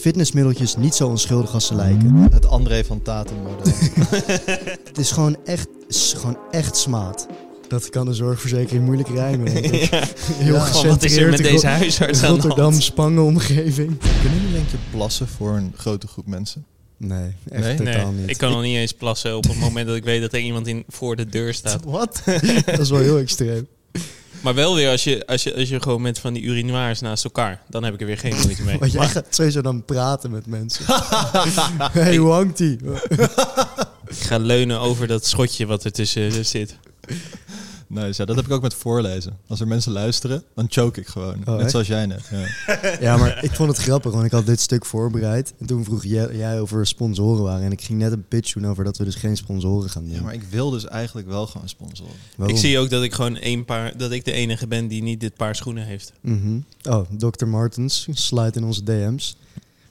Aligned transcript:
Fitnessmiddeltjes 0.00 0.76
niet 0.76 0.94
zo 0.94 1.08
onschuldig 1.08 1.52
als 1.54 1.66
ze 1.66 1.74
lijken. 1.74 2.16
Het 2.32 2.46
André 2.46 2.84
van 2.84 3.02
Tatum 3.02 3.36
model. 3.36 3.72
Het 4.88 4.98
is 4.98 5.10
gewoon 5.10 5.36
echt, 5.44 5.68
is 5.88 6.14
gewoon 6.16 6.38
echt 6.50 6.76
smaad. 6.76 7.26
Dat 7.68 7.90
kan 7.90 8.06
de 8.06 8.14
zorgverzekering 8.14 8.84
moeilijk 8.84 9.08
rijmen. 9.08 9.52
Ja. 9.62 10.04
Heel 10.32 10.54
Ja, 10.54 10.86
wat 10.86 11.02
is 11.02 11.16
er 11.16 11.30
met 11.30 11.42
deze 11.42 11.66
huisarts 11.66 12.22
aan 12.22 12.28
de 12.34 12.40
Rotterdam, 12.40 12.70
hand? 12.70 12.82
Spangen 12.82 13.22
omgeving. 13.22 13.98
Kunnen 14.20 14.38
jullie 14.40 14.52
denk 14.54 14.68
je 14.70 14.76
plassen 14.90 15.28
voor 15.28 15.56
een 15.56 15.72
grote 15.76 16.06
groep 16.06 16.26
mensen? 16.26 16.64
Nee, 16.96 17.34
echt 17.50 17.64
Nee? 17.64 17.76
totaal 17.76 18.10
Nee, 18.12 18.20
niet. 18.20 18.30
ik 18.30 18.36
kan 18.38 18.50
nog 18.50 18.62
niet 18.62 18.76
eens 18.76 18.92
plassen 18.92 19.36
op 19.36 19.44
het 19.44 19.58
moment 19.58 19.86
dat 19.86 19.96
ik 19.96 20.04
weet 20.04 20.20
dat 20.20 20.32
er 20.32 20.40
iemand 20.40 20.66
in, 20.66 20.84
voor 20.88 21.16
de 21.16 21.26
deur 21.26 21.54
staat. 21.54 21.84
Wat? 21.98 22.22
dat 22.64 22.78
is 22.78 22.90
wel 22.90 23.00
heel 23.00 23.18
extreem. 23.18 23.66
Maar 24.40 24.54
wel 24.54 24.74
weer 24.74 24.90
als 24.90 25.04
je, 25.04 25.26
als 25.26 25.42
je, 25.42 25.54
als 25.54 25.68
je 25.68 25.82
gewoon 25.82 26.02
met 26.02 26.18
van 26.18 26.32
die 26.32 26.42
urinoirs 26.42 27.00
naast 27.00 27.24
elkaar, 27.24 27.62
dan 27.68 27.84
heb 27.84 27.94
ik 27.94 28.00
er 28.00 28.06
weer 28.06 28.18
geen 28.18 28.36
moeite 28.42 28.62
mee. 28.62 28.78
Want 28.80 28.92
jij 28.92 29.08
gaat 29.08 29.26
sowieso 29.30 29.60
dan 29.60 29.84
praten 29.84 30.30
met 30.30 30.46
mensen. 30.46 30.84
hey, 31.92 32.16
hoe 32.16 32.30
hangt 32.30 32.56
die? 32.56 32.78
ik 34.06 34.18
ga 34.18 34.36
leunen 34.38 34.80
over 34.80 35.06
dat 35.06 35.26
schotje 35.26 35.66
wat 35.66 35.84
er 35.84 35.92
tussen 35.92 36.44
zit. 36.44 36.76
Nee, 37.88 38.12
ja, 38.12 38.24
dat 38.24 38.36
heb 38.36 38.44
ik 38.44 38.50
ook 38.52 38.62
met 38.62 38.74
voorlezen. 38.74 39.36
Als 39.46 39.60
er 39.60 39.66
mensen 39.66 39.92
luisteren, 39.92 40.42
dan 40.54 40.66
choke 40.68 41.00
ik 41.00 41.06
gewoon. 41.06 41.34
Oh, 41.44 41.46
Net 41.46 41.60
echt? 41.60 41.70
zoals 41.70 41.86
jij 41.86 42.06
net. 42.06 42.30
Ja. 42.30 42.46
Ja, 43.00 43.16
maar 43.16 43.44
ik 43.44 43.50
vond 43.54 43.68
het 43.68 43.78
grappig, 43.78 44.12
want 44.12 44.24
ik 44.24 44.30
had 44.30 44.46
dit 44.46 44.60
stuk 44.60 44.84
voorbereid. 44.84 45.52
En 45.58 45.66
toen 45.66 45.84
vroeg 45.84 46.04
jij, 46.04 46.36
jij 46.36 46.60
over 46.60 46.86
sponsoren 46.86 47.42
waren. 47.42 47.64
En 47.64 47.72
ik 47.72 47.80
ging 47.80 47.98
net 47.98 48.12
een 48.12 48.28
pitch 48.28 48.52
doen 48.52 48.66
over 48.66 48.84
dat 48.84 48.96
we 48.96 49.04
dus 49.04 49.14
geen 49.14 49.36
sponsoren 49.36 49.90
gaan 49.90 50.04
doen. 50.04 50.14
ja, 50.14 50.22
maar 50.22 50.34
ik 50.34 50.42
wil 50.50 50.70
dus 50.70 50.84
eigenlijk 50.86 51.28
wel 51.28 51.46
gewoon 51.46 51.68
sponsoren. 51.68 52.12
Waarom? 52.36 52.56
Ik 52.56 52.62
zie 52.62 52.78
ook 52.78 52.90
dat 52.90 53.02
ik 53.02 53.12
gewoon 53.12 53.36
één 53.36 53.64
paar, 53.64 53.96
dat 53.96 54.10
ik 54.10 54.24
de 54.24 54.32
enige 54.32 54.66
ben 54.66 54.88
die 54.88 55.02
niet 55.02 55.20
dit 55.20 55.34
paar 55.34 55.54
schoenen 55.56 55.84
heeft. 55.86 56.12
Mhm. 56.20 56.58
Oh, 56.88 57.10
Dr. 57.18 57.46
Martens, 57.46 58.06
slide 58.10 58.52
in 58.58 58.64
onze 58.64 58.82
DM's. 58.82 59.36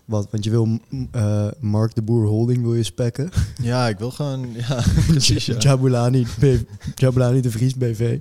Wat, 0.08 0.28
want 0.32 0.44
je 0.44 0.50
wil 0.50 0.80
eh, 1.12 1.48
Mark 1.60 1.96
de 1.96 2.02
Boer 2.02 2.28
Holding 2.28 2.62
wil 2.62 2.74
je 2.76 2.84
spekken. 2.84 3.30
Ja, 3.62 3.88
ik 3.88 3.98
wil 3.98 4.12
gewoon... 4.12 4.54
Ja, 4.54 4.84
precies. 5.08 5.46
Ja. 5.46 5.56
Jabulani, 5.58 6.26
B- 6.40 6.66
Jabulani 6.96 7.42
de 7.42 7.52
Vries 7.52 7.76
BV. 7.76 8.18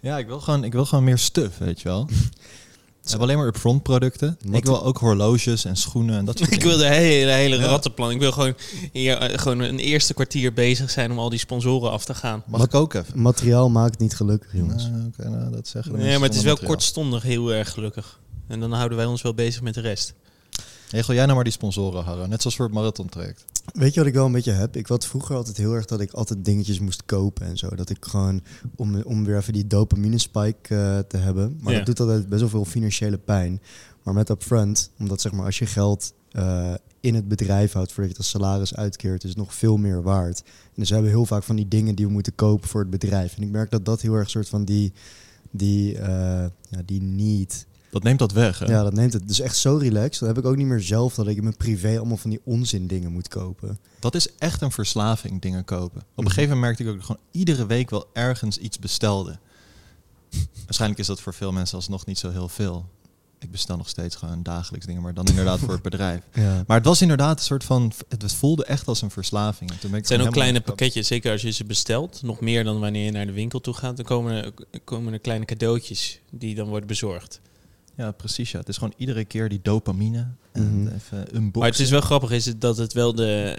ja, 0.00 0.18
ik 0.18 0.26
wil, 0.26 0.40
gewoon, 0.40 0.64
ik 0.64 0.72
wil 0.72 0.84
gewoon 0.84 1.04
meer 1.04 1.18
stuff, 1.18 1.58
weet 1.58 1.80
je 1.80 1.88
wel. 1.88 2.06
We 2.06 3.16
hebben 3.16 3.28
alleen 3.28 3.38
maar 3.38 3.46
upfront 3.46 3.82
producten. 3.82 4.36
Wat- 4.44 4.56
Ik 4.56 4.64
wil 4.64 4.84
ook 4.84 4.98
horloges 4.98 5.64
en 5.64 5.76
schoenen 5.76 6.18
en 6.18 6.24
dat 6.24 6.38
soort 6.38 6.52
Ik 6.52 6.60
dingen. 6.60 6.76
wil 6.78 6.88
de 6.88 6.94
hele, 6.94 7.30
hele 7.30 7.56
Ja. 7.56 7.64
rattenplan. 7.66 8.10
Ik 8.10 8.18
wil 8.18 8.32
gewoon, 8.32 8.54
hier, 8.92 9.16
eh, 9.16 9.38
gewoon 9.38 9.58
een 9.58 9.78
eerste 9.78 10.14
kwartier 10.14 10.52
bezig 10.52 10.90
zijn 10.90 11.10
om 11.10 11.18
al 11.18 11.28
die 11.30 11.38
sponsoren 11.38 11.90
af 11.90 12.04
te 12.04 12.14
gaan. 12.14 12.42
Mag 12.46 12.64
ik 12.64 12.74
ook 12.74 12.94
even? 12.94 13.22
Materiaal 13.22 13.70
maakt 13.70 13.98
niet 13.98 14.14
gelukkig, 14.16 14.52
jongens. 14.52 14.88
Nou, 14.90 15.06
oké, 15.18 15.28
nou, 15.28 15.50
dat 15.52 15.68
zeggen 15.68 15.92
de 15.92 15.98
Nee, 15.98 16.18
maar 16.18 16.28
het 16.28 16.36
is 16.36 16.42
wel 16.42 16.52
materiaal. 16.52 16.74
kortstondig 16.74 17.22
heel 17.22 17.52
erg 17.52 17.70
gelukkig. 17.70 18.20
En 18.48 18.60
dan 18.60 18.72
houden 18.72 18.96
wij 18.98 19.06
ons 19.06 19.22
wel 19.22 19.34
bezig 19.34 19.62
met 19.62 19.74
de 19.74 19.80
rest. 19.80 20.14
Regel 20.90 21.14
jij 21.14 21.22
nou 21.24 21.34
maar 21.34 21.44
die 21.44 21.52
sponsoren, 21.52 22.04
Harro. 22.04 22.26
Net 22.26 22.40
zoals 22.40 22.56
voor 22.56 22.64
het 22.64 22.74
marathon 22.74 23.08
traject. 23.08 23.44
Weet 23.72 23.94
je 23.94 24.00
wat 24.00 24.08
ik 24.08 24.14
wel 24.14 24.26
een 24.26 24.32
beetje 24.32 24.52
heb? 24.52 24.76
Ik 24.76 24.86
had 24.86 25.06
vroeger 25.06 25.36
altijd 25.36 25.56
heel 25.56 25.72
erg 25.74 25.84
dat 25.86 26.00
ik 26.00 26.12
altijd 26.12 26.44
dingetjes 26.44 26.78
moest 26.80 27.04
kopen 27.04 27.46
en 27.46 27.56
zo. 27.56 27.68
Dat 27.74 27.90
ik 27.90 27.96
gewoon, 28.04 28.42
om, 28.76 29.02
om 29.02 29.24
weer 29.24 29.36
even 29.36 29.52
die 29.52 29.66
dopamine 29.66 30.18
spike 30.18 30.74
eh, 30.74 30.98
te 30.98 31.16
hebben. 31.16 31.58
Maar 31.60 31.72
Ja. 31.72 31.78
dat 31.78 31.86
doet 31.86 32.00
altijd 32.00 32.28
best 32.28 32.40
wel 32.40 32.50
veel 32.50 32.64
financiële 32.64 33.18
pijn. 33.18 33.60
Maar 34.02 34.14
met 34.14 34.28
upfront, 34.28 34.90
omdat 34.98 35.20
zeg 35.20 35.32
maar 35.32 35.44
als 35.44 35.58
je 35.58 35.66
geld 35.66 36.12
eh, 36.30 36.74
in 37.00 37.14
het 37.14 37.28
bedrijf 37.28 37.72
houdt 37.72 37.92
voordat 37.92 38.12
je 38.12 38.18
het 38.18 38.32
als 38.32 38.42
salaris 38.42 38.74
uitkeert, 38.74 39.22
is 39.24 39.28
het 39.28 39.38
nog 39.38 39.54
veel 39.54 39.76
meer 39.76 40.02
waard. 40.02 40.42
En 40.44 40.72
dus 40.74 40.88
we 40.88 40.94
hebben 40.94 41.12
heel 41.12 41.26
vaak 41.26 41.42
van 41.42 41.56
die 41.56 41.68
dingen 41.68 41.94
die 41.94 42.06
we 42.06 42.12
moeten 42.12 42.34
kopen 42.34 42.68
voor 42.68 42.80
het 42.80 42.90
bedrijf. 42.90 43.36
En 43.36 43.42
ik 43.42 43.50
merk 43.50 43.70
dat 43.70 43.84
dat 43.84 44.00
heel 44.00 44.14
erg 44.14 44.30
soort 44.30 44.48
van 44.48 44.64
die, 44.64 44.92
die, 45.50 45.98
eh, 45.98 46.08
ja, 46.70 46.82
die 46.84 47.02
need 47.02 47.66
Dat 47.90 48.02
neemt 48.02 48.18
dat 48.18 48.32
weg, 48.32 48.58
hè? 48.58 48.66
ja, 48.66 48.82
dat 48.82 48.92
neemt 48.92 49.12
het. 49.12 49.28
Dus 49.28 49.40
echt 49.40 49.56
zo 49.56 49.76
relaxed. 49.76 50.18
Dan 50.18 50.28
heb 50.28 50.38
ik 50.38 50.44
ook 50.44 50.56
niet 50.56 50.66
meer 50.66 50.80
zelf 50.80 51.14
dat 51.14 51.26
ik 51.26 51.36
in 51.36 51.42
mijn 51.42 51.56
privé 51.56 51.98
allemaal 51.98 52.16
van 52.16 52.30
die 52.30 52.40
onzin 52.44 52.86
dingen 52.86 53.12
moet 53.12 53.28
kopen. 53.28 53.78
Dat 53.98 54.14
is 54.14 54.34
echt 54.38 54.62
een 54.62 54.72
verslaving, 54.72 55.40
dingen 55.40 55.64
kopen. 55.64 56.02
Op 56.14 56.24
een 56.24 56.30
gegeven 56.30 56.56
moment 56.56 56.60
merkte 56.60 56.82
ik 56.82 56.88
ook 56.88 56.94
dat 56.94 57.04
ik 57.04 57.10
gewoon 57.10 57.26
iedere 57.30 57.66
week 57.66 57.90
wel 57.90 58.06
ergens 58.12 58.58
iets 58.58 58.78
bestelde. 58.78 59.38
Waarschijnlijk 60.64 61.00
is 61.00 61.06
dat 61.06 61.20
voor 61.20 61.34
veel 61.34 61.52
mensen 61.52 61.76
alsnog 61.76 62.06
niet 62.06 62.18
zo 62.18 62.30
heel 62.30 62.48
veel. 62.48 62.88
Ik 63.38 63.50
bestel 63.50 63.76
nog 63.76 63.88
steeds 63.88 64.16
gewoon 64.16 64.42
dagelijks 64.42 64.86
dingen, 64.86 65.02
maar 65.02 65.14
dan 65.14 65.26
inderdaad 65.26 65.58
voor 65.58 65.72
het 65.72 65.82
bedrijf. 65.82 66.22
Ja. 66.34 66.64
Maar 66.66 66.76
het 66.76 66.86
was 66.86 67.02
inderdaad 67.02 67.38
een 67.38 67.44
soort 67.44 67.64
van... 67.64 67.92
Het 68.08 68.32
voelde 68.32 68.64
echt 68.64 68.88
als 68.88 69.02
een 69.02 69.10
verslaving. 69.10 69.70
En 69.70 69.78
toen 69.78 69.90
ben 69.90 69.98
ik 69.98 70.08
Het 70.08 70.16
zijn 70.16 70.28
ook 70.28 70.32
kleine 70.32 70.60
pakketjes, 70.60 71.06
zeker 71.06 71.32
als 71.32 71.42
je 71.42 71.50
ze 71.50 71.64
bestelt. 71.64 72.22
Nog 72.22 72.40
meer 72.40 72.64
dan 72.64 72.80
wanneer 72.80 73.04
je 73.04 73.10
naar 73.10 73.26
de 73.26 73.32
winkel 73.32 73.60
toe 73.60 73.74
gaat. 73.74 73.96
Dan 73.96 74.04
komen 74.04 74.44
er, 74.44 74.52
komen 74.84 75.12
er 75.12 75.18
kleine 75.18 75.44
cadeautjes 75.44 76.20
die 76.30 76.54
dan 76.54 76.68
worden 76.68 76.86
bezorgd. 76.86 77.40
Ja, 78.00 78.10
precies. 78.12 78.50
Ja. 78.50 78.58
Het 78.58 78.68
is 78.68 78.76
gewoon 78.76 78.92
iedere 78.96 79.24
keer 79.24 79.48
die 79.48 79.60
dopamine. 79.62 80.26
En 80.52 80.82
Mhm. 80.82 80.94
even 80.94 81.18
unboxen. 81.36 81.60
Maar 81.60 81.68
het 81.70 81.78
is 81.78 81.90
wel 81.90 82.00
grappig 82.00 82.30
is 82.30 82.46
het 82.46 82.60
dat 82.60 82.76
het 82.76 82.92
wel 82.92 83.14
de, 83.14 83.58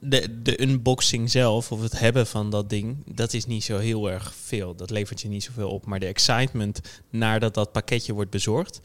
de, 0.00 0.40
de 0.42 0.62
unboxing 0.62 1.30
zelf, 1.30 1.72
of 1.72 1.82
het 1.82 1.98
hebben 1.98 2.26
van 2.26 2.50
dat 2.50 2.70
ding, 2.70 2.96
dat 3.14 3.32
is 3.32 3.46
niet 3.46 3.64
zo 3.64 3.78
heel 3.78 4.10
erg 4.10 4.34
veel. 4.34 4.74
Dat 4.74 4.90
levert 4.90 5.20
je 5.20 5.28
niet 5.28 5.42
zoveel 5.42 5.70
op. 5.70 5.86
Maar 5.86 5.98
de 6.00 6.06
excitement 6.06 6.80
nadat 7.10 7.54
dat 7.54 7.72
pakketje 7.72 8.12
wordt 8.12 8.30
bezorgd, 8.30 8.80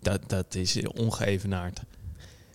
dat, 0.00 0.20
dat 0.26 0.54
is 0.54 0.86
ongeëvenaard. 0.88 1.80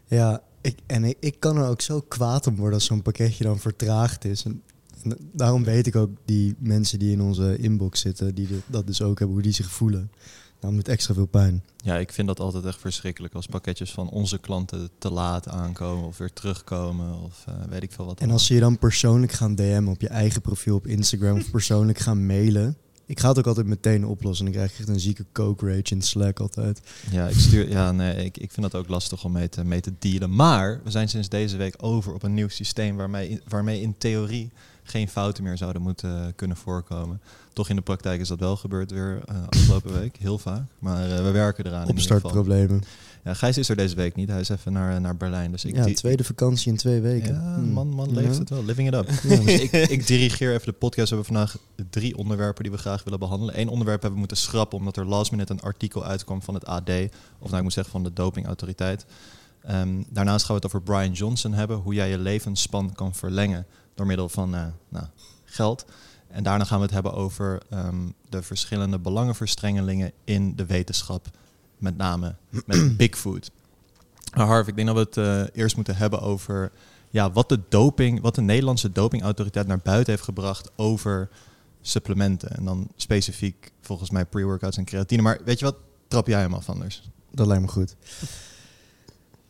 Ja, 0.07 0.41
ik, 0.61 0.75
en 0.85 1.03
ik, 1.03 1.17
ik 1.19 1.39
kan 1.39 1.57
er 1.57 1.67
ook 1.67 1.81
zo 1.81 2.01
kwaad 2.07 2.47
om 2.47 2.55
worden 2.55 2.73
als 2.73 2.85
zo'n 2.85 3.01
pakketje 3.01 3.43
dan 3.43 3.59
vertraagd 3.59 4.25
is. 4.25 4.43
En, 4.43 4.61
en 5.03 5.17
daarom 5.33 5.63
weet 5.63 5.87
ik 5.87 5.95
ook 5.95 6.09
die 6.25 6.55
mensen 6.59 6.99
die 6.99 7.11
in 7.11 7.21
onze 7.21 7.57
inbox 7.57 7.99
zitten, 7.99 8.35
die 8.35 8.47
de- 8.47 8.59
dat 8.67 8.87
dus 8.87 9.01
ook 9.01 9.17
hebben, 9.19 9.35
hoe 9.35 9.43
die 9.45 9.53
zich 9.53 9.69
voelen. 9.71 10.11
Dan 10.59 10.77
het 10.77 10.87
extra 10.87 11.13
veel 11.13 11.25
pijn. 11.25 11.63
Ja, 11.77 11.97
ik 11.97 12.11
vind 12.11 12.27
dat 12.27 12.39
altijd 12.39 12.65
echt 12.65 12.79
verschrikkelijk 12.79 13.33
als 13.33 13.45
pakketjes 13.45 13.91
van 13.91 14.09
onze 14.09 14.37
klanten 14.37 14.89
te 14.97 15.11
laat 15.11 15.47
aankomen 15.47 16.07
of 16.07 16.17
weer 16.17 16.33
terugkomen 16.33 17.21
of 17.21 17.43
eh, 17.47 17.53
weet 17.69 17.83
ik 17.83 17.91
veel 17.91 18.05
wat. 18.05 18.19
En 18.19 18.31
als 18.31 18.45
ze 18.45 18.53
je 18.53 18.59
dan 18.59 18.77
persoonlijk 18.77 19.31
gaan 19.31 19.55
DM'en 19.55 19.87
op 19.87 20.01
je 20.01 20.07
eigen 20.07 20.41
profiel 20.41 20.75
op 20.75 20.87
Instagram 20.87 21.37
of 21.37 21.51
persoonlijk 21.51 21.97
gaan 21.97 22.25
mailen. 22.25 22.77
Ik 23.05 23.19
ga 23.19 23.27
het 23.27 23.37
ook 23.37 23.47
altijd 23.47 23.65
meteen 23.65 24.05
oplossen. 24.05 24.45
En 24.45 24.51
dan 24.51 24.61
krijg 24.61 24.73
ik 24.73 24.79
echt 24.79 24.95
een 24.95 24.99
zieke 24.99 25.25
coke 25.31 25.65
rage 25.65 25.95
in 25.95 26.01
Slack 26.01 26.39
altijd. 26.39 26.81
Ja, 27.11 27.27
ik 27.27 27.35
stuur, 27.35 27.69
ja 27.69 27.91
nee, 27.91 28.25
ik, 28.25 28.37
ik 28.37 28.51
vind 28.51 28.71
dat 28.71 28.81
ook 28.81 28.87
lastig 28.87 29.23
om 29.23 29.31
mee 29.31 29.49
te, 29.49 29.63
mee 29.63 29.81
te 29.81 29.93
dealen. 29.99 30.35
Maar 30.35 30.81
we 30.83 30.91
zijn 30.91 31.09
sinds 31.09 31.29
deze 31.29 31.57
week 31.57 31.75
over 31.77 32.13
op 32.13 32.23
een 32.23 32.33
nieuw 32.33 32.47
systeem 32.47 32.95
waarmee, 32.95 33.41
waarmee 33.47 33.81
in 33.81 33.97
theorie 33.97 34.51
geen 34.89 35.09
fouten 35.09 35.43
meer 35.43 35.57
zouden 35.57 35.81
moeten 35.81 36.33
kunnen 36.35 36.57
voorkomen. 36.57 37.21
Toch 37.53 37.69
in 37.69 37.75
de 37.75 37.81
praktijk 37.81 38.19
is 38.21 38.27
dat 38.27 38.39
wel 38.39 38.55
gebeurd 38.55 38.91
weer 38.91 39.21
eh, 39.25 39.35
afgelopen 39.49 39.99
week, 39.99 40.17
heel 40.17 40.37
vaak. 40.37 40.63
Maar 40.79 41.09
eh, 41.11 41.23
we 41.23 41.31
werken 41.31 41.65
eraan. 41.65 41.87
Opstartproblemen. 41.87 42.81
Ja, 43.23 43.33
Gijs 43.33 43.57
is 43.57 43.69
er 43.69 43.75
deze 43.75 43.95
week 43.95 44.15
niet. 44.15 44.29
Hij 44.29 44.39
is 44.39 44.49
even 44.49 44.73
naar, 44.73 45.01
naar 45.01 45.17
Berlijn. 45.17 45.51
Dus 45.51 45.65
ik 45.65 45.75
Ja, 45.75 45.93
tweede 45.93 46.23
vakantie 46.23 46.71
in 46.71 46.77
twee 46.77 47.01
weken. 47.01 47.33
Ja, 47.33 47.53
Hmm. 47.55 47.69
man, 47.71 47.87
man, 47.89 48.13
leeft 48.13 48.33
Ja. 48.33 48.39
het 48.39 48.49
wel. 48.49 48.63
Living 48.63 48.87
it 48.87 48.93
up. 48.93 49.09
Ja. 49.23 49.35
Dus 49.35 49.59
ik, 49.61 49.71
ik 49.71 50.07
dirigeer 50.07 50.53
even 50.53 50.65
de 50.65 50.71
podcast. 50.71 51.09
We 51.09 51.15
hebben 51.15 51.33
vandaag 51.35 51.57
drie 51.89 52.17
onderwerpen 52.17 52.63
die 52.63 52.71
we 52.71 52.77
graag 52.77 53.03
willen 53.03 53.19
behandelen. 53.19 53.59
Eén 53.59 53.69
onderwerp 53.69 54.01
hebben 54.01 54.11
we 54.19 54.25
moeten 54.27 54.37
schrappen 54.37 54.77
omdat 54.77 54.97
er 54.97 55.05
last 55.05 55.31
minute 55.31 55.53
een 55.53 55.61
artikel 55.61 56.05
uitkwam 56.05 56.41
van 56.41 56.53
het 56.53 56.65
AD. 56.65 56.89
Of 57.39 57.45
nou, 57.45 57.55
ik 57.57 57.63
moet 57.63 57.73
zeggen 57.73 57.91
van 57.91 58.03
de 58.03 58.13
dopingautoriteit. 58.13 59.05
Ehm, 59.63 59.89
daarnaast 60.09 60.45
gaan 60.45 60.55
we 60.55 60.61
het 60.65 60.75
over 60.75 60.81
Brian 60.81 61.11
Johnson 61.11 61.53
hebben. 61.53 61.77
Hoe 61.77 61.93
jij 61.93 62.09
je 62.09 62.17
levensspan 62.17 62.93
kan 62.93 63.15
verlengen 63.15 63.65
door 63.97 64.05
middel 64.05 64.29
van 64.29 64.55
eh, 64.55 64.65
nou, 64.89 65.05
geld. 65.45 65.85
En 66.27 66.43
daarna 66.43 66.63
gaan 66.63 66.77
we 66.77 66.83
het 66.83 66.93
hebben 66.93 67.13
over 67.13 67.61
ehm, 67.69 68.09
de 68.29 68.41
verschillende 68.41 68.99
belangenverstrengelingen 68.99 70.11
in 70.23 70.55
de 70.55 70.65
wetenschap. 70.65 71.27
Met 71.77 71.97
name 71.97 72.35
met 72.65 72.97
Bigfoot. 72.97 73.51
Maar 74.35 74.45
Harv, 74.45 74.67
ik 74.67 74.75
denk 74.75 74.87
dat 74.87 74.95
we 74.95 75.01
het 75.01 75.17
eh, 75.17 75.59
eerst 75.61 75.75
moeten 75.75 75.95
hebben 75.95 76.21
over 76.21 76.71
ja, 77.09 77.31
wat 77.31 77.49
de 77.49 77.59
doping, 77.69 78.21
wat 78.21 78.35
de 78.35 78.41
Nederlandse 78.41 78.91
dopingautoriteit 78.91 79.67
naar 79.67 79.79
buiten 79.79 80.13
heeft 80.13 80.25
gebracht 80.25 80.71
over 80.75 81.29
supplementen. 81.81 82.49
En 82.49 82.65
dan 82.65 82.87
specifiek 82.95 83.71
volgens 83.81 84.09
mij 84.09 84.25
pre-workouts 84.25 84.77
en 84.77 84.85
creatine. 84.85 85.21
Maar 85.21 85.39
weet 85.45 85.59
je 85.59 85.65
wat? 85.65 85.75
Trap 86.07 86.27
jij 86.27 86.39
hem 86.39 86.53
af 86.53 86.69
anders. 86.69 87.09
Dat 87.31 87.47
lijkt 87.47 87.63
me 87.63 87.69
goed. 87.69 87.95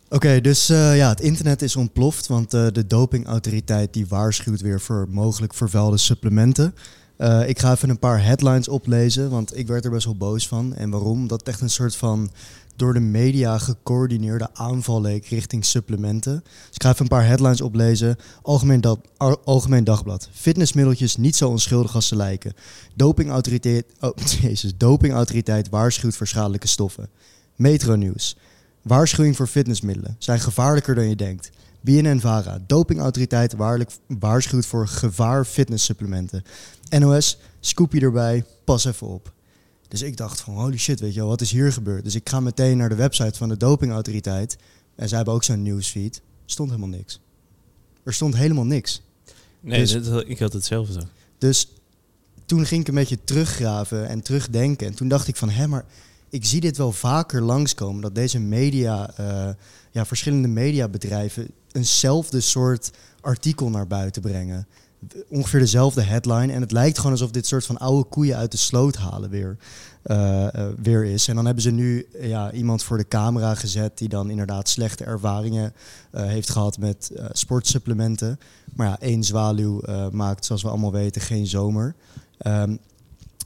Oké, 0.09 0.41
dus 0.41 0.69
eh, 0.69 0.97
ja, 0.97 1.09
het 1.09 1.21
internet 1.21 1.61
is 1.61 1.75
ontploft, 1.75 2.27
want 2.27 2.53
eh, 2.53 2.67
de 2.71 2.87
dopingautoriteit 2.87 3.93
die 3.93 4.07
waarschuwt 4.07 4.61
weer 4.61 4.81
voor 4.81 5.07
mogelijk 5.09 5.53
vervuilde 5.53 5.97
supplementen. 5.97 6.75
Eh, 7.17 7.49
ik 7.49 7.59
ga 7.59 7.71
even 7.71 7.89
een 7.89 7.99
paar 7.99 8.23
headlines 8.23 8.67
oplezen, 8.67 9.29
want 9.29 9.57
ik 9.57 9.67
werd 9.67 9.85
er 9.85 9.91
best 9.91 10.05
wel 10.05 10.15
boos 10.17 10.47
van. 10.47 10.75
En 10.75 10.89
waarom? 10.89 11.27
Dat 11.27 11.43
echt 11.43 11.61
een 11.61 11.69
soort 11.69 11.95
van 11.95 12.31
door 12.75 12.93
de 12.93 12.99
media 12.99 13.57
gecoördineerde 13.57 14.49
aanval 14.53 15.01
leek 15.01 15.25
richting 15.25 15.65
supplementen. 15.65 16.43
Dus 16.43 16.75
ik 16.75 16.83
ga 16.83 16.89
even 16.89 17.01
een 17.01 17.07
paar 17.07 17.25
headlines 17.25 17.61
oplezen. 17.61 18.15
Algemeen, 18.41 18.81
Al- 19.17 19.41
Algemeen 19.43 19.83
Dagblad. 19.83 20.29
Fitnessmiddeltjes 20.33 21.17
niet 21.17 21.35
zo 21.35 21.49
onschuldig 21.49 21.95
als 21.95 22.07
ze 22.07 22.15
lijken. 22.15 22.53
Dopingautoriteit, 22.95 23.85
oh, 23.99 24.11
jezus, 24.41 24.73
dopingautoriteit 24.77 25.69
waarschuwt 25.69 26.15
voor 26.15 26.27
schadelijke 26.27 26.67
stoffen. 26.67 27.09
Metro 27.55 27.95
Nieuws. 27.95 28.37
Waarschuwing 28.87 29.35
voor 29.35 29.47
fitnessmiddelen. 29.47 30.15
Zijn 30.19 30.39
gevaarlijker 30.39 30.95
dan 30.95 31.09
je 31.09 31.15
denkt. 31.15 31.49
BNN-Vara. 31.81 32.59
Dopingautoriteit 32.67 33.53
waarlijk 33.53 33.91
waarschuwt 34.07 34.65
voor 34.65 34.87
gevaar 34.87 35.45
fitnesssupplementen. 35.45 36.43
NOS. 36.89 37.37
Scoopie 37.59 38.01
erbij. 38.01 38.43
Pas 38.63 38.85
even 38.85 39.07
op. 39.07 39.33
Dus 39.87 40.01
ik 40.01 40.17
dacht 40.17 40.41
van 40.41 40.53
holy 40.53 40.77
shit, 40.77 40.99
weet 40.99 41.13
je 41.13 41.19
wel, 41.19 41.29
wat 41.29 41.41
is 41.41 41.51
hier 41.51 41.73
gebeurd? 41.73 42.03
Dus 42.03 42.15
ik 42.15 42.29
ga 42.29 42.39
meteen 42.39 42.77
naar 42.77 42.89
de 42.89 42.95
website 42.95 43.37
van 43.37 43.49
de 43.49 43.57
dopingautoriteit. 43.57 44.57
En 44.95 45.07
zij 45.07 45.17
hebben 45.17 45.35
ook 45.35 45.43
zo'n 45.43 45.61
nieuwsfeed. 45.61 46.21
Stond 46.45 46.69
helemaal 46.69 46.89
niks. 46.97 47.19
Er 48.03 48.13
stond 48.13 48.35
helemaal 48.35 48.65
niks. 48.65 49.01
Nee, 49.59 49.79
Dus- 49.79 50.03
dat- 50.05 50.23
ik 50.27 50.39
had 50.39 50.53
hetzelfde. 50.53 51.01
Dus 51.37 51.67
toen 52.45 52.65
ging 52.65 52.81
ik 52.81 52.87
een 52.87 52.93
beetje 52.93 53.23
teruggraven 53.23 54.07
en 54.07 54.21
terugdenken. 54.21 54.87
En 54.87 54.95
toen 54.95 55.07
dacht 55.07 55.27
ik 55.27 55.35
van, 55.35 55.49
hé, 55.49 55.67
maar 55.67 55.85
ik 56.29 56.45
zie 56.45 56.61
dit 56.61 56.77
wel 56.77 56.91
vaker 56.91 57.41
langskomen. 57.41 58.01
Dat 58.01 58.15
deze 58.15 58.39
media, 58.39 59.11
eh, 59.15 59.49
ja, 59.91 60.05
verschillende 60.05 60.47
mediabedrijven 60.47 61.47
eenzelfde 61.71 62.39
soort 62.41 62.91
artikel 63.21 63.69
naar 63.69 63.87
buiten 63.87 64.21
brengen. 64.21 64.67
Ongeveer 65.29 65.59
dezelfde 65.59 66.01
headline. 66.01 66.53
En 66.53 66.61
het 66.61 66.71
lijkt 66.71 66.97
gewoon 66.97 67.11
alsof 67.11 67.31
dit 67.31 67.47
soort 67.47 67.65
van 67.65 67.77
oude 67.77 68.09
koeien 68.09 68.37
uit 68.37 68.51
de 68.51 68.57
sloot 68.57 68.95
halen 68.95 69.29
weer, 69.29 69.57
eh, 70.01 70.47
eh, 70.47 70.73
weer 70.81 71.03
is. 71.03 71.27
En 71.27 71.35
dan 71.35 71.45
hebben 71.45 71.63
ze 71.63 71.71
nu 71.71 72.07
ja, 72.21 72.51
iemand 72.51 72.83
voor 72.83 72.97
de 72.97 73.07
camera 73.07 73.55
gezet 73.55 73.97
die 73.97 74.09
dan 74.09 74.29
inderdaad 74.29 74.69
slechte 74.69 75.03
ervaringen 75.03 75.73
heeft 76.11 76.49
gehad 76.49 76.77
met 76.77 77.11
sportsupplementen. 77.31 78.39
Maar 78.73 78.87
ja, 78.87 78.99
één 78.99 79.23
zwaluw 79.23 79.81
maakt, 80.11 80.45
zoals 80.45 80.61
we 80.61 80.69
allemaal 80.69 80.91
weten, 80.91 81.21
geen 81.21 81.47
zomer. 81.47 81.95
Ehm, 82.37 82.75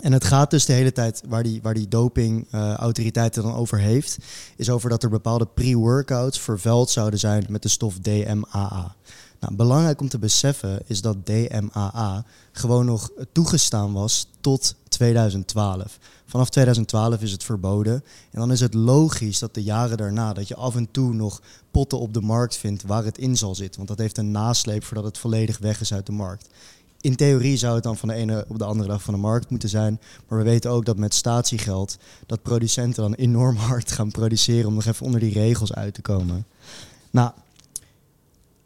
en 0.02 0.12
het 0.12 0.24
gaat 0.24 0.50
dus 0.50 0.66
de 0.66 0.74
hele 0.74 0.92
tijd, 0.92 1.22
waar 1.28 1.44
die, 1.44 1.62
waar 1.62 1.74
die 1.74 1.88
dopingautoriteit 1.88 3.36
het 3.36 3.44
dan 3.44 3.56
over 3.56 3.80
heeft, 3.80 4.18
is 4.56 4.70
over 4.70 4.90
dat 4.90 5.04
er 5.04 5.10
bepaalde 5.10 5.48
pre-workouts 5.54 6.40
vervuild 6.40 6.90
zouden 6.90 7.20
zijn 7.20 7.46
met 7.50 7.62
de 7.62 7.70
stof 7.70 8.00
DMAA. 8.00 8.96
Nou, 9.40 9.56
belangrijk 9.56 10.02
om 10.02 10.10
te 10.10 10.20
beseffen 10.20 10.80
is 10.86 11.02
dat 11.02 11.26
DMAA 11.26 12.26
gewoon 12.52 12.86
nog 12.86 13.10
toegestaan 13.32 13.94
was 13.94 14.28
tot 14.42 14.76
2012. 14.88 15.98
Vanaf 16.26 16.50
2012 16.50 17.22
is 17.22 17.32
het 17.32 17.44
verboden. 17.44 17.94
En 18.32 18.40
dan 18.40 18.52
is 18.52 18.60
het 18.60 18.74
logisch 18.74 19.40
dat 19.40 19.54
de 19.54 19.64
jaren 19.64 19.98
daarna 19.98 20.34
dat 20.34 20.48
je 20.48 20.56
af 20.56 20.76
en 20.76 20.92
toe 20.92 21.14
nog 21.14 21.42
potten 21.72 22.00
op 22.00 22.14
de 22.14 22.22
markt 22.22 22.58
vindt 22.58 22.84
waar 22.84 23.04
het 23.04 23.18
in 23.18 23.38
zal 23.38 23.56
zitten. 23.56 23.76
Want 23.76 23.88
dat 23.88 23.98
heeft 23.98 24.18
een 24.18 24.32
nasleep 24.32 24.84
voordat 24.84 25.06
het 25.06 25.18
volledig 25.18 25.58
weg 25.58 25.82
is 25.82 25.94
uit 25.94 26.06
de 26.06 26.12
markt. 26.12 26.50
In 27.02 27.16
theorie 27.16 27.58
zou 27.58 27.76
het 27.76 27.84
dan 27.84 27.98
van 27.98 28.10
de 28.10 28.16
ene 28.16 28.46
op 28.48 28.58
de 28.58 28.66
andere 28.66 28.90
dag 28.90 29.04
van 29.04 29.14
de 29.14 29.20
markt 29.20 29.50
moeten 29.50 29.70
zijn. 29.70 30.00
Maar 30.28 30.38
we 30.38 30.44
weten 30.44 30.72
ook 30.72 30.86
dat 30.86 30.98
met 30.98 31.14
statiegeld 31.14 31.98
dat 32.26 32.42
producenten 32.42 33.04
dan 33.04 33.14
enorm 33.14 33.56
hard 33.70 33.92
gaan 33.92 34.12
produceren 34.12 34.68
om 34.68 34.74
nog 34.74 34.86
even 34.86 35.06
onder 35.06 35.20
die 35.20 35.34
regels 35.34 35.74
uit 35.74 35.94
te 35.94 36.02
komen. 36.02 36.46
Nou, 37.12 37.32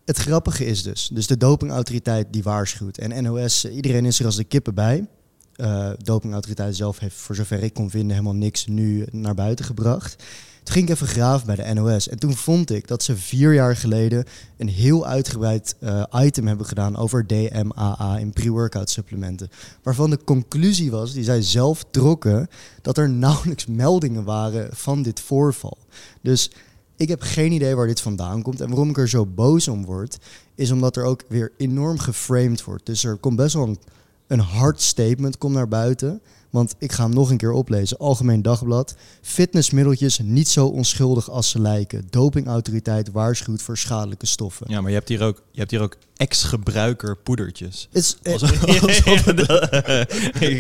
het 0.06 0.18
grappige 0.18 0.66
is 0.66 0.84
dus, 0.84 1.10
dus 1.14 1.28
de 1.28 1.38
dopingautoriteit 1.38 2.28
die 2.34 2.44
waarschuwt. 2.44 2.98
En 2.98 3.24
NOS, 3.24 3.66
iedereen 3.66 4.06
is 4.06 4.20
er 4.20 4.26
als 4.26 4.36
de 4.36 4.44
kippen 4.44 4.74
bij. 4.74 5.08
Eh 5.56 5.90
dopingautoriteit 5.98 6.76
zelf 6.76 7.00
heeft, 7.00 7.16
voor 7.16 7.36
zover 7.36 7.64
ik 7.64 7.74
kon 7.74 7.90
vinden, 7.90 8.12
helemaal 8.12 8.36
niks 8.36 8.66
nu 8.66 9.06
naar 9.12 9.36
buiten 9.36 9.66
gebracht. 9.66 10.24
Toen 10.66 10.74
ging 10.74 10.90
ik 10.90 10.94
even 10.94 11.08
graven 11.08 11.46
bij 11.46 11.56
de 11.56 11.74
NOS. 11.74 12.10
En 12.10 12.20
toen 12.20 12.36
vond 12.36 12.72
ik 12.72 12.88
dat 12.88 13.04
ze 13.04 13.18
vier 13.18 13.54
jaar 13.54 13.76
geleden 13.76 14.26
een 14.58 14.68
heel 14.68 15.08
uitgebreid 15.08 15.76
eh, 15.80 16.04
item 16.14 16.48
hebben 16.48 16.66
gedaan 16.66 16.98
over 16.98 17.28
DMAA 17.28 18.18
in 18.18 18.34
pre-workout 18.34 18.90
supplementen. 18.90 19.50
Waarvan 19.84 20.10
de 20.10 20.20
conclusie 20.24 20.92
was, 20.92 21.14
die 21.14 21.24
zij 21.24 21.42
zelf 21.42 21.86
trokken, 21.92 22.48
dat 22.82 22.98
er 22.98 23.10
nauwelijks 23.26 23.66
meldingen 23.66 24.24
waren 24.24 24.70
van 24.76 25.02
dit 25.02 25.20
voorval. 25.20 25.78
Dus 26.22 26.52
ik 26.96 27.08
heb 27.08 27.22
geen 27.22 27.52
idee 27.52 27.76
waar 27.76 27.88
dit 27.88 28.02
vandaan 28.02 28.42
komt. 28.42 28.62
En 28.62 28.68
waarom 28.68 28.90
ik 28.90 28.98
er 28.98 29.10
zo 29.10 29.26
boos 29.26 29.68
om 29.68 29.86
word, 29.86 30.18
is 30.56 30.72
omdat 30.72 30.96
er 30.96 31.04
ook 31.04 31.24
weer 31.28 31.52
enorm 31.58 32.00
geframed 32.00 32.64
wordt. 32.64 32.86
Dus 32.86 33.04
er 33.04 33.18
komt 33.18 33.36
best 33.36 33.54
wel 33.54 33.68
een, 33.68 33.80
een 34.28 34.40
hard 34.40 34.82
statement 34.82 35.38
komt 35.38 35.54
naar 35.54 35.68
buiten. 35.68 36.22
Want 36.56 36.75
ik 36.78 36.92
ga 36.92 37.04
hem 37.04 37.13
nog 37.13 37.30
een 37.30 37.38
keer 37.38 37.52
oplezen. 37.52 37.98
Algemeen 37.98 38.42
Dagblad. 38.42 38.96
Fitnessmiddeltjes 39.22 40.19
niet 40.19 40.48
zo 40.48 40.68
onschuldig 40.68 41.30
als 41.30 41.50
ze 41.50 41.62
lijken. 41.62 42.07
Dopingautoriteit 42.10 43.12
waarschuwt 43.12 43.62
voor 43.62 43.78
schadelijke 43.78 44.25
stoffen. 44.25 44.66
Ja, 44.69 44.81
maar 44.81 44.90
je 44.90 44.96
hebt 44.96 45.10
hier 45.10 45.22
ook, 45.22 45.42
je 45.52 45.60
hebt 45.60 45.72
hier 45.72 45.81
ook 45.81 45.98
ex-gebruiker 46.18 47.18
poedertjes. 47.18 47.88
Het 47.92 48.04
is, 48.04 48.18
eh, 48.22 48.34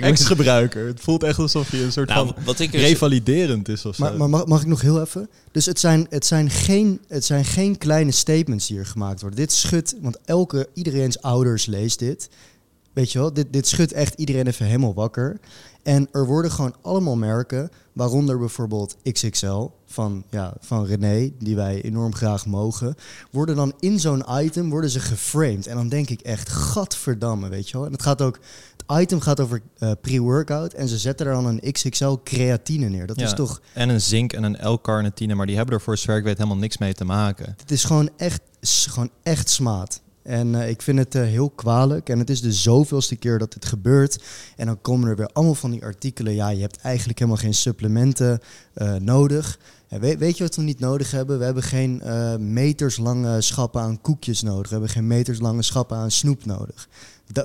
Ex-gebruiker. 0.09 0.87
Het 0.87 0.99
voelt 0.99 1.23
echt 1.23 1.39
alsof 1.39 1.71
je 1.71 1.83
een 1.83 1.91
soort 1.91 2.09
Nou, 2.09 2.27
van 2.27 2.43
wat 2.43 2.59
ik 2.59 2.71
dus- 2.71 2.81
revaliderend 2.81 3.69
is 3.69 3.85
of 3.85 3.95
zo. 3.95 4.03
Maar, 4.03 4.17
maar 4.17 4.29
mag, 4.29 4.45
mag 4.45 4.61
ik 4.61 4.67
nog 4.67 4.81
heel 4.81 5.01
even? 5.01 5.29
Dus 5.51 5.65
het 5.65 5.79
zijn, 5.79 6.07
het, 6.09 6.25
zijn 6.25 6.49
geen, 6.49 6.99
het 7.07 7.25
zijn 7.25 7.45
geen 7.45 7.77
kleine 7.77 8.11
statements 8.11 8.67
die 8.67 8.75
hier 8.75 8.85
gemaakt 8.85 9.21
worden. 9.21 9.39
Dit 9.39 9.51
schudt, 9.51 9.95
want 10.01 10.17
elke, 10.25 10.67
iedereen's 10.73 11.17
ouders 11.17 11.65
leest 11.65 11.99
dit. 11.99 12.29
Weet 12.95 13.11
je 13.11 13.19
wel, 13.19 13.33
dit, 13.33 13.53
dit 13.53 13.67
schudt 13.67 13.91
echt 13.91 14.13
iedereen 14.13 14.47
even 14.47 14.65
helemaal 14.65 14.93
wakker. 14.93 15.39
En 15.85 16.07
er 16.11 16.25
worden 16.25 16.51
gewoon 16.51 16.75
allemaal 16.81 17.15
merken, 17.15 17.69
waaronder 17.93 18.37
bijvoorbeeld 18.39 18.95
XXL 19.11 19.67
van, 19.85 20.23
ja, 20.29 20.53
van 20.59 20.85
René, 20.85 21.31
die 21.39 21.55
wij 21.55 21.81
enorm 21.81 22.15
graag 22.15 22.45
mogen, 22.45 22.95
worden 23.31 23.55
dan 23.55 23.73
in 23.79 23.99
zo'n 23.99 24.23
item 24.29 24.69
worden 24.69 24.89
ze 24.89 24.99
geframed. 24.99 25.67
En 25.67 25.75
dan 25.75 25.89
denk 25.89 26.09
ik 26.09 26.21
echt, 26.21 26.49
gadverdamme, 26.49 27.49
weet 27.49 27.69
je 27.69 27.77
wel. 27.77 27.85
En 27.85 27.91
het 27.91 28.01
gaat 28.01 28.21
ook, 28.21 28.39
het 28.77 28.99
item 29.01 29.19
gaat 29.19 29.39
over 29.39 29.61
eh, 29.77 29.91
pre-workout 30.01 30.73
en 30.73 30.87
ze 30.87 30.97
zetten 30.97 31.25
er 31.27 31.33
dan 31.33 31.45
een 31.45 31.71
XXL 31.71 32.15
creatine 32.23 32.89
neer. 32.89 33.07
Dat 33.07 33.19
Ja. 33.19 33.25
is 33.25 33.33
toch 33.33 33.61
En 33.73 33.89
een 33.89 34.01
zink 34.01 34.33
en 34.33 34.43
een 34.43 34.69
L-carnitine, 34.71 35.35
maar 35.35 35.45
die 35.45 35.55
hebben 35.55 35.75
er 35.75 35.81
voor 35.81 35.97
zover 35.97 36.17
ik 36.17 36.23
weet 36.23 36.37
helemaal 36.37 36.57
niks 36.57 36.77
mee 36.77 36.93
te 36.93 37.05
maken. 37.05 37.53
Het 37.57 37.71
is 37.71 37.83
gewoon 37.83 38.09
echt, 38.17 38.41
gewoon 38.61 39.09
echt 39.23 39.49
smaad. 39.49 40.01
En 40.25 40.55
eh, 40.55 40.69
ik 40.69 40.81
vind 40.81 40.97
het 40.97 41.15
eh, 41.15 41.21
heel 41.21 41.49
kwalijk. 41.49 42.09
En 42.09 42.19
het 42.19 42.29
is 42.29 42.41
de 42.41 42.53
zoveelste 42.53 43.15
keer 43.15 43.39
dat 43.39 43.53
dit 43.53 43.65
gebeurt. 43.65 44.23
En 44.55 44.65
dan 44.65 44.81
komen 44.81 45.09
er 45.09 45.15
weer 45.15 45.29
allemaal 45.33 45.55
van 45.55 45.71
die 45.71 45.83
artikelen. 45.83 46.33
Ja, 46.33 46.49
je 46.49 46.61
hebt 46.61 46.77
eigenlijk 46.77 47.19
helemaal 47.19 47.41
geen 47.41 47.53
supplementen 47.53 48.39
eh, 48.73 48.93
nodig. 48.93 49.59
En 49.87 49.99
weet, 49.99 50.17
weet 50.17 50.37
je 50.37 50.43
wat 50.43 50.55
we 50.55 50.61
niet 50.61 50.79
nodig 50.79 51.11
hebben? 51.11 51.37
We 51.37 51.45
hebben 51.45 51.63
geen 51.63 52.01
meterslange 52.53 53.41
schappen 53.41 53.81
aan 53.81 54.01
koekjes 54.01 54.41
nodig. 54.41 54.65
We 54.65 54.71
hebben 54.71 54.89
geen 54.89 55.07
meterslange 55.07 55.61
schappen 55.61 55.97
aan 55.97 56.11
snoep 56.11 56.45
nodig. 56.45 56.87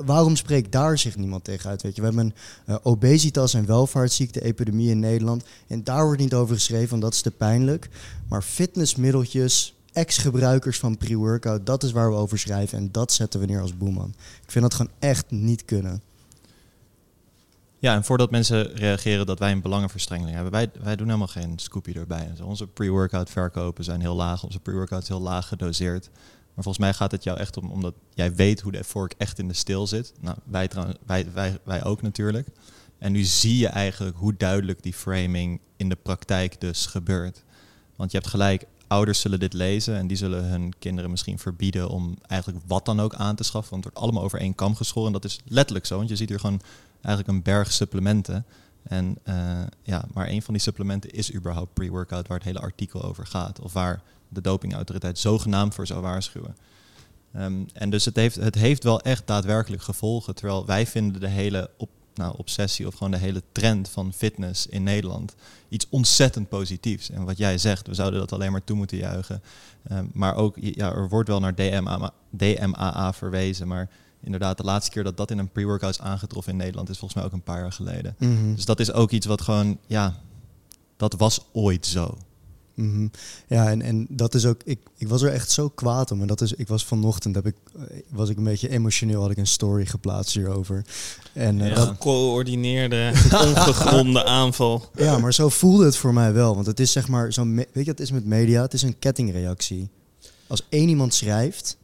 Waarom 0.05 0.37
spreekt 0.37 0.73
daar 0.73 0.99
zich 0.99 1.17
niemand 1.17 1.45
tegen 1.45 1.71
uit? 1.71 1.83
Weet 1.83 1.97
je? 1.97 2.01
We 2.01 2.07
hebben 2.07 2.35
een 2.67 2.79
obesitas- 2.83 3.55
en 3.55 3.67
welvaartsziekte-epidemie 3.67 4.91
in 4.91 4.99
Nederland. 4.99 5.45
En 5.67 5.85
daar 5.85 6.05
wordt 6.05 6.21
niet 6.21 6.35
over 6.35 6.55
geschreven, 6.55 6.91
want 6.91 7.03
dat 7.03 7.15
is 7.15 7.21
te 7.21 7.31
pijnlijk. 7.31 7.89
Maar 8.29 8.43
fitnessmiddeltjes, 8.43 9.75
ex-gebruikers 9.93 10.79
van 10.79 10.97
pre-workout, 10.97 11.67
dat 11.67 11.83
is 11.83 11.93
waar 11.93 12.11
we 12.11 12.17
over 12.17 12.39
schrijven. 12.39 12.79
En 12.79 12.93
dat 12.93 13.13
zetten 13.13 13.41
we 13.41 13.47
neer 13.47 13.61
als 13.61 13.77
boeman. 13.77 14.15
Ik 14.43 14.51
vind 14.51 14.65
dat 14.65 14.75
gewoon 14.75 14.93
echt 14.99 15.31
niet 15.31 15.65
kunnen. 15.65 16.03
Ja, 17.79 17.95
en 17.95 18.05
voordat 18.05 18.31
mensen 18.31 18.75
reageren 18.75 19.27
dat 19.27 19.39
wij 19.39 19.53
een 19.53 19.63
belangenverstrengeling 19.63 20.35
hebben, 20.35 20.53
wij, 20.53 20.71
wij 20.83 20.97
doen 20.97 21.07
helemaal 21.07 21.27
geen 21.27 21.59
scoopje 21.59 21.93
erbij. 21.93 22.33
Onze 22.43 22.67
pre-workout 22.67 23.31
verkopen 23.31 23.85
zijn 23.85 24.01
heel 24.01 24.15
laag, 24.15 24.45
onze 24.45 24.61
pre-workout 24.61 25.03
is 25.03 25.09
heel 25.09 25.21
laag 25.21 25.49
gedoseerd. 25.49 26.11
Maar 26.55 26.65
volgens 26.65 26.79
mij 26.79 26.95
gaat 26.95 27.11
het 27.11 27.25
jou 27.25 27.39
echt 27.39 27.57
om, 27.57 27.71
omdat 27.71 27.95
jij 28.15 28.35
weet 28.35 28.61
hoe 28.61 28.73
de 28.73 28.85
vork 28.85 29.15
echt 29.19 29.39
in 29.39 29.49
de 29.49 29.55
stil 29.55 29.87
zit. 29.87 30.13
Nou, 30.21 30.37
wij, 30.45 30.71
wij, 31.07 31.27
wij, 31.33 31.59
wij 31.65 31.85
ook 31.85 32.03
natuurlijk. 32.03 32.49
En 32.99 33.13
nu 33.13 33.23
zie 33.23 33.59
je 33.59 33.69
eigenlijk 33.69 34.17
hoe 34.17 34.37
duidelijk 34.37 34.83
die 34.83 34.93
framing 34.93 35.61
in 35.77 35.89
de 35.89 35.97
praktijk 35.97 36.61
dus 36.61 36.87
gebeurt. 36.87 37.45
Want 37.97 38.11
je 38.11 38.19
hebt 38.19 38.31
gelijk, 38.31 38.65
ouders 38.91 39.21
zullen 39.21 39.41
dit 39.41 39.53
lezen 39.53 39.97
en 39.97 40.07
die 40.07 40.17
zullen 40.17 40.45
hun 40.45 40.73
kinderen 40.79 41.11
misschien 41.11 41.39
verbieden 41.39 41.89
om 41.89 42.19
eigenlijk 42.27 42.65
wat 42.67 42.85
dan 42.85 43.01
ook 43.01 43.15
aan 43.15 43.37
te 43.37 43.45
schaffen. 43.45 43.71
Want 43.71 43.85
het 43.85 43.93
wordt 43.93 44.07
allemaal 44.07 44.25
over 44.25 44.41
één 44.41 44.55
kam 44.55 44.75
geschoren. 44.75 45.07
En 45.07 45.21
dat 45.21 45.25
is 45.25 45.41
letterlijk 45.45 45.87
zo, 45.87 45.97
want 45.97 46.09
je 46.09 46.17
ziet 46.17 46.29
hier 46.29 46.41
gewoon 46.41 46.61
eigenlijk 47.03 47.29
een 47.29 47.43
berg 47.43 47.73
supplementen. 47.73 48.45
En 48.83 49.19
eh, 49.23 49.61
ja, 49.83 50.05
maar 50.13 50.29
een 50.29 50.43
van 50.43 50.55
die 50.55 50.63
supplementen 50.63 51.11
is 51.11 51.35
überhaupt 51.35 51.75
pre-workout 51.75 52.29
waar 52.29 52.37
het 52.37 52.47
hele 52.47 52.61
artikel 52.61 53.03
over 53.03 53.27
gaat. 53.27 53.61
Of 53.61 53.73
waar 53.73 54.03
de 54.29 54.41
dopingautoriteit 54.41 55.19
zogenaamd 55.19 55.75
voor 55.75 55.87
zou 55.87 56.01
waarschuwen. 56.01 56.57
Ehm, 57.33 57.63
en 57.73 57.91
dus 57.91 58.05
het 58.05 58.17
heeft, 58.17 58.37
het 58.37 58.55
heeft 58.55 58.85
wel 58.85 59.01
echt 59.01 59.27
daadwerkelijk 59.27 59.83
gevolgen. 59.83 60.35
Terwijl 60.35 60.67
wij 60.67 60.87
vinden 60.87 61.21
de 61.21 61.29
hele 61.29 61.71
op, 61.77 61.91
nou, 62.21 62.35
obsessie 62.37 62.87
of 62.87 62.95
gewoon 62.95 63.11
de 63.11 63.19
hele 63.19 63.43
trend 63.53 63.89
van 63.89 64.13
fitness 64.13 64.67
in 64.67 64.83
Nederland 64.83 65.35
iets 65.69 65.87
ontzettend 65.89 66.49
positiefs. 66.49 67.11
En 67.11 67.25
wat 67.25 67.39
jij 67.39 67.59
zegt, 67.59 67.87
we 67.87 67.95
zouden 67.95 68.21
dat 68.21 68.33
alleen 68.33 68.53
maar 68.53 68.65
toe 68.65 68.77
moeten 68.77 68.97
juichen. 68.97 69.43
Ehm, 69.89 70.05
maar 70.13 70.37
ook, 70.37 70.57
ja, 70.61 70.93
er 70.93 71.09
wordt 71.09 71.29
wel 71.29 71.41
naar 71.41 71.55
DMAA, 71.55 72.13
DMAA 72.31 73.13
verwezen. 73.13 73.69
Maar 73.69 73.89
inderdaad, 74.23 74.57
de 74.57 74.65
laatste 74.65 74.91
keer 74.91 75.05
dat 75.05 75.17
dat 75.17 75.31
in 75.31 75.39
een 75.39 75.53
pre-workout 75.53 75.95
is 75.95 76.01
aangetroffen 76.01 76.53
in 76.53 76.59
Nederland 76.59 76.89
is 76.89 76.99
volgens 76.99 77.21
mij 77.21 77.31
ook 77.31 77.37
een 77.37 77.43
paar 77.43 77.61
jaar 77.61 77.73
geleden. 77.73 78.15
Mhm. 78.19 78.55
Dus 78.55 78.65
dat 78.65 78.81
is 78.81 78.93
ook 78.93 79.11
iets 79.11 79.27
wat 79.27 79.41
gewoon, 79.41 79.79
ja, 79.87 80.17
dat 80.97 81.15
was 81.15 81.41
ooit 81.53 81.87
zo. 81.87 82.19
Mhm. 82.81 83.07
Ja, 83.47 83.71
en, 83.71 83.83
en 83.83 84.07
dat 84.09 84.35
is 84.35 84.47
ook, 84.47 84.61
ik, 84.65 84.79
ik 84.97 85.09
was 85.09 85.23
er 85.23 85.33
echt 85.33 85.51
zo 85.51 85.69
kwaad 85.69 86.11
om. 86.11 86.21
En 86.21 86.27
dat 86.27 86.41
is, 86.41 86.53
ik 86.53 86.69
was 86.69 86.85
vanochtend, 86.85 87.35
heb 87.35 87.47
ik, 87.47 87.55
eh, 87.77 87.83
was 88.09 88.29
ik 88.29 88.37
een 88.37 88.45
beetje 88.45 88.69
emotioneel, 88.69 89.21
had 89.21 89.31
ik 89.31 89.37
een 89.37 89.47
story 89.47 89.87
geplaatst 89.87 90.35
hierover. 90.35 90.85
En 91.33 91.61
eh, 91.61 91.69
Ja. 91.69 91.75
dat, 91.75 91.89
Gecoördineerde, 91.89 93.13
ongegronde 93.47 94.25
aanval. 94.25 94.91
ja, 94.97 95.19
maar 95.19 95.35
zo 95.35 95.49
voelde 95.49 95.85
het 95.85 95.97
voor 95.97 96.15
mij 96.15 96.33
wel. 96.33 96.55
Want 96.55 96.67
het 96.67 96.81
is 96.81 96.93
zeg 96.93 97.09
maar, 97.09 97.33
zo 97.33 97.45
weet 97.55 97.67
je 97.73 97.75
wat 97.75 97.87
het 97.87 98.01
is 98.01 98.11
met 98.11 98.25
media? 98.25 98.63
Het 98.63 98.75
is 98.75 98.83
een 98.83 98.99
kettingreactie. 98.99 99.89
Als 100.47 100.67
één 100.69 100.89
iemand 100.89 101.15
schrijft, 101.15 101.77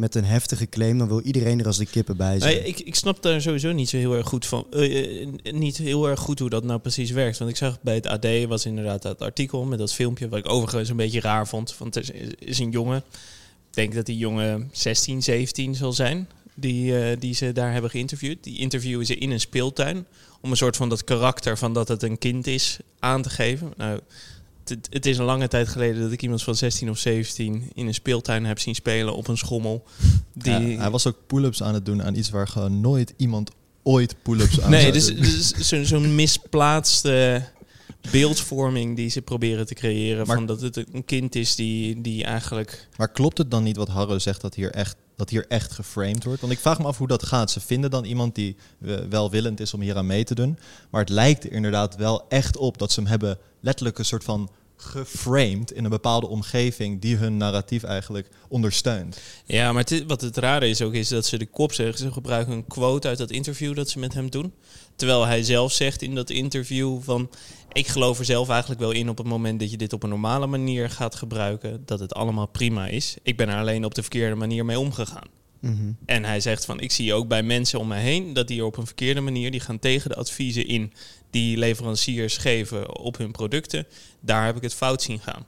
met 0.00 0.14
een 0.14 0.24
heftige 0.24 0.68
claim, 0.68 0.98
dan 0.98 1.08
wil 1.08 1.20
iedereen 1.20 1.60
er 1.60 1.66
als 1.66 1.78
de 1.78 1.86
kippen 1.86 2.16
bij 2.16 2.40
zijn. 2.40 2.66
Ik, 2.66 2.80
ik 2.80 2.94
snap 2.94 3.22
daar 3.22 3.40
sowieso 3.40 3.72
niet 3.72 3.88
zo 3.88 3.96
heel 3.96 4.14
erg 4.14 4.26
goed 4.26 4.46
van. 4.46 4.66
eh, 4.70 5.22
eh, 5.22 5.28
niet 5.52 5.76
heel 5.76 6.08
erg 6.08 6.20
goed 6.20 6.38
hoe 6.38 6.50
dat 6.50 6.64
nou 6.64 6.80
precies 6.80 7.10
werkt. 7.10 7.38
Want 7.38 7.50
ik 7.50 7.56
zag 7.56 7.80
bij 7.80 7.94
het 7.94 8.06
AD 8.06 8.26
was 8.48 8.66
inderdaad 8.66 9.02
dat 9.02 9.20
artikel 9.22 9.64
met 9.64 9.78
dat 9.78 9.92
filmpje, 9.92 10.28
wat 10.28 10.38
ik 10.38 10.48
overigens 10.48 10.88
een 10.88 10.96
beetje 10.96 11.20
raar 11.20 11.48
vond. 11.48 11.74
Want 11.78 11.96
er 11.96 12.14
is, 12.14 12.34
is 12.38 12.58
een 12.58 12.70
jongen, 12.70 12.96
ik 12.96 13.74
denk 13.76 13.94
dat 13.94 14.06
die 14.06 14.16
jongen 14.16 14.68
16, 14.72 15.22
17 15.22 15.74
zal 15.74 15.92
zijn, 15.92 16.28
die, 16.54 16.98
eh, 16.98 17.16
die 17.20 17.34
ze 17.34 17.52
daar 17.52 17.72
hebben 17.72 17.90
geïnterviewd. 17.90 18.44
Die 18.44 18.58
interviewen 18.58 19.06
ze 19.06 19.16
in 19.16 19.30
een 19.30 19.40
speeltuin 19.40 20.06
om 20.40 20.50
een 20.50 20.56
soort 20.56 20.76
van 20.76 20.88
dat 20.88 21.04
karakter 21.04 21.58
van 21.58 21.74
dat 21.74 21.88
het 21.88 22.02
een 22.02 22.18
kind 22.18 22.46
is 22.46 22.78
aan 22.98 23.22
te 23.22 23.30
geven. 23.30 23.72
Nou, 23.76 24.00
het, 24.70 24.86
het 24.90 25.06
is 25.06 25.18
een 25.18 25.24
lange 25.24 25.48
tijd 25.48 25.68
geleden 25.68 26.02
dat 26.02 26.12
ik 26.12 26.22
iemand 26.22 26.42
van 26.42 26.54
16 26.54 26.90
of 26.90 26.98
17 26.98 27.70
in 27.74 27.86
een 27.86 27.94
speeltuin 27.94 28.44
heb 28.44 28.58
zien 28.58 28.74
spelen 28.74 29.14
op 29.16 29.28
een 29.28 29.36
schommel. 29.38 29.84
Die, 30.34 30.52
Ja, 30.52 30.80
hij 30.80 30.90
was 30.90 31.06
ook 31.06 31.16
pull-ups 31.26 31.62
aan 31.62 31.74
het 31.74 31.84
doen 31.86 32.02
aan 32.02 32.14
iets 32.14 32.30
waar 32.30 32.48
gewoon 32.48 32.80
nooit 32.80 33.14
iemand 33.16 33.50
ooit 33.82 34.14
pull-ups 34.22 34.60
aan 34.60 34.70
Nee, 34.70 34.92
dus, 34.92 35.06
dus 35.16 35.50
zo- 35.50 35.84
zo'n 35.84 36.14
misplaatste 36.24 37.42
beeldvorming 38.10 38.96
die 38.96 39.08
ze 39.10 39.22
proberen 39.22 39.66
te 39.66 39.74
creëren. 39.74 40.26
Maar- 40.26 40.36
van 40.36 40.46
dat 40.46 40.60
het 40.60 40.76
een 40.92 41.04
kind 41.04 41.34
is 41.34 41.54
die, 41.54 42.00
die 42.00 42.24
eigenlijk... 42.24 42.88
Maar 42.96 43.08
klopt 43.12 43.38
het 43.38 43.50
dan 43.50 43.62
niet 43.62 43.76
wat 43.76 43.88
Harro 43.88 44.18
zegt 44.18 44.40
dat 44.40 44.54
hier 44.54 44.70
echt 44.70 44.96
dat 45.16 45.30
hier 45.30 45.46
echt 45.48 45.72
geframed 45.72 46.24
wordt? 46.24 46.40
Want 46.40 46.52
ik 46.52 46.58
vraag 46.58 46.78
me 46.78 46.84
af 46.84 46.98
hoe 46.98 47.06
dat 47.08 47.22
gaat. 47.22 47.50
Ze 47.50 47.60
vinden 47.60 47.90
dan 47.90 48.04
iemand 48.04 48.34
die 48.34 48.56
eh, 48.84 48.94
welwillend 49.08 49.60
is 49.60 49.74
om 49.74 49.80
hier 49.80 49.96
aan 49.96 50.06
mee 50.06 50.24
te 50.24 50.34
doen. 50.34 50.58
Maar 50.90 51.00
het 51.00 51.10
lijkt 51.10 51.44
er 51.44 51.52
inderdaad 51.52 51.96
wel 51.96 52.24
echt 52.28 52.56
op 52.56 52.78
dat 52.78 52.92
ze 52.92 53.00
hem 53.00 53.08
hebben 53.08 53.38
letterlijk 53.60 53.98
een 53.98 54.04
soort 54.04 54.24
van 54.24 54.50
geframed 54.80 55.72
in 55.72 55.84
een 55.84 55.90
bepaalde 55.90 56.28
omgeving 56.28 57.00
die 57.00 57.16
hun 57.16 57.36
narratief 57.36 57.82
eigenlijk 57.82 58.28
ondersteunt. 58.48 59.20
Ja, 59.44 59.72
maar 59.72 59.84
wat 60.06 60.20
het 60.20 60.36
rare 60.36 60.68
is 60.68 60.82
ook, 60.82 60.94
is 60.94 61.08
dat 61.08 61.26
ze 61.26 61.38
de 61.38 61.46
kop 61.46 61.72
zeggen. 61.72 61.98
Ze 61.98 62.12
gebruiken 62.12 62.52
een 62.52 62.66
quote 62.66 63.08
uit 63.08 63.18
dat 63.18 63.30
interview 63.30 63.74
dat 63.74 63.88
ze 63.88 63.98
met 63.98 64.14
hem 64.14 64.30
doen. 64.30 64.52
Terwijl 64.96 65.26
hij 65.26 65.42
zelf 65.42 65.72
zegt 65.72 66.02
in 66.02 66.14
dat 66.14 66.30
interview 66.30 67.02
van... 67.02 67.30
Ik 67.72 67.86
geloof 67.86 68.18
er 68.18 68.24
zelf 68.24 68.48
eigenlijk 68.48 68.80
wel 68.80 68.90
in 68.90 69.08
op 69.08 69.18
het 69.18 69.26
moment 69.26 69.60
dat 69.60 69.70
je 69.70 69.76
dit 69.76 69.92
op 69.92 70.02
een 70.02 70.08
normale 70.08 70.46
manier 70.46 70.90
gaat 70.90 71.14
gebruiken... 71.14 71.82
dat 71.84 72.00
het 72.00 72.14
allemaal 72.14 72.46
prima 72.46 72.86
is. 72.86 73.16
Ik 73.22 73.36
ben 73.36 73.48
er 73.48 73.58
alleen 73.58 73.84
op 73.84 73.94
de 73.94 74.02
verkeerde 74.02 74.34
manier 74.34 74.64
mee 74.64 74.78
omgegaan. 74.78 75.39
Mhm. 75.60 75.92
En 76.04 76.24
hij 76.24 76.40
zegt 76.40 76.64
van, 76.64 76.80
ik 76.80 76.92
zie 76.92 77.14
ook 77.14 77.28
bij 77.28 77.42
mensen 77.42 77.78
om 77.78 77.88
mij 77.88 78.02
heen 78.02 78.32
dat 78.32 78.48
die 78.48 78.64
op 78.64 78.76
een 78.76 78.86
verkeerde 78.86 79.20
manier, 79.20 79.50
die 79.50 79.60
gaan 79.60 79.78
tegen 79.78 80.10
de 80.10 80.16
adviezen 80.16 80.66
in 80.66 80.92
die 81.30 81.56
leveranciers 81.56 82.36
geven 82.36 82.98
op 82.98 83.16
hun 83.16 83.30
producten. 83.30 83.86
Daar 84.20 84.46
heb 84.46 84.56
ik 84.56 84.62
het 84.62 84.74
fout 84.74 85.02
zien 85.02 85.20
gaan. 85.20 85.46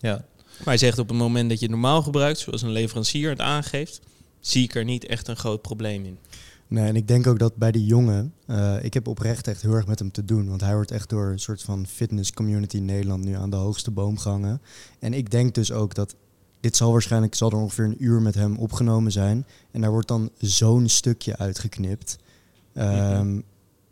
Ja. 0.00 0.24
Maar 0.58 0.68
hij 0.68 0.78
zegt 0.78 0.98
op 0.98 1.08
het 1.08 1.16
moment 1.16 1.48
dat 1.48 1.58
je 1.58 1.64
het 1.64 1.74
normaal 1.74 2.02
gebruikt, 2.02 2.38
zoals 2.38 2.62
een 2.62 2.70
leverancier 2.70 3.30
het 3.30 3.40
aangeeft, 3.40 4.00
zie 4.40 4.64
ik 4.64 4.74
er 4.74 4.84
niet 4.84 5.06
echt 5.06 5.28
een 5.28 5.36
groot 5.36 5.62
probleem 5.62 6.04
in. 6.04 6.18
Nee, 6.66 6.86
en 6.86 6.96
ik 6.96 7.08
denk 7.08 7.26
ook 7.26 7.38
dat 7.38 7.56
bij 7.56 7.72
die 7.72 7.84
jongen, 7.84 8.34
eh, 8.46 8.76
ik 8.82 8.94
heb 8.94 9.08
oprecht 9.08 9.48
echt 9.48 9.62
heel 9.62 9.72
erg 9.72 9.86
met 9.86 9.98
hem 9.98 10.10
te 10.10 10.24
doen. 10.24 10.48
Want 10.48 10.60
hij 10.60 10.74
wordt 10.74 10.90
echt 10.90 11.08
door 11.08 11.26
een 11.26 11.38
soort 11.38 11.62
van 11.62 11.86
fitness 11.86 12.32
community 12.32 12.76
in 12.76 12.84
Nederland 12.84 13.24
nu 13.24 13.34
aan 13.34 13.50
de 13.50 13.56
hoogste 13.56 13.90
boom 13.90 14.18
gehangen. 14.18 14.62
En 14.98 15.14
ik 15.14 15.30
denk 15.30 15.54
dus 15.54 15.72
ook 15.72 15.94
dat 15.94 16.14
dit 16.60 16.76
zal 16.76 16.92
waarschijnlijk, 16.92 17.34
zal 17.34 17.50
er 17.50 17.56
ongeveer 17.56 17.84
een 17.84 18.04
uur 18.04 18.22
met 18.22 18.34
hem 18.34 18.56
opgenomen 18.56 19.12
zijn. 19.12 19.46
En 19.70 19.80
daar 19.80 19.90
wordt 19.90 20.08
dan 20.08 20.30
zo'n 20.38 20.88
stukje 20.88 21.36
uitgeknipt. 21.36 22.18
Ehm, 22.74 23.40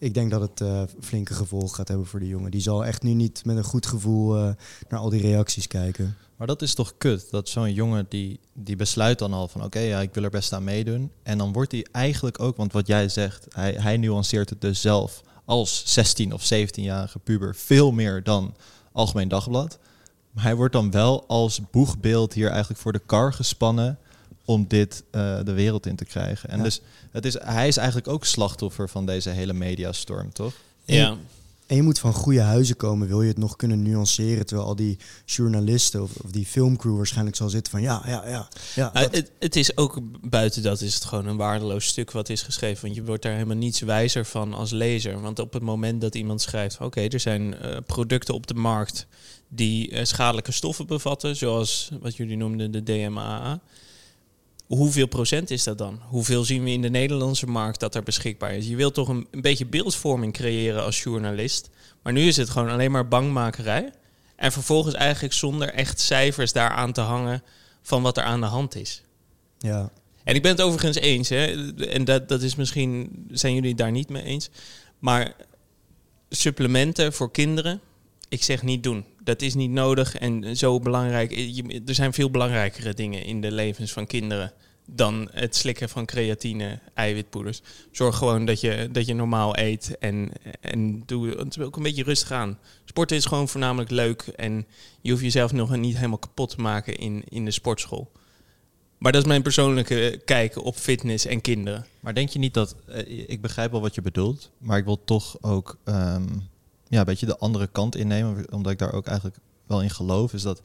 Ik 0.00 0.14
denk 0.14 0.30
dat 0.30 0.40
het 0.40 0.60
eh, 0.60 0.82
flinke 1.00 1.34
gevolgen 1.34 1.74
gaat 1.74 1.88
hebben 1.88 2.06
voor 2.06 2.20
die 2.20 2.28
jongen. 2.28 2.50
Die 2.50 2.60
zal 2.60 2.84
echt 2.84 3.02
nu 3.02 3.14
niet 3.14 3.44
met 3.44 3.56
een 3.56 3.64
goed 3.64 3.86
gevoel 3.86 4.36
eh, 4.36 4.50
naar 4.88 5.00
al 5.00 5.08
die 5.08 5.20
reacties 5.20 5.66
kijken. 5.66 6.16
Maar 6.36 6.46
dat 6.46 6.62
is 6.62 6.74
toch 6.74 6.94
kut, 6.98 7.30
dat 7.30 7.48
zo'n 7.48 7.72
jongen 7.72 8.06
die, 8.08 8.40
die 8.52 8.76
besluit 8.76 9.18
dan 9.18 9.32
al 9.32 9.48
van 9.48 9.64
oké, 9.64 9.78
ja, 9.78 10.00
ik 10.00 10.14
wil 10.14 10.22
er 10.24 10.30
best 10.30 10.52
aan 10.52 10.64
meedoen. 10.64 11.10
En 11.22 11.38
dan 11.38 11.52
wordt 11.52 11.72
hij 11.72 11.86
eigenlijk 11.92 12.40
ook, 12.40 12.56
want 12.56 12.72
wat 12.72 12.86
jij 12.86 13.08
zegt, 13.08 13.46
hij, 13.48 13.72
hij 13.72 13.96
nuanceert 13.96 14.50
het 14.50 14.60
dus 14.60 14.80
zelf 14.80 15.22
als 15.44 15.82
16 15.86 16.32
of 16.32 16.50
17-jarige 16.54 17.18
puber 17.18 17.54
veel 17.54 17.92
meer 17.92 18.22
dan 18.22 18.54
Algemeen 18.92 19.28
Dagblad. 19.28 19.78
Maar 20.30 20.44
hij 20.44 20.54
wordt 20.54 20.72
dan 20.72 20.90
wel 20.90 21.24
als 21.26 21.60
boegbeeld 21.70 22.32
hier 22.32 22.48
eigenlijk 22.50 22.80
voor 22.80 22.92
de 22.92 23.02
kar 23.06 23.32
gespannen 23.32 23.98
om 24.44 24.64
dit 24.68 25.02
eh, 25.10 25.38
de 25.44 25.52
wereld 25.52 25.86
in 25.86 25.96
te 25.96 26.04
krijgen. 26.04 26.48
En 26.50 26.56
Ja. 26.58 26.62
dus 26.64 26.80
het 27.10 27.24
is, 27.24 27.36
hij 27.42 27.68
is 27.68 27.76
eigenlijk 27.76 28.08
ook 28.08 28.24
slachtoffer 28.24 28.88
van 28.88 29.06
deze 29.06 29.30
hele 29.30 29.52
mediastorm, 29.52 30.32
toch? 30.32 30.52
Ja, 30.84 31.16
En 31.68 31.76
je 31.76 31.82
moet 31.82 31.98
van 31.98 32.12
goede 32.12 32.40
huizen 32.40 32.76
komen, 32.76 33.08
wil 33.08 33.22
je 33.22 33.28
het 33.28 33.38
nog 33.38 33.56
kunnen 33.56 33.82
nuanceren. 33.82 34.46
Terwijl 34.46 34.68
al 34.68 34.76
die 34.76 34.98
journalisten 35.24 36.02
of, 36.02 36.10
of 36.24 36.30
die 36.30 36.46
filmcrew 36.46 36.96
waarschijnlijk 36.96 37.36
zal 37.36 37.48
zitten 37.48 37.72
van 37.72 37.82
ja, 37.82 38.02
ja, 38.06 38.28
ja. 38.28 38.48
ja 38.74 38.92
Uh, 38.94 39.02
dat- 39.02 39.14
het, 39.14 39.30
het 39.38 39.56
is 39.56 39.76
ook 39.76 39.98
buiten 40.20 40.62
dat 40.62 40.80
is 40.80 40.94
het 40.94 41.04
gewoon 41.04 41.26
een 41.26 41.36
waardeloos 41.36 41.86
stuk 41.86 42.10
wat 42.10 42.28
is 42.28 42.42
geschreven. 42.42 42.82
Want 42.82 42.94
je 42.94 43.04
wordt 43.04 43.22
daar 43.22 43.32
helemaal 43.32 43.56
niets 43.56 43.80
wijzer 43.80 44.24
van 44.24 44.54
als 44.54 44.70
lezer. 44.70 45.20
Want 45.20 45.38
op 45.38 45.52
het 45.52 45.62
moment 45.62 46.00
dat 46.00 46.14
iemand 46.14 46.40
schrijft: 46.40 46.80
oké, 46.80 47.00
er 47.00 47.20
zijn 47.20 47.54
eh, 47.54 47.76
producten 47.86 48.34
op 48.34 48.46
de 48.46 48.54
markt 48.54 49.06
die 49.48 49.90
eh, 49.90 50.04
schadelijke 50.04 50.52
stoffen 50.52 50.86
bevatten, 50.86 51.36
zoals 51.36 51.90
wat 52.00 52.16
jullie 52.16 52.36
noemden 52.36 52.70
de 52.70 52.82
DMAA. 52.82 53.60
Hoeveel 54.68 55.06
procent 55.06 55.50
is 55.50 55.64
dat 55.64 55.78
dan? 55.78 56.00
Hoeveel 56.08 56.44
zien 56.44 56.64
we 56.64 56.70
in 56.70 56.82
de 56.82 56.90
Nederlandse 56.90 57.46
markt 57.46 57.80
dat 57.80 57.94
er 57.94 58.02
beschikbaar 58.02 58.54
is? 58.54 58.66
Je 58.66 58.76
wilt 58.76 58.94
toch 58.94 59.08
een, 59.08 59.26
een 59.30 59.40
beetje 59.40 59.66
beeldvorming 59.66 60.32
creëren 60.32 60.82
als 60.82 61.02
journalist. 61.02 61.70
Maar 62.02 62.12
nu 62.12 62.26
is 62.26 62.36
het 62.36 62.50
gewoon 62.50 62.68
alleen 62.68 62.90
maar 62.90 63.08
bangmakerij. 63.08 63.92
En 64.36 64.52
vervolgens 64.52 64.94
eigenlijk 64.94 65.34
zonder 65.34 65.68
echt 65.68 66.00
cijfers 66.00 66.52
daaraan 66.52 66.92
te 66.92 67.00
hangen 67.00 67.42
van 67.82 68.02
wat 68.02 68.16
er 68.16 68.22
aan 68.22 68.40
de 68.40 68.46
hand 68.46 68.74
is. 68.74 69.02
ja. 69.58 69.90
En 70.24 70.34
ik 70.34 70.42
ben 70.42 70.50
het 70.50 70.60
overigens 70.60 70.96
eens, 70.96 71.28
hè, 71.28 71.72
en 71.86 72.04
dat, 72.04 72.28
dat 72.28 72.42
is 72.42 72.54
misschien, 72.54 73.10
zijn 73.30 73.54
jullie 73.54 73.74
daar 73.74 73.90
niet 73.90 74.08
mee 74.08 74.22
eens. 74.22 74.50
Maar 74.98 75.32
supplementen 76.28 77.12
voor 77.12 77.30
kinderen, 77.30 77.80
ik 78.28 78.42
zeg 78.42 78.62
niet 78.62 78.82
doen. 78.82 79.04
Dat 79.24 79.42
is 79.42 79.54
niet 79.54 79.70
nodig 79.70 80.14
en 80.16 80.56
zo 80.56 80.80
belangrijk. 80.80 81.30
Je- 81.30 81.82
Er 81.86 81.94
zijn 81.94 82.12
veel 82.12 82.30
belangrijkere 82.30 82.94
dingen 82.94 83.24
in 83.24 83.40
de 83.40 83.52
levens 83.52 83.92
van 83.92 84.06
kinderen 84.06 84.52
dan 84.90 85.28
het 85.32 85.56
slikken 85.56 85.88
van 85.88 86.06
creatine, 86.06 86.78
eiwitpoeders. 86.94 87.60
Zorg 87.90 88.16
gewoon 88.16 88.44
dat 88.44 88.60
je, 88.60 88.88
dat 88.92 89.06
je 89.06 89.14
normaal 89.14 89.58
eet 89.58 89.98
en, 89.98 90.30
en 90.60 91.02
doe 91.06 91.28
het 91.28 91.60
ook 91.60 91.76
een 91.76 91.82
beetje 91.82 92.02
rustig 92.02 92.30
aan. 92.32 92.58
Sporten 92.84 93.16
is 93.16 93.24
gewoon 93.24 93.48
voornamelijk 93.48 93.90
leuk 93.90 94.22
en 94.22 94.66
je 95.00 95.10
hoeft 95.10 95.22
jezelf 95.22 95.52
nog 95.52 95.76
niet 95.76 95.96
helemaal 95.96 96.18
kapot 96.18 96.50
te 96.50 96.60
maken 96.60 96.96
in, 96.96 97.22
in 97.28 97.44
de 97.44 97.50
sportschool. 97.50 98.10
Maar 98.98 99.12
dat 99.12 99.22
is 99.22 99.28
mijn 99.28 99.42
persoonlijke 99.42 100.20
kijk 100.24 100.64
op 100.64 100.76
fitness 100.76 101.26
en 101.26 101.40
kinderen. 101.40 101.86
Maar 102.00 102.14
denk 102.14 102.28
je 102.28 102.38
niet 102.38 102.54
dat, 102.54 102.76
eh, 102.86 103.28
ik 103.28 103.40
begrijp 103.40 103.70
wel 103.70 103.80
wat 103.80 103.94
je 103.94 104.02
bedoelt, 104.02 104.50
maar 104.58 104.78
ik 104.78 104.84
wil 104.84 105.04
toch 105.04 105.36
ook 105.42 105.78
ehm, 105.84 106.26
ja, 106.88 106.98
een 106.98 107.04
beetje 107.04 107.26
de 107.26 107.38
andere 107.38 107.66
kant 107.66 107.96
innemen, 107.96 108.52
omdat 108.52 108.72
ik 108.72 108.78
daar 108.78 108.92
ook 108.92 109.06
eigenlijk 109.06 109.36
wel 109.66 109.82
in 109.82 109.90
geloof, 109.90 110.32
is 110.32 110.42
dat 110.42 110.60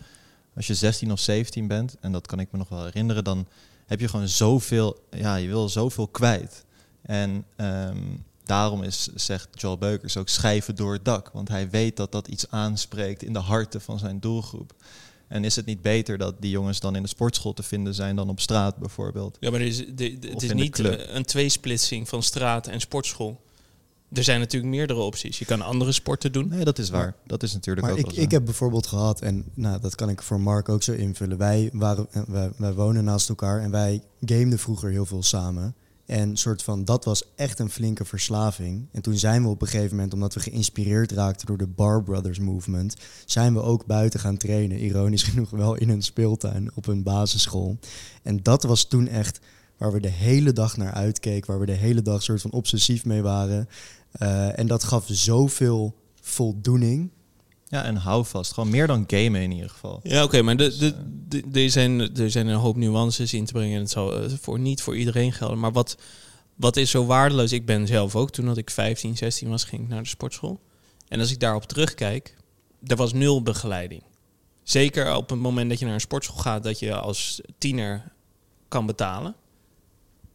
als 0.55 0.67
je 0.67 0.73
16 0.73 1.11
of 1.11 1.19
17 1.19 1.67
bent, 1.67 1.95
en 1.99 2.11
dat 2.11 2.27
kan 2.27 2.39
ik 2.39 2.51
me 2.51 2.57
nog 2.57 2.69
wel 2.69 2.83
herinneren, 2.83 3.23
dan 3.23 3.47
heb 3.85 3.99
je 3.99 4.07
gewoon 4.07 4.27
zoveel, 4.27 5.03
ja, 5.11 5.35
je 5.35 5.47
wil 5.47 5.69
zoveel 5.69 6.07
kwijt. 6.07 6.65
En 7.01 7.45
ehm, 7.55 7.97
daarom 8.43 8.83
is, 8.83 9.07
zegt 9.15 9.47
Joel 9.51 9.77
Beukers 9.77 10.17
ook, 10.17 10.29
schrijven 10.29 10.75
door 10.75 10.93
het 10.93 11.05
dak, 11.05 11.29
want 11.33 11.47
hij 11.47 11.69
weet 11.69 11.97
dat 11.97 12.11
dat 12.11 12.27
iets 12.27 12.49
aanspreekt 12.49 13.23
in 13.23 13.33
de 13.33 13.39
harten 13.39 13.81
van 13.81 13.99
zijn 13.99 14.19
doelgroep. 14.19 14.73
En 15.27 15.43
is 15.43 15.55
het 15.55 15.65
niet 15.65 15.81
beter 15.81 16.17
dat 16.17 16.35
die 16.39 16.49
jongens 16.51 16.79
dan 16.79 16.95
in 16.95 17.01
de 17.01 17.07
sportschool 17.07 17.53
te 17.53 17.63
vinden 17.63 17.93
zijn 17.93 18.15
dan 18.15 18.29
op 18.29 18.39
straat 18.39 18.77
bijvoorbeeld? 18.77 19.37
Ja, 19.39 19.51
maar 19.51 19.59
er 19.59 19.65
is, 19.65 19.77
de, 19.77 19.93
de- 19.95 20.27
Of 20.27 20.33
het 20.33 20.43
is 20.43 20.53
niet 20.53 20.79
een 21.09 21.23
tweesplitsing 21.25 22.09
van 22.09 22.23
straat 22.23 22.67
en 22.67 22.79
sportschool. 22.79 23.41
Er 24.13 24.23
zijn 24.23 24.39
natuurlijk 24.39 24.73
meerdere 24.73 24.99
opties. 24.99 25.39
Je 25.39 25.45
kan 25.45 25.61
andere 25.61 25.91
sporten 25.91 26.31
doen. 26.31 26.47
Nee, 26.47 26.63
dat 26.63 26.79
is 26.79 26.89
waar. 26.89 27.15
Dat 27.25 27.43
is 27.43 27.53
natuurlijk 27.53 27.87
Maar 27.87 27.95
ook 27.95 28.11
ik, 28.11 28.11
ik 28.11 28.31
heb 28.31 28.45
bijvoorbeeld 28.45 28.87
gehad, 28.87 29.21
en 29.21 29.45
nou, 29.53 29.79
dat 29.81 29.95
kan 29.95 30.09
ik 30.09 30.21
voor 30.21 30.39
Mark 30.39 30.69
ook 30.69 30.83
zo 30.83 30.91
invullen. 30.91 31.37
Wij, 31.37 31.69
waren, 31.73 32.07
eh, 32.11 32.21
wij, 32.27 32.51
wij 32.57 32.73
wonen 32.73 33.03
naast 33.03 33.29
elkaar 33.29 33.61
en 33.61 33.71
wij 33.71 34.01
gameden 34.21 34.59
vroeger 34.59 34.89
heel 34.89 35.05
veel 35.05 35.23
samen. 35.23 35.75
En 36.05 36.37
soort 36.37 36.63
van, 36.63 36.85
dat 36.85 37.05
was 37.05 37.23
echt 37.35 37.59
een 37.59 37.69
flinke 37.69 38.05
verslaving. 38.05 38.87
En 38.91 39.01
toen 39.01 39.17
zijn 39.17 39.43
we 39.43 39.49
op 39.49 39.61
een 39.61 39.67
gegeven 39.67 39.95
moment, 39.95 40.13
omdat 40.13 40.33
we 40.33 40.39
geïnspireerd 40.39 41.11
raakten 41.11 41.47
door 41.47 41.57
de 41.57 41.67
Bar 41.67 42.03
Brothers 42.03 42.39
movement, 42.39 42.95
zijn 43.25 43.53
we 43.53 43.61
ook 43.61 43.85
buiten 43.85 44.19
gaan 44.19 44.37
trainen. 44.37 44.83
Ironisch 44.83 45.23
genoeg 45.29 45.49
wel 45.49 45.75
in 45.75 45.89
een 45.89 46.01
speeltuin 46.01 46.71
op 46.75 46.87
een 46.87 47.03
basisschool. 47.03 47.77
En 48.23 48.39
dat 48.43 48.63
was 48.63 48.85
toen 48.85 49.07
echt 49.07 49.39
waar 49.77 49.91
we 49.91 49.99
de 49.99 50.09
hele 50.09 50.53
dag 50.53 50.77
naar 50.77 50.93
uitkeken, 50.93 51.51
waar 51.51 51.59
we 51.59 51.65
de 51.65 51.71
hele 51.71 52.01
dag 52.01 52.23
soort 52.23 52.41
van 52.41 52.51
obsessief 52.51 53.05
mee 53.05 53.21
waren. 53.21 53.69
Eh, 54.13 54.59
en 54.59 54.67
dat 54.67 54.83
gaf 54.83 55.05
zoveel 55.07 55.95
voldoening. 56.21 57.11
Ja, 57.67 57.83
en 57.83 57.95
hou 57.95 58.25
vast. 58.25 58.53
Gewoon 58.53 58.69
meer 58.69 58.87
dan 58.87 59.03
gamen 59.07 59.41
in 59.41 59.51
ieder 59.51 59.69
geval. 59.69 59.99
Ja, 60.03 60.23
oké, 60.23 60.41
maar 60.41 60.57
de, 60.57 60.77
de, 60.77 61.43
de, 61.49 61.61
er, 61.61 61.69
zijn, 61.69 62.15
er 62.15 62.31
zijn 62.31 62.47
een 62.47 62.55
hoop 62.55 62.75
nuances 62.75 63.33
in 63.33 63.45
te 63.45 63.53
brengen. 63.53 63.75
En 63.75 63.81
het 63.81 63.89
zal 63.89 64.19
eh, 64.19 64.31
voor, 64.41 64.59
niet 64.59 64.81
voor 64.81 64.97
iedereen 64.97 65.33
gelden. 65.33 65.59
Maar 65.59 65.71
wat, 65.71 65.97
wat 66.55 66.77
is 66.77 66.89
zo 66.89 67.05
waardeloos? 67.05 67.51
Ik 67.51 67.65
ben 67.65 67.87
zelf 67.87 68.15
ook, 68.15 68.29
toen 68.29 68.45
dat 68.45 68.57
ik 68.57 68.69
15, 68.69 69.17
16 69.17 69.49
was, 69.49 69.63
ging 69.63 69.81
ik 69.81 69.87
naar 69.87 70.03
de 70.03 70.09
sportschool. 70.09 70.59
En 71.07 71.19
als 71.19 71.31
ik 71.31 71.39
daarop 71.39 71.63
terugkijk, 71.63 72.35
er 72.85 72.95
was 72.95 73.13
nul 73.13 73.43
begeleiding. 73.43 74.03
Zeker 74.63 75.15
op 75.15 75.29
het 75.29 75.39
moment 75.39 75.69
dat 75.69 75.79
je 75.79 75.85
naar 75.85 75.93
een 75.93 76.01
sportschool 76.01 76.37
gaat, 76.37 76.63
dat 76.63 76.79
je 76.79 76.95
als 76.95 77.41
tiener 77.57 78.11
kan 78.67 78.85
betalen, 78.85 79.35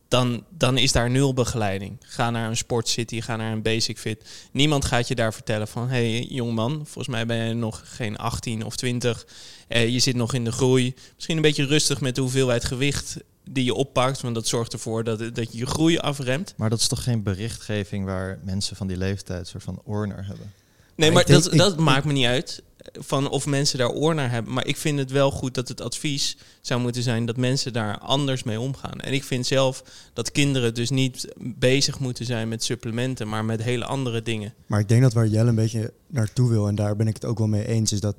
dan, 0.08 0.44
dan 0.50 0.78
is 0.78 0.92
daar 0.92 1.10
nul 1.10 1.34
begeleiding. 1.34 1.96
Ga 2.00 2.30
naar 2.30 2.48
een 2.48 2.56
sportcity, 2.56 3.20
ga 3.20 3.36
naar 3.36 3.52
een 3.52 3.62
basic 3.62 3.98
fit. 3.98 4.24
Niemand 4.52 4.84
gaat 4.84 5.08
je 5.08 5.14
daar 5.14 5.34
vertellen 5.34 5.68
van... 5.68 5.88
hé 5.88 6.10
hey, 6.12 6.26
jongeman, 6.28 6.72
volgens 6.84 7.06
mij 7.08 7.26
ben 7.26 7.36
je 7.48 7.54
nog 7.54 7.82
geen 7.84 8.16
18 8.16 8.64
of 8.64 8.76
20. 8.76 9.26
Eh, 9.68 9.88
je 9.88 9.98
zit 9.98 10.16
nog 10.16 10.34
in 10.34 10.44
de 10.44 10.52
groei. 10.52 10.94
Misschien 11.14 11.36
een 11.36 11.42
beetje 11.42 11.66
rustig 11.66 12.00
met 12.00 12.14
de 12.14 12.20
hoeveelheid 12.20 12.64
gewicht 12.64 13.16
die 13.50 13.64
je 13.64 13.74
oppakt. 13.74 14.20
Want 14.20 14.34
dat 14.34 14.46
zorgt 14.46 14.72
ervoor 14.72 15.04
dat, 15.04 15.18
dat 15.18 15.52
je 15.52 15.58
je 15.58 15.66
groei 15.66 15.98
afremt. 15.98 16.54
Maar 16.56 16.70
dat 16.70 16.78
is 16.80 16.88
toch 16.88 17.02
geen 17.02 17.22
berichtgeving 17.22 18.04
waar 18.04 18.38
mensen 18.44 18.76
van 18.76 18.86
die 18.86 18.96
leeftijd... 18.96 19.48
soort 19.48 19.62
van 19.62 19.82
oor 19.84 20.08
naar 20.08 20.26
hebben? 20.26 20.52
Nee, 20.94 21.10
Maar 21.10 21.12
maar 21.12 21.20
ik 21.20 21.26
denk- 21.28 21.42
dat, 21.42 21.52
ik- 21.52 21.58
dat 21.58 21.72
ik- 21.72 21.78
maakt 21.78 22.04
me 22.04 22.12
niet 22.12 22.26
uit 22.26 22.62
van 22.92 23.30
of 23.30 23.47
mensen 23.47 23.78
daar 23.78 23.90
oor 23.90 24.14
naar 24.14 24.30
hebben. 24.30 24.52
Maar 24.52 24.66
ik 24.66 24.76
vind 24.76 24.99
het 24.99 25.11
wel 25.11 25.30
goed 25.30 25.54
dat 25.54 25.68
het 25.68 25.80
advies 25.80 26.37
zou 26.61 26.80
moeten 26.80 27.02
zijn 27.02 27.26
dat 27.26 27.37
mensen 27.37 27.73
daar 27.73 27.99
anders 27.99 28.42
mee 28.42 28.61
omgaan. 28.61 29.00
En 29.00 29.12
ik 29.12 29.25
vind 29.25 29.47
zelf 29.47 29.85
dat 30.12 30.32
kinderen 30.32 30.75
dus 30.75 30.90
niet 30.90 31.28
bezig 31.38 31.99
moeten 31.99 32.25
zijn 32.25 32.49
met 32.49 32.64
supplementen, 32.64 33.28
maar 33.28 33.44
met 33.44 33.62
hele 33.62 33.85
andere 33.85 34.23
dingen. 34.23 34.54
Maar 34.66 34.80
ik 34.80 34.88
denk 34.88 35.02
dat 35.02 35.12
waar 35.12 35.26
Jelle 35.26 35.49
een 35.49 35.54
beetje 35.54 35.92
naartoe 36.06 36.49
wil, 36.49 36.68
en 36.68 36.75
daar 36.75 36.97
ben 36.97 37.08
ik 37.08 37.14
het 37.14 37.25
ook 37.25 37.38
wel 37.38 37.47
mee 37.47 37.66
eens, 37.66 37.92
is 37.92 38.00
dat. 38.00 38.16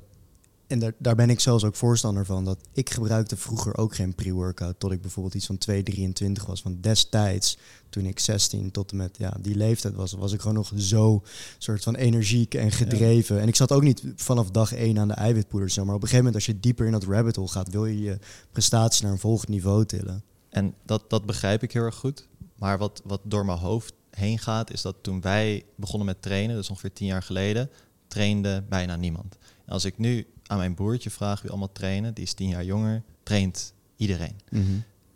En 0.70 0.78
daar, 0.78 0.92
daar 0.98 1.14
ben 1.14 1.30
ik 1.30 1.40
zelfs 1.40 1.64
ook 1.64 1.74
voorstander 1.74 2.24
van. 2.24 2.44
Dat 2.44 2.58
ik 2.72 2.90
gebruikte 2.90 3.36
vroeger 3.36 3.76
ook 3.76 3.94
geen 3.94 4.14
pre-workout. 4.14 4.80
Tot 4.80 4.92
ik 4.92 5.00
bijvoorbeeld 5.00 5.34
iets 5.34 5.46
van 5.46 5.58
2,23 5.70 6.46
was. 6.46 6.62
Want 6.62 6.82
destijds, 6.82 7.58
toen 7.88 8.04
ik 8.04 8.18
16 8.18 8.70
tot 8.70 8.90
en 8.90 8.96
met 8.96 9.16
ja, 9.18 9.36
die 9.40 9.54
leeftijd 9.54 9.94
was, 9.94 10.12
was 10.12 10.32
ik 10.32 10.40
gewoon 10.40 10.56
nog 10.56 10.72
zo 10.76 11.22
soort 11.58 11.82
van 11.82 11.94
energiek 11.94 12.54
en 12.54 12.70
gedreven. 12.70 13.40
En 13.40 13.48
ik 13.48 13.56
zat 13.56 13.72
ook 13.72 13.82
niet 13.82 14.02
vanaf 14.16 14.50
dag 14.50 14.72
1 14.72 14.98
aan 14.98 15.08
de 15.08 15.14
eiwitpoeders. 15.14 15.76
Maar 15.76 15.84
op 15.86 15.92
een 15.92 16.00
gegeven 16.00 16.16
moment, 16.16 16.34
als 16.34 16.46
je 16.46 16.60
dieper 16.60 16.86
in 16.86 16.92
dat 16.92 17.04
rabbit 17.04 17.36
hole 17.36 17.48
gaat, 17.48 17.70
wil 17.70 17.86
je 17.86 18.00
je 18.00 18.18
prestatie 18.52 19.04
naar 19.04 19.12
een 19.12 19.18
volgend 19.18 19.48
niveau 19.48 19.84
tillen. 19.84 20.22
En 20.50 20.74
dat, 20.84 21.10
dat 21.10 21.26
begrijp 21.26 21.62
ik 21.62 21.72
heel 21.72 21.84
erg 21.84 21.96
goed. 21.96 22.28
Maar 22.54 22.78
wat, 22.78 23.02
wat 23.04 23.20
door 23.24 23.44
mijn 23.44 23.58
hoofd 23.58 23.92
heen 24.10 24.38
gaat, 24.38 24.72
is 24.72 24.82
dat 24.82 24.96
toen 25.00 25.20
wij 25.20 25.64
begonnen 25.76 26.06
met 26.06 26.22
trainen, 26.22 26.56
dus 26.56 26.70
ongeveer 26.70 26.92
tien 26.92 27.06
jaar 27.06 27.22
geleden, 27.22 27.70
trainde 28.08 28.64
bijna 28.68 28.96
niemand. 28.96 29.38
En 29.64 29.72
als 29.72 29.84
ik 29.84 29.98
nu 29.98 30.26
aan 30.50 30.58
mijn 30.58 30.74
broertje 30.74 31.10
vraag 31.10 31.40
wie 31.40 31.50
allemaal 31.50 31.72
trainen, 31.72 32.14
die 32.14 32.24
is 32.24 32.32
tien 32.32 32.48
jaar 32.48 32.64
jonger, 32.64 33.02
traint 33.22 33.74
iedereen. 33.96 34.36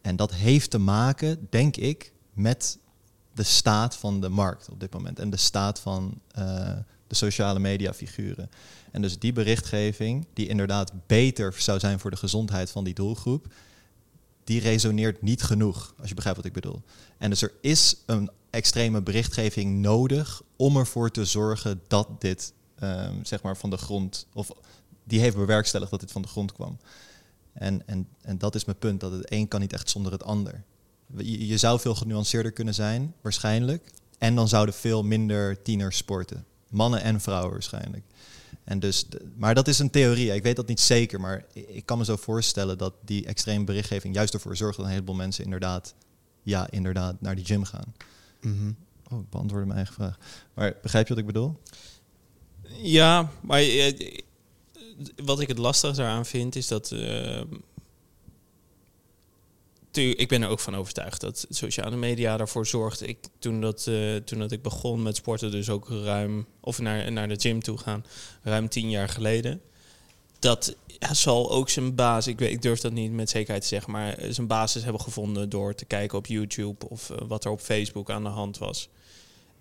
En 0.03 0.17
dat 0.17 0.35
heeft 0.35 0.71
te 0.71 0.79
maken, 0.79 1.47
denk 1.50 1.76
ik, 1.76 2.12
met 2.33 2.79
de 3.35 3.43
staat 3.43 3.97
van 3.97 4.21
de 4.21 4.29
markt 4.29 4.69
op 4.71 4.81
dit 4.81 4.93
moment. 4.93 5.19
En 5.19 5.31
de 5.31 5.37
staat 5.37 5.81
van 5.81 6.21
eh, 6.31 6.76
de 7.07 7.14
sociale 7.14 7.59
media 7.59 7.95
figuren. 7.95 8.50
En 8.91 9.03
dus 9.03 9.19
die 9.19 9.33
berichtgeving, 9.33 10.26
die 10.33 10.49
inderdaad 10.49 10.93
beter 11.07 11.55
zou 11.59 11.79
zijn 11.79 11.99
voor 11.99 12.11
de 12.11 12.17
gezondheid 12.17 12.71
van 12.71 12.85
die 12.85 12.95
doelgroep, 12.95 13.47
die 14.45 14.61
resoneert 14.61 15.23
niet 15.23 15.43
genoeg, 15.43 15.95
als 15.99 16.09
je 16.09 16.14
begrijpt 16.14 16.38
wat 16.38 16.49
ik 16.49 16.61
bedoel. 16.62 16.83
En 17.19 17.31
dus 17.31 17.43
er 17.43 17.53
is 17.61 17.97
een 18.07 18.31
extreme 18.50 19.03
berichtgeving 19.03 19.81
nodig 19.81 20.43
om 20.57 20.76
ervoor 20.76 21.11
te 21.11 21.25
zorgen 21.25 21.83
dat 21.88 22.21
dit, 22.21 22.53
ehm, 22.79 23.25
zeg 23.25 23.43
maar, 23.43 23.57
van 23.57 23.71
de 23.71 23.76
grond, 23.76 24.26
of 24.33 24.50
die 25.05 25.21
heeft 25.21 25.37
bewerkstelligd 25.37 25.91
dat 25.91 26.01
dit 26.01 26.13
van 26.13 26.23
de 26.23 26.29
grond 26.29 26.53
kwam. 26.53 26.79
En, 27.53 27.87
en, 27.87 28.09
en 28.21 28.39
dat 28.39 28.55
is 28.55 28.65
mijn 28.65 28.79
punt, 28.79 29.01
dat 29.01 29.13
het 29.13 29.33
een 29.33 29.49
kan 29.49 29.61
niet 29.61 29.73
echt 29.73 29.91
zonder 29.91 30.13
het 30.13 30.23
ander. 30.25 30.63
Je, 31.17 31.47
je 31.47 31.59
zou 31.59 31.81
veel 31.81 31.95
genuanceerder 31.95 32.53
kunnen 32.53 32.75
zijn, 32.75 33.15
waarschijnlijk. 33.21 33.91
En 34.19 34.35
dan 34.35 34.49
zouden 34.49 34.75
veel 34.75 35.03
minder 35.03 35.63
tieners 35.63 35.97
sporten. 35.97 36.45
Mannen 36.71 37.03
en 37.03 37.21
vrouwen 37.21 37.51
waarschijnlijk. 37.53 38.03
En 38.65 38.79
dus, 38.81 39.09
de- 39.09 39.31
maar 39.37 39.55
dat 39.55 39.69
is 39.69 39.79
een 39.79 39.91
theorie. 39.91 40.35
Ik 40.35 40.43
weet 40.43 40.57
dat 40.57 40.67
niet 40.69 40.81
zeker, 40.81 41.21
maar 41.21 41.45
ik 41.53 41.87
kan 41.87 41.99
me 41.99 42.05
zo 42.05 42.17
voorstellen 42.17 42.79
dat 42.79 42.95
die 43.05 43.27
extreme 43.27 43.65
berichtgeving 43.65 44.15
juist 44.15 44.35
ervoor 44.35 44.57
zorgt 44.57 44.77
dat 44.77 44.87
een 44.87 44.93
heleboel 44.93 45.15
mensen 45.15 45.45
inderdaad, 45.45 45.95
ja, 46.43 46.71
inderdaad 46.71 47.21
naar 47.21 47.35
die 47.35 47.45
gym 47.45 47.65
gaan. 47.65 47.95
Mhm. 48.41 48.73
Oh, 49.11 49.21
ik 49.21 49.31
beantwoordde 49.31 49.67
mijn 49.67 49.77
eigen 49.79 49.95
vraag. 49.95 50.19
Maar 50.55 50.77
begrijp 50.83 51.09
je 51.09 51.15
wat 51.15 51.23
ik 51.23 51.33
bedoel? 51.33 51.61
Ja, 52.83 53.31
maar 53.43 53.61
eh, 53.61 54.19
wat 55.25 55.41
ik 55.41 55.49
het 55.49 55.59
lastig 55.59 55.97
daaraan 55.97 56.27
vind 56.27 56.57
is 56.57 56.67
dat. 56.69 56.91
eh, 56.93 57.41
tu- 59.91 60.11
ik 60.17 60.29
ben 60.29 60.43
er 60.43 60.49
ook 60.49 60.61
van 60.61 60.77
overtuigd 60.77 61.21
dat 61.21 61.47
sociale 61.51 61.97
media 61.97 62.38
ervoor 62.38 62.66
zorgt. 62.66 63.09
Ik, 63.09 63.18
toen, 63.38 63.61
dat, 63.61 63.87
eh, 63.87 64.16
toen 64.16 64.38
dat 64.38 64.53
ik 64.53 64.62
begon 64.62 65.03
met 65.03 65.16
sporten, 65.16 65.51
dus 65.51 65.71
ook 65.71 65.88
ruim. 65.88 66.47
of 66.61 66.79
naar, 66.79 67.12
naar 67.12 67.29
de 67.29 67.40
gym 67.40 67.61
toe 67.62 67.79
gaan, 67.79 68.05
ruim 68.42 68.68
tien 68.68 68.90
jaar 68.90 69.09
geleden. 69.09 69.61
Dat 70.38 70.77
ja, 70.99 71.14
zal 71.14 71.51
ook 71.51 71.68
zijn 71.68 71.95
basis. 71.95 72.33
Ik, 72.33 72.38
weet, 72.38 72.51
ik 72.51 72.62
durf 72.62 72.81
dat 72.81 72.92
niet 72.92 73.12
met 73.12 73.31
zekerheid 73.31 73.62
te 73.62 73.68
zeggen, 73.68 73.92
maar 73.92 74.16
zijn 74.29 74.47
basis 74.47 74.83
hebben 74.83 75.01
gevonden 75.01 75.49
door 75.49 75.75
te 75.75 75.85
kijken 75.85 76.18
op 76.18 76.27
YouTube 76.27 76.88
of 76.88 77.11
eh, 77.11 77.16
wat 77.27 77.45
er 77.45 77.51
op 77.51 77.61
Facebook 77.61 78.11
aan 78.11 78.23
de 78.23 78.29
hand 78.29 78.59
was. 78.59 78.88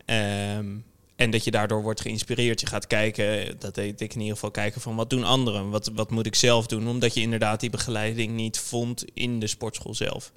Ehm, 0.06 0.76
en 1.16 1.32
dat 1.32 1.44
je 1.44 1.52
daardoor 1.52 1.82
wordt 1.82 2.02
geïnspireerd. 2.02 2.60
Je 2.60 2.66
gaat 2.66 2.88
kijken, 2.88 3.60
dat 3.60 3.76
deed 3.76 4.02
ik 4.02 4.14
in 4.14 4.20
ieder 4.20 4.34
geval 4.34 4.52
kijken 4.52 4.82
van 4.82 4.96
wat 4.96 5.10
doen 5.10 5.24
anderen? 5.24 5.70
Wat, 5.70 5.92
wat 5.94 6.12
moet 6.12 6.26
ik 6.26 6.36
zelf 6.36 6.68
doen? 6.68 6.88
Omdat 6.88 7.14
je 7.14 7.22
inderdaad 7.22 7.60
die 7.60 7.70
begeleiding 7.70 8.34
niet 8.36 8.60
vond 8.60 9.06
in 9.14 9.40
de 9.40 9.48
sportschool 9.48 9.94
zelf. 9.94 10.32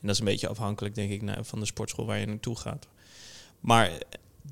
En 0.00 0.06
dat 0.06 0.10
is 0.10 0.18
een 0.18 0.24
beetje 0.24 0.48
afhankelijk, 0.48 0.94
denk 0.94 1.10
ik, 1.10 1.22
van 1.40 1.60
de 1.60 1.66
sportschool 1.66 2.06
waar 2.06 2.18
je 2.18 2.26
naartoe 2.26 2.56
gaat. 2.56 2.86
Maar 3.60 3.90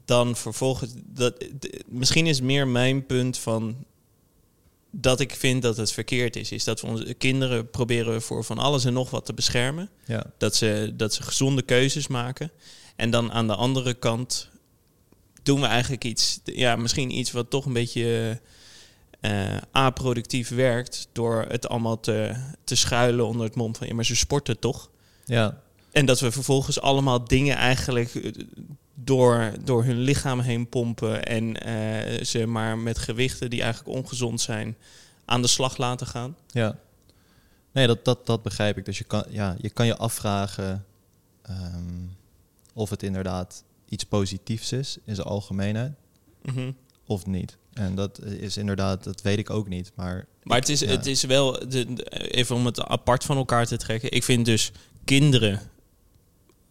dan 0.04 0.36
vervolgens, 0.36 0.92
dat, 0.96 1.44
misschien 1.86 2.26
is 2.26 2.40
meer 2.40 2.68
mijn 2.68 3.06
punt 3.06 3.38
van 3.38 3.84
dat 4.90 5.20
ik 5.20 5.34
vind 5.34 5.62
dat 5.62 5.76
het 5.76 5.92
verkeerd 5.92 6.36
is. 6.36 6.52
Is 6.52 6.64
dat 6.64 6.80
we 6.80 6.86
onze 6.86 7.14
kinderen 7.14 7.70
proberen 7.70 8.22
voor 8.22 8.44
van 8.44 8.58
alles 8.58 8.84
en 8.84 8.92
nog 8.92 9.10
wat 9.10 9.24
te 9.24 9.34
beschermen. 9.34 9.90
Ja. 10.06 10.32
Dat 10.38 10.54
ze, 10.54 10.92
dat 10.96 11.14
ze 11.14 11.22
gezonde 11.22 11.62
keuzes 11.62 12.06
maken. 12.06 12.50
En 12.96 13.10
dan 13.10 13.32
aan 13.32 13.46
de 13.46 13.54
andere 13.54 13.94
kant 13.94 14.50
doen 15.46 15.60
we 15.60 15.66
eigenlijk 15.66 16.04
iets, 16.04 16.40
ja, 16.44 16.76
misschien 16.76 17.18
iets 17.18 17.32
wat 17.32 17.50
toch 17.50 17.64
een 17.64 17.72
beetje 17.72 18.40
eh 19.20 19.56
aproductief 19.70 20.48
werkt. 20.48 21.08
Door 21.12 21.44
het 21.48 21.68
allemaal 21.68 22.00
te, 22.00 22.34
te 22.64 22.74
schuilen 22.74 23.26
onder 23.26 23.46
het 23.46 23.54
mom 23.54 23.76
van, 23.76 23.86
ja, 23.86 23.94
maar 23.94 24.04
ze 24.04 24.16
sporten 24.16 24.58
toch? 24.58 24.90
Ja, 25.24 25.60
En 25.92 26.06
dat 26.06 26.20
we 26.20 26.32
vervolgens 26.32 26.80
allemaal 26.80 27.24
dingen 27.24 27.56
eigenlijk 27.56 28.14
eh, 28.14 28.32
door, 28.94 29.52
door 29.64 29.84
hun 29.84 29.98
lichaam 29.98 30.40
heen 30.40 30.68
pompen 30.68 31.24
en 31.24 31.62
eh, 31.62 32.24
ze 32.24 32.46
maar 32.46 32.78
met 32.78 32.98
gewichten 32.98 33.50
die 33.50 33.62
eigenlijk 33.62 33.96
ongezond 33.96 34.40
zijn 34.40 34.76
aan 35.24 35.42
de 35.42 35.48
slag 35.48 35.76
laten 35.76 36.06
gaan. 36.06 36.36
ja. 36.46 36.78
Nee, 37.72 37.86
dat, 37.86 38.04
dat, 38.04 38.26
dat 38.26 38.42
begrijp 38.42 38.78
ik. 38.78 38.84
Dus 38.84 38.98
je 38.98 39.04
kan, 39.04 39.24
ja, 39.28 39.56
je 39.58 39.70
kan 39.70 39.86
je 39.86 39.96
afvragen 39.96 40.84
ehm, 41.42 42.04
of 42.74 42.90
het 42.90 43.02
inderdaad 43.02 43.64
iets 43.88 44.04
positiefs 44.04 44.72
is 44.72 44.96
in 45.04 45.14
zijn 45.14 45.26
algemeenheid 45.26 45.92
Mhm. 46.42 46.70
of 47.06 47.26
niet. 47.26 47.56
En 47.72 47.94
dat 47.94 48.22
is 48.24 48.56
inderdaad, 48.56 49.04
dat 49.04 49.22
weet 49.22 49.38
ik 49.38 49.50
ook 49.50 49.68
niet. 49.68 49.92
Maar, 49.94 50.26
Maar 50.42 50.58
het 50.58 50.68
is, 50.68 50.80
ja. 50.80 50.86
het 50.86 51.06
is 51.06 51.22
wel, 51.24 51.68
de, 51.68 52.06
even 52.30 52.56
om 52.56 52.66
het 52.66 52.80
apart 52.80 53.24
van 53.24 53.36
elkaar 53.36 53.66
te 53.66 53.76
trekken. 53.76 54.10
Ik 54.12 54.24
vind 54.24 54.44
dus 54.44 54.72
kinderen, 55.04 55.60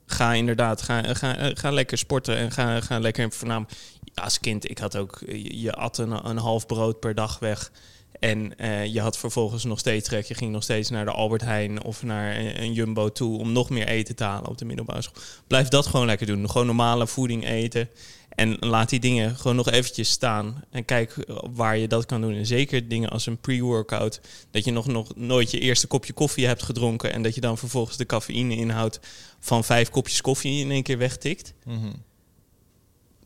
ga 0.05 0.33
inderdaad, 0.33 0.81
ga, 0.81 1.13
ga, 1.13 1.51
ga 1.53 1.71
lekker 1.71 1.97
sporten 1.97 2.37
en 2.37 2.51
ga, 2.51 2.81
ga 2.81 2.99
lekker 2.99 3.31
voornamelijk. 3.31 3.77
Als 4.13 4.39
kind, 4.39 4.69
ik 4.69 4.77
had 4.77 4.95
ook, 4.97 5.19
je, 5.25 5.59
je 5.61 5.73
at 5.73 5.97
een, 5.97 6.27
een 6.29 6.37
half 6.37 6.65
brood 6.65 6.99
per 6.99 7.15
dag 7.15 7.39
weg. 7.39 7.71
En 8.19 8.57
eh, 8.57 8.85
je 8.85 9.01
had 9.01 9.17
vervolgens 9.17 9.63
nog 9.63 9.79
steeds 9.79 10.07
trek. 10.07 10.25
Je 10.25 10.33
ging 10.33 10.51
nog 10.51 10.63
steeds 10.63 10.89
naar 10.89 11.05
de 11.05 11.11
Albert 11.11 11.41
Heijn 11.41 11.83
of 11.83 12.03
naar 12.03 12.37
een, 12.37 12.61
een 12.61 12.73
Jumbo 12.73 13.11
toe 13.11 13.39
om 13.39 13.51
nog 13.51 13.69
meer 13.69 13.87
eten 13.87 14.15
te 14.15 14.23
halen 14.23 14.49
op 14.49 14.57
de 14.57 14.65
middelbare 14.65 15.01
school. 15.01 15.23
Blijf 15.47 15.67
dat 15.67 15.85
gewoon 15.85 16.05
lekker 16.05 16.27
doen. 16.27 16.49
Gewoon 16.49 16.65
normale 16.65 17.07
voeding 17.07 17.47
eten. 17.47 17.89
En 18.29 18.57
laat 18.59 18.89
die 18.89 18.99
dingen 18.99 19.35
gewoon 19.35 19.55
nog 19.55 19.69
eventjes 19.69 20.09
staan. 20.09 20.63
En 20.69 20.85
kijk 20.85 21.17
eh, 21.17 21.35
waar 21.53 21.77
je 21.77 21.87
dat 21.87 22.05
kan 22.05 22.21
doen. 22.21 22.33
En 22.33 22.45
zeker 22.45 22.87
dingen 22.87 23.09
als 23.09 23.25
een 23.25 23.37
pre-workout. 23.37 24.21
Dat 24.51 24.65
je 24.65 24.71
nog, 24.71 24.87
nog 24.87 25.15
nooit 25.15 25.51
je 25.51 25.59
eerste 25.59 25.87
kopje 25.87 26.13
koffie 26.13 26.47
hebt 26.47 26.63
gedronken. 26.63 27.13
En 27.13 27.21
dat 27.21 27.35
je 27.35 27.41
dan 27.41 27.57
vervolgens 27.57 27.97
de 27.97 28.05
cafeïne-inhoud 28.05 28.99
van 29.39 29.63
vijf 29.63 29.89
kopjes 29.89 30.21
koffie 30.21 30.63
in 30.63 30.71
één 30.71 30.83
keer 30.83 30.97
wegtikt. 30.97 31.53
Mhm. 31.63 31.91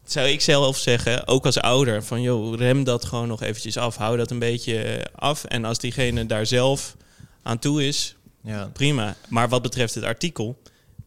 Zou 0.10 0.28
ik 0.28 0.42
zelf 0.42 0.78
zeggen, 0.78 1.28
ook 1.28 1.46
als 1.46 1.60
ouder, 1.60 2.04
van 2.04 2.22
joh, 2.22 2.58
rem 2.58 2.84
dat 2.84 3.06
gewoon 3.06 3.28
nog 3.28 3.42
eventjes 3.42 3.78
af. 3.78 3.96
Hou 3.96 4.18
dat 4.18 4.32
een 4.32 4.40
beetje 4.40 4.82
eh, 4.82 5.06
af. 5.16 5.44
En 5.44 5.66
als 5.66 5.78
diegene 5.80 6.26
daar 6.26 6.46
zelf 6.46 6.96
aan 7.44 7.60
toe 7.60 7.88
is, 7.88 8.16
ja. 8.44 8.70
prima. 8.74 9.16
Maar 9.28 9.50
wat 9.50 9.62
betreft 9.62 9.96
het 9.96 10.04
artikel, 10.04 10.62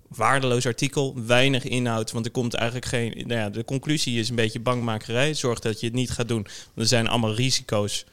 waardeloos 0.08 0.66
artikel, 0.66 1.14
weinig 1.26 1.64
inhoud. 1.64 2.12
Want 2.12 2.24
er 2.24 2.30
komt 2.30 2.54
eigenlijk 2.54 2.86
geen. 2.86 3.14
Nou 3.16 3.40
ja, 3.40 3.50
de 3.50 3.64
conclusie 3.64 4.18
is 4.18 4.28
een 4.28 4.36
beetje 4.36 4.60
bangmakerij. 4.60 5.34
Zorg 5.34 5.58
dat 5.58 5.80
je 5.80 5.86
het 5.86 5.94
niet 5.94 6.10
gaat 6.10 6.28
doen. 6.28 6.42
Want 6.42 6.74
er 6.74 6.86
zijn 6.86 7.08
allemaal 7.08 7.34
risico's 7.34 8.04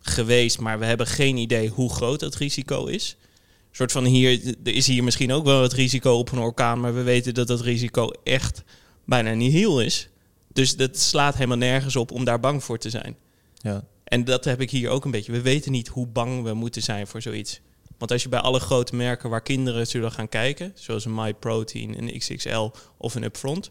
geweest, 0.00 0.58
maar 0.58 0.78
we 0.78 0.84
hebben 0.84 1.06
geen 1.06 1.36
idee 1.36 1.68
hoe 1.68 1.92
groot 1.92 2.20
dat 2.20 2.34
risico 2.34 2.86
is. 2.86 3.16
Een 3.20 3.76
soort 3.76 3.92
van 3.92 4.04
hier, 4.04 4.56
er 4.64 4.74
is 4.74 4.86
hier 4.86 5.04
misschien 5.04 5.32
ook 5.32 5.44
wel 5.44 5.62
het 5.62 5.72
risico 5.72 6.12
op 6.12 6.32
een 6.32 6.38
orkaan, 6.38 6.80
maar 6.80 6.94
we 6.94 7.02
weten 7.02 7.34
dat 7.34 7.46
dat 7.46 7.60
risico 7.60 8.10
echt 8.24 8.62
bijna 9.04 9.32
niet 9.32 9.52
heel 9.52 9.80
is. 9.80 10.08
Dus 10.52 10.76
dat 10.76 10.98
slaat 10.98 11.34
helemaal 11.34 11.56
nergens 11.56 11.96
op 11.96 12.10
om 12.10 12.24
daar 12.24 12.40
bang 12.40 12.64
voor 12.64 12.78
te 12.78 12.90
zijn. 12.90 13.16
ja. 13.54 13.84
En 14.04 14.24
dat 14.24 14.44
heb 14.44 14.60
ik 14.60 14.70
hier 14.70 14.90
ook 14.90 15.04
een 15.04 15.10
beetje. 15.10 15.32
We 15.32 15.40
weten 15.40 15.72
niet 15.72 15.88
hoe 15.88 16.06
bang 16.06 16.42
we 16.42 16.54
moeten 16.54 16.82
zijn 16.82 17.06
voor 17.06 17.22
zoiets. 17.22 17.60
Want 17.98 18.10
als 18.12 18.22
je 18.22 18.28
bij 18.28 18.40
alle 18.40 18.60
grote 18.60 18.96
merken 18.96 19.30
waar 19.30 19.42
kinderen 19.42 19.86
zullen 19.86 20.12
gaan 20.12 20.28
kijken, 20.28 20.72
zoals 20.74 21.04
een 21.04 21.14
MyProtein, 21.14 21.98
een 21.98 22.18
XXL 22.18 22.70
of 22.96 23.14
een 23.14 23.22
Upfront. 23.22 23.70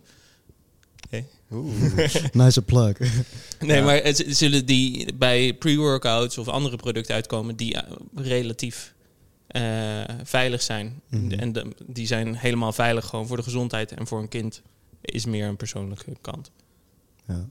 nice 2.33 2.61
plug. 2.61 2.97
Nee, 3.59 3.77
Ja. 3.77 3.83
maar 3.85 4.03
het 4.03 4.23
zullen 4.27 4.65
die 4.65 5.13
bij 5.13 5.53
pre-workouts 5.53 6.37
of 6.37 6.47
andere 6.47 6.75
producten 6.75 7.15
uitkomen 7.15 7.55
die 7.55 7.73
eh, 7.75 7.91
relatief 8.15 8.93
eh, 9.47 9.63
veilig 10.23 10.61
zijn. 10.61 11.01
Mhm. 11.09 11.31
En 11.31 11.51
de- 11.53 11.75
die 11.85 12.07
zijn 12.07 12.35
helemaal 12.35 12.73
veilig 12.73 13.05
gewoon 13.05 13.27
voor 13.27 13.37
de 13.37 13.43
gezondheid 13.43 13.91
en 13.91 14.07
voor 14.07 14.19
een 14.19 14.27
kind 14.29 14.61
is 15.01 15.25
meer 15.25 15.47
een 15.47 15.57
persoonlijke 15.57 16.17
kant. 16.21 16.51
Ja. 17.27 17.49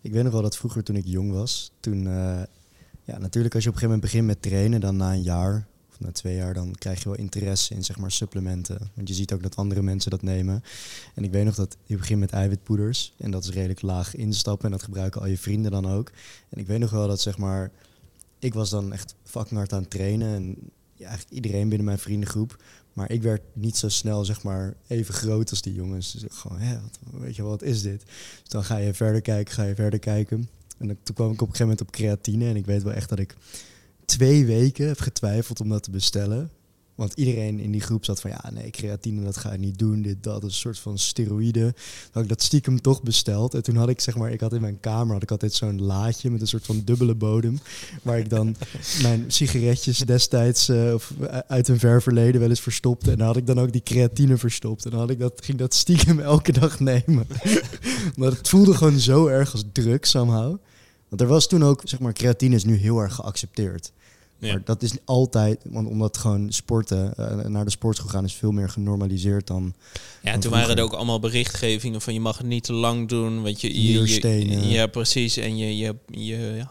Ik 0.00 0.12
weet 0.12 0.22
nog 0.22 0.32
wel 0.32 0.42
dat 0.42 0.56
vroeger 0.56 0.82
toen 0.82 0.96
ik 0.96 1.06
jong 1.06 1.32
was, 1.32 1.72
toen, 1.80 2.06
eh, 2.06 2.42
ja, 3.04 3.18
natuurlijk 3.18 3.54
als 3.54 3.64
je 3.64 3.70
op 3.70 3.74
een 3.74 3.80
gegeven 3.80 3.88
moment 3.88 4.00
begint 4.00 4.26
met 4.26 4.42
trainen, 4.42 4.80
dan 4.80 4.96
na 4.96 5.12
een 5.12 5.22
jaar 5.22 5.66
of 5.90 6.00
na 6.00 6.12
twee 6.12 6.36
jaar, 6.36 6.54
dan 6.54 6.74
krijg 6.74 7.02
je 7.02 7.08
wel 7.08 7.18
interesse 7.18 7.74
in 7.74 7.84
zeg 7.84 7.98
maar 7.98 8.10
supplementen. 8.10 8.90
Want 8.94 9.08
je 9.08 9.14
ziet 9.14 9.32
ook 9.32 9.42
dat 9.42 9.56
andere 9.56 9.82
mensen 9.82 10.10
dat 10.10 10.22
nemen. 10.22 10.62
En 11.14 11.24
ik 11.24 11.30
weet 11.30 11.44
nog 11.44 11.54
dat 11.54 11.76
je 11.84 11.96
begint 11.96 12.20
met 12.20 12.30
eiwitpoeders 12.30 13.14
en 13.16 13.30
dat 13.30 13.44
is 13.44 13.50
redelijk 13.50 13.82
laag 13.82 14.14
instappen 14.14 14.64
en 14.64 14.70
dat 14.70 14.82
gebruiken 14.82 15.20
al 15.20 15.26
je 15.26 15.38
vrienden 15.38 15.70
dan 15.70 15.86
ook. 15.86 16.10
En 16.48 16.60
ik 16.60 16.66
weet 16.66 16.78
nog 16.78 16.90
wel 16.90 17.08
dat 17.08 17.20
zeg 17.20 17.38
maar, 17.38 17.70
ik 18.38 18.54
was 18.54 18.70
dan 18.70 18.92
echt 18.92 19.14
fucking 19.22 19.56
hard 19.56 19.72
aan 19.72 19.80
het 19.80 19.90
trainen 19.90 20.34
en 20.34 20.56
ja, 20.94 21.06
eigenlijk 21.06 21.34
iedereen 21.34 21.68
binnen 21.68 21.86
mijn 21.86 21.98
vriendengroep. 21.98 22.62
Maar 22.98 23.10
ik 23.10 23.22
werd 23.22 23.42
niet 23.52 23.76
zo 23.76 23.88
snel, 23.88 24.24
zeg 24.24 24.42
maar, 24.42 24.74
even 24.86 25.14
groot 25.14 25.50
als 25.50 25.62
die 25.62 25.74
jongens. 25.74 26.12
Dus 26.12 26.22
gewoon, 26.28 26.58
wat, 26.58 27.20
weet 27.20 27.36
je 27.36 27.42
wat 27.42 27.62
is 27.62 27.82
dit? 27.82 28.04
Dus 28.40 28.48
dan 28.48 28.64
ga 28.64 28.76
je 28.76 28.94
verder 28.94 29.20
kijken, 29.20 29.54
ga 29.54 29.64
je 29.64 29.74
verder 29.74 29.98
kijken. 29.98 30.48
En 30.78 30.98
toen 31.02 31.14
kwam 31.14 31.32
ik 31.32 31.42
op 31.42 31.48
een 31.48 31.54
gegeven 31.54 31.66
moment 31.66 31.80
op 31.80 31.90
creatine. 31.90 32.48
En 32.48 32.56
ik 32.56 32.66
weet 32.66 32.82
wel 32.82 32.92
echt 32.92 33.08
dat 33.08 33.18
ik 33.18 33.36
twee 34.04 34.46
weken 34.46 34.86
heb 34.86 35.00
getwijfeld 35.00 35.60
om 35.60 35.68
dat 35.68 35.82
te 35.82 35.90
bestellen. 35.90 36.50
Want 36.98 37.12
iedereen 37.14 37.60
in 37.60 37.70
die 37.70 37.80
groep 37.80 38.04
zat 38.04 38.20
van, 38.20 38.30
ja, 38.30 38.50
nee, 38.52 38.70
creatine, 38.70 39.24
dat 39.24 39.36
ga 39.36 39.52
je 39.52 39.58
niet 39.58 39.78
doen. 39.78 40.02
Dit, 40.02 40.22
dat, 40.22 40.42
is 40.42 40.48
een 40.48 40.54
soort 40.54 40.78
van 40.78 40.98
steroïde. 40.98 41.74
Had 42.12 42.22
ik 42.22 42.28
dat 42.28 42.42
stiekem 42.42 42.80
toch 42.80 43.02
besteld. 43.02 43.54
En 43.54 43.62
toen 43.62 43.76
had 43.76 43.88
ik, 43.88 44.00
zeg 44.00 44.16
maar, 44.16 44.30
ik 44.30 44.40
had 44.40 44.52
in 44.52 44.60
mijn 44.60 44.80
kamer 44.80 45.12
had 45.12 45.22
ik 45.22 45.30
altijd 45.30 45.52
zo'n 45.52 45.82
laadje 45.82 46.30
met 46.30 46.40
een 46.40 46.46
soort 46.46 46.66
van 46.66 46.82
dubbele 46.84 47.14
bodem. 47.14 47.58
Waar 48.02 48.18
ik 48.18 48.30
dan 48.30 48.56
mijn 49.02 49.24
sigaretjes 49.26 49.98
destijds 49.98 50.68
eh, 50.68 50.94
of 50.94 51.12
uit 51.46 51.68
een 51.68 51.78
ver 51.78 52.02
verleden 52.02 52.40
wel 52.40 52.50
eens 52.50 52.60
verstopte. 52.60 53.10
En 53.10 53.18
dan 53.18 53.26
had 53.26 53.36
ik 53.36 53.46
dan 53.46 53.60
ook 53.60 53.72
die 53.72 53.82
creatine 53.82 54.36
verstopt. 54.36 54.84
En 54.84 54.90
dan 54.90 55.00
had 55.00 55.10
ik 55.10 55.18
dat, 55.18 55.44
ging 55.44 55.58
dat 55.58 55.74
stiekem 55.74 56.20
elke 56.20 56.52
dag 56.52 56.80
nemen. 56.80 57.26
maar 58.16 58.30
het 58.30 58.48
voelde 58.48 58.74
gewoon 58.74 58.98
zo 58.98 59.26
erg 59.26 59.52
als 59.52 59.64
druk 59.72 60.04
somehow. 60.04 60.56
Want 61.08 61.20
er 61.20 61.26
was 61.26 61.48
toen 61.48 61.64
ook, 61.64 61.80
zeg 61.84 62.00
maar, 62.00 62.12
creatine 62.12 62.54
is 62.54 62.64
nu 62.64 62.76
heel 62.76 62.98
erg 62.98 63.14
geaccepteerd. 63.14 63.92
Ja. 64.38 64.52
Maar 64.52 64.62
dat 64.64 64.82
is 64.82 64.92
altijd, 65.04 65.60
want 65.64 65.88
omdat 65.88 66.16
gewoon 66.16 66.52
sporten, 66.52 67.14
eh, 67.16 67.46
naar 67.46 67.64
de 67.64 67.70
sportschool 67.70 68.10
gaan 68.10 68.24
is 68.24 68.34
veel 68.34 68.50
meer 68.50 68.68
genormaliseerd 68.68 69.46
dan... 69.46 69.74
Ja, 70.22 70.38
toen 70.38 70.50
waren 70.50 70.76
er 70.76 70.82
ook 70.82 70.92
allemaal 70.92 71.20
berichtgevingen 71.20 72.00
van 72.00 72.14
je 72.14 72.20
mag 72.20 72.38
het 72.38 72.46
niet 72.46 72.64
te 72.64 72.72
lang 72.72 73.08
doen. 73.08 73.42
Want 73.42 73.60
je, 73.60 73.82
je, 73.92 74.68
ja, 74.68 74.86
precies. 74.86 75.36
En 75.36 75.56
je, 75.56 75.76
je, 75.76 75.96
je 76.06 76.64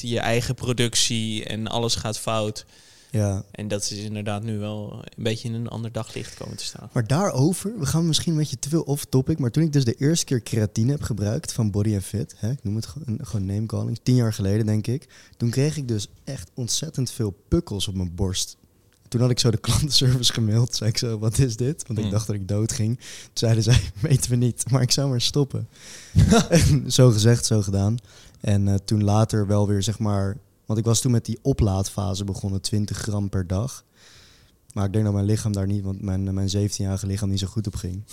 je 0.00 0.20
eigen 0.20 0.54
productie 0.54 1.44
en 1.44 1.66
alles 1.66 1.94
gaat 1.94 2.18
fout. 2.18 2.64
Ja. 3.10 3.44
En 3.50 3.68
dat 3.68 3.82
is 3.82 3.90
inderdaad 3.92 4.42
nu 4.42 4.58
wel 4.58 4.92
een 5.16 5.22
beetje 5.22 5.48
in 5.48 5.54
een 5.54 5.68
ander 5.68 5.92
daglicht 5.92 6.34
komen 6.34 6.56
te 6.56 6.64
staan. 6.64 6.88
Maar 6.92 7.06
daarover, 7.06 7.78
we 7.78 7.86
gaan 7.86 8.06
misschien 8.06 8.32
een 8.32 8.38
beetje 8.38 8.58
te 8.58 8.68
veel 8.68 8.82
off-topic, 8.82 9.38
maar 9.38 9.50
toen 9.50 9.62
ik 9.62 9.72
dus 9.72 9.84
de 9.84 9.94
eerste 9.94 10.24
keer 10.24 10.42
creatine 10.42 10.90
heb 10.90 11.02
gebruikt 11.02 11.52
van 11.52 11.70
Body 11.70 12.00
Fit, 12.00 12.34
hè, 12.36 12.50
ik 12.50 12.64
noem 12.64 12.76
het 12.76 12.86
gewoon, 12.86 13.18
gewoon 13.22 13.46
name 13.46 13.66
calling, 13.66 14.00
tien 14.02 14.14
jaar 14.14 14.32
geleden 14.32 14.66
denk 14.66 14.86
ik, 14.86 15.08
toen 15.36 15.50
kreeg 15.50 15.76
ik 15.76 15.88
dus 15.88 16.08
echt 16.24 16.50
ontzettend 16.54 17.10
veel 17.10 17.36
pukkels 17.48 17.88
op 17.88 17.94
mijn 17.94 18.14
borst. 18.14 18.56
Toen 19.08 19.20
had 19.20 19.30
ik 19.30 19.38
zo 19.38 19.50
de 19.50 19.58
klantenservice 19.66 20.32
gemaild, 20.32 20.74
zei 20.76 20.90
ik 20.90 20.98
zo, 20.98 21.18
wat 21.18 21.38
is 21.38 21.56
dit? 21.56 21.86
Want 21.86 21.98
ik 21.98 22.04
Hmm. 22.04 22.12
dacht 22.12 22.26
dat 22.26 22.36
ik 22.36 22.48
dood 22.48 22.72
ging. 22.72 22.96
Toen 22.96 23.30
zeiden 23.32 23.62
zij, 23.62 23.80
weten 24.00 24.30
we 24.30 24.36
niet, 24.36 24.70
maar 24.70 24.82
ik 24.82 24.90
zou 24.90 25.08
maar 25.08 25.20
stoppen. 25.20 25.68
en 26.48 26.92
zo 26.92 27.10
gezegd, 27.10 27.46
zo 27.46 27.62
gedaan. 27.62 27.96
En 28.40 28.68
eh, 28.68 28.74
toen 28.84 29.04
later 29.04 29.46
wel 29.46 29.66
weer, 29.68 29.82
zeg 29.82 29.98
maar, 29.98 30.36
want 30.70 30.82
ik 30.82 30.88
was 30.88 31.00
toen 31.00 31.12
met 31.12 31.24
die 31.24 31.38
oplaadfase 31.42 32.24
begonnen, 32.24 32.60
20 32.60 32.96
gram 32.96 33.28
per 33.28 33.46
dag. 33.46 33.84
Maar 34.72 34.84
ik 34.84 34.92
denk 34.92 35.04
dat 35.04 35.14
mijn 35.14 35.26
lichaam 35.26 35.52
daar 35.52 35.66
niet, 35.66 35.82
want 35.82 36.00
mijn, 36.00 36.34
mijn 36.34 36.48
17-jarige 36.48 37.06
lichaam 37.06 37.28
niet 37.28 37.38
zo 37.38 37.46
goed 37.46 37.66
op 37.66 37.74
ging. 37.74 38.02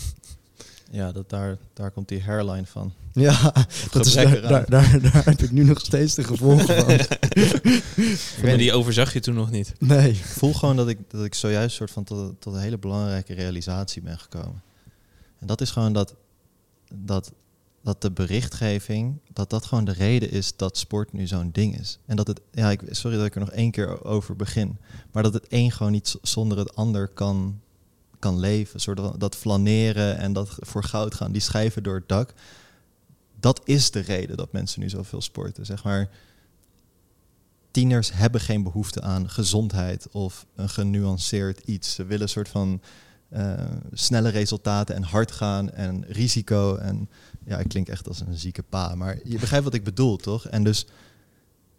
Ja, 0.92 1.12
dat 1.12 1.30
daar, 1.30 1.58
daar 1.74 1.92
komt 1.92 2.08
die 2.08 2.24
hairline 2.24 2.66
van. 2.66 2.94
Ja, 3.14 3.54
dat 3.92 4.06
is, 4.06 4.14
daar, 4.14 4.42
daar, 4.42 4.70
daar, 4.70 5.02
daar 5.02 5.26
heb 5.26 5.42
ik 5.42 5.52
nu 5.52 5.64
nog 5.64 5.80
steeds 5.80 6.16
de 6.16 6.24
gevolgen 6.24 6.84
van. 6.84 7.00
Maar 8.44 8.58
die 8.58 8.74
overzag 8.74 9.14
je 9.14 9.20
toen 9.20 9.36
nog 9.36 9.52
niet. 9.52 9.74
Nee. 9.80 10.10
Ik 10.10 10.26
voel 10.26 10.54
gewoon 10.54 10.76
dat 10.76 10.88
ik, 10.88 10.98
dat 11.08 11.26
ik 11.26 11.34
zojuist 11.34 11.76
soort 11.76 11.92
van 11.92 12.04
tot, 12.04 12.42
tot 12.42 12.54
een 12.54 12.60
hele 12.60 12.78
belangrijke 12.78 13.34
realisatie 13.34 14.02
ben 14.02 14.20
gekomen. 14.20 14.62
En 15.40 15.48
dat 15.48 15.62
is 15.62 15.72
gewoon 15.72 15.94
dat, 15.94 16.16
dat, 16.94 17.32
dat 17.88 18.02
de 18.02 18.12
berichtgeving, 18.12 19.20
dat 19.34 19.50
dat 19.50 19.66
gewoon 19.66 19.86
de 19.86 19.92
reden 19.92 20.32
is 20.32 20.56
dat 20.56 20.78
sport 20.78 21.14
nu 21.14 21.28
zo'n 21.28 21.50
ding 21.52 21.80
is. 21.80 22.00
En 22.06 22.16
dat 22.16 22.28
het, 22.28 22.42
ja, 22.52 22.72
ik, 22.72 22.82
sorry 22.90 23.18
dat 23.18 23.26
ik 23.26 23.34
er 23.34 23.40
nog 23.40 23.52
één 23.52 23.72
keer 23.72 24.04
over 24.04 24.36
begin, 24.36 24.78
maar 25.12 25.24
dat 25.24 25.34
het 25.34 25.46
een 25.50 25.72
gewoon 25.72 25.92
niet 25.92 26.18
zonder 26.22 26.58
het 26.58 26.76
ander 26.76 27.08
kan, 27.08 27.62
kan 28.20 28.40
leven. 28.40 28.80
Van, 28.80 29.16
dat 29.18 29.36
flaneren 29.36 30.18
en 30.18 30.34
dat 30.34 30.56
voor 30.60 30.84
goud 30.84 31.16
gaan, 31.16 31.32
die 31.32 31.42
schijven 31.42 31.84
door 31.84 31.96
het 31.96 32.08
dak. 32.08 32.34
Dat 33.40 33.62
is 33.64 33.92
de 33.92 34.00
reden 34.00 34.38
dat 34.38 34.52
mensen 34.52 34.82
nu 34.82 34.90
zoveel 34.90 35.22
sporten. 35.22 35.66
Zeg 35.66 35.84
maar, 35.84 36.10
tieners 37.72 38.14
hebben 38.14 38.42
geen 38.42 38.64
behoefte 38.64 39.02
aan 39.02 39.30
gezondheid 39.30 40.08
of 40.12 40.46
een 40.56 40.70
genuanceerd 40.70 41.62
iets. 41.66 41.94
Ze 41.94 42.06
willen 42.06 42.24
een 42.24 42.30
soort 42.30 42.50
van 42.50 42.82
eh, 43.30 43.54
snelle 43.92 44.30
resultaten 44.30 44.96
en 44.96 45.04
hard 45.04 45.32
gaan 45.32 45.72
en 45.72 46.06
risico. 46.08 46.76
En 46.76 47.10
ja, 47.48 47.58
ik 47.58 47.68
klink 47.68 47.88
echt 47.88 48.08
als 48.08 48.20
een 48.20 48.38
zieke 48.38 48.64
pa, 48.64 48.96
maar 48.96 49.20
je 49.24 49.40
begrijpt 49.40 49.66
wat 49.66 49.74
ik 49.74 49.84
bedoel, 49.84 50.18
toch? 50.18 50.48
En 50.48 50.64
dus 50.64 50.86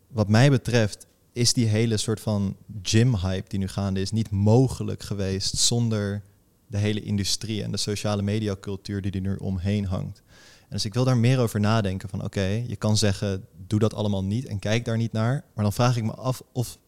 wat 0.09 0.29
mij 0.29 0.51
betreft 0.51 1.07
is 1.33 1.53
die 1.53 1.67
hele 1.67 1.97
soort 1.97 2.21
van 2.21 2.57
gym-hype 2.83 3.49
die 3.49 3.59
nu 3.59 3.69
gaande 3.69 4.01
is 4.01 4.11
niet 4.11 4.31
mogelijk 4.31 5.03
geweest 5.03 5.57
zonder 5.57 6.23
de 6.67 6.79
hele 6.79 7.03
industrie 7.03 7.63
en 7.63 7.71
de 7.71 7.77
sociale 7.77 8.23
mediacultuur 8.23 9.03
die 9.03 9.13
er 9.13 9.21
nu 9.21 9.37
omheen 9.37 9.87
hangt. 9.87 10.23
En 10.61 10.75
dus 10.75 10.85
ik 10.85 10.95
wil 10.95 11.05
daar 11.05 11.17
meer 11.17 11.39
over 11.39 11.61
nadenken 11.61 12.09
van 12.09 12.25
oké, 12.25 12.65
je 12.67 12.77
kan 12.77 12.97
zeggen 12.97 13.45
doe 13.67 13.79
dat 13.79 13.95
allemaal 13.95 14.25
niet 14.25 14.47
en 14.47 14.59
kijk 14.59 14.85
daar 14.85 14.97
niet 14.97 15.13
naar. 15.13 15.45
Maar 15.55 15.65
dan 15.65 15.73
vraag 15.73 15.97
ik 15.97 16.05
me 16.05 16.15
af 16.15 16.43
of, 16.53 16.79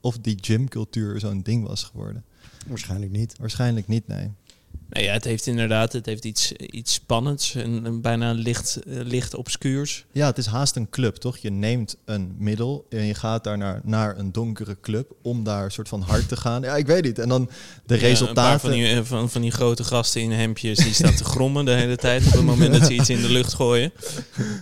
of 0.00 0.18
die 0.18 0.38
gymcultuur 0.40 1.20
zo'n 1.20 1.42
ding 1.42 1.66
was 1.66 1.82
geworden. 1.82 2.24
Waarschijnlijk 2.66 3.12
niet. 3.12 3.38
Waarschijnlijk 3.38 3.88
niet, 3.88 4.06
nee. 4.06 4.30
Nou 4.90 5.04
ja, 5.04 5.12
het 5.12 5.24
heeft 5.24 5.46
inderdaad 5.46 5.92
het 5.92 6.06
heeft 6.06 6.24
iets, 6.24 6.52
iets 6.52 6.92
spannends. 6.92 7.54
Een 7.54 8.00
bijna 8.00 8.32
licht, 8.32 8.76
eh, 8.76 9.00
licht 9.02 9.34
obscuurs. 9.34 10.04
Ja, 10.12 10.26
het 10.26 10.38
is 10.38 10.46
haast 10.46 10.76
een 10.76 10.90
club, 10.90 11.16
toch? 11.16 11.36
Je 11.36 11.50
neemt 11.50 11.96
een 12.04 12.34
middel 12.38 12.86
en 12.88 13.04
je 13.04 13.14
gaat 13.14 13.44
daar 13.44 13.58
naar, 13.58 13.80
naar 13.84 14.18
een 14.18 14.32
donkere 14.32 14.76
club 14.80 15.12
om 15.22 15.44
daar 15.44 15.64
een 15.64 15.70
soort 15.70 15.88
van 15.88 16.00
hard 16.00 16.28
te 16.28 16.36
gaan. 16.36 16.62
Ja, 16.62 16.76
ik 16.76 16.86
weet 16.86 17.04
niet. 17.04 17.18
En 17.18 17.28
dan 17.28 17.44
de 17.44 17.50
Ja, 17.50 17.94
een 17.94 18.00
paar 18.00 18.08
resultaten. 18.10 18.60
van 18.60 18.70
die, 18.70 18.88
eh, 18.88 19.00
van, 19.02 19.30
van 19.30 19.40
die 19.42 19.50
grote 19.50 19.84
gasten 19.84 20.20
in 20.20 20.30
hemdjes 20.30 20.78
die 20.78 20.94
staan 20.94 21.14
te 21.14 21.24
grommen 21.24 21.64
de 21.64 21.70
hele 21.70 21.96
tijd 21.96 22.26
op 22.26 22.32
het 22.32 22.42
moment 22.42 22.72
dat 22.72 22.86
ze 22.86 22.94
iets 22.94 23.10
in 23.10 23.20
de 23.20 23.30
lucht 23.30 23.54
gooien. 23.54 23.92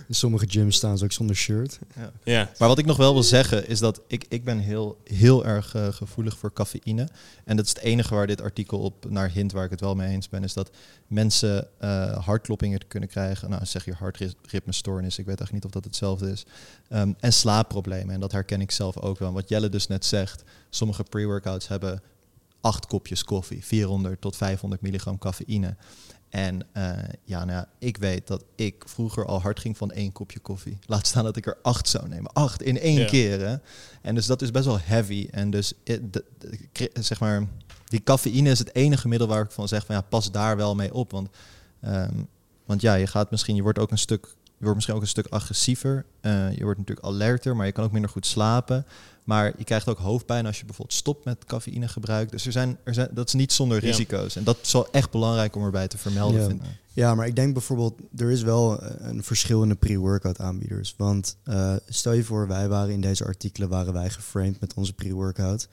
In 0.07 0.15
sommige 0.23 0.45
gyms 0.49 0.75
staan 0.75 0.97
ze 0.97 1.03
ook 1.03 1.11
zonder 1.11 1.35
shirt. 1.35 1.79
Ja. 1.95 2.11
Ja. 2.23 2.51
Maar 2.57 2.67
wat 2.67 2.77
ik 2.77 2.85
nog 2.85 2.97
wel 2.97 3.13
wil 3.13 3.23
zeggen 3.23 3.67
is 3.67 3.79
dat 3.79 4.01
ik, 4.07 4.25
ik 4.29 4.43
ben 4.43 4.59
heel, 4.59 4.97
heel 5.03 5.45
erg 5.45 5.75
eh, 5.75 5.87
gevoelig 5.91 6.37
voor 6.37 6.53
cafeïne. 6.53 7.07
En 7.45 7.55
dat 7.55 7.65
is 7.65 7.71
het 7.71 7.81
enige 7.83 8.13
waar 8.15 8.27
dit 8.27 8.41
artikel 8.41 8.79
op 8.79 9.05
naar 9.09 9.31
hint, 9.31 9.51
waar 9.51 9.63
ik 9.63 9.71
het 9.71 9.79
wel 9.81 9.95
mee 9.95 10.07
eens 10.21 10.29
ben, 10.29 10.43
is 10.43 10.53
dat 10.53 10.69
mensen 11.07 11.67
eh, 11.79 12.25
hartkloppingen 12.25 12.87
kunnen 12.87 13.09
krijgen. 13.09 13.49
Nou, 13.49 13.65
zeg 13.65 13.85
je 13.85 13.93
hartritmestoornis, 13.93 15.17
ik 15.17 15.25
weet 15.25 15.39
eigenlijk 15.39 15.53
niet 15.53 15.65
of 15.65 15.71
dat 15.71 15.83
hetzelfde 15.83 16.31
is. 16.31 16.45
Ehm, 16.89 17.13
en 17.19 17.33
slaapproblemen. 17.33 18.13
En 18.13 18.19
dat 18.19 18.31
herken 18.31 18.61
ik 18.61 18.71
zelf 18.71 18.97
ook 18.97 19.19
wel. 19.19 19.33
Wat 19.33 19.49
Jelle 19.49 19.69
dus 19.69 19.87
net 19.87 20.05
zegt, 20.05 20.43
sommige 20.69 21.03
pre-workouts 21.03 21.67
hebben 21.67 22.01
acht 22.61 22.85
kopjes 22.85 23.23
koffie, 23.23 23.65
400 23.65 24.21
tot 24.21 24.35
500 24.35 24.81
milligram 24.81 25.17
cafeïne. 25.17 25.75
En 26.29 26.67
eh, 26.71 26.91
ja, 27.23 27.45
nou 27.45 27.57
ja, 27.57 27.67
ik 27.79 27.97
weet 27.97 28.27
dat 28.27 28.43
ik 28.55 28.83
vroeger 28.85 29.25
al 29.25 29.41
hard 29.41 29.59
ging 29.59 29.77
van 29.77 29.91
één 29.91 30.11
kopje 30.11 30.39
koffie. 30.39 30.77
Laat 30.85 31.07
staan 31.07 31.23
dat 31.23 31.35
ik 31.37 31.45
er 31.45 31.57
acht 31.61 31.87
zou 31.89 32.07
nemen. 32.07 32.33
Acht 32.33 32.61
in 32.61 32.79
één 32.79 32.99
Ja. 32.99 33.05
keer. 33.05 33.39
Hè? 33.47 33.55
En 34.01 34.15
dus 34.15 34.25
dat 34.25 34.41
is 34.41 34.51
best 34.51 34.65
wel 34.65 34.79
heavy. 34.79 35.27
En 35.31 35.49
dus 35.49 35.73
eh, 35.83 35.97
zeg 36.93 37.19
maar, 37.19 37.47
die 37.89 38.03
cafeïne 38.03 38.49
is 38.49 38.59
het 38.59 38.75
enige 38.75 39.07
middel 39.07 39.27
waar 39.27 39.43
ik 39.43 39.51
van 39.51 39.67
zeg 39.67 39.85
van 39.85 39.95
ja, 39.95 40.01
pas 40.01 40.31
daar 40.31 40.57
wel 40.57 40.75
mee 40.75 40.93
op. 40.93 41.11
Want, 41.11 41.29
ehm, 41.81 42.13
want 42.65 42.81
ja, 42.81 42.93
je 42.93 43.07
gaat 43.07 43.31
misschien, 43.31 43.55
je 43.55 43.61
wordt 43.61 43.79
ook 43.79 43.91
een 43.91 43.97
stuk, 43.97 44.25
je 44.43 44.51
wordt 44.59 44.75
misschien 44.75 44.95
ook 44.95 45.01
een 45.01 45.07
stuk 45.07 45.27
agressiever. 45.27 46.05
Eh, 46.21 46.51
je 46.57 46.63
wordt 46.63 46.79
natuurlijk 46.79 47.07
alerter, 47.07 47.55
maar 47.55 47.65
je 47.65 47.71
kan 47.71 47.83
ook 47.83 47.91
minder 47.91 48.09
goed 48.11 48.25
slapen. 48.25 48.85
Maar 49.23 49.53
je 49.57 49.63
krijgt 49.63 49.87
ook 49.87 49.97
hoofdpijn 49.97 50.45
als 50.45 50.59
je 50.59 50.65
bijvoorbeeld 50.65 50.97
stopt 50.97 51.25
met 51.25 51.45
cafeïnegebruik. 51.45 52.31
Dus 52.31 52.45
er 52.45 52.51
zijn, 52.51 52.77
er 52.83 52.93
zijn, 52.93 53.09
dat 53.11 53.27
is 53.27 53.33
niet 53.33 53.53
zonder 53.53 53.81
Ja. 53.81 53.87
risico's. 53.89 54.35
En 54.35 54.43
dat 54.43 54.57
is 54.61 54.71
wel 54.71 54.91
echt 54.91 55.11
belangrijk 55.11 55.55
om 55.55 55.63
erbij 55.63 55.87
te 55.87 55.97
vermelden. 55.97 56.61
Ja. 56.93 57.15
Maar 57.15 57.27
ik 57.27 57.35
denk 57.35 57.53
bijvoorbeeld, 57.53 57.99
er 58.17 58.31
is 58.31 58.41
wel 58.41 58.83
een 58.83 59.23
verschil 59.23 59.63
in 59.63 59.69
de 59.69 59.75
pre-workout 59.75 60.39
aanbieders. 60.39 60.93
Want 60.97 61.37
eh, 61.43 61.75
stel 61.87 62.11
je 62.13 62.23
voor, 62.23 62.47
wij 62.47 62.67
waren 62.67 62.93
in 62.93 63.01
deze 63.01 63.25
artikelen 63.25 63.69
waren 63.69 63.93
wij 63.93 64.09
geframed 64.09 64.59
met 64.59 64.73
onze 64.73 64.93
pre-workout. 64.93 65.67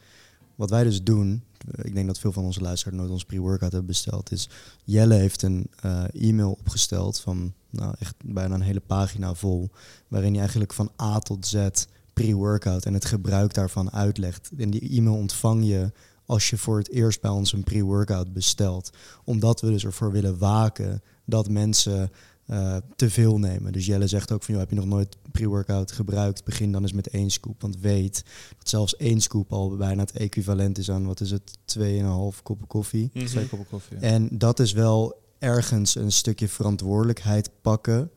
wat 0.55 0.71
wij 0.71 0.85
dus 0.85 1.03
doen, 1.03 1.43
ik 1.83 1.95
denk 1.95 2.07
dat 2.07 2.19
veel 2.19 2.33
van 2.33 2.45
onze 2.45 2.61
luisteraars 2.61 2.97
nooit 2.99 3.11
ons 3.11 3.25
pre-workout 3.25 3.73
hebben 3.73 3.91
besteld, 3.91 4.33
is 4.33 4.49
Jelle 4.85 5.15
heeft 5.15 5.43
een 5.43 5.67
eh, 5.81 6.05
e-mail 6.13 6.51
opgesteld 6.51 7.21
van 7.21 7.53
nou, 7.71 7.95
echt 7.99 8.15
bijna 8.25 8.55
een 8.55 8.61
hele 8.61 8.81
pagina 8.81 9.35
vol, 9.35 9.71
waarin 10.09 10.31
hij 10.31 10.41
eigenlijk 10.41 10.73
van 10.73 10.91
A 11.03 11.19
tot 11.19 11.47
Z 11.47 11.69
pre-workout 12.13 12.85
en 12.85 12.95
het 12.95 13.05
gebruik 13.05 13.55
daarvan 13.55 13.93
uitlegt. 13.93 14.51
En 14.59 14.71
die 14.71 14.91
e-mail 14.91 15.17
ontvang 15.17 15.65
je 15.65 15.93
als 16.27 16.51
je 16.51 16.57
voor 16.57 16.79
het 16.79 16.91
eerst 16.91 17.21
bij 17.21 17.31
ons 17.31 17.53
een 17.53 17.65
pre-workout 17.65 18.33
bestelt. 18.33 18.91
Omdat 19.25 19.61
we 19.61 19.71
dus 19.71 19.85
ervoor 19.85 20.13
willen 20.13 20.39
waken 20.39 21.03
dat 21.25 21.49
mensen 21.49 22.11
uh, 22.51 22.77
te 22.97 23.11
veel 23.11 23.39
nemen. 23.39 23.73
Dus 23.73 23.87
Jelle 23.87 24.07
zegt 24.07 24.33
ook 24.33 24.43
van, 24.43 24.55
joh, 24.55 24.63
heb 24.63 24.73
je 24.73 24.77
nog 24.77 24.87
nooit 24.87 25.17
pre-workout 25.31 25.93
gebruikt? 25.93 26.45
Begin 26.45 26.73
dan 26.73 26.83
eens 26.83 26.93
met 26.93 27.09
één 27.09 27.31
scoop. 27.31 27.61
Want 27.61 27.79
weet 27.81 28.25
dat 28.59 28.69
zelfs 28.69 28.97
één 28.97 29.21
scoop 29.21 29.53
al 29.53 29.77
bijna 29.77 30.01
het 30.01 30.13
equivalent 30.13 30.79
is 30.79 30.91
aan, 30.91 31.07
wat 31.07 31.21
is 31.21 31.31
het, 31.31 31.59
2,5 31.79 32.43
koppen 32.43 32.67
koffie. 32.67 33.11
Mm 33.13 33.27
Twee 33.27 33.49
koppen 33.49 33.69
koffie. 33.69 33.97
En 33.97 34.29
dat 34.33 34.61
is 34.61 34.73
wel 34.73 35.25
ergens 35.39 35.95
een 35.95 36.13
stukje 36.13 36.49
verantwoordelijkheid 36.49 37.51
pakken 37.61 38.11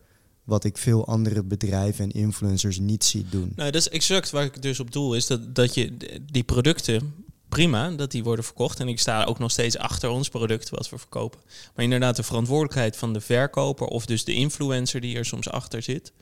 wat 0.43 0.63
ik 0.63 0.77
veel 0.77 1.07
andere 1.07 1.43
bedrijven 1.43 2.03
en 2.03 2.11
influencers 2.11 2.79
niet 2.79 3.03
zie 3.03 3.25
doen. 3.29 3.51
Nou, 3.55 3.71
dat 3.71 3.81
is 3.81 3.89
exact 3.89 4.29
waar 4.29 4.43
ik 4.43 4.61
dus 4.61 4.79
op 4.79 4.91
doel, 4.91 5.15
is 5.15 5.27
dat, 5.27 5.55
dat 5.55 5.73
je 5.73 5.97
die 6.31 6.43
producten 6.43 7.13
prima 7.49 7.89
dat 7.89 8.11
die 8.11 8.23
worden 8.23 8.45
verkocht. 8.45 8.79
En 8.79 8.87
ik 8.87 8.99
sta 8.99 9.23
ook 9.23 9.39
nog 9.39 9.51
steeds 9.51 9.77
achter 9.77 10.09
ons 10.09 10.29
product 10.29 10.69
wat 10.69 10.89
we 10.89 10.97
verkopen. 10.97 11.39
Maar 11.75 11.83
inderdaad, 11.83 12.15
de 12.15 12.23
verantwoordelijkheid 12.23 12.97
van 12.97 13.13
de 13.13 13.21
verkoper 13.21 13.87
of 13.87 14.05
dus 14.05 14.23
de 14.23 14.33
influencer 14.33 15.01
die 15.01 15.17
er 15.17 15.25
soms 15.25 15.49
achter 15.49 15.81
zit, 15.81 16.13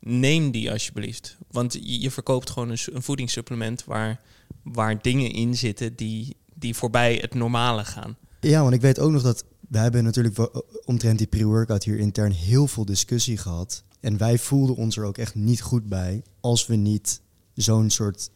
neem 0.00 0.50
die 0.50 0.70
alsjeblieft. 0.70 1.36
Want 1.50 1.78
je 1.80 2.10
verkoopt 2.10 2.50
gewoon 2.50 2.70
een, 2.70 3.02
voedingssupplement 3.02 3.84
waar, 3.84 4.20
waar 4.62 5.02
dingen 5.02 5.30
in 5.30 5.56
zitten 5.56 5.96
die, 5.96 6.36
die 6.54 6.74
voorbij 6.74 7.18
het 7.20 7.34
normale 7.34 7.84
gaan. 7.84 8.16
Ja, 8.40 8.62
want 8.62 8.74
ik 8.74 8.80
weet 8.80 8.98
ook 8.98 9.10
nog 9.10 9.22
dat 9.22 9.44
we 9.68 9.78
hebben 9.78 10.04
natuurlijk 10.04 10.50
omtrent 10.84 11.18
die 11.18 11.26
pre-workout 11.26 11.84
hier 11.84 11.98
intern 11.98 12.32
heel 12.32 12.66
veel 12.66 12.84
discussie 12.84 13.36
gehad. 13.36 13.84
En 14.00 14.18
wij 14.18 14.38
voelden 14.38 14.76
ons 14.76 14.96
er 14.96 15.04
ook 15.04 15.18
echt 15.18 15.34
niet 15.34 15.62
goed 15.62 15.88
bij 15.88 16.22
als 16.40 16.66
we 16.66 16.74
niet 16.74 17.20
zo'n 17.54 17.90
soort 17.90 18.30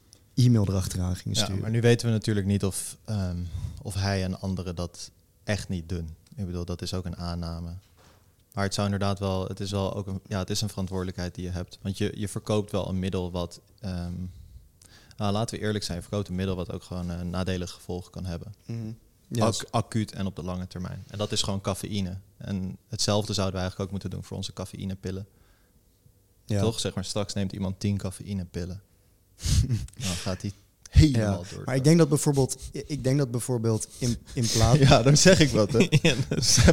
e-mail 0.44 0.68
erachteraan 0.68 1.16
gingen 1.16 1.37
sturen. 1.37 1.55
Ja, 1.55 1.61
maar 1.61 1.70
nu 1.70 1.81
weten 1.81 2.07
we 2.07 2.12
natuurlijk 2.12 2.46
niet 2.46 2.64
of, 2.64 2.96
ehm, 3.05 3.38
of 3.83 3.94
hij 3.94 4.24
en 4.24 4.40
anderen 4.40 4.74
dat 4.74 5.11
echt 5.44 5.68
niet 5.68 5.88
doen. 5.88 6.16
Ik 6.35 6.46
bedoel, 6.46 6.64
dat 6.64 6.83
is 6.83 6.94
ook 6.94 7.05
een 7.05 7.16
aanname. 7.16 7.70
Maar 8.53 8.64
het 8.64 8.74
zou 8.74 8.87
inderdaad 8.87 9.18
wel, 9.18 9.46
het 9.46 9.61
is 9.61 9.70
wel 9.70 9.94
ook 9.94 10.07
een, 10.07 10.20
ja, 10.27 10.38
het 10.38 10.51
is 10.51 10.61
een 10.61 10.68
verantwoordelijkheid 10.68 11.35
die 11.35 11.44
je 11.44 11.51
hebt. 11.51 11.79
Want 11.83 11.98
je, 11.98 12.12
je 12.14 12.29
verkoopt 12.29 12.70
wel 12.70 12.88
een 12.88 12.98
middel 12.98 13.31
wat, 13.31 13.61
um, 13.85 14.31
nou, 15.16 15.33
laten 15.33 15.59
we 15.59 15.64
eerlijk 15.64 15.85
zijn, 15.85 15.96
je 15.96 16.03
verkoopt 16.03 16.29
een 16.29 16.35
middel 16.35 16.57
wat 16.57 16.72
ook 16.72 16.83
gewoon 16.83 17.31
nadelige 17.31 17.74
gevolgen 17.74 18.11
kan 18.11 18.24
hebben. 18.24 18.55
Mm 18.66 18.96
acuut 19.70 20.12
en 20.12 20.27
op 20.27 20.37
de 20.37 20.42
lange 20.42 20.66
termijn. 20.66 21.05
En 21.09 21.18
dat 21.18 21.33
is 21.33 21.42
gewoon 21.42 21.61
cafeïne. 21.61 22.18
En 22.37 22.77
hetzelfde 22.88 23.33
zouden 23.33 23.55
we 23.55 23.61
eigenlijk 23.61 23.90
ook 23.90 24.01
moeten 24.01 24.11
doen 24.11 24.24
voor 24.24 24.37
onze 24.37 24.53
cafeïnepillen. 24.53 25.27
Ja. 26.44 26.61
Toch? 26.61 26.81
Zeg 26.81 26.94
maar, 26.94 27.05
straks 27.05 27.35
neemt 27.35 27.53
iemand 27.53 27.81
10 27.81 27.96
cafeïnepillen. 27.96 28.83
dan 30.05 30.16
gaat 30.16 30.42
hij 30.42 30.53
helemaal 30.90 31.44
door. 31.55 31.62
Maar 31.64 31.77
ik 31.77 31.85
denk 31.85 31.98
dat 31.98 32.09
bijvoorbeeld, 32.09 32.57
ik 32.87 33.05
denk 33.05 33.18
dat 33.18 33.31
bijvoorbeeld 33.31 33.88
in, 33.98 34.16
in 34.33 34.46
plaats. 34.53 34.79
ja, 34.88 35.03
dan 35.03 35.16
zeg 35.16 35.40
ik 35.40 35.51
wat. 35.51 35.72
Hè. 35.72 35.79
ja, 36.03 36.14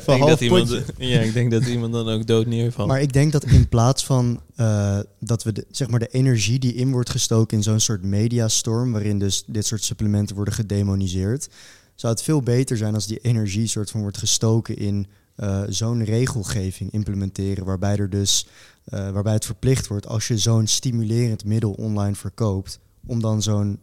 denk 0.06 0.28
dat 0.28 0.42
iemand, 0.42 0.82
ja, 0.98 1.20
ik 1.20 1.34
denk 1.34 1.52
dat 1.52 1.66
iemand 1.66 1.94
dan 1.94 2.10
ook 2.10 2.28
dood 2.28 2.46
neervalt. 2.46 2.88
Maar 2.88 3.02
ik 3.02 3.14
denk 3.14 3.32
dat 3.32 3.44
in 3.44 3.70
plaats 3.70 4.06
van 4.06 4.42
uh, 4.58 5.00
dat 5.20 5.44
we 5.44 5.52
de, 5.52 5.66
zeg 5.72 5.88
maar 5.88 6.00
de 6.00 6.12
energie 6.12 6.60
die 6.60 6.74
in 6.74 6.92
wordt 6.92 7.10
gestoken 7.10 7.58
in 7.58 7.64
zo'n 7.64 7.80
soort 7.80 8.04
mediastorm, 8.04 8.92
waarin 8.92 9.20
dus 9.20 9.44
dit 9.48 9.66
soort 9.66 9.84
supplementen 9.84 10.36
worden 10.36 10.54
gedemoniseerd, 10.54 11.50
zou 11.96 12.14
het 12.14 12.24
veel 12.24 12.42
beter 12.42 12.78
zijn 12.78 12.94
als 12.94 13.08
die 13.08 13.20
energie 13.20 13.68
soort 13.68 13.92
van 13.92 14.02
wordt 14.02 14.18
gestoken 14.18 14.78
in 14.78 15.08
uh, 15.38 15.62
zo'n 15.68 16.04
regelgeving 16.04 16.92
implementeren, 16.92 17.66
waarbij 17.66 17.98
er 17.98 18.10
dus 18.10 18.48
uh, 18.94 19.10
waarbij 19.10 19.34
het 19.34 19.46
verplicht 19.46 19.88
wordt 19.88 20.08
als 20.08 20.28
je 20.28 20.38
zo'n 20.38 20.68
stimulerend 20.68 21.46
middel 21.46 21.72
online 21.72 22.16
verkoopt, 22.16 22.80
om 23.06 23.22
dan 23.22 23.42
zo'n 23.42 23.80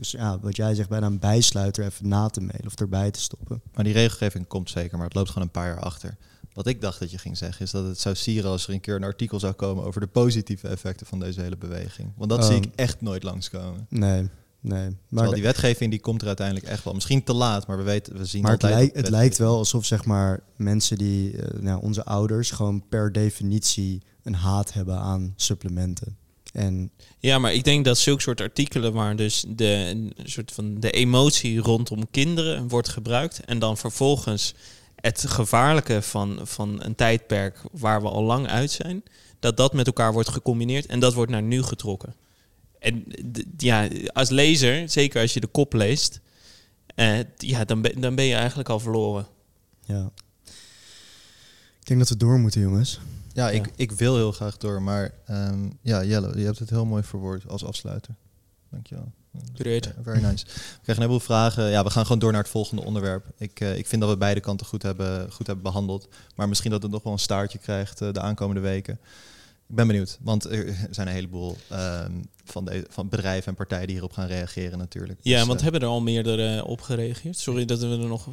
ja, 0.00 0.38
wat 0.40 0.56
jij 0.56 0.74
zegt, 0.74 0.88
bijna 0.88 1.06
een 1.06 1.18
bijsluiter 1.18 1.84
even 1.84 2.08
na 2.08 2.28
te 2.28 2.40
mailen 2.40 2.66
of 2.66 2.80
erbij 2.80 3.10
te 3.10 3.20
stoppen. 3.20 3.62
Maar 3.74 3.84
die 3.84 3.92
regelgeving 3.92 4.46
komt 4.46 4.70
zeker, 4.70 4.96
maar 4.96 5.06
het 5.06 5.16
loopt 5.16 5.28
gewoon 5.28 5.44
een 5.44 5.50
paar 5.50 5.66
jaar 5.66 5.80
achter. 5.80 6.16
Wat 6.52 6.66
ik 6.66 6.80
dacht 6.80 6.98
dat 6.98 7.10
je 7.10 7.18
ging 7.18 7.36
zeggen, 7.36 7.64
is 7.64 7.70
dat 7.70 7.84
het 7.84 8.00
zou 8.00 8.14
sieren 8.14 8.50
als 8.50 8.66
er 8.66 8.72
een 8.72 8.80
keer 8.80 8.94
een 8.94 9.04
artikel 9.04 9.40
zou 9.40 9.52
komen 9.52 9.84
over 9.84 10.00
de 10.00 10.06
positieve 10.06 10.68
effecten 10.68 11.06
van 11.06 11.18
deze 11.18 11.40
hele 11.40 11.56
beweging. 11.56 12.12
Want 12.16 12.30
dat 12.30 12.44
zie 12.44 12.56
ik 12.56 12.68
echt 12.74 13.00
nooit 13.00 13.22
langskomen. 13.22 13.86
Nee. 13.88 14.28
Nee, 14.68 14.84
maar 14.84 14.96
Terwijl 15.08 15.32
die 15.32 15.42
wetgeving 15.42 15.90
die 15.90 16.00
komt 16.00 16.20
er 16.20 16.26
uiteindelijk 16.26 16.66
echt 16.66 16.84
wel. 16.84 16.94
Misschien 16.94 17.24
te 17.24 17.32
laat, 17.32 17.66
maar 17.66 17.76
we 17.76 17.82
weten, 17.82 18.16
we 18.16 18.24
zien 18.24 18.42
maar 18.42 18.50
altijd... 18.50 18.72
Het, 18.72 18.80
lijkt, 18.80 18.96
het 18.96 19.08
lijkt 19.08 19.38
wel 19.38 19.56
alsof 19.56 19.84
zeg 19.84 20.04
maar 20.04 20.42
mensen 20.56 20.98
die, 20.98 21.32
uh, 21.32 21.42
nou, 21.60 21.82
onze 21.82 22.04
ouders, 22.04 22.50
gewoon 22.50 22.88
per 22.88 23.12
definitie 23.12 24.02
een 24.22 24.34
haat 24.34 24.72
hebben 24.72 24.98
aan 24.98 25.32
supplementen. 25.36 26.16
En 26.52 26.90
ja, 27.18 27.38
maar 27.38 27.52
ik 27.52 27.64
denk 27.64 27.84
dat 27.84 27.98
zulke 27.98 28.22
soort 28.22 28.40
artikelen 28.40 28.92
waar 28.92 29.16
dus 29.16 29.44
de, 29.48 29.66
een 29.66 30.14
soort 30.24 30.52
van 30.52 30.80
de 30.80 30.90
emotie 30.90 31.58
rondom 31.58 32.10
kinderen 32.10 32.68
wordt 32.68 32.88
gebruikt 32.88 33.44
en 33.44 33.58
dan 33.58 33.76
vervolgens 33.76 34.54
het 34.94 35.24
gevaarlijke 35.28 36.02
van, 36.02 36.40
van 36.42 36.82
een 36.82 36.94
tijdperk 36.94 37.60
waar 37.72 38.02
we 38.02 38.08
al 38.08 38.22
lang 38.22 38.48
uit 38.48 38.70
zijn, 38.70 39.02
dat 39.38 39.56
dat 39.56 39.72
met 39.72 39.86
elkaar 39.86 40.12
wordt 40.12 40.28
gecombineerd 40.28 40.86
en 40.86 41.00
dat 41.00 41.14
wordt 41.14 41.30
naar 41.30 41.42
nu 41.42 41.62
getrokken. 41.62 42.14
En 42.78 43.04
ja, 43.56 43.88
als 44.12 44.28
lezer, 44.28 44.88
zeker 44.88 45.20
als 45.20 45.34
je 45.34 45.40
de 45.40 45.46
kop 45.46 45.72
leest, 45.72 46.20
eh, 46.94 47.18
ja, 47.36 47.64
dan, 47.64 47.82
ben, 47.82 48.00
dan 48.00 48.14
ben 48.14 48.24
je 48.24 48.34
eigenlijk 48.34 48.68
al 48.68 48.80
verloren. 48.80 49.26
Ja. 49.84 50.10
Ik 51.80 51.86
denk 51.92 51.98
dat 51.98 52.08
we 52.08 52.16
door 52.16 52.38
moeten, 52.38 52.60
jongens. 52.60 53.00
Ja, 53.32 53.50
Ik, 53.50 53.70
ik 53.76 53.92
wil 53.92 54.16
heel 54.16 54.32
graag 54.32 54.56
door, 54.56 54.82
maar 54.82 55.14
um, 55.30 55.78
ja, 55.82 56.04
Jelle, 56.04 56.38
je 56.38 56.44
hebt 56.44 56.58
het 56.58 56.70
heel 56.70 56.84
mooi 56.84 57.02
verwoord 57.02 57.48
als 57.48 57.64
afsluiter. 57.64 58.14
Dankjewel. 58.70 59.12
Great. 59.54 59.92
very 60.02 60.20
nice. 60.20 60.44
We 60.44 60.52
krijgen 60.52 60.80
een 60.86 60.94
heleboel 60.94 61.20
vragen. 61.20 61.70
Ja, 61.70 61.84
we 61.84 61.90
gaan 61.90 62.02
gewoon 62.02 62.18
door 62.18 62.32
naar 62.32 62.42
het 62.42 62.50
volgende 62.50 62.82
onderwerp. 62.82 63.26
Ik, 63.38 63.60
uh, 63.60 63.78
ik 63.78 63.86
vind 63.86 64.00
dat 64.00 64.10
we 64.10 64.16
beide 64.16 64.40
kanten 64.40 64.66
goed 64.66 64.82
hebben, 64.82 65.32
goed 65.32 65.46
hebben 65.46 65.64
behandeld. 65.64 66.08
Maar 66.34 66.48
misschien 66.48 66.70
dat 66.70 66.82
het 66.82 66.90
nog 66.90 67.02
wel 67.02 67.12
een 67.12 67.18
staartje 67.18 67.58
krijgt 67.58 68.00
uh, 68.00 68.12
de 68.12 68.20
aankomende 68.20 68.60
weken. 68.60 68.98
Ik 69.68 69.74
ben 69.74 69.86
benieuwd, 69.86 70.18
want 70.20 70.44
er 70.44 70.88
zijn 70.90 71.06
een 71.06 71.14
heleboel 71.14 71.56
um, 71.72 72.28
van, 72.50 72.64
de, 72.64 72.86
van 72.88 73.08
bedrijven 73.08 73.48
en 73.48 73.54
partijen 73.54 73.86
die 73.86 73.94
hierop 73.94 74.12
gaan 74.12 74.26
reageren 74.26 74.78
natuurlijk. 74.78 75.18
Ja, 75.22 75.38
dus, 75.38 75.46
want 75.46 75.58
uh, 75.58 75.62
hebben 75.62 75.80
er 75.80 75.88
al 75.88 76.00
meerdere 76.00 76.64
op 76.64 76.80
gereageerd? 76.80 77.38
Sorry 77.38 77.64
dat 77.64 77.78
we 77.78 77.86
er 77.86 77.98
nog... 77.98 78.28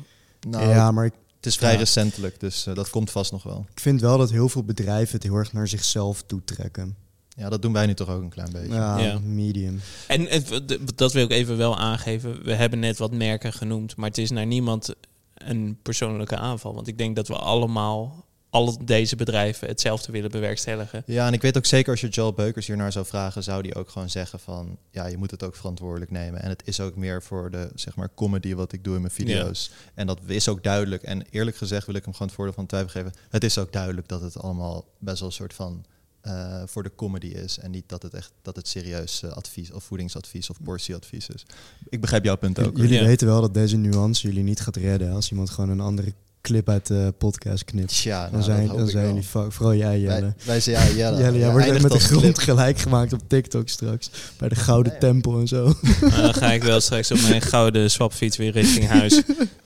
Nou, 0.48 0.70
ja, 0.70 0.92
maar 0.92 1.06
ik, 1.06 1.14
het 1.36 1.46
is 1.46 1.56
vrij 1.56 1.72
ja. 1.72 1.78
recentelijk, 1.78 2.40
dus 2.40 2.68
uh, 2.68 2.76
dat 2.76 2.90
komt 2.90 3.12
vast 3.12 3.32
nog 3.32 3.44
wel. 3.44 3.66
Ik 3.72 3.80
vind 3.80 4.02
wel 4.02 4.18
dat 4.18 4.32
heel 4.32 4.50
veel 4.50 4.64
bedrijven 4.64 5.14
het 5.14 5.24
heel 5.24 5.36
erg 5.36 5.54
naar 5.54 5.68
zichzelf 5.68 6.24
toetrekken. 6.26 6.96
Ja, 7.36 7.50
dat 7.50 7.62
doen 7.62 7.74
wij 7.74 7.86
nu 7.86 7.94
toch 7.94 8.10
ook 8.10 8.22
een 8.22 8.30
klein 8.30 8.52
beetje. 8.52 8.74
Ja, 8.74 9.00
ja. 9.00 9.20
medium. 9.20 9.82
En 10.08 10.28
het, 10.28 10.62
dat 10.96 11.14
wil 11.14 11.24
ik 11.24 11.32
even 11.32 11.58
wel 11.58 11.78
aangeven. 11.78 12.44
We 12.44 12.54
hebben 12.54 12.80
net 12.80 12.98
wat 12.98 13.12
merken 13.12 13.54
genoemd, 13.54 13.96
maar 13.96 14.10
het 14.10 14.18
is 14.18 14.32
naar 14.32 14.46
niemand 14.46 14.96
een 15.34 15.78
persoonlijke 15.82 16.38
aanval. 16.38 16.74
Want 16.74 16.88
ik 16.88 16.98
denk 16.98 17.16
dat 17.16 17.28
we 17.28 17.36
allemaal 17.36 18.26
al 18.54 18.86
deze 18.86 19.16
bedrijven 19.16 19.68
hetzelfde 19.68 20.12
willen 20.12 20.32
bewerkstelligen. 20.32 21.04
Ja, 21.06 21.28
en 21.28 21.34
ik 21.34 21.42
weet 21.42 21.58
ook 21.58 21.66
zeker 21.66 21.92
als 21.92 22.02
je 22.02 22.08
Joel 22.08 22.34
Beukers 22.34 22.68
hiernaar 22.68 22.92
zou 22.92 23.06
vragen, 23.06 23.44
zou 23.44 23.62
die 23.62 23.76
ook 23.76 23.90
gewoon 23.90 24.10
zeggen 24.10 24.40
van 24.40 24.78
ja, 24.92 25.06
je 25.06 25.18
moet 25.18 25.32
het 25.32 25.44
ook 25.44 25.56
verantwoordelijk 25.56 26.12
nemen. 26.12 26.42
En 26.42 26.50
het 26.50 26.62
is 26.66 26.80
ook 26.80 26.96
meer 26.96 27.24
voor 27.24 27.52
de 27.52 27.70
zeg 27.76 27.96
maar 27.96 28.10
comedy 28.16 28.54
wat 28.56 28.74
ik 28.74 28.84
doe 28.84 28.96
in 28.96 29.02
mijn 29.02 29.14
video's. 29.14 29.72
Ja. 29.72 29.92
En 29.94 30.08
dat 30.08 30.20
is 30.26 30.48
ook 30.48 30.64
duidelijk. 30.64 31.04
En 31.04 31.26
eerlijk 31.30 31.58
gezegd 31.58 31.86
wil 31.86 31.96
ik 31.96 32.04
hem 32.04 32.14
gewoon 32.14 32.28
het 32.28 32.36
voordeel 32.36 32.54
van 32.54 32.66
twijfel 32.66 32.90
geven. 32.90 33.14
Het 33.30 33.44
is 33.44 33.58
ook 33.58 33.72
duidelijk 33.72 34.08
dat 34.08 34.22
het 34.22 34.38
allemaal 34.38 34.86
best 35.00 35.20
wel 35.20 35.28
een 35.28 35.34
soort 35.34 35.54
van 35.54 35.86
uh, 36.24 36.62
voor 36.66 36.84
de 36.84 36.96
comedy 36.96 37.28
is 37.28 37.60
en 37.60 37.72
niet 37.72 37.90
dat 37.90 38.02
het 38.04 38.14
echt 38.14 38.32
dat 38.42 38.56
het 38.56 38.68
serieus 38.68 39.22
uh, 39.26 39.32
advies 39.32 39.72
of 39.72 39.84
voedingsadvies 39.84 40.50
of 40.50 40.58
portieadvies 40.64 41.30
is. 41.30 41.46
Ik 41.90 42.02
begrijp 42.02 42.24
jouw 42.24 42.38
punt 42.38 42.60
ook. 42.60 42.78
Jullie 42.78 43.00
ja. 43.00 43.06
weten 43.06 43.28
wel 43.28 43.42
dat 43.42 43.54
deze 43.54 43.78
nuance 43.78 44.28
jullie 44.28 44.44
niet 44.44 44.60
gaat 44.60 44.76
redden 44.76 45.12
als 45.12 45.32
iemand 45.32 45.50
gewoon 45.50 45.70
een 45.70 45.80
andere 45.80 46.14
clip 46.44 46.70
uit 46.70 46.88
de 46.88 47.14
podcast 47.18 47.66
knipt. 47.66 47.98
Ja, 47.98 48.20
nou, 48.20 48.32
dan 48.32 48.44
zijn, 48.44 48.68
dan 48.68 48.88
zijn 48.88 49.14
die 49.14 49.24
vooral 49.24 49.76
jij 49.76 50.00
Jelle. 50.00 50.22
Wij, 50.22 50.34
wij 50.46 50.60
zijn 50.60 50.88
ja, 50.90 50.96
Jelle. 50.96 51.18
Jelle 51.24 51.38
jij 51.38 51.52
wordt 51.52 51.82
met 51.82 51.92
de 51.92 52.00
grond 52.00 52.22
clip. 52.22 52.38
gelijk 52.38 52.78
gemaakt 52.78 53.14
op 53.14 53.20
TikTok 53.28 53.70
straks. 53.70 54.10
Bij 54.38 54.50
de 54.50 54.56
Gouden 54.56 54.92
nee, 54.92 55.02
Tempel 55.02 55.40
en 55.40 55.48
zo. 55.48 55.64
Nou, 56.02 56.22
dan 56.22 56.34
ga 56.34 56.52
ik 56.52 56.64
wel 56.64 56.82
straks 56.82 57.12
op 57.12 57.22
mijn 57.22 57.42
gouden 57.42 57.92
swapfiets 57.92 58.38
weer 58.38 58.52
richting 58.52 58.88
huis. 58.88 59.22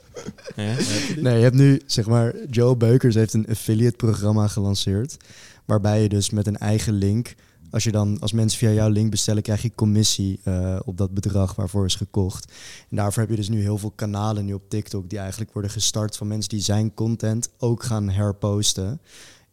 ja? 0.55 0.73
Nee, 1.15 1.37
je 1.37 1.43
hebt 1.43 1.55
nu, 1.55 1.81
zeg 1.85 2.05
maar, 2.05 2.33
Joe 2.49 2.75
Beukers 2.75 3.15
heeft 3.15 3.33
een 3.33 3.47
affiliate 3.49 3.95
programma 3.95 4.47
gelanceerd. 4.47 5.17
Waarbij 5.65 6.01
je 6.01 6.09
dus 6.09 6.29
met 6.29 6.47
een 6.47 6.57
eigen 6.57 6.93
link 6.93 7.33
als, 7.77 7.85
je 7.85 7.91
dan, 7.91 8.19
als 8.19 8.31
mensen 8.31 8.59
via 8.59 8.71
jouw 8.71 8.89
link 8.89 9.11
bestellen, 9.11 9.43
krijg 9.43 9.61
je 9.61 9.71
commissie 9.75 10.39
uh, 10.43 10.79
op 10.85 10.97
dat 10.97 11.13
bedrag 11.13 11.55
waarvoor 11.55 11.85
is 11.85 11.95
gekocht. 11.95 12.51
En 12.89 12.95
daarvoor 12.95 13.21
heb 13.21 13.31
je 13.31 13.37
dus 13.37 13.49
nu 13.49 13.61
heel 13.61 13.77
veel 13.77 13.91
kanalen 13.91 14.45
nu 14.45 14.53
op 14.53 14.69
TikTok 14.69 15.09
die 15.09 15.19
eigenlijk 15.19 15.53
worden 15.53 15.71
gestart 15.71 16.17
van 16.17 16.27
mensen 16.27 16.49
die 16.49 16.61
zijn 16.61 16.93
content 16.93 17.49
ook 17.57 17.83
gaan 17.83 18.09
herposten. 18.09 19.01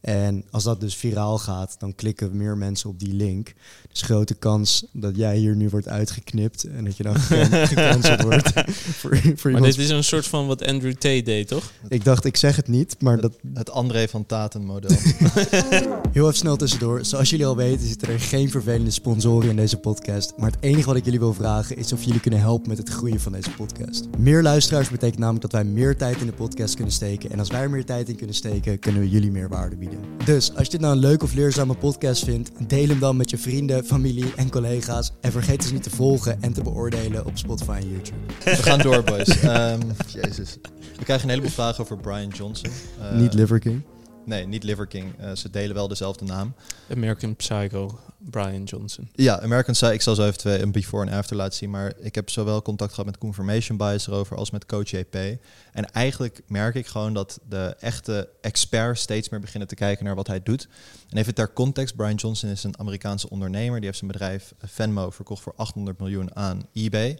En 0.04 0.44
als 0.50 0.64
dat 0.64 0.80
dus 0.80 0.96
viraal 0.96 1.38
gaat, 1.38 1.76
dan 1.78 1.94
klikken 1.94 2.36
meer 2.36 2.56
mensen 2.56 2.90
op 2.90 2.98
die 2.98 3.12
link. 3.12 3.52
Dus 3.90 4.02
grote 4.02 4.34
kans 4.34 4.86
dat 4.92 5.16
jij 5.16 5.36
hier 5.36 5.56
nu 5.56 5.68
wordt 5.68 5.88
uitgeknipt 5.88 6.64
en 6.64 6.84
dat 6.84 6.96
je 6.96 7.02
dan 7.02 7.16
gecan- 7.16 7.66
gecanceld 7.76 8.22
wordt. 8.22 8.52
voor, 9.00 9.20
voor 9.36 9.50
Maar 9.50 9.62
dit 9.62 9.78
is 9.78 9.88
een 9.88 10.04
soort 10.04 10.26
van 10.26 10.46
wat 10.46 10.66
Andrew 10.66 10.92
Tate 10.92 11.22
deed, 11.22 11.48
toch? 11.48 11.72
Ik 11.88 12.04
dacht, 12.04 12.24
ik 12.24 12.36
zeg 12.36 12.56
het 12.56 12.68
niet, 12.68 12.96
maar 13.00 13.20
dat, 13.20 13.32
Het 13.54 13.70
André 13.70 14.08
van 14.08 14.26
Taten 14.26 14.64
model. 14.64 14.96
Heel 16.12 16.24
even 16.24 16.34
snel 16.34 16.56
tussendoor. 16.56 17.04
Zoals 17.04 17.30
jullie 17.30 17.46
al 17.46 17.56
weten 17.56 17.86
zitten 17.86 18.08
er 18.08 18.20
geen 18.20 18.50
vervelende 18.50 18.90
sponsoren 18.90 19.50
in 19.50 19.56
deze 19.56 19.76
podcast. 19.76 20.32
Maar 20.36 20.50
het 20.50 20.60
enige 20.60 20.86
wat 20.86 20.96
ik 20.96 21.04
jullie 21.04 21.18
wil 21.18 21.34
vragen 21.34 21.76
is 21.76 21.92
of 21.92 22.02
jullie 22.02 22.20
kunnen 22.20 22.40
helpen 22.40 22.68
met 22.68 22.78
het 22.78 22.88
groeien 22.88 23.20
van 23.20 23.32
deze 23.32 23.50
podcast. 23.50 24.06
Meer 24.18 24.42
luisteraars 24.42 24.88
betekent 24.88 25.18
namelijk 25.18 25.42
dat 25.42 25.52
wij 25.52 25.64
meer 25.64 25.96
tijd 25.96 26.20
in 26.20 26.26
de 26.26 26.32
podcast 26.32 26.74
kunnen 26.74 26.92
steken. 26.92 27.30
En 27.30 27.38
als 27.38 27.48
wij 27.48 27.60
er 27.60 27.70
meer 27.70 27.84
tijd 27.84 28.08
in 28.08 28.16
kunnen 28.16 28.36
steken, 28.36 28.78
kunnen 28.78 29.00
we 29.00 29.08
jullie 29.08 29.30
meer 29.30 29.48
waarde 29.48 29.76
bieden. 29.76 29.93
Dus 30.24 30.54
als 30.54 30.64
je 30.64 30.70
dit 30.70 30.80
nou 30.80 30.92
een 30.92 31.00
leuke 31.00 31.24
of 31.24 31.34
leerzame 31.34 31.74
podcast 31.74 32.24
vindt, 32.24 32.68
deel 32.68 32.88
hem 32.88 32.98
dan 32.98 33.16
met 33.16 33.30
je 33.30 33.38
vrienden, 33.38 33.84
familie 33.84 34.32
en 34.36 34.50
collega's. 34.50 35.12
En 35.20 35.32
vergeet 35.32 35.62
dus 35.62 35.72
niet 35.72 35.82
te 35.82 35.90
volgen 35.90 36.42
en 36.42 36.52
te 36.52 36.62
beoordelen 36.62 37.26
op 37.26 37.38
Spotify 37.38 37.78
en 37.80 37.90
YouTube. 37.90 38.20
We 38.44 38.62
gaan 38.62 38.78
door, 38.78 39.02
boys. 39.04 39.40
Jezus. 40.22 40.56
We 40.96 41.04
krijgen 41.04 41.24
een 41.24 41.30
heleboel 41.30 41.50
vragen 41.50 41.80
over 41.84 41.96
Brian 41.96 42.28
Johnson. 42.28 42.70
Niet 43.12 43.34
Liver 43.34 43.58
King. 43.58 43.82
Nee, 44.24 44.46
niet 44.46 44.62
Liver 44.62 44.86
King. 44.86 45.14
Ze 45.34 45.50
delen 45.50 45.74
wel 45.74 45.88
dezelfde 45.88 46.24
naam. 46.24 46.54
American 46.90 47.36
Psycho, 47.36 47.98
Brian 48.30 48.62
Johnson. 48.64 49.08
Ja, 49.12 49.40
American 49.40 49.74
Psycho. 49.74 49.92
Ik 49.92 50.02
zal 50.02 50.14
zo 50.14 50.22
even 50.22 50.38
twee, 50.38 50.62
een 50.62 50.72
before 50.72 51.06
en 51.06 51.16
after 51.16 51.36
laten 51.36 51.56
zien. 51.56 51.70
Maar 51.70 51.92
ik 51.98 52.14
heb 52.14 52.30
zowel 52.30 52.62
contact 52.62 52.90
gehad 52.90 53.06
met 53.06 53.18
Confirmation 53.18 53.76
Bias 53.76 54.06
erover 54.06 54.36
als 54.36 54.50
met 54.50 54.66
Coach 54.66 54.90
JP. 54.90 55.14
En 55.72 55.90
eigenlijk 55.92 56.42
merk 56.46 56.74
ik 56.74 56.86
gewoon 56.86 57.14
dat 57.14 57.40
de 57.48 57.76
echte 57.78 58.28
experts 58.40 59.00
steeds 59.00 59.28
meer 59.28 59.40
beginnen 59.40 59.68
te 59.68 59.74
kijken 59.74 60.04
naar 60.04 60.14
wat 60.14 60.26
hij 60.26 60.42
doet. 60.42 60.68
En 61.08 61.18
even 61.18 61.34
ter 61.34 61.52
context, 61.52 61.96
Brian 61.96 62.14
Johnson 62.14 62.50
is 62.50 62.64
een 62.64 62.78
Amerikaanse 62.78 63.30
ondernemer. 63.30 63.76
Die 63.76 63.86
heeft 63.86 63.98
zijn 63.98 64.10
bedrijf 64.10 64.54
eh, 64.58 64.68
Venmo 64.68 65.10
verkocht 65.10 65.42
voor 65.42 65.54
800 65.56 65.98
miljoen 65.98 66.36
aan 66.36 66.66
eBay. 66.72 67.18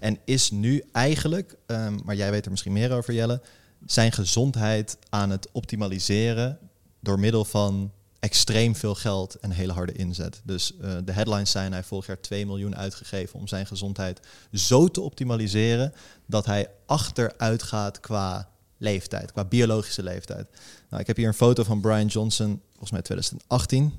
En 0.00 0.18
is 0.24 0.50
nu 0.50 0.84
eigenlijk, 0.92 1.56
ehm, 1.66 1.98
maar 2.04 2.14
jij 2.16 2.30
weet 2.30 2.44
er 2.44 2.50
misschien 2.50 2.72
meer 2.72 2.92
over 2.92 3.14
Jelle, 3.14 3.40
zijn 3.86 4.12
gezondheid 4.12 4.96
aan 5.08 5.30
het 5.30 5.48
optimaliseren 5.52 6.58
door 7.00 7.18
middel 7.18 7.44
van 7.44 7.92
extreem 8.24 8.76
veel 8.76 8.94
geld 8.94 9.34
en 9.34 9.50
hele 9.50 9.72
harde 9.72 9.92
inzet. 9.92 10.40
Dus 10.44 10.76
eh, 10.76 10.96
de 11.04 11.12
headlines 11.12 11.50
zijn 11.50 11.66
hij 11.66 11.76
heeft 11.76 11.88
vorig 11.88 12.06
jaar 12.06 12.20
2 12.20 12.46
miljoen 12.46 12.76
uitgegeven 12.76 13.38
om 13.38 13.48
zijn 13.48 13.66
gezondheid 13.66 14.20
zo 14.52 14.88
te 14.88 15.00
optimaliseren 15.00 15.92
dat 16.26 16.46
hij 16.46 16.68
achteruit 16.86 17.62
gaat 17.62 18.00
qua 18.00 18.48
leeftijd, 18.78 19.32
qua 19.32 19.44
biologische 19.44 20.02
leeftijd. 20.02 20.46
Nou, 20.88 21.00
ik 21.00 21.06
heb 21.06 21.16
hier 21.16 21.26
een 21.26 21.34
foto 21.34 21.64
van 21.64 21.80
Brian 21.80 22.06
Johnson, 22.06 22.60
volgens 22.70 22.90
mij 22.90 23.02
2018. 23.02 23.92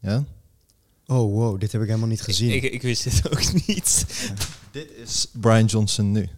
Ja. 0.00 0.24
Oh 1.06 1.32
wow, 1.32 1.60
dit 1.60 1.72
heb 1.72 1.80
ik 1.80 1.86
helemaal 1.86 2.08
niet 2.08 2.22
gezien. 2.22 2.50
Ik, 2.50 2.62
ik 2.62 2.82
wist 2.82 3.04
dit 3.04 3.30
ook 3.30 3.52
niet. 3.66 4.06
Dit 4.70 4.90
is 4.96 5.26
Brian 5.32 5.64
Johnson 5.64 6.12
nu. 6.12 6.28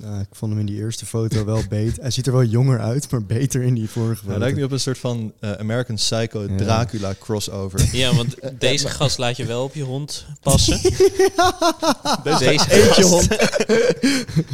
Nou, 0.00 0.20
ik 0.20 0.26
vond 0.32 0.50
hem 0.52 0.60
in 0.60 0.66
die 0.66 0.76
eerste 0.76 1.06
foto 1.06 1.44
wel 1.44 1.62
beter. 1.68 2.02
Hij 2.02 2.10
ziet 2.10 2.26
er 2.26 2.32
wel 2.32 2.42
jonger 2.44 2.80
uit, 2.80 3.10
maar 3.10 3.24
beter 3.24 3.62
in 3.62 3.74
die 3.74 3.88
vorige 3.88 4.14
Hij 4.14 4.24
foto. 4.24 4.38
lijkt 4.38 4.56
nu 4.56 4.62
op 4.64 4.70
een 4.72 4.80
soort 4.80 4.98
van 4.98 5.32
eh, 5.40 5.52
American 5.52 5.94
Psycho 5.94 6.42
Ja. 6.48 6.56
Dracula 6.56 7.14
crossover. 7.20 7.88
Ja, 7.96 8.14
want 8.14 8.34
deze 8.58 8.88
gast 8.88 9.18
laat 9.18 9.36
je 9.36 9.44
wel 9.44 9.62
op 9.64 9.74
je 9.74 9.82
hond 9.82 10.26
passen. 10.42 10.80
Deze 12.24 12.50
Eentje 12.50 13.04
hond. 13.04 13.26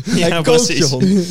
Ja, 0.04 0.28
Hij 0.28 0.42
koopt 0.42 0.66
je 0.66 0.74
precies. 0.74 0.90
hond. 0.90 1.26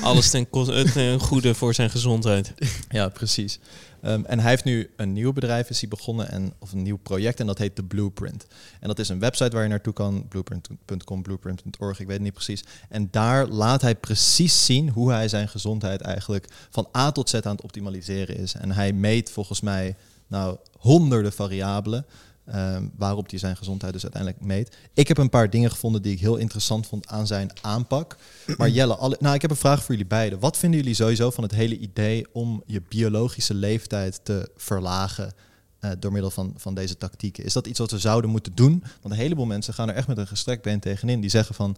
Alles 0.00 0.30
ten, 0.30 0.50
kos- 0.50 0.68
eh, 0.68 0.84
ten 0.92 1.20
goede 1.20 1.54
voor 1.54 1.74
zijn 1.74 1.90
gezondheid. 1.90 2.52
Ja, 2.88 3.08
precies. 3.08 3.58
Ehm, 4.00 4.24
en 4.24 4.40
hij 4.40 4.50
heeft 4.50 4.64
nu 4.64 4.90
een 4.96 5.12
nieuw 5.12 5.32
bedrijf 5.32 5.70
is 5.70 5.80
hij 5.80 5.88
begonnen 5.88 6.28
en 6.30 6.52
of 6.58 6.72
een 6.72 6.82
nieuw 6.82 6.98
project 6.98 7.40
en 7.40 7.46
dat 7.46 7.58
heet 7.58 7.74
The 7.74 7.82
Blueprint. 7.82 8.46
En 8.80 8.88
dat 8.88 8.98
is 8.98 9.08
een 9.08 9.18
website 9.18 9.50
waar 9.50 9.62
je 9.62 9.68
naartoe 9.68 9.92
kan, 9.92 10.26
blueprint.com, 10.28 11.22
blueprint.org, 11.22 12.00
ik 12.00 12.06
weet 12.06 12.16
het 12.16 12.24
niet 12.24 12.34
precies. 12.34 12.64
En 12.88 13.08
daar 13.10 13.46
laat 13.46 13.82
hij 13.82 13.94
precies 13.94 14.64
zien 14.64 14.88
hoe 14.88 15.10
hij 15.12 15.28
zijn 15.28 15.48
gezondheid 15.48 16.00
eigenlijk 16.00 16.48
van 16.70 16.88
A 16.96 17.12
tot 17.12 17.28
Z 17.28 17.34
aan 17.34 17.52
het 17.52 17.62
optimaliseren 17.62 18.36
is. 18.36 18.54
En 18.54 18.72
hij 18.72 18.92
meet 18.92 19.30
volgens 19.30 19.60
mij 19.60 19.96
nou 20.26 20.56
honderden 20.78 21.32
variabelen. 21.32 22.06
Ehm, 22.50 22.86
waarop 22.96 23.30
hij 23.30 23.38
zijn 23.38 23.56
gezondheid 23.56 23.92
dus 23.92 24.02
uiteindelijk 24.02 24.42
meet. 24.44 24.76
Ik 24.94 25.08
heb 25.08 25.18
een 25.18 25.30
paar 25.30 25.50
dingen 25.50 25.70
gevonden 25.70 26.02
die 26.02 26.12
ik 26.12 26.20
heel 26.20 26.36
interessant 26.36 26.86
vond 26.86 27.06
aan 27.06 27.26
zijn 27.26 27.50
aanpak. 27.60 28.16
Maar 28.56 28.68
Jelle, 28.68 29.16
nou, 29.18 29.34
ik 29.34 29.42
heb 29.42 29.50
een 29.50 29.56
vraag 29.56 29.82
voor 29.82 29.90
jullie 29.90 30.06
beiden. 30.06 30.38
Wat 30.38 30.56
vinden 30.56 30.80
jullie 30.80 30.94
sowieso 30.94 31.30
van 31.30 31.44
het 31.44 31.52
hele 31.52 31.78
idee 31.78 32.26
om 32.32 32.62
je 32.66 32.82
biologische 32.88 33.54
leeftijd 33.54 34.20
te 34.22 34.50
verlagen 34.56 35.32
eh, 35.80 35.90
door 35.98 36.12
middel 36.12 36.30
van, 36.30 36.54
van 36.56 36.74
deze 36.74 36.96
tactieken? 36.96 37.44
Is 37.44 37.52
dat 37.52 37.66
iets 37.66 37.78
wat 37.78 37.90
we 37.90 37.98
zouden 37.98 38.30
moeten 38.30 38.54
doen? 38.54 38.84
Want 39.00 39.14
een 39.14 39.20
heleboel 39.20 39.46
mensen 39.46 39.74
gaan 39.74 39.88
er 39.88 39.94
echt 39.94 40.08
met 40.08 40.18
een 40.18 40.26
gestrekt 40.26 40.62
been 40.62 40.80
tegenin. 40.80 41.20
Die 41.20 41.30
zeggen 41.30 41.54
van, 41.54 41.76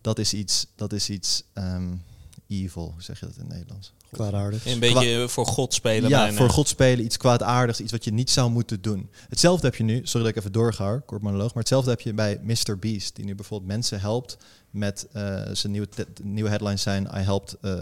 dat 0.00 0.18
is 0.18 0.34
iets, 0.34 0.66
dat 0.76 0.92
is 0.92 1.10
iets 1.10 1.42
ehm, 1.52 1.92
evil, 2.62 2.90
hoe 2.92 3.02
zeg 3.02 3.20
je 3.20 3.26
dat 3.26 3.34
in 3.34 3.40
het 3.40 3.52
Nederlands? 3.52 3.92
God. 3.98 4.18
Kwaadaardig. 4.18 4.66
Een 4.66 4.78
beetje 4.78 5.28
voor 5.28 5.46
God 5.46 5.74
spelen 5.74 6.08
Ja, 6.08 6.22
bijna. 6.22 6.36
voor 6.36 6.50
God 6.50 6.68
spelen, 6.68 7.04
iets 7.04 7.16
kwaadaardigs, 7.16 7.80
iets 7.80 7.92
wat 7.92 8.04
je 8.04 8.12
niet 8.12 8.30
zou 8.30 8.50
moeten 8.50 8.82
doen. 8.82 9.10
Hetzelfde 9.28 9.66
heb 9.66 9.76
je 9.76 9.84
nu, 9.84 10.00
sorry 10.02 10.26
dat 10.26 10.36
ik 10.36 10.36
even 10.36 10.52
doorga, 10.52 11.02
kort 11.06 11.22
monoloog, 11.22 11.48
maar 11.48 11.62
hetzelfde 11.62 11.90
heb 11.90 12.00
je 12.00 12.14
bij 12.14 12.40
Mr. 12.42 12.78
Beast, 12.78 13.16
die 13.16 13.24
nu 13.24 13.34
bijvoorbeeld 13.34 13.70
mensen 13.70 14.00
helpt 14.00 14.36
met 14.70 15.06
uh, 15.16 15.40
zijn 15.52 15.72
nieuwe, 15.72 15.88
nieuwe 16.22 16.48
headlines 16.48 16.82
zijn 16.82 17.04
I 17.14 17.18
helped 17.18 17.56
uh, 17.62 17.72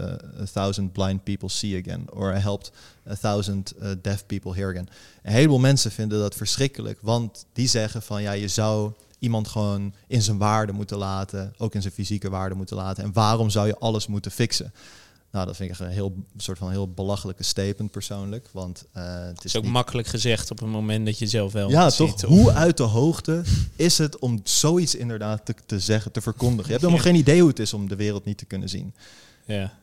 a 0.41 0.45
thousand 0.53 0.91
blind 0.91 1.23
people 1.23 1.49
see 1.49 1.81
again, 1.81 2.11
or 2.11 2.35
I 2.35 2.39
helped 2.39 2.71
a 3.09 3.15
thousand 3.15 3.73
uh, 3.81 3.89
deaf 4.01 4.25
people 4.25 4.53
hear 4.53 4.69
again. 4.69 4.89
Een 5.23 5.31
heleboel 5.33 5.59
mensen 5.59 5.91
vinden 5.91 6.19
dat 6.19 6.35
verschrikkelijk, 6.35 6.99
want 7.01 7.45
die 7.53 7.67
zeggen 7.67 8.01
van 8.01 8.21
ja, 8.21 8.31
je 8.31 8.47
zou 8.47 8.91
iemand 9.23 9.47
gewoon 9.47 9.93
in 10.07 10.21
zijn 10.21 10.37
waarde 10.37 10.71
moeten 10.71 10.97
laten, 10.97 11.53
ook 11.57 11.75
in 11.75 11.81
zijn 11.81 11.93
fysieke 11.93 12.29
waarde 12.29 12.55
moeten 12.55 12.75
laten. 12.75 13.03
En 13.03 13.13
waarom 13.13 13.49
zou 13.49 13.67
je 13.67 13.77
alles 13.77 14.07
moeten 14.07 14.31
fixen? 14.31 14.73
Nou, 15.31 15.45
dat 15.45 15.55
vind 15.55 15.71
ik 15.71 15.79
een 15.79 15.87
heel 15.87 16.15
soort 16.37 16.57
van 16.57 16.69
heel 16.69 16.87
belachelijke 16.89 17.43
statement 17.43 17.91
persoonlijk, 17.91 18.49
want 18.51 18.85
uh, 18.97 19.03
het 19.25 19.43
is 19.43 19.55
ook 19.55 19.63
niet- 19.63 19.71
makkelijk 19.71 20.07
gezegd 20.07 20.51
op 20.51 20.59
het 20.59 20.69
moment 20.69 21.05
dat 21.05 21.19
je 21.19 21.27
zelf 21.27 21.51
wel 21.51 21.69
ja, 21.69 21.89
toch? 21.89 22.21
Hoe 22.21 22.51
uit 22.51 22.77
de 22.77 22.83
hoogte 22.83 23.43
is 23.75 23.97
het 23.97 24.19
om 24.19 24.39
zoiets 24.43 24.95
inderdaad 24.95 25.45
te, 25.45 25.55
te 25.65 25.79
zeggen, 25.79 26.11
te 26.11 26.21
verkondigen? 26.21 26.65
Je 26.65 26.71
hebt 26.71 26.81
helemaal 26.81 27.05
geen 27.05 27.15
idee 27.15 27.39
hoe 27.39 27.49
het 27.49 27.59
is 27.59 27.73
om 27.73 27.87
de 27.87 27.95
wereld 27.95 28.25
niet 28.25 28.37
te 28.37 28.45
kunnen 28.45 28.69
zien. 28.69 28.93
Ja. 29.45 29.73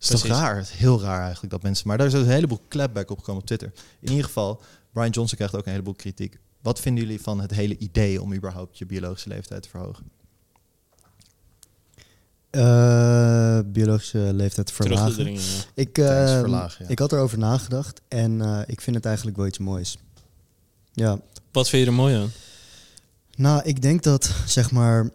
is 0.00 0.06
toch 0.06 0.26
raar? 0.26 0.56
Het 0.56 0.64
is 0.64 0.72
heel 0.72 1.00
raar 1.00 1.22
eigenlijk 1.22 1.52
dat 1.52 1.62
mensen... 1.62 1.88
Maar 1.88 1.98
daar 1.98 2.06
is 2.06 2.12
een 2.12 2.26
heleboel 2.26 2.60
clapback 2.68 3.10
op 3.10 3.18
gekomen 3.18 3.40
op 3.40 3.46
Twitter. 3.46 3.72
In 4.00 4.10
ieder 4.10 4.24
geval, 4.24 4.60
Brian 4.92 5.10
Johnson 5.10 5.36
krijgt 5.36 5.54
ook 5.56 5.64
een 5.64 5.70
heleboel 5.70 5.94
kritiek. 5.94 6.38
Wat 6.64 6.80
vinden 6.80 7.04
jullie 7.04 7.20
van 7.20 7.40
het 7.40 7.50
hele 7.50 7.76
idee 7.78 8.22
om 8.22 8.34
überhaupt 8.34 8.78
je 8.78 8.86
biologische 8.86 9.28
leeftijd 9.28 9.62
te 9.62 9.68
verhogen? 9.68 10.10
Eh, 12.50 13.58
biologische 13.66 14.30
leeftijd 14.32 14.72
verlagen. 14.72 15.32
ja. 15.32 15.40
Ik, 15.74 15.98
eh, 15.98 16.38
verlagen, 16.38 16.84
ja. 16.84 16.90
ik 16.90 16.98
had 16.98 17.12
erover 17.12 17.38
nagedacht 17.38 18.00
en 18.08 18.40
eh, 18.40 18.60
ik 18.66 18.80
vind 18.80 18.96
het 18.96 19.04
eigenlijk 19.04 19.36
wel 19.36 19.46
iets 19.46 19.58
moois. 19.58 19.98
Ja, 20.92 21.20
Wat 21.52 21.68
vind 21.68 21.82
je 21.82 21.88
er 21.88 21.94
mooi 21.94 22.14
aan? 22.16 22.30
nou, 23.36 23.62
ik 23.64 23.82
denk 23.82 24.02
dat, 24.02 24.30
zeg 24.46 24.70
maar, 24.70 25.10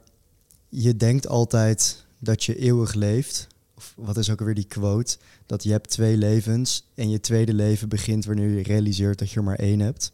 je 0.69 0.97
denkt 0.97 1.27
altijd 1.27 2.05
dat 2.19 2.43
je 2.43 2.55
eeuwig 2.55 2.93
leeft. 2.93 3.47
Of 3.75 3.93
wat 3.95 4.17
is 4.17 4.29
ook 4.29 4.39
alweer 4.39 4.55
die 4.55 4.67
quote? 4.67 5.17
Dat 5.45 5.63
je 5.63 5.71
hebt 5.71 5.89
twee 5.89 6.17
levens 6.17 6.83
en 6.95 7.09
je 7.09 7.19
tweede 7.19 7.53
leven 7.53 7.89
begint 7.89 8.25
wanneer 8.25 8.49
je 8.49 8.63
realiseert 8.63 9.19
dat 9.19 9.29
je 9.29 9.35
er 9.35 9.43
maar 9.43 9.59
één 9.59 9.79
hebt. 9.79 10.12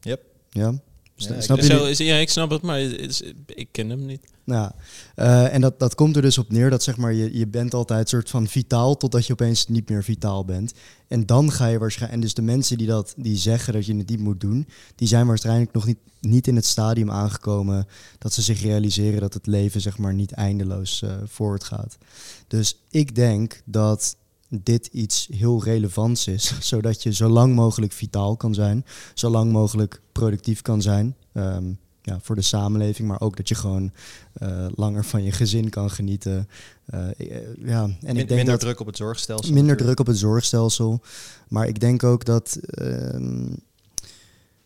Yep. 0.00 0.20
Ja? 0.50 0.68
Ik- 1.16 1.42
snap 1.42 1.58
je 1.58 1.64
Zo 1.64 1.78
die- 1.78 1.90
is, 1.90 1.98
ja, 1.98 2.16
ik 2.16 2.28
snap 2.28 2.50
het, 2.50 2.62
maar 2.62 2.80
is, 2.80 3.22
ik 3.46 3.68
ken 3.70 3.88
hem 3.90 4.06
niet. 4.06 4.20
Nou, 4.44 4.70
eh, 5.14 5.54
en 5.54 5.60
dat, 5.60 5.78
dat 5.78 5.94
komt 5.94 6.16
er 6.16 6.22
dus 6.22 6.38
op 6.38 6.50
neer 6.50 6.70
dat 6.70 6.82
zeg 6.82 6.96
maar, 6.96 7.12
je, 7.12 7.38
je 7.38 7.46
bent 7.46 7.74
altijd 7.74 8.08
soort 8.08 8.30
van 8.30 8.46
vitaal 8.46 8.96
totdat 8.96 9.26
je 9.26 9.32
opeens 9.32 9.66
niet 9.66 9.88
meer 9.88 10.04
vitaal 10.04 10.44
bent. 10.44 10.72
En 11.08 11.26
dan 11.26 11.52
ga 11.52 11.66
je 11.66 11.78
waarschijnlijk. 11.78 12.14
En 12.14 12.20
dus 12.24 12.34
de 12.34 12.42
mensen 12.42 12.78
die, 12.78 12.86
dat, 12.86 13.14
die 13.16 13.36
zeggen 13.36 13.72
dat 13.72 13.86
je 13.86 13.96
het 13.96 14.08
niet 14.08 14.20
moet 14.20 14.40
doen, 14.40 14.68
die 14.94 15.08
zijn 15.08 15.26
waarschijnlijk 15.26 15.72
nog 15.72 15.86
niet, 15.86 15.98
niet 16.20 16.46
in 16.46 16.56
het 16.56 16.64
stadium 16.66 17.10
aangekomen 17.10 17.86
dat 18.18 18.32
ze 18.32 18.42
zich 18.42 18.62
realiseren 18.62 19.20
dat 19.20 19.34
het 19.34 19.46
leven 19.46 19.80
zeg 19.80 19.98
maar 19.98 20.14
niet 20.14 20.32
eindeloos 20.32 21.02
eh, 21.02 21.10
voortgaat. 21.24 21.98
Dus 22.46 22.78
ik 22.90 23.14
denk 23.14 23.60
dat 23.64 24.16
dit 24.48 24.86
iets 24.86 25.28
heel 25.32 25.62
relevants 25.64 26.26
is, 26.26 26.52
zodat 26.70 27.02
je 27.02 27.12
zo 27.12 27.28
lang 27.28 27.54
mogelijk 27.54 27.92
vitaal 27.92 28.36
kan 28.36 28.54
zijn, 28.54 28.84
zo 29.14 29.28
lang 29.30 29.52
mogelijk 29.52 30.00
productief 30.12 30.62
kan 30.62 30.82
zijn. 30.82 31.16
Ehm, 31.32 31.64
ja, 32.02 32.18
voor 32.22 32.34
de 32.34 32.42
samenleving, 32.42 33.08
maar 33.08 33.20
ook 33.20 33.36
dat 33.36 33.48
je 33.48 33.54
gewoon 33.54 33.92
eh, 34.32 34.66
langer 34.74 35.04
van 35.04 35.22
je 35.22 35.32
gezin 35.32 35.68
kan 35.70 35.90
genieten. 35.90 36.48
Eh, 36.84 37.08
eh, 37.08 37.16
ja, 37.64 37.82
en 37.82 37.96
Min- 38.00 38.08
ik 38.08 38.14
denk 38.14 38.28
minder 38.28 38.44
dat 38.46 38.60
druk 38.60 38.80
op 38.80 38.86
het 38.86 38.96
zorgstelsel. 38.96 39.46
minder 39.54 39.62
natuurlijk. 39.62 39.96
druk 39.96 40.00
op 40.00 40.06
het 40.06 40.18
zorgstelsel. 40.18 41.00
Maar 41.48 41.66
ik 41.68 41.80
denk 41.80 42.04
ook 42.04 42.24
dat. 42.24 42.58
ehm, 42.70 43.46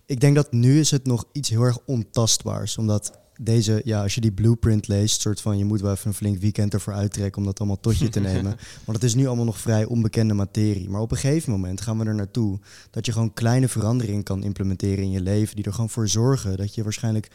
ik 0.07 0.20
denk 0.20 0.34
dat 0.34 0.52
nu 0.52 0.78
is 0.80 0.90
het 0.90 1.07
nog 1.07 1.24
iets 1.32 1.48
heel 1.48 1.62
erg 1.62 1.78
ontastbaars. 1.86 2.78
Omdat 2.78 3.18
deze, 3.41 3.80
ja, 3.85 4.03
als 4.03 4.14
je 4.14 4.20
die 4.20 4.33
blueprint 4.33 4.89
leest, 4.89 5.20
soort 5.20 5.41
van 5.41 5.59
je 5.59 5.64
moet 5.64 5.80
wel 5.80 5.93
even 5.93 6.07
een 6.07 6.14
flink 6.14 6.39
weekend 6.39 6.74
ervoor 6.74 6.93
uittrekken 6.93 7.41
om 7.41 7.47
dat 7.47 7.59
allemaal 7.59 7.80
tot 7.80 7.99
je 7.99 8.09
te 8.09 8.20
nemen. 8.30 8.57
Want 8.85 8.99
het 8.99 9.03
is 9.03 9.14
nu 9.14 9.26
allemaal 9.26 9.45
nog 9.45 9.59
vrij 9.59 9.85
onbekende 9.85 10.35
materie. 10.35 10.89
Maar 10.89 11.01
op 11.01 11.11
een 11.11 11.16
gegeven 11.16 11.53
moment 11.53 11.80
gaan 11.80 11.99
we 11.99 12.05
er 12.05 12.14
naartoe 12.14 12.59
dat 12.91 13.07
je 13.07 13.12
gewoon 13.12 13.33
kleine 13.33 13.68
veranderingen 13.68 14.22
kan 14.22 14.45
implementeren 14.45 15.05
in 15.05 15.11
je 15.11 15.20
leven, 15.20 15.57
die 15.57 15.64
er 15.64 15.72
gewoon 15.72 15.91
voor 15.91 16.09
zorgen 16.09 16.57
dat 16.57 16.74
je 16.74 16.83
waarschijnlijk, 16.83 17.30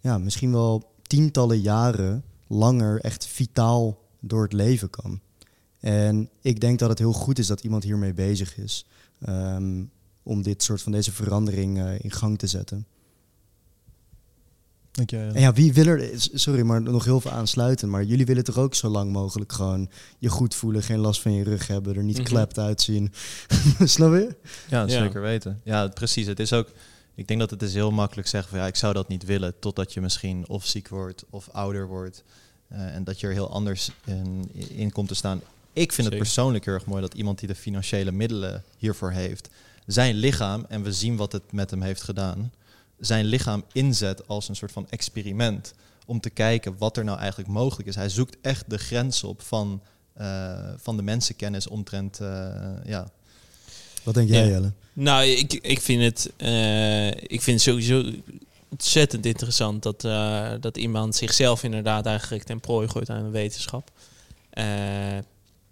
ja, 0.00 0.18
misschien 0.18 0.52
wel 0.52 0.92
tientallen 1.02 1.60
jaren 1.60 2.22
langer 2.46 3.00
echt 3.00 3.26
vitaal 3.26 3.98
door 4.20 4.42
het 4.42 4.52
leven 4.52 4.90
kan. 4.90 5.20
En 5.80 6.28
ik 6.40 6.60
denk 6.60 6.78
dat 6.78 6.88
het 6.88 6.98
heel 6.98 7.12
goed 7.12 7.38
is 7.38 7.46
dat 7.46 7.60
iemand 7.60 7.84
hiermee 7.84 8.12
bezig 8.14 8.58
is. 8.58 8.86
ehm, 9.20 9.84
om 10.22 10.42
dit 10.42 10.62
soort 10.62 10.82
van 10.82 10.92
deze 10.92 11.12
verandering 11.12 11.78
eh, 11.78 11.98
in 12.00 12.10
gang 12.10 12.38
te 12.38 12.46
zetten. 12.46 12.86
Dank 14.98 15.10
je. 15.10 15.16
En 15.34 15.40
ja, 15.40 15.52
wie 15.52 15.72
wil 15.72 15.86
er, 15.86 16.10
sorry, 16.34 16.62
maar 16.62 16.82
nog 16.82 17.04
heel 17.04 17.20
veel 17.20 17.30
aansluiten. 17.30 17.90
Maar 17.90 18.04
jullie 18.04 18.26
willen 18.26 18.44
toch 18.44 18.58
ook 18.58 18.74
zo 18.74 18.88
lang 18.88 19.12
mogelijk 19.12 19.52
gewoon 19.52 19.90
je 20.18 20.28
goed 20.28 20.54
voelen, 20.54 20.82
geen 20.82 20.98
last 20.98 21.20
van 21.20 21.32
je 21.32 21.44
rug 21.44 21.66
hebben, 21.66 21.96
er 21.96 22.04
niet 22.04 22.16
Mhm. 22.18 22.26
klapt 22.26 22.58
uitzien. 22.58 23.12
Snap 23.84 24.12
je? 24.12 24.36
Ja, 24.68 24.80
Ja. 24.80 24.88
zeker 24.88 25.20
weten. 25.20 25.60
Ja, 25.64 25.88
precies. 25.88 26.26
Het 26.26 26.40
is 26.40 26.52
ook. 26.52 26.68
Ik 27.14 27.28
denk 27.28 27.40
dat 27.40 27.50
het 27.50 27.62
is 27.62 27.74
heel 27.74 27.90
makkelijk 27.90 28.28
zeggen 28.28 28.50
van 28.50 28.58
ja, 28.58 28.66
ik 28.66 28.76
zou 28.76 28.92
dat 28.94 29.08
niet 29.08 29.24
willen, 29.24 29.54
totdat 29.58 29.92
je 29.92 30.00
misschien 30.00 30.48
of 30.48 30.66
ziek 30.66 30.88
wordt 30.88 31.24
of 31.30 31.48
ouder 31.52 31.86
wordt. 31.86 32.22
eh, 32.68 32.94
en 32.94 33.04
dat 33.04 33.20
je 33.20 33.26
er 33.26 33.32
heel 33.32 33.50
anders 33.50 33.90
in, 34.04 34.50
in 34.68 34.92
komt 34.92 35.08
te 35.08 35.14
staan. 35.14 35.38
Ik 35.72 35.92
vind 35.92 35.92
Zeker. 35.92 36.10
het 36.12 36.18
persoonlijk 36.18 36.64
heel 36.64 36.74
erg 36.74 36.84
mooi 36.86 37.00
dat 37.00 37.14
iemand 37.14 37.38
die 37.38 37.48
de 37.48 37.54
financiële 37.54 38.12
middelen 38.12 38.62
hiervoor 38.78 39.10
heeft, 39.10 39.48
zijn 39.86 40.14
lichaam, 40.14 40.64
en 40.68 40.82
we 40.82 40.92
zien 40.92 41.16
wat 41.16 41.32
het 41.32 41.52
met 41.52 41.70
hem 41.70 41.82
heeft 41.82 42.02
gedaan, 42.02 42.52
zijn 43.00 43.24
lichaam 43.24 43.64
inzet 43.72 44.28
als 44.28 44.48
een 44.48 44.56
soort 44.56 44.72
van 44.72 44.86
experiment. 44.90 45.74
Om 46.06 46.20
te 46.20 46.30
kijken 46.30 46.74
wat 46.78 46.96
er 46.96 47.04
nou 47.04 47.18
eigenlijk 47.18 47.50
mogelijk 47.50 47.88
is. 47.88 47.94
Hij 47.94 48.08
zoekt 48.08 48.36
echt 48.42 48.64
de 48.70 48.78
grens 48.78 49.24
op 49.24 49.42
van, 49.42 49.82
eh, 50.14 50.68
van 50.76 50.96
de 50.96 51.02
mensenkennis 51.02 51.66
omtrent 51.66 52.20
eh, 52.20 52.28
ja, 52.84 53.08
Wat 54.02 54.14
denk 54.14 54.28
jij, 54.28 54.44
Ja. 54.44 54.50
Jelle? 54.50 54.72
Nou, 54.92 55.24
ik, 55.24 55.52
ik 55.52 55.80
vind 55.80 56.02
het 56.02 56.32
eh, 56.36 57.08
ik 57.08 57.42
vind 57.42 57.46
het 57.46 57.60
sowieso 57.60 58.12
ontzettend 58.68 59.26
interessant 59.26 59.82
dat, 59.82 60.04
eh, 60.04 60.50
dat 60.60 60.76
iemand 60.76 61.16
zichzelf 61.16 61.62
inderdaad 61.62 62.06
eigenlijk 62.06 62.44
ten 62.44 62.60
prooi 62.60 62.88
gooit 62.88 63.10
aan 63.10 63.24
de 63.24 63.30
wetenschap. 63.30 63.90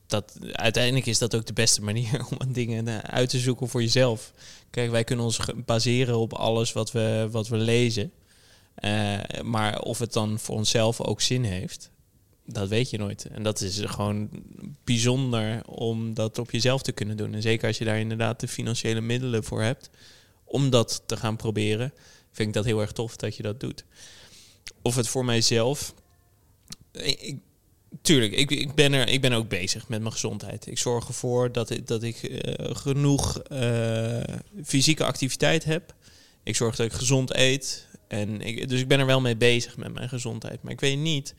Dat, 0.06 0.38
uiteindelijk 0.52 1.06
is 1.06 1.18
dat 1.18 1.34
ook 1.34 1.46
de 1.46 1.52
beste 1.52 1.82
manier 1.82 2.26
om 2.38 2.52
dingen 2.52 2.88
eh, 2.88 2.98
uit 2.98 3.28
te 3.28 3.38
zoeken 3.38 3.68
voor 3.68 3.82
jezelf. 3.82 4.32
Kijk, 4.70 4.90
wij 4.90 5.04
kunnen 5.04 5.24
ons 5.24 5.38
baseren 5.66 6.18
op 6.18 6.32
alles 6.32 6.72
wat 6.72 6.92
we, 6.92 7.28
wat 7.30 7.48
we 7.48 7.56
lezen. 7.56 8.12
Eh, 8.74 9.18
maar 9.42 9.80
of 9.80 9.98
het 9.98 10.12
dan 10.12 10.38
voor 10.38 10.56
onszelf 10.56 11.00
ook 11.00 11.20
zin 11.20 11.44
heeft, 11.44 11.90
dat 12.46 12.68
weet 12.68 12.90
je 12.90 12.98
nooit. 12.98 13.24
En 13.24 13.42
dat 13.42 13.60
is 13.60 13.80
gewoon 13.84 14.28
bijzonder 14.84 15.66
om 15.66 16.14
dat 16.14 16.38
op 16.38 16.50
jezelf 16.50 16.82
te 16.82 16.92
kunnen 16.92 17.16
doen. 17.16 17.34
En 17.34 17.42
zeker 17.42 17.66
als 17.66 17.78
je 17.78 17.84
daar 17.84 17.98
inderdaad 17.98 18.40
de 18.40 18.48
financiële 18.48 19.00
middelen 19.00 19.44
voor 19.44 19.62
hebt 19.62 19.90
om 20.44 20.70
dat 20.70 21.02
te 21.06 21.16
gaan 21.16 21.36
proberen, 21.36 21.92
vind 22.32 22.48
ik 22.48 22.54
dat 22.54 22.64
heel 22.64 22.80
erg 22.80 22.92
tof 22.92 23.16
dat 23.16 23.36
je 23.36 23.42
dat 23.42 23.60
doet. 23.60 23.84
Of 24.82 24.96
het 24.96 25.08
voor 25.08 25.24
mijzelf. 25.24 25.94
Ik- 26.92 27.38
tuurlijk, 28.02 28.32
ik, 28.32 28.50
ik, 28.50 28.74
ben 28.74 28.92
er, 28.92 29.08
ik 29.08 29.20
ben 29.20 29.32
ook 29.32 29.48
bezig 29.48 29.88
met 29.88 30.00
mijn 30.00 30.12
gezondheid. 30.12 30.66
Ik 30.66 30.78
zorg 30.78 31.08
ervoor 31.08 31.52
dat 31.52 31.70
ik, 31.70 31.86
dat 31.86 32.02
ik 32.02 32.16
eh, 32.22 32.76
genoeg 32.76 33.38
eh, 33.38 34.22
fysieke 34.64 35.04
activiteit 35.04 35.64
heb. 35.64 35.94
Ik 36.42 36.56
zorg 36.56 36.76
dat 36.76 36.86
ik 36.86 36.92
gezond 36.92 37.34
eet. 37.34 37.86
En 38.08 38.38
dus 38.66 38.80
ik 38.80 38.88
ben 38.88 39.00
er 39.00 39.06
wel 39.06 39.20
mee 39.20 39.36
bezig 39.36 39.76
met 39.76 39.94
mijn 39.94 40.08
gezondheid. 40.08 40.62
Maar 40.62 40.72
ik 40.72 40.80
weet 40.80 40.98
niet 40.98 41.34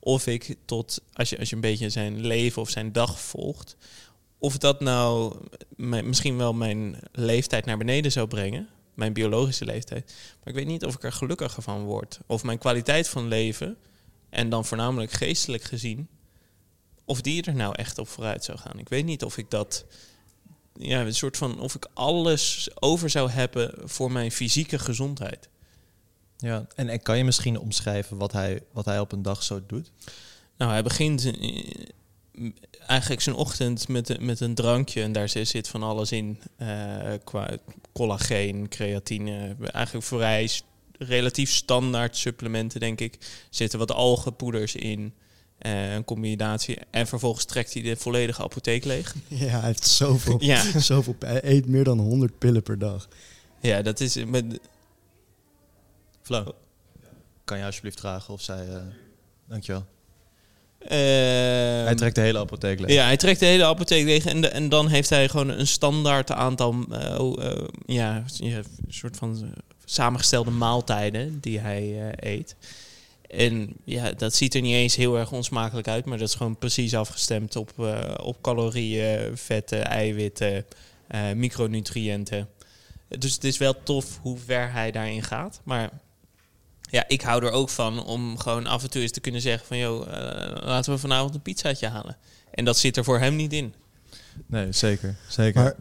of 0.00 0.26
ik 0.26 0.56
tot, 0.64 1.00
als 1.12 1.30
je, 1.30 1.38
als 1.38 1.48
je 1.48 1.54
een 1.54 1.60
beetje 1.60 1.90
zijn 1.90 2.26
leven 2.26 2.62
of 2.62 2.70
zijn 2.70 2.92
dag 2.92 3.20
volgt, 3.20 3.76
of 4.38 4.58
dat 4.58 4.80
nou 4.80 5.36
misschien 5.78 6.36
wel 6.36 6.52
mijn 6.52 6.98
leeftijd 7.12 7.64
naar 7.64 7.78
beneden 7.78 8.12
zou 8.12 8.26
brengen, 8.26 8.68
mijn 8.94 9.12
biologische 9.12 9.64
leeftijd. 9.64 10.14
Maar 10.38 10.48
ik 10.48 10.54
weet 10.54 10.66
niet 10.66 10.84
of 10.84 10.94
ik 10.94 11.02
er 11.02 11.12
gelukkiger 11.12 11.62
van 11.62 11.84
word. 11.84 12.20
Of 12.26 12.42
mijn 12.42 12.58
kwaliteit 12.58 13.08
van 13.08 13.28
leven, 13.28 13.76
en 14.30 14.48
dan 14.50 14.64
voornamelijk 14.64 15.12
geestelijk 15.12 15.62
gezien, 15.62 16.08
of 17.04 17.20
die 17.20 17.42
er 17.42 17.54
nou 17.54 17.74
echt 17.76 17.98
op 17.98 18.08
vooruit 18.08 18.44
zou 18.44 18.58
gaan. 18.58 18.78
Ik 18.78 18.88
weet 18.88 19.04
niet 19.04 19.24
of 19.24 19.38
ik 19.38 19.50
dat, 19.50 19.84
ja, 20.74 21.00
een 21.00 21.14
soort 21.14 21.36
van, 21.36 21.60
of 21.60 21.74
ik 21.74 21.86
alles 21.94 22.68
over 22.74 23.10
zou 23.10 23.30
hebben 23.30 23.74
voor 23.88 24.12
mijn 24.12 24.32
fysieke 24.32 24.78
gezondheid. 24.78 25.48
Ja, 26.36 26.66
en, 26.74 26.88
en 26.88 27.02
kan 27.02 27.16
je 27.18 27.24
misschien 27.24 27.58
omschrijven 27.58 28.16
wat 28.16 28.32
hij, 28.32 28.62
wat 28.72 28.84
hij 28.84 29.00
op 29.00 29.12
een 29.12 29.22
dag 29.22 29.42
zo 29.42 29.60
doet? 29.66 29.90
Nou, 30.56 30.70
hij 30.70 30.82
begint 30.82 31.24
eh, 31.24 31.72
eigenlijk 32.86 33.20
zijn 33.20 33.36
ochtend 33.36 33.88
met, 33.88 34.20
met 34.20 34.40
een 34.40 34.54
drankje 34.54 35.02
en 35.02 35.12
daar 35.12 35.28
zit- 35.28 35.68
van 35.68 35.82
alles 35.82 36.12
in. 36.12 36.40
eh, 36.56 37.12
qua 37.24 37.56
collageen, 37.92 38.68
creatine, 38.68 39.56
eigenlijk 39.72 40.06
vrij 40.06 40.48
relatief 40.98 41.50
standaard 41.52 42.16
supplementen, 42.16 42.80
denk 42.80 43.00
ik. 43.00 43.18
Zitten 43.50 43.78
wat 43.78 43.92
algenpoeders 43.92 44.74
in, 44.74 45.12
eh, 45.58 45.92
een 45.94 46.04
combinatie. 46.04 46.78
En 46.90 47.06
vervolgens 47.06 47.44
trekt 47.44 47.72
hij 47.72 47.82
de 47.82 47.96
volledige 47.96 48.42
apotheek 48.42 48.84
leeg. 48.84 49.14
Ja, 49.28 49.46
hij 49.46 49.60
heeft 49.66 49.86
zoveel, 49.86 50.36
Ja. 50.42 50.80
zoveel 50.80 51.16
hij 51.18 51.44
eet 51.44 51.66
meer 51.66 51.84
dan 51.84 51.98
100 51.98 52.38
pillen 52.38 52.62
per 52.62 52.78
dag. 52.78 53.08
Ja, 53.60 53.82
dat 53.82 54.00
is... 54.00 54.24
Met, 54.24 54.60
Flo, 56.22 56.54
kan 57.44 57.58
je 57.58 57.64
alsjeblieft 57.64 58.00
vragen 58.00 58.34
of 58.34 58.42
zij... 58.42 58.66
eh 58.68 58.80
dankjewel. 59.48 59.84
eh, 60.78 60.88
hij 61.84 61.94
trekt 61.94 62.14
de 62.14 62.20
hele 62.20 62.38
apotheek 62.38 62.80
leeg. 62.80 62.90
Ja, 62.90 63.04
hij 63.04 63.16
trekt 63.16 63.40
de 63.40 63.46
hele 63.46 63.64
apotheek 63.64 64.04
leeg 64.04 64.24
en, 64.26 64.40
de- 64.40 64.48
en 64.48 64.68
dan 64.68 64.88
heeft 64.88 65.10
hij 65.10 65.28
gewoon 65.28 65.48
een 65.48 65.66
standaard 65.66 66.30
aantal, 66.30 66.84
eh, 66.90 67.20
oh, 67.20 67.44
eh, 67.44 67.64
ja, 67.86 68.24
ja, 68.36 68.56
een 68.56 68.64
soort 68.88 69.16
van 69.16 69.42
eh, 69.44 69.67
samengestelde 69.90 70.50
maaltijden 70.50 71.40
die 71.40 71.58
hij 71.58 72.10
eh, 72.10 72.32
eet. 72.32 72.56
En 73.28 73.72
ja, 73.84 74.12
dat 74.12 74.34
ziet 74.34 74.54
er 74.54 74.60
niet 74.60 74.74
eens 74.74 74.96
heel 74.96 75.18
erg 75.18 75.32
onsmakelijk 75.32 75.88
uit, 75.88 76.04
maar 76.04 76.18
dat 76.18 76.28
is 76.28 76.34
gewoon 76.34 76.58
precies 76.58 76.94
afgestemd 76.94 77.56
op, 77.56 77.72
eh, 77.78 78.14
op 78.22 78.42
calorieën, 78.42 79.36
vetten, 79.36 79.84
eiwitten, 79.84 80.66
eh, 81.08 81.32
micronutriënten. 81.32 82.48
Dus 83.08 83.32
het 83.32 83.44
is 83.44 83.58
wel 83.58 83.82
tof 83.82 84.18
hoe 84.22 84.38
ver 84.38 84.72
hij 84.72 84.90
daarin 84.90 85.22
gaat, 85.22 85.60
maar 85.64 85.90
ja, 86.90 87.04
ik 87.08 87.20
hou 87.20 87.44
er 87.44 87.50
ook 87.50 87.68
van 87.68 88.04
om 88.04 88.38
gewoon 88.38 88.66
af 88.66 88.82
en 88.82 88.90
toe 88.90 89.02
eens 89.02 89.12
te 89.12 89.20
kunnen 89.20 89.40
zeggen 89.40 89.66
van... 89.66 89.78
joh, 89.78 90.06
laten 90.64 90.92
we 90.92 90.98
vanavond 90.98 91.34
een 91.34 91.42
pizzaatje 91.42 91.88
halen. 91.88 92.16
En 92.50 92.64
dat 92.64 92.78
zit 92.78 92.96
er 92.96 93.04
voor 93.04 93.18
hem 93.18 93.36
niet 93.36 93.52
in. 93.52 93.74
Nee, 94.46 94.72
zeker. 94.72 95.16
zeker. 95.28 95.62
Maar. 95.62 95.74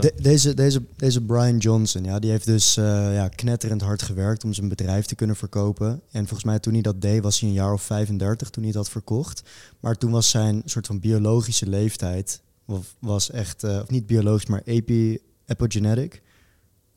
De- 0.00 0.12
deze, 0.16 0.54
deze, 0.54 0.82
deze 0.96 1.20
Brian 1.20 1.56
Johnson, 1.58 2.04
ja, 2.04 2.18
die 2.18 2.30
heeft 2.30 2.46
dus 2.46 2.76
eh, 2.76 3.14
ja, 3.14 3.28
knetterend 3.28 3.80
hard 3.82 4.02
gewerkt 4.02 4.44
om 4.44 4.52
zijn 4.52 4.68
bedrijf 4.68 5.06
te 5.06 5.14
kunnen 5.14 5.36
verkopen. 5.36 6.00
En 6.10 6.26
volgens 6.26 6.44
mij 6.44 6.58
toen 6.58 6.72
hij 6.72 6.82
dat 6.82 7.00
deed 7.00 7.22
was 7.22 7.40
hij 7.40 7.48
een 7.48 7.54
jaar 7.54 7.72
of 7.72 7.82
35 7.82 8.50
toen 8.50 8.62
hij 8.62 8.72
dat 8.72 8.88
verkocht. 8.90 9.42
Maar 9.80 9.96
toen 9.98 10.10
was 10.10 10.30
zijn 10.30 10.62
soort 10.64 10.86
van 10.86 11.00
biologische 11.00 11.68
leeftijd, 11.68 12.40
of 12.66 12.94
was 12.98 13.30
echt, 13.30 13.62
eh, 13.64 13.78
of 13.82 13.90
niet 13.90 14.06
biologisch, 14.06 14.46
maar 14.46 14.62
epi, 14.64 15.18
epigenetic. 15.46 16.22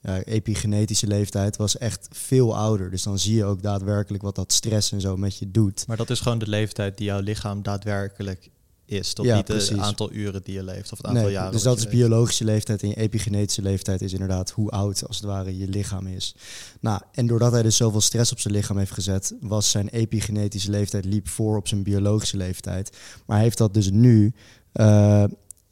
Ja, 0.02 0.22
epigenetische 0.24 1.08
leeftijd 1.08 1.56
was 1.58 1.78
echt 1.78 2.08
veel 2.12 2.56
ouder. 2.58 2.92
Dus 2.92 3.04
dan 3.04 3.20
zie 3.20 3.36
je 3.36 3.44
ook 3.46 3.62
daadwerkelijk 3.62 4.24
wat 4.24 4.36
dat 4.36 4.54
stress 4.54 4.92
en 4.92 5.02
zo 5.02 5.18
met 5.18 5.38
je 5.38 5.52
doet. 5.52 5.88
Maar 5.88 5.98
dat 5.98 6.10
is 6.10 6.20
gewoon 6.20 6.38
de 6.38 6.48
leeftijd 6.50 6.98
die 6.98 7.06
jouw 7.06 7.20
lichaam 7.20 7.64
daadwerkelijk 7.64 8.50
is. 8.86 9.14
Tot 9.14 9.26
Ja, 9.26 9.36
niet 9.36 9.48
het 9.48 9.78
aantal 9.78 10.12
uren 10.12 10.42
die 10.44 10.54
je 10.54 10.64
leeft 10.64 10.92
of 10.92 10.98
het 10.98 11.08
aantal 11.08 11.24
Nee, 11.24 11.32
jaren. 11.32 11.52
dus 11.52 11.62
dat 11.64 11.78
is 11.78 11.84
leeft. 11.84 11.96
biologische 11.96 12.44
leeftijd 12.44 12.82
en 12.82 12.88
je 12.88 12.96
epigenetische 12.96 13.62
leeftijd 13.62 14.02
is 14.02 14.14
inderdaad 14.14 14.52
hoe 14.52 14.70
oud 14.70 15.08
als 15.08 15.16
het 15.18 15.26
ware 15.26 15.58
je 15.58 15.68
lichaam 15.68 16.08
is. 16.08 16.36
Nou, 16.80 17.02
en 17.12 17.28
doordat 17.28 17.52
hij 17.52 17.64
dus 17.64 17.76
zoveel 17.78 18.02
stress 18.02 18.32
op 18.32 18.40
zijn 18.40 18.54
lichaam 18.54 18.78
heeft 18.78 18.92
gezet, 18.92 19.34
was 19.42 19.70
zijn 19.70 19.88
epigenetische 19.90 20.70
leeftijd 20.72 21.06
liep 21.06 21.28
voor 21.28 21.58
op 21.58 21.68
zijn 21.68 21.84
biologische 21.84 22.38
leeftijd. 22.38 22.98
Maar 23.26 23.36
hij 23.36 23.46
heeft 23.46 23.58
dat 23.58 23.74
dus 23.74 23.90
nu, 23.90 24.34
eh, 24.72 25.24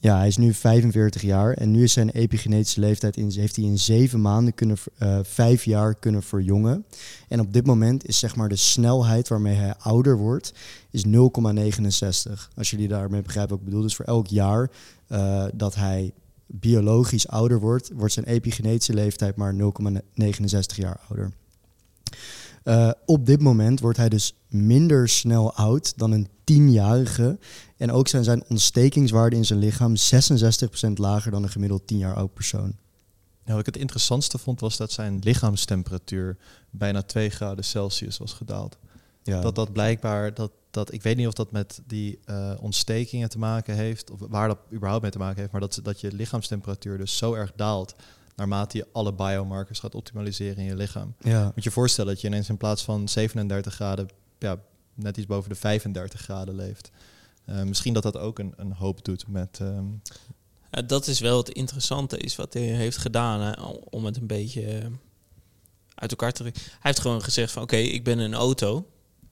ja, 0.03 0.17
hij 0.17 0.27
is 0.27 0.37
nu 0.37 0.53
45 0.53 1.21
jaar 1.21 1.53
en 1.53 1.71
nu 1.71 1.83
is 1.83 1.93
zijn 1.93 2.09
epigenetische 2.09 2.79
leeftijd 2.79 3.17
in, 3.17 3.31
heeft 3.31 3.55
hij 3.55 3.65
in 3.65 3.79
zeven 3.79 4.21
maanden 4.21 4.53
kunnen, 4.53 4.77
eh, 4.97 5.19
vijf 5.23 5.63
jaar 5.63 5.95
kunnen 5.95 6.23
verjongen. 6.23 6.85
En 7.27 7.39
op 7.39 7.53
dit 7.53 7.65
moment 7.65 8.07
is 8.07 8.19
zeg 8.19 8.35
maar 8.35 8.49
de 8.49 8.55
snelheid 8.55 9.27
waarmee 9.27 9.55
hij 9.55 9.75
ouder 9.77 10.17
wordt, 10.17 10.53
is 10.91 11.05
0,69. 11.05 12.49
Als 12.55 12.69
jullie 12.69 12.87
daarmee 12.87 13.21
begrijpen 13.21 13.51
wat 13.51 13.59
ik 13.59 13.65
bedoel. 13.65 13.81
Dus 13.81 13.95
voor 13.95 14.05
elk 14.05 14.27
jaar 14.27 14.71
eh, 15.07 15.45
dat 15.53 15.75
hij 15.75 16.13
biologisch 16.47 17.27
ouder 17.27 17.59
wordt, 17.59 17.91
wordt 17.93 18.13
zijn 18.13 18.25
epigenetische 18.25 18.93
leeftijd 18.93 19.35
maar 19.35 19.53
0,69 19.53 20.75
jaar 20.75 20.99
ouder. 21.07 21.31
Eh, 22.63 22.91
op 23.05 23.25
dit 23.25 23.41
moment 23.41 23.79
wordt 23.79 23.97
hij 23.97 24.09
dus 24.09 24.35
minder 24.47 25.09
snel 25.09 25.53
oud 25.53 25.97
dan 25.97 26.11
een 26.11 26.27
tienjarige. 26.43 27.39
En 27.77 27.91
ook 27.91 28.07
zijn 28.07 28.23
zijn 28.23 28.43
ontstekingswaarden 28.49 29.39
in 29.39 29.45
zijn 29.45 29.59
lichaam 29.59 29.95
66% 29.95 30.97
lager 30.97 31.31
dan 31.31 31.43
een 31.43 31.49
gemiddeld 31.49 31.87
10 31.87 31.97
jaar 31.97 32.15
oud 32.15 32.33
persoon. 32.33 32.75
wat 33.45 33.59
ik 33.59 33.65
het 33.65 33.77
interessantste 33.77 34.37
vond 34.37 34.59
was 34.59 34.77
dat 34.77 34.91
zijn 34.91 35.19
lichaamstemperatuur 35.23 36.37
bijna 36.69 37.01
2 37.01 37.29
graden 37.29 37.63
Celsius 37.63 38.17
was 38.17 38.33
gedaald. 38.33 38.77
Ja. 39.23 39.41
Dat 39.41 39.55
dat 39.55 39.73
blijkbaar, 39.73 40.33
dat, 40.33 40.51
dat, 40.71 40.93
ik 40.93 41.01
weet 41.01 41.17
niet 41.17 41.27
of 41.27 41.33
dat 41.33 41.51
met 41.51 41.81
die 41.87 42.19
eh, 42.25 42.51
ontstekingen 42.59 43.29
te 43.29 43.37
maken 43.37 43.75
heeft, 43.75 44.11
of 44.11 44.19
waar 44.19 44.47
dat 44.47 44.59
überhaupt 44.73 45.01
mee 45.01 45.11
te 45.11 45.17
maken 45.17 45.39
heeft, 45.39 45.51
maar 45.51 45.61
dat, 45.61 45.79
dat 45.83 46.01
je 46.01 46.13
lichaamstemperatuur 46.13 46.97
dus 46.97 47.17
zo 47.17 47.33
erg 47.33 47.51
daalt 47.55 47.95
naarmate 48.35 48.77
je 48.77 48.87
alle 48.91 49.13
biomarkers 49.13 49.79
gaat 49.79 49.95
optimaliseren 49.95 50.57
in 50.57 50.63
je 50.63 50.75
lichaam. 50.75 51.15
ja. 51.19 51.43
Moet 51.43 51.53
je 51.55 51.61
je 51.63 51.71
voorstellen 51.71 52.13
dat 52.13 52.21
je 52.21 52.27
ineens 52.27 52.49
in 52.49 52.57
plaats 52.57 52.83
van 52.83 53.07
37 53.07 53.73
graden, 53.73 54.07
ja, 54.39 54.57
net 54.93 55.17
iets 55.17 55.27
boven 55.27 55.49
de 55.49 55.55
35 55.55 56.19
graden 56.21 56.55
leeft. 56.55 56.91
Eh, 57.45 57.63
misschien 57.63 57.93
dat 57.93 58.03
dat 58.03 58.17
ook 58.17 58.39
een, 58.39 58.53
een 58.55 58.73
hoop 58.73 59.05
doet 59.05 59.27
met... 59.27 59.57
ehm, 59.61 59.85
Ja, 60.71 60.81
dat 60.81 61.07
is 61.07 61.19
wel 61.19 61.37
het 61.37 61.49
interessante 61.49 62.17
is 62.17 62.35
wat 62.35 62.53
hij 62.53 62.61
heeft 62.61 62.97
gedaan 62.97 63.41
hè, 63.41 63.61
om 63.89 64.05
het 64.05 64.17
een 64.17 64.27
beetje 64.27 64.65
eh, 64.65 64.85
uit 65.95 66.11
elkaar 66.11 66.31
te 66.31 66.41
trekken. 66.41 66.61
Hij 66.63 66.79
heeft 66.81 66.99
gewoon 66.99 67.23
gezegd 67.23 67.51
van 67.51 67.63
oké, 67.63 67.75
ik 67.75 68.03
ben 68.03 68.19
een 68.19 68.33
auto 68.33 68.87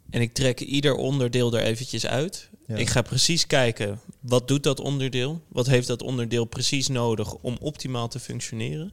en 0.09 0.21
ik 0.21 0.33
trek 0.33 0.59
ieder 0.59 0.95
onderdeel 0.95 1.53
er 1.53 1.63
eventjes 1.63 2.05
uit. 2.05 2.49
Ja. 2.71 2.77
Ik 2.77 2.89
ga 2.89 3.01
precies 3.01 3.47
kijken 3.47 3.99
wat 4.19 4.47
doet 4.47 4.63
dat 4.63 4.79
onderdeel, 4.79 5.41
wat 5.47 5.67
heeft 5.67 5.87
dat 5.87 6.01
onderdeel 6.01 6.45
precies 6.45 6.87
nodig 6.87 7.33
om 7.33 7.57
optimaal 7.59 8.07
te 8.07 8.19
functioneren. 8.19 8.91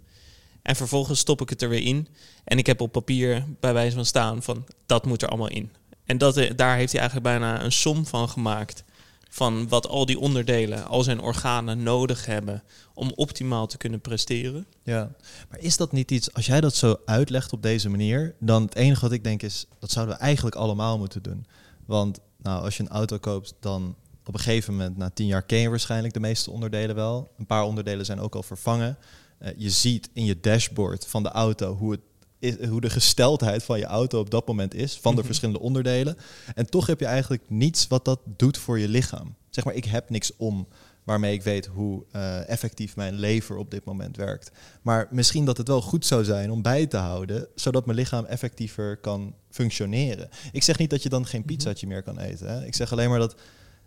En 0.63 0.77
vervolgens 0.77 1.19
stop 1.19 1.41
ik 1.41 1.49
het 1.49 1.63
er 1.63 1.69
weer 1.69 1.83
in 1.83 2.09
en 2.45 2.59
ik 2.59 2.67
heb 2.67 2.81
op 2.81 2.93
papier 2.93 3.45
bij 3.61 3.73
wijze 3.73 3.95
van 3.95 4.05
staan 4.05 4.43
van 4.43 4.67
dat 4.87 5.07
moet 5.07 5.23
er 5.23 5.29
allemaal 5.29 5.49
in. 5.49 5.73
En 6.05 6.19
dat, 6.19 6.37
eh, 6.37 6.51
daar 6.57 6.77
heeft 6.77 6.93
hij 6.93 7.01
eigenlijk 7.01 7.31
bijna 7.31 7.65
een 7.65 7.73
som 7.73 8.07
van 8.07 8.29
gemaakt 8.29 8.85
van 9.29 9.69
wat 9.69 9.89
al 9.89 10.07
die 10.07 10.19
onderdelen, 10.19 10.87
al 10.87 11.03
zijn 11.03 11.21
organen 11.21 11.83
nodig 11.83 12.27
hebben 12.27 12.63
om 12.95 13.13
optimaal 13.15 13.67
te 13.67 13.77
kunnen 13.77 14.01
presteren. 14.01 14.67
Ja, 14.83 15.13
maar 15.49 15.59
is 15.59 15.77
dat 15.77 15.93
niet 15.93 16.11
iets, 16.11 16.33
als 16.33 16.47
jij 16.47 16.61
dat 16.61 16.75
zo 16.75 16.97
uitlegt 17.05 17.53
op 17.53 17.63
deze 17.63 17.89
manier, 17.89 18.35
dan 18.41 18.63
het 18.63 18.75
enige 18.75 19.01
wat 19.01 19.13
ik 19.13 19.25
denk 19.25 19.43
is, 19.43 19.67
dat 19.79 19.91
zouden 19.91 20.17
we 20.17 20.21
eigenlijk 20.21 20.57
allemaal 20.57 20.99
moeten 20.99 21.23
doen. 21.23 21.47
Want 21.87 22.19
nou, 22.43 22.63
als 22.65 22.77
je 22.77 22.83
een 22.83 22.89
auto 22.89 23.19
koopt, 23.19 23.55
dan 23.61 23.95
op 24.25 24.35
een 24.35 24.41
gegeven 24.41 24.73
moment, 24.77 24.97
na 24.97 25.11
tien 25.11 25.27
jaar, 25.27 25.43
ken 25.43 25.59
je 25.59 25.69
waarschijnlijk 25.69 26.15
de 26.15 26.21
meeste 26.21 26.51
onderdelen 26.51 26.95
wel. 26.97 27.31
Een 27.39 27.47
paar 27.47 27.63
onderdelen 27.65 28.05
zijn 28.05 28.21
ook 28.21 28.35
al 28.35 28.43
vervangen. 28.43 28.99
Eh, 29.39 29.53
je 29.57 29.71
ziet 29.71 30.11
in 30.13 30.25
je 30.25 30.41
dashboard 30.41 31.07
van 31.07 31.23
de 31.23 31.29
auto 31.29 31.75
hoe, 31.75 31.91
het 31.91 32.01
is, 32.39 32.65
hoe 32.67 32.81
de 32.81 32.91
gesteldheid 32.91 33.63
van 33.63 33.79
je 33.79 33.85
auto 33.85 34.21
op 34.21 34.31
dat 34.31 34.47
moment 34.47 34.75
is, 34.75 34.99
van 34.99 35.11
de 35.13 35.17
Mhm. 35.19 35.27
verschillende 35.27 35.61
onderdelen. 35.61 36.17
En 36.55 36.67
toch 36.71 36.87
heb 36.87 37.01
je 37.01 37.07
eigenlijk 37.07 37.43
niets 37.49 37.87
wat 37.87 38.05
dat 38.05 38.21
doet 38.37 38.59
voor 38.59 38.79
je 38.79 38.89
lichaam. 38.89 39.35
Zeg 39.51 39.65
maar, 39.65 39.75
ik 39.75 39.85
heb 39.85 40.11
niks 40.11 40.33
om 40.37 40.69
waarmee 41.09 41.33
ik 41.33 41.43
weet 41.43 41.67
hoe 41.67 42.05
eh, 42.11 42.49
effectief 42.49 42.97
mijn 42.97 43.15
lever 43.15 43.57
op 43.57 43.71
dit 43.71 43.85
moment 43.85 44.17
werkt. 44.17 44.51
Maar 44.83 45.09
misschien 45.11 45.45
dat 45.45 45.57
het 45.57 45.69
wel 45.69 45.83
goed 45.83 46.07
zou 46.07 46.25
zijn 46.25 46.51
om 46.51 46.63
bij 46.63 46.87
te 46.87 46.97
houden, 46.97 47.47
zodat 47.55 47.87
mijn 47.87 47.99
lichaam 47.99 48.25
effectiever 48.25 48.97
kan 48.97 49.35
functioneren. 49.51 50.29
Ik 50.53 50.63
zeg 50.63 50.79
niet 50.79 50.91
dat 50.91 51.03
je 51.03 51.09
dan 51.09 51.27
geen 51.27 51.45
pizzaatje 51.45 51.87
meer 51.87 52.03
kan 52.03 52.19
eten. 52.19 52.49
Hè. 52.49 52.65
Ik 52.65 52.75
zeg 52.75 52.93
alleen 52.93 53.09
maar 53.09 53.19
dat 53.19 53.35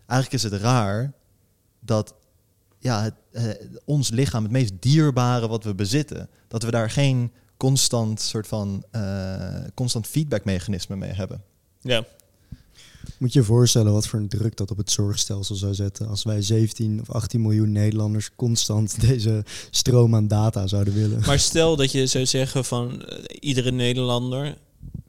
eigenlijk 0.06 0.44
is 0.44 0.50
het 0.50 0.60
raar 0.60 1.12
dat 1.80 2.14
ja, 2.78 3.02
het, 3.02 3.14
eh, 3.32 3.44
ons 3.84 4.10
lichaam, 4.10 4.42
het 4.42 4.52
meest 4.52 4.72
dierbare 4.80 5.48
wat 5.48 5.64
we 5.64 5.74
bezitten, 5.74 6.28
dat 6.48 6.62
we 6.62 6.70
daar 6.70 6.90
geen 6.90 7.32
constant 7.56 8.20
soort 8.20 8.46
van 8.46 8.84
eh, 8.90 9.64
constant 9.74 10.06
feedbackmechanisme 10.06 10.96
mee 10.96 11.12
hebben. 11.12 11.42
Ja, 11.80 12.04
Moet 13.22 13.32
je 13.32 13.38
je 13.38 13.44
voorstellen 13.44 13.92
wat 13.92 14.06
voor 14.06 14.18
een 14.18 14.28
druk 14.28 14.56
dat 14.56 14.70
op 14.70 14.76
het 14.76 14.90
zorgstelsel 14.90 15.54
zou 15.54 15.74
zetten 15.74 16.08
als 16.08 16.22
wij 16.22 16.42
17 16.42 17.00
of 17.00 17.10
18 17.10 17.42
miljoen 17.42 17.72
Nederlanders 17.72 18.30
constant 18.36 19.00
deze 19.08 19.44
stroom 19.70 20.14
aan 20.14 20.28
data 20.28 20.66
zouden 20.66 20.94
willen. 20.94 21.22
maar 21.26 21.38
stel 21.38 21.76
dat 21.76 21.92
je 21.92 22.06
zou 22.06 22.26
zeggen 22.26 22.64
van 22.64 23.02
eh, 23.04 23.18
iedere 23.40 23.70
Nederlander 23.70 24.56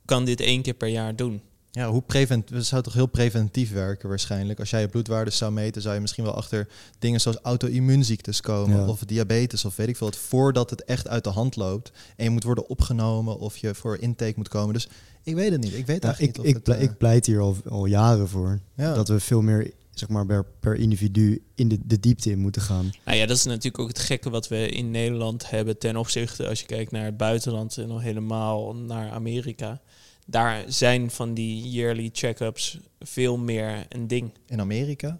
kan 0.06 0.26
dit 0.26 0.40
één 0.40 0.62
keer 0.62 0.74
per 0.74 0.88
jaar 0.88 1.16
doen. 1.16 1.42
Ja, 1.72 1.90
hoe 1.90 2.02
prevent, 2.02 2.50
het 2.50 2.66
zou 2.66 2.84
toch 2.84 2.94
heel 2.94 3.06
preventief 3.06 3.72
werken 3.72 4.10
waarschijnlijk. 4.10 4.60
Als 4.60 4.70
jij 4.70 4.82
je 4.82 4.88
bloedwaardes 4.88 5.38
zou 5.38 5.52
meten, 5.52 5.82
zou 5.82 5.94
je 5.96 6.02
misschien 6.02 6.24
wel 6.24 6.36
achter 6.36 6.68
dingen 7.00 7.22
zoals 7.22 7.38
auto-immuunziektes 7.42 8.42
komen 8.42 8.78
Ja. 8.78 8.88
of 8.88 9.00
diabetes 9.00 9.66
of 9.66 9.76
weet 9.76 9.88
ik 9.88 9.98
veel 9.98 10.08
wat, 10.08 10.18
voordat 10.18 10.70
het 10.70 10.84
echt 10.84 11.08
uit 11.08 11.24
de 11.24 11.30
hand 11.30 11.56
loopt 11.56 11.92
en 12.16 12.24
je 12.24 12.30
moet 12.30 12.44
worden 12.44 12.68
opgenomen 12.70 13.40
of 13.40 13.58
je 13.58 13.76
voor 13.76 13.98
intake 13.98 14.34
moet 14.36 14.50
komen. 14.50 14.74
Dus 14.74 14.88
ik 15.24 15.36
weet 15.36 15.52
het 15.52 15.62
niet. 15.62 15.74
Ik 15.74 15.86
weet 15.86 16.04
Ja, 16.04 16.08
eigenlijk 16.08 16.38
ik, 16.38 16.44
niet 16.44 16.56
ik, 16.56 16.66
het, 16.66 16.76
eh, 16.76 16.82
ik 16.82 16.98
pleit 16.98 17.26
hier 17.26 17.40
al, 17.40 17.56
al 17.70 17.86
jaren 17.86 18.28
voor. 18.28 18.60
ja. 18.76 18.94
Dat 18.94 19.08
we 19.08 19.20
veel 19.20 19.42
meer 19.42 19.72
zeg 19.94 20.10
maar, 20.10 20.26
per, 20.26 20.46
per 20.60 20.76
individu 20.76 21.44
in 21.56 21.68
de, 21.68 21.80
de 21.86 22.00
diepte 22.00 22.32
in 22.32 22.40
moeten 22.40 22.62
gaan. 22.62 22.92
Nou 23.06 23.18
ja, 23.18 23.26
dat 23.26 23.38
is 23.38 23.46
natuurlijk 23.46 23.80
ook 23.80 23.88
het 23.88 24.00
gekke 24.00 24.30
wat 24.30 24.48
we 24.48 24.70
in 24.70 24.92
Nederland 24.92 25.50
hebben 25.50 25.78
ten 25.78 25.96
opzichte 25.98 26.48
als 26.48 26.60
je 26.60 26.66
kijkt 26.66 26.92
naar 26.92 27.06
het 27.06 27.18
buitenland 27.18 27.78
en 27.78 27.88
nog 27.88 28.02
helemaal 28.02 28.76
naar 28.76 29.12
Amerika. 29.12 29.82
Daar 30.26 30.64
zijn 30.68 31.12
van 31.12 31.34
die 31.34 31.70
yearly 31.70 32.10
check-ups 32.14 32.80
veel 33.00 33.38
meer 33.38 33.86
een 33.90 34.08
ding. 34.08 34.32
in 34.48 34.60
Amerika. 34.62 35.20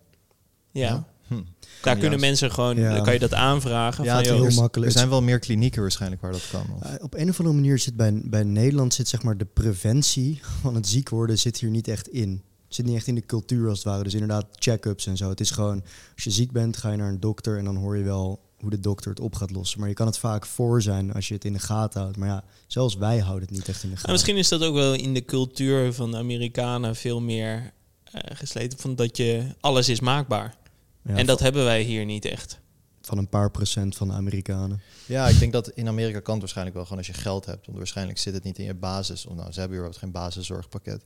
Ja. 0.72 1.08
Hm. 1.36 1.42
Daar 1.82 1.94
kunnen 1.98 2.20
Juist. 2.20 2.26
mensen 2.26 2.52
gewoon, 2.52 2.76
Ja. 2.78 3.00
kan 3.02 3.14
je 3.14 3.20
dat 3.20 3.34
aanvragen. 3.34 4.04
Ja, 4.04 4.10
van, 4.10 4.18
het 4.20 4.28
joh, 4.28 4.36
heel 4.36 4.46
er, 4.46 4.54
makkelijk. 4.54 4.92
er 4.92 4.98
zijn 4.98 5.10
wel 5.10 5.22
meer 5.22 5.40
klinieken 5.40 5.82
waarschijnlijk 5.82 6.22
waar 6.22 6.32
dat 6.32 6.48
kan. 6.52 6.66
Of- 6.76 6.84
Uh, 6.88 6.94
op 7.02 7.14
een 7.14 7.30
of 7.30 7.38
andere 7.40 7.56
manier 7.56 7.80
zit 7.80 7.96
bij, 7.96 8.22
bij 8.24 8.44
Nederland 8.44 8.94
zit 8.94 9.08
zeg 9.08 9.24
maar 9.24 9.38
de 9.38 9.46
preventie 9.54 10.40
van 10.62 10.76
het 10.76 10.88
ziek 10.88 11.10
worden 11.10 11.38
zit 11.40 11.60
hier 11.60 11.70
niet 11.70 11.88
echt 11.88 12.08
in. 12.08 12.42
Het 12.66 12.76
zit 12.76 12.86
niet 12.86 12.96
echt 12.96 13.08
in 13.08 13.16
de 13.16 13.26
cultuur 13.26 13.70
als 13.70 13.78
het 13.78 13.88
ware. 13.88 14.04
Dus 14.04 14.14
inderdaad 14.14 14.46
check-ups 14.52 15.06
en 15.08 15.18
zo. 15.18 15.30
Het 15.30 15.40
is 15.40 15.52
gewoon, 15.52 15.82
als 16.16 16.24
je 16.24 16.30
ziek 16.32 16.52
bent, 16.52 16.78
ga 16.78 16.92
je 16.92 16.98
naar 16.98 17.10
een 17.10 17.20
dokter 17.20 17.58
en 17.58 17.66
dan 17.66 17.76
hoor 17.76 17.98
je 17.98 18.04
wel 18.04 18.42
hoe 18.60 18.70
de 18.70 18.80
dokter 18.80 19.10
het 19.10 19.20
op 19.20 19.36
gaat 19.36 19.52
lossen. 19.52 19.80
Maar 19.80 19.90
je 19.90 19.96
kan 19.96 20.08
het 20.08 20.18
vaak 20.18 20.46
voor 20.46 20.82
zijn 20.82 21.14
als 21.14 21.28
je 21.28 21.34
het 21.34 21.46
in 21.46 21.54
de 21.54 21.60
gaten 21.60 22.02
houdt. 22.02 22.18
Maar 22.18 22.28
ja, 22.28 22.44
zelfs 22.68 22.96
wij 22.96 23.20
houden 23.20 23.48
het 23.48 23.58
niet 23.58 23.68
echt 23.68 23.84
in 23.84 23.90
de 23.90 23.96
gaten. 23.96 24.02
Nou, 24.02 24.12
misschien 24.12 24.38
is 24.38 24.48
dat 24.50 24.64
ook 24.64 24.74
wel 24.76 24.94
in 24.94 25.14
de 25.14 25.26
cultuur 25.26 25.94
van 25.94 26.12
de 26.12 26.18
Amerikanen 26.18 26.96
veel 26.96 27.22
meer 27.22 27.72
eh, 28.04 28.22
gesleten 28.38 28.80
van 28.80 28.96
dat 28.96 29.18
je 29.18 29.44
alles 29.60 29.90
is 29.90 30.00
maakbaar. 30.00 30.56
Ja, 31.04 31.16
en 31.16 31.26
dat 31.26 31.40
hebben 31.40 31.64
wij 31.64 31.82
hier 31.82 32.06
niet 32.06 32.26
echt. 32.26 32.60
van 33.02 33.18
een 33.18 33.30
paar 33.30 33.52
procent 33.52 33.96
van 33.96 34.08
de 34.08 34.14
Amerikanen. 34.14 34.82
Ja, 35.06 35.28
ik 35.28 35.40
denk 35.40 35.52
dat 35.52 35.70
in 35.70 35.88
Amerika 35.88 36.20
kan 36.20 36.32
het 36.32 36.40
waarschijnlijk 36.40 36.76
wel 36.76 36.86
gewoon 36.86 37.00
als 37.00 37.08
je 37.08 37.22
geld 37.22 37.46
hebt. 37.46 37.66
Want 37.66 37.78
waarschijnlijk 37.78 38.18
zit 38.18 38.34
het 38.34 38.44
niet 38.44 38.58
in 38.60 38.66
je 38.66 38.74
basis. 38.74 39.26
Of 39.26 39.36
nou, 39.36 39.52
ze 39.52 39.60
hebben 39.60 39.78
überhaupt 39.78 39.98
geen 39.98 40.12
basiszorgpakket. 40.12 41.04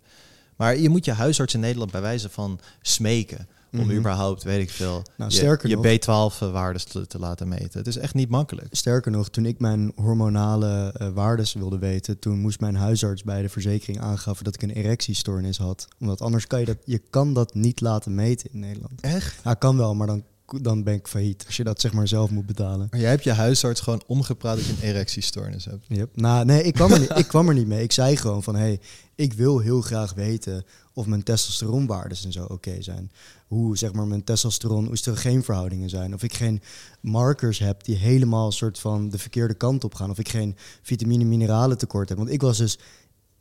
Maar 0.56 0.78
je 0.78 0.90
moet 0.90 1.06
je 1.06 1.12
huisarts 1.12 1.54
in 1.54 1.60
Nederland 1.60 1.92
bij 1.92 2.02
wijze 2.02 2.30
van 2.30 2.60
smeken. 2.82 3.48
Om 3.72 3.80
Mhm. 3.80 3.96
überhaupt, 3.96 4.44
weet 4.44 4.62
ik 4.62 4.70
veel, 4.70 5.04
Nou, 5.18 5.30
je, 5.32 5.36
sterker 5.38 5.70
je 5.70 5.76
nog- 5.76 5.86
B12-waardes 6.30 6.84
te, 6.84 7.08
te 7.08 7.20
laten 7.20 7.48
meten. 7.48 7.78
Het 7.80 7.88
is 7.88 7.98
echt 7.98 8.14
niet 8.14 8.30
makkelijk. 8.30 8.68
Sterker 8.72 9.12
nog, 9.12 9.30
toen 9.30 9.46
ik 9.46 9.60
mijn 9.60 9.92
hormonale 9.96 10.92
eh 10.98 11.08
waardes 11.10 11.54
wilde 11.54 11.78
weten, 11.78 12.20
toen 12.20 12.40
moest 12.40 12.60
mijn 12.60 12.76
huisarts 12.76 13.24
bij 13.24 13.42
de 13.42 13.50
verzekering 13.50 14.00
aangaven 14.02 14.44
dat 14.44 14.56
ik 14.56 14.62
een 14.62 14.70
erectiestoornis 14.72 15.58
had. 15.58 15.88
Omdat 16.00 16.22
anders 16.22 16.48
kan 16.48 16.60
je 16.60 16.66
dat, 16.66 16.78
je 16.86 17.02
kan 17.10 17.34
dat 17.34 17.54
niet 17.54 17.82
laten 17.82 18.16
meten 18.16 18.50
in 18.52 18.60
Nederland. 18.60 19.02
Echt? 19.02 19.36
Ja, 19.44 19.54
kan 19.54 19.78
wel, 19.78 19.96
maar 19.96 20.08
dan, 20.08 20.24
dan 20.62 20.84
ben 20.84 20.94
ik 20.94 21.08
failliet. 21.08 21.44
Als 21.46 21.58
je 21.58 21.64
dat 21.64 21.82
zeg 21.82 21.94
maar 21.94 22.08
zelf 22.08 22.30
moet 22.30 22.46
betalen. 22.46 22.88
Maar 22.92 23.00
jij 23.00 23.10
hebt 23.10 23.24
je 23.24 23.32
huisarts 23.32 23.82
gewoon 23.82 24.02
omgepraat 24.08 24.56
dat 24.58 24.66
je 24.66 24.72
een 24.74 24.82
erectiestoornis 24.90 25.66
hebt. 25.66 25.86
Yep. 25.88 26.10
Nou, 26.16 26.46
nee, 26.46 26.64
ik 26.64 26.74
kwam, 26.74 26.92
er 26.92 27.00
niet, 27.00 27.18
ik 27.18 27.28
kwam 27.28 27.48
er 27.48 27.54
niet 27.54 27.68
mee. 27.68 27.84
Ik 27.84 27.92
zei 27.92 28.18
gewoon 28.18 28.44
van, 28.44 28.56
hé, 28.56 28.62
hey, 28.62 28.80
ik 29.16 29.34
wil 29.34 29.60
heel 29.60 29.82
graag 29.82 30.14
weten 30.14 30.66
of 30.98 31.06
mijn 31.06 31.24
testosteronwaardes 31.24 32.26
en 32.26 32.32
zo 32.32 32.44
oké 32.46 32.82
zijn. 32.82 33.12
Hoe, 33.48 33.78
zeg 33.78 33.94
maar, 33.94 34.08
mijn 34.08 34.24
testosteron-oestrogeenverhoudingen 34.24 35.90
zijn. 35.90 36.14
Of 36.14 36.24
ik 36.24 36.34
geen 36.34 36.62
markers 37.02 37.60
heb 37.60 37.84
die 37.84 37.96
helemaal 37.96 38.46
een 38.46 38.52
soort 38.52 38.80
van 38.80 39.10
de 39.10 39.18
verkeerde 39.18 39.54
kant 39.54 39.84
op 39.84 39.94
gaan. 39.94 40.10
Of 40.10 40.20
ik 40.20 40.30
geen 40.30 40.56
vitamine-mineralen 40.82 41.78
tekort 41.78 42.10
heb. 42.10 42.18
Want 42.18 42.30
ik 42.30 42.42
was 42.42 42.58
dus, 42.58 42.80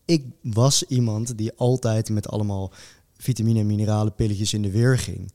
ik 0.04 0.24
was 0.42 0.82
iemand 0.82 1.38
die 1.38 1.52
altijd 1.56 2.08
met 2.10 2.28
allemaal 2.28 2.72
vitamine- 3.16 3.60
en 3.60 3.66
mineralen 3.66 4.14
pilletjes 4.14 4.52
in 4.54 4.62
de 4.62 4.70
weer 4.70 4.98
ging. 4.98 5.18
Maar 5.18 5.34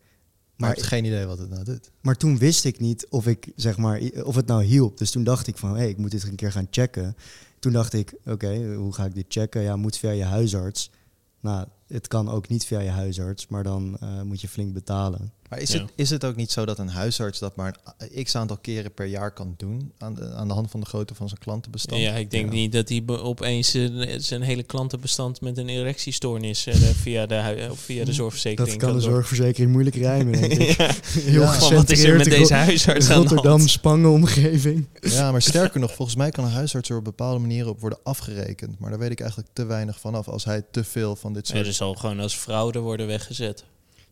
Maar 0.55 0.69
ik 0.69 0.77
heb 0.77 0.85
geen 0.85 1.05
idee 1.05 1.25
wat 1.25 1.37
het 1.37 1.49
nou 1.49 1.63
doet. 1.63 1.91
maar 2.01 2.17
toen 2.17 2.37
wist 2.37 2.65
ik 2.65 2.79
niet 2.79 3.07
of, 3.09 3.27
ik, 3.27 3.51
zeg 3.55 3.77
maar, 3.77 4.01
of 4.23 4.35
het 4.35 4.45
nou 4.47 4.63
hielp. 4.63 4.97
Dus 4.97 5.11
toen 5.11 5.23
dacht 5.23 5.47
ik 5.47 5.57
van, 5.57 5.69
hé, 5.71 5.77
hey, 5.77 5.89
ik 5.89 5.97
moet 5.97 6.11
dit 6.11 6.23
een 6.23 6.35
keer 6.35 6.51
gaan 6.51 6.67
checken. 6.69 7.15
Toen 7.59 7.71
dacht 7.71 7.93
ik, 7.93 8.13
oké, 8.25 8.73
hoe 8.75 8.93
ga 8.93 9.05
ik 9.05 9.13
dit 9.13 9.25
checken? 9.27 9.61
Ja, 9.61 9.75
moet 9.75 9.97
via 9.97 10.09
je 10.11 10.23
huisarts. 10.23 10.91
Nou, 11.39 11.67
het 11.91 12.07
kan 12.07 12.29
ook 12.29 12.47
niet 12.47 12.65
via 12.65 12.79
je 12.79 12.89
huisarts, 12.89 13.47
maar 13.47 13.63
dan 13.63 13.97
eh, 13.99 14.21
moet 14.21 14.41
je 14.41 14.47
flink 14.47 14.73
betalen. 14.73 15.31
Maar 15.51 15.59
is, 15.59 15.71
Ja. 15.71 15.79
het, 15.81 15.89
is 15.95 16.09
het 16.09 16.25
ook 16.25 16.35
niet 16.35 16.51
zo 16.51 16.65
dat 16.65 16.79
een 16.79 16.87
huisarts 16.89 17.39
dat 17.39 17.55
maar 17.55 17.75
een 17.97 18.23
x 18.23 18.35
aantal 18.35 18.57
keren 18.57 18.93
per 18.93 19.05
jaar 19.05 19.31
kan 19.33 19.53
doen 19.57 19.91
aan 19.97 20.13
de, 20.13 20.33
aan 20.33 20.47
de 20.47 20.53
hand 20.53 20.71
van 20.71 20.79
de 20.79 20.85
grootte 20.85 21.15
van 21.15 21.27
zijn 21.27 21.39
klantenbestand? 21.39 22.01
Ja, 22.01 22.13
ik 22.13 22.31
denk 22.31 22.45
Ja. 22.45 22.51
niet 22.51 22.71
dat 22.71 22.89
hij 22.89 23.03
opeens 23.07 23.73
eh, 23.73 23.89
zijn 24.17 24.41
hele 24.41 24.63
klantenbestand 24.63 25.41
met 25.41 25.57
een 25.57 25.69
erectiestoornis 25.69 26.65
eh, 26.67 26.75
via, 26.75 27.25
de, 27.25 27.35
hui- 27.35 27.69
of 27.69 27.79
via 27.79 27.99
de 27.99 28.05
Dat 28.05 28.15
zorgverzekering 28.15 28.77
kan 28.77 28.87
de 28.93 28.99
door- 28.99 29.11
zorgverzekering 29.11 29.71
moeilijk 29.71 29.95
rijmen, 29.95 30.39
denk 30.41 30.53
ik. 30.61 30.77
ja. 30.77 30.91
Heel. 31.21 31.47
Van, 31.47 31.73
wat 31.75 31.89
is 31.89 32.03
er 32.03 32.17
met 32.17 32.25
deze 32.29 32.53
huisarts 32.53 33.09
aan 33.09 33.21
de 33.21 33.27
Rotterdam? 33.27 33.67
Spangen 33.67 34.09
omgeving. 34.11 34.87
Ja, 34.99 35.31
maar 35.31 35.41
sterker 35.51 35.79
nog, 35.79 35.93
volgens 35.93 36.17
mij 36.17 36.29
kan 36.31 36.43
een 36.43 36.51
huisarts 36.51 36.89
er 36.89 36.97
op 36.97 37.03
bepaalde 37.03 37.39
manieren 37.39 37.69
op 37.69 37.79
worden 37.79 37.99
afgerekend. 38.03 38.79
Maar 38.79 38.89
daar 38.89 38.99
weet 38.99 39.11
ik 39.11 39.19
eigenlijk 39.19 39.49
te 39.53 39.65
weinig 39.65 39.99
van 39.99 40.15
af 40.15 40.27
als 40.27 40.43
hij 40.45 40.63
te 40.71 40.83
veel 40.83 41.15
van 41.15 41.33
dit 41.33 41.47
Ja, 41.47 41.53
soort... 41.55 41.67
er 41.67 41.73
zal 41.73 41.93
gewoon 41.93 42.19
als 42.19 42.35
fraude 42.35 42.79
worden 42.79 43.07
weggezet. 43.07 43.63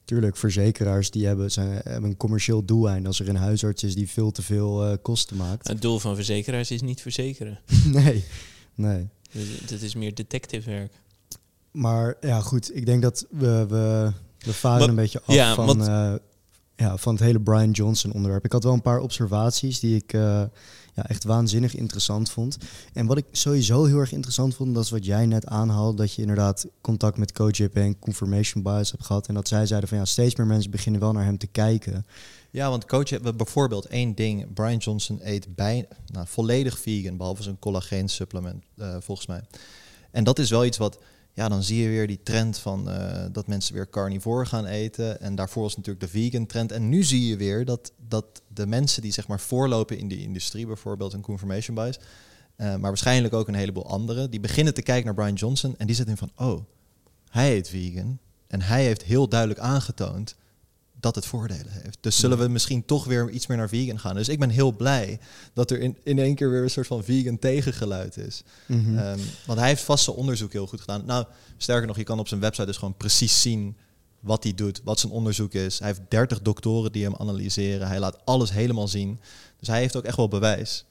Tuurlijk, 0.09 0.37
verzekeraars 0.37 1.11
die 1.11 1.25
hebben, 1.25 1.51
zijn, 1.51 1.81
hebben 1.83 2.09
een 2.09 2.17
commercieel 2.17 2.65
doeleinde. 2.65 3.07
Als 3.07 3.19
er 3.19 3.29
een 3.29 3.35
huisarts 3.35 3.83
is 3.83 3.95
die 3.95 4.09
veel 4.09 4.31
te 4.31 4.41
veel 4.41 4.85
eh, 4.85 4.97
kosten 5.01 5.37
maakt. 5.37 5.67
Het 5.67 5.81
doel 5.81 5.99
van 5.99 6.15
verzekeraars 6.15 6.71
is 6.71 6.81
niet 6.81 7.01
verzekeren. 7.01 7.59
nee, 7.91 8.23
nee. 8.75 9.07
Dus 9.31 9.71
het 9.71 9.81
is 9.81 9.95
meer 9.95 10.15
detective 10.15 10.69
werk. 10.69 10.93
Maar 11.71 12.17
ja, 12.21 12.39
goed. 12.39 12.75
Ik 12.75 12.85
denk 12.85 13.01
dat 13.01 13.25
we, 13.29 13.65
we, 13.67 14.11
we 14.37 14.53
varen 14.53 14.89
een 14.89 14.95
beetje 14.95 15.21
af 15.25 15.35
ja, 15.35 15.55
van, 15.55 15.87
eh, 15.87 16.13
ja, 16.75 16.97
van 16.97 17.13
het 17.13 17.23
hele 17.23 17.41
Brian 17.41 17.71
Johnson 17.71 18.11
onderwerp. 18.11 18.45
Ik 18.45 18.51
had 18.51 18.63
wel 18.63 18.73
een 18.73 18.81
paar 18.81 18.99
observaties 18.99 19.79
die 19.79 19.95
ik 19.95 20.13
eh, 20.13 20.43
ja, 20.99 21.07
echt 21.09 21.23
waanzinnig 21.23 21.75
interessant 21.75 22.31
vond. 22.31 22.57
En 22.93 23.05
wat 23.05 23.17
ik 23.17 23.25
sowieso 23.31 23.85
heel 23.85 23.99
erg 23.99 24.11
interessant 24.11 24.55
vond, 24.55 24.73
dat 24.73 24.83
is 24.83 24.89
wat 24.89 25.05
jij 25.05 25.25
net 25.25 25.45
aanhaalde. 25.45 25.97
Dat 25.97 26.13
je 26.13 26.21
inderdaad 26.21 26.65
contact 26.81 27.17
met 27.17 27.31
Coach 27.31 27.57
JP 27.57 27.75
en 27.75 27.99
confirmation 27.99 28.63
bias 28.63 28.91
hebt 28.91 29.05
gehad. 29.05 29.27
En 29.27 29.33
dat 29.33 29.47
zij 29.47 29.65
zeiden 29.65 29.89
van 29.89 29.97
ja, 29.97 30.05
steeds 30.05 30.35
meer 30.35 30.47
mensen 30.47 30.71
beginnen 30.71 31.01
wel 31.01 31.11
naar 31.11 31.23
hem 31.23 31.37
te 31.37 31.47
kijken. 31.47 32.05
Ja, 32.51 32.69
want 32.69 32.85
coach 32.85 33.09
hebben 33.09 33.37
bijvoorbeeld 33.37 33.85
één 33.85 34.15
ding. 34.15 34.53
Brian 34.53 34.77
Johnson 34.77 35.19
eet 35.23 35.55
bij, 35.55 35.87
nou, 36.05 36.27
volledig 36.27 36.79
vegan, 36.79 37.17
behalve 37.17 37.43
zijn 37.43 37.59
collageen 37.59 38.09
supplement, 38.09 38.63
eh, 38.77 38.95
volgens 38.99 39.27
mij. 39.27 39.41
En 40.11 40.23
dat 40.23 40.39
is 40.39 40.49
wel 40.49 40.65
iets 40.65 40.77
wat, 40.77 40.99
ja, 41.33 41.49
dan 41.49 41.63
zie 41.63 41.81
je 41.81 41.89
weer 41.89 42.07
die 42.07 42.19
trend 42.23 42.57
van 42.57 42.89
eh, 42.89 43.25
dat 43.31 43.47
mensen 43.47 43.73
weer 43.73 43.89
carnivore 43.89 44.45
gaan 44.45 44.65
eten. 44.65 45.21
En 45.21 45.35
daarvoor 45.35 45.63
was 45.63 45.75
natuurlijk 45.75 46.05
de 46.05 46.19
vegan 46.19 46.45
trend. 46.45 46.71
En 46.71 46.89
nu 46.89 47.03
zie 47.03 47.27
je 47.27 47.37
weer 47.37 47.65
dat, 47.65 47.91
dat 48.07 48.41
de 48.47 48.67
mensen 48.67 49.01
die 49.01 49.11
zeg 49.11 49.27
maar 49.27 49.39
voorlopen 49.39 49.97
in 49.97 50.07
die 50.07 50.21
industrie, 50.21 50.65
bijvoorbeeld 50.65 51.13
een 51.13 51.21
confirmation 51.21 51.75
bias, 51.75 51.99
eh, 52.55 52.67
maar 52.67 52.79
waarschijnlijk 52.79 53.33
ook 53.33 53.47
een 53.47 53.53
heleboel 53.53 53.89
anderen, 53.89 54.31
die 54.31 54.39
beginnen 54.39 54.73
te 54.73 54.81
kijken 54.81 55.05
naar 55.05 55.13
Brian 55.13 55.33
Johnson 55.33 55.75
en 55.77 55.87
die 55.87 55.95
zitten 55.95 56.13
in 56.13 56.27
van, 56.27 56.47
oh, 56.47 56.63
hij 57.29 57.55
eet 57.55 57.69
vegan. 57.69 58.19
En 58.47 58.61
hij 58.61 58.83
heeft 58.83 59.03
heel 59.03 59.27
duidelijk 59.29 59.59
aangetoond 59.59 60.35
dat 60.99 61.15
het 61.15 61.25
voordelen 61.25 61.71
heeft. 61.71 61.97
Dus 62.01 62.19
zullen 62.19 62.37
we 62.37 62.47
misschien 62.47 62.85
toch 62.85 63.05
weer 63.05 63.29
iets 63.29 63.47
meer 63.47 63.57
naar 63.57 63.69
vegan 63.69 63.99
gaan. 63.99 64.15
Dus 64.15 64.29
ik 64.29 64.39
ben 64.39 64.49
heel 64.49 64.75
blij 64.75 65.19
dat 65.53 65.71
er 65.71 65.79
in, 65.79 65.97
in 66.03 66.19
één 66.19 66.35
keer 66.35 66.51
weer 66.51 66.63
een 66.63 66.69
soort 66.69 66.87
van 66.87 67.03
vegan 67.03 67.39
tegengeluid 67.39 68.17
is. 68.17 68.43
Mhm. 68.65 68.97
Ehm, 68.97 69.19
want 69.45 69.59
hij 69.59 69.67
heeft 69.67 69.83
vast 69.83 70.03
zijn 70.03 70.15
onderzoek 70.15 70.51
heel 70.51 70.67
goed 70.67 70.79
gedaan. 70.79 71.05
Nou, 71.05 71.25
sterker 71.57 71.87
nog, 71.87 71.97
je 71.97 72.03
kan 72.03 72.19
op 72.19 72.27
zijn 72.27 72.39
website 72.39 72.65
dus 72.65 72.77
gewoon 72.77 72.97
precies 72.97 73.41
zien 73.41 73.75
wat 74.19 74.43
hij 74.43 74.53
doet, 74.53 74.81
wat 74.83 74.99
zijn 74.99 75.11
onderzoek 75.11 75.53
is. 75.53 75.79
Hij 75.79 75.87
heeft 75.87 76.01
30 76.07 76.41
doktoren 76.41 76.91
die 76.91 77.03
hem 77.03 77.15
analyseren. 77.15 77.87
Hij 77.87 77.99
laat 77.99 78.25
alles 78.25 78.51
helemaal 78.51 78.87
zien. 78.87 79.19
Dus 79.59 79.67
hij 79.67 79.79
heeft 79.79 79.95
ook 79.95 80.03
echt 80.03 80.17
wel 80.17 80.27
bewijs. 80.27 80.85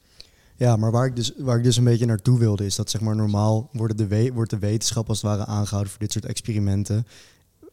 Ja, 0.55 0.75
maar 0.75 0.91
waar 0.91 1.05
ik, 1.05 1.15
dus, 1.15 1.31
waar 1.37 1.57
ik 1.57 1.63
dus 1.63 1.77
een 1.77 1.83
beetje 1.83 2.05
naartoe 2.05 2.39
wilde 2.39 2.65
is 2.65 2.75
dat 2.75 2.89
zeg 2.89 3.01
maar 3.01 3.15
normaal 3.15 3.69
worden 3.71 3.97
de 3.97 4.07
we 4.07 4.31
wordt 4.33 4.49
de 4.49 4.59
wetenschap 4.59 5.09
als 5.09 5.21
het 5.21 5.31
ware 5.31 5.45
aangehouden 5.45 5.91
voor 5.91 6.01
dit 6.01 6.11
soort 6.11 6.25
experimenten. 6.25 7.07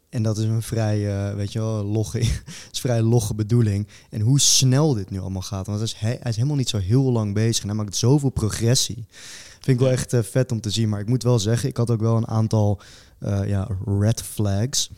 En 0.08 0.22
dat 0.22 0.38
is 0.38 0.44
een 0.44 0.62
vrij, 0.62 1.28
eh, 1.28 1.34
weet 1.34 1.52
je 1.52 1.58
wel, 1.58 1.84
logge, 1.84 2.18
is 2.72 2.80
vrij 2.80 3.02
logge 3.02 3.34
bedoeling. 3.34 3.86
En 4.10 4.20
hoe 4.20 4.40
snel 4.40 4.94
dit 4.94 5.10
nu 5.10 5.20
allemaal 5.20 5.42
gaat. 5.42 5.66
Want 5.66 5.78
hij 5.78 5.86
is, 5.86 5.94
hij, 5.98 6.30
is 6.30 6.36
helemaal 6.36 6.56
niet 6.56 6.68
zo 6.68 6.78
heel 6.78 7.12
lang 7.12 7.34
bezig. 7.34 7.62
En 7.62 7.68
hij 7.68 7.76
maakt 7.76 7.96
zoveel 7.96 8.30
progressie. 8.30 9.06
Vind 9.60 9.80
ik 9.80 9.84
wel 9.84 9.90
echt 9.90 10.12
eh, 10.12 10.22
vet 10.22 10.52
om 10.52 10.60
te 10.60 10.70
zien. 10.70 10.88
Maar 10.88 11.00
ik 11.00 11.08
moet 11.08 11.22
wel 11.22 11.38
zeggen, 11.38 11.68
ik 11.68 11.76
had 11.76 11.90
ook 11.90 12.00
wel 12.00 12.16
een 12.16 12.28
aantal 12.28 12.80
eh, 13.18 13.48
ja, 13.48 13.68
red 13.84 14.22
flags 14.22 14.90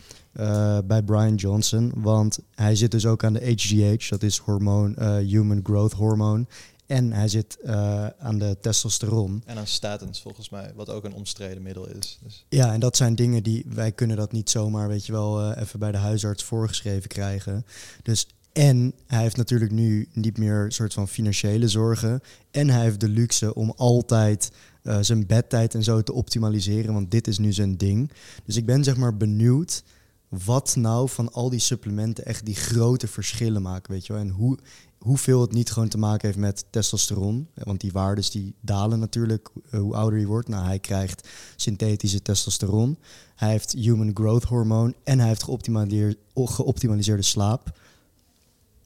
bij 0.85 1.03
Brian 1.05 1.35
Johnson. 1.35 1.93
Want 1.97 2.39
hij 2.55 2.77
zit 2.77 2.91
dus 2.91 3.07
ook 3.07 3.25
aan 3.25 3.33
de 3.33 3.53
HGH, 3.53 4.09
dat 4.09 4.23
is 4.23 4.39
hormoon, 4.39 4.97
Human 5.03 5.61
Growth 5.63 5.93
Hormone. 5.93 6.47
En 6.89 7.13
hij 7.13 7.29
zit 7.29 7.59
eh, 7.61 8.07
aan 8.07 8.39
de 8.39 8.57
testosteron. 8.61 9.43
En 9.47 9.59
aan 9.59 9.67
statins 9.67 10.21
volgens 10.21 10.49
mij, 10.49 10.73
wat 10.75 10.91
ook 10.91 11.05
een 11.05 11.15
omstreden 11.15 11.63
middel 11.63 11.89
is. 11.89 12.19
Dus 12.23 12.45
Ja, 12.49 12.73
en 12.73 12.81
dat 12.81 12.97
zijn 12.97 13.15
dingen 13.15 13.43
die 13.43 13.65
wij 13.69 13.93
kunnen 13.93 14.17
dat 14.17 14.33
niet 14.33 14.51
zomaar, 14.51 14.89
weet 14.89 15.07
je 15.07 15.13
wel, 15.13 15.41
eh, 15.41 15.63
even 15.63 15.79
bij 15.79 15.93
de 15.93 15.99
huisarts 15.99 16.45
voorgeschreven 16.45 17.09
krijgen. 17.09 17.67
Dus 18.03 18.27
en 18.53 18.95
hij 19.07 19.23
heeft 19.23 19.37
natuurlijk 19.37 19.71
nu 19.71 20.09
niet 20.13 20.39
meer 20.39 20.65
een 20.65 20.73
soort 20.73 20.93
van 20.93 21.09
financiële 21.09 21.69
zorgen. 21.69 22.21
En 22.51 22.71
hij 22.71 22.83
heeft 22.83 23.01
de 23.01 23.09
luxe 23.09 23.55
om 23.55 23.73
altijd 23.77 24.51
eh, 24.83 24.99
zijn 25.01 25.27
bedtijd 25.27 25.75
en 25.75 25.83
zo 25.83 26.03
te 26.03 26.13
optimaliseren, 26.13 26.93
want 26.93 27.11
dit 27.11 27.27
is 27.27 27.39
nu 27.39 27.53
zijn 27.53 27.77
ding. 27.77 28.11
Dus 28.45 28.57
ik 28.57 28.67
ben 28.67 28.85
zeg 28.85 28.97
maar 28.97 29.17
benieuwd 29.17 29.83
wat 30.29 30.77
nou 30.77 31.09
van 31.09 31.33
al 31.33 31.51
die 31.51 31.61
supplementen 31.61 32.25
echt 32.25 32.47
die 32.47 32.55
grote 32.55 33.07
verschillen 33.07 33.63
maken, 33.63 33.93
weet 33.93 34.07
je 34.07 34.13
wel. 34.13 34.23
En 34.23 34.29
hoe, 34.29 34.59
hoeveel 34.99 35.41
het 35.41 35.53
niet 35.53 35.71
gewoon 35.71 35.89
te 35.89 35.99
maken 35.99 36.27
heeft 36.27 36.41
met 36.41 36.65
testosteron. 36.71 37.49
Want 37.55 37.81
die 37.81 37.93
waardes 37.93 38.31
die 38.31 38.55
dalen 38.61 38.99
natuurlijk 38.99 39.51
eh, 39.71 39.81
hoe 39.81 39.95
ouder 39.95 40.19
je 40.19 40.27
wordt. 40.27 40.49
Nou, 40.49 40.65
hij 40.65 40.79
krijgt 40.79 41.29
synthetische 41.57 42.23
testosteron. 42.23 42.99
Hij 43.35 43.51
heeft 43.51 43.73
human 43.73 44.11
growth 44.15 44.45
hormoon 44.45 44.95
en 45.05 45.19
hij 45.19 45.29
heeft 45.29 45.43
geoptimaliseerd, 45.43 46.19
geoptimaliseerde 46.35 47.23
slaap. 47.23 47.79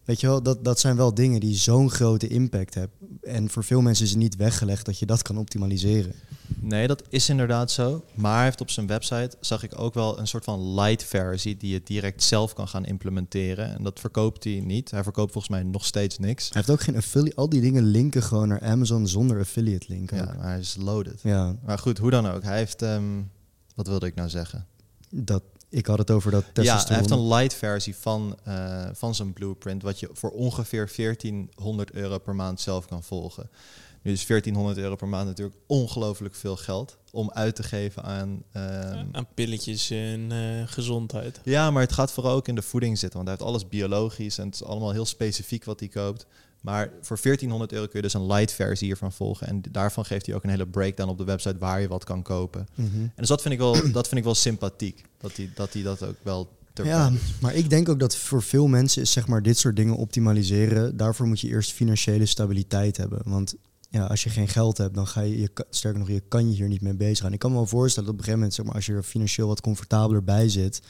Weet 0.04 0.20
je 0.20 0.26
wel, 0.26 0.42
dat, 0.42 0.64
dat 0.64 0.80
zijn 0.80 0.96
wel 0.96 1.14
dingen 1.14 1.40
die 1.40 1.54
zo'n 1.54 1.90
grote 1.90 2.28
impact 2.28 2.74
hebben. 2.74 2.96
En 3.22 3.50
voor 3.50 3.64
veel 3.64 3.80
mensen 3.80 4.04
is 4.04 4.10
het 4.10 4.20
niet 4.20 4.36
weggelegd 4.36 4.86
dat 4.86 4.98
je 4.98 5.06
dat 5.06 5.22
kan 5.22 5.38
optimaliseren. 5.38 6.14
Nee, 6.60 6.86
dat 6.86 7.02
is 7.08 7.28
inderdaad 7.28 7.70
zo. 7.70 8.04
Maar 8.14 8.34
hij 8.34 8.44
heeft 8.44 8.60
op 8.60 8.70
zijn 8.70 8.86
website, 8.86 9.36
zag 9.40 9.62
ik 9.62 9.78
ook 9.78 9.94
wel 9.94 10.18
een 10.18 10.26
soort 10.26 10.44
van 10.44 10.74
light 10.74 11.04
versie 11.04 11.56
die 11.56 11.72
je 11.72 11.80
direct 11.84 12.22
zelf 12.22 12.52
kan 12.52 12.68
gaan 12.68 12.84
implementeren. 12.84 13.76
En 13.76 13.82
dat 13.82 14.00
verkoopt 14.00 14.44
hij 14.44 14.60
niet. 14.60 14.90
Hij 14.90 15.02
verkoopt 15.02 15.32
volgens 15.32 15.54
mij 15.54 15.62
nog 15.62 15.84
steeds 15.84 16.18
niks. 16.18 16.44
Hij 16.44 16.52
heeft 16.56 16.70
ook 16.70 16.80
geen 16.80 16.96
affiliate. 16.96 17.36
Al 17.36 17.48
die 17.48 17.60
dingen 17.60 17.84
linken 17.84 18.22
gewoon 18.22 18.48
naar 18.48 18.60
Amazon 18.60 19.08
zonder 19.08 19.38
affiliate 19.38 19.86
link. 19.88 20.10
Ja, 20.10 20.24
maar 20.24 20.42
hij 20.42 20.58
is 20.58 20.76
loaded. 20.78 21.20
ja 21.22 21.56
Maar 21.64 21.78
goed, 21.78 21.98
hoe 21.98 22.10
dan 22.10 22.26
ook. 22.26 22.42
Hij 22.42 22.56
heeft, 22.56 22.82
ehm, 22.82 23.22
wat 23.74 23.86
wilde 23.86 24.06
ik 24.06 24.14
nou 24.14 24.28
zeggen? 24.28 24.66
dat, 25.14 25.42
ik 25.72 25.86
had 25.86 25.98
het 25.98 26.10
over 26.10 26.30
dat 26.30 26.42
Ja, 26.42 26.48
hij 26.52 26.64
testosteron. 26.64 26.98
heeft 26.98 27.10
een 27.10 27.26
light 27.28 27.54
versie 27.54 27.96
van, 27.96 28.36
eh, 28.44 28.86
van 28.92 29.14
zijn 29.14 29.32
blueprint, 29.32 29.82
wat 29.82 30.00
je 30.00 30.08
voor 30.12 30.30
ongeveer 30.30 30.88
1400 30.88 31.92
euro 31.92 32.18
per 32.18 32.34
maand 32.34 32.60
zelf 32.60 32.86
kan 32.86 33.02
volgen. 33.02 33.50
Nu 34.02 34.12
is 34.12 34.24
1400 34.26 34.78
euro 34.78 34.96
per 34.96 35.08
maand 35.08 35.26
natuurlijk 35.26 35.56
ongelooflijk 35.66 36.34
veel 36.34 36.56
geld 36.56 36.96
om 37.12 37.30
uit 37.30 37.56
te 37.56 37.62
geven 37.62 38.02
aan. 38.02 38.42
ehm, 38.52 39.04
Aan 39.12 39.26
pilletjes 39.34 39.90
en 39.90 40.32
eh, 40.32 40.62
gezondheid. 40.66 41.40
Ja, 41.44 41.70
maar 41.70 41.82
het 41.82 41.92
gaat 41.92 42.12
vooral 42.12 42.34
ook 42.34 42.48
in 42.48 42.54
de 42.54 42.62
voeding 42.62 42.98
zitten. 42.98 43.18
Want 43.18 43.28
hij 43.30 43.38
heeft 43.38 43.50
alles 43.50 43.68
biologisch 43.68 44.38
en 44.38 44.44
het 44.46 44.54
is 44.54 44.64
allemaal 44.64 44.90
heel 44.92 45.06
specifiek 45.06 45.64
wat 45.64 45.80
hij 45.80 45.88
koopt. 45.88 46.26
Maar 46.62 46.90
voor 47.00 47.18
1400 47.22 47.72
euro 47.72 47.86
kun 47.86 47.96
je 47.96 48.02
dus 48.02 48.14
een 48.14 48.26
light 48.26 48.52
versie 48.52 48.86
hiervan 48.86 49.12
volgen. 49.12 49.46
En 49.46 49.62
daarvan 49.70 50.04
geeft 50.04 50.26
hij 50.26 50.34
ook 50.34 50.44
een 50.44 50.50
hele 50.50 50.66
breakdown 50.66 51.10
op 51.10 51.18
de 51.18 51.24
website 51.24 51.58
waar 51.58 51.80
je 51.80 51.88
wat 51.88 52.04
kan 52.04 52.22
kopen. 52.22 52.68
Mhm. 52.74 53.00
En 53.00 53.12
dus 53.16 53.28
dat 53.28 53.42
vind 53.42 53.54
ik 53.54 53.60
wel, 53.60 53.72
dat 53.92 54.08
vind 54.08 54.20
ik 54.20 54.24
wel 54.24 54.34
sympathiek. 54.34 55.04
Dat 55.18 55.36
hij 55.36 55.50
dat, 55.54 55.72
dat 55.98 56.08
ook 56.08 56.16
wel 56.22 56.56
Ja, 56.74 57.12
maar 57.40 57.54
ik 57.54 57.70
denk 57.70 57.88
ook 57.88 58.00
dat 58.00 58.16
voor 58.16 58.42
veel 58.42 58.66
mensen 58.66 59.02
is 59.02 59.12
zeg 59.12 59.26
maar 59.26 59.42
dit 59.42 59.58
soort 59.58 59.76
dingen 59.76 59.96
optimaliseren. 59.96 60.96
Daarvoor 60.96 61.26
moet 61.26 61.40
je 61.40 61.48
eerst 61.48 61.72
financiële 61.72 62.26
stabiliteit 62.26 62.96
hebben. 62.96 63.20
Want 63.24 63.54
ja, 63.92 64.06
als 64.06 64.22
je 64.22 64.30
geen 64.30 64.48
geld 64.48 64.78
hebt, 64.78 64.94
dan 64.94 65.06
ga 65.06 65.20
je, 65.20 65.40
je 65.40 65.50
sterker 65.70 66.00
nog, 66.00 66.08
je 66.08 66.22
kan 66.28 66.48
je 66.48 66.54
hier 66.54 66.68
niet 66.68 66.80
mee 66.80 66.94
bezig 66.94 67.18
gaan. 67.18 67.32
Ik 67.32 67.38
kan 67.38 67.50
me 67.50 67.56
wel 67.56 67.66
voorstellen 67.66 68.08
dat 68.08 68.18
op 68.18 68.20
een 68.20 68.24
gegeven 68.24 68.38
moment, 68.38 68.54
zeg 68.54 68.66
maar, 68.66 68.74
als 68.74 68.86
je 68.86 68.92
er 68.92 69.02
financieel 69.02 69.48
wat 69.48 69.60
comfortabeler 69.60 70.24
bij 70.24 70.48
zit, 70.48 70.82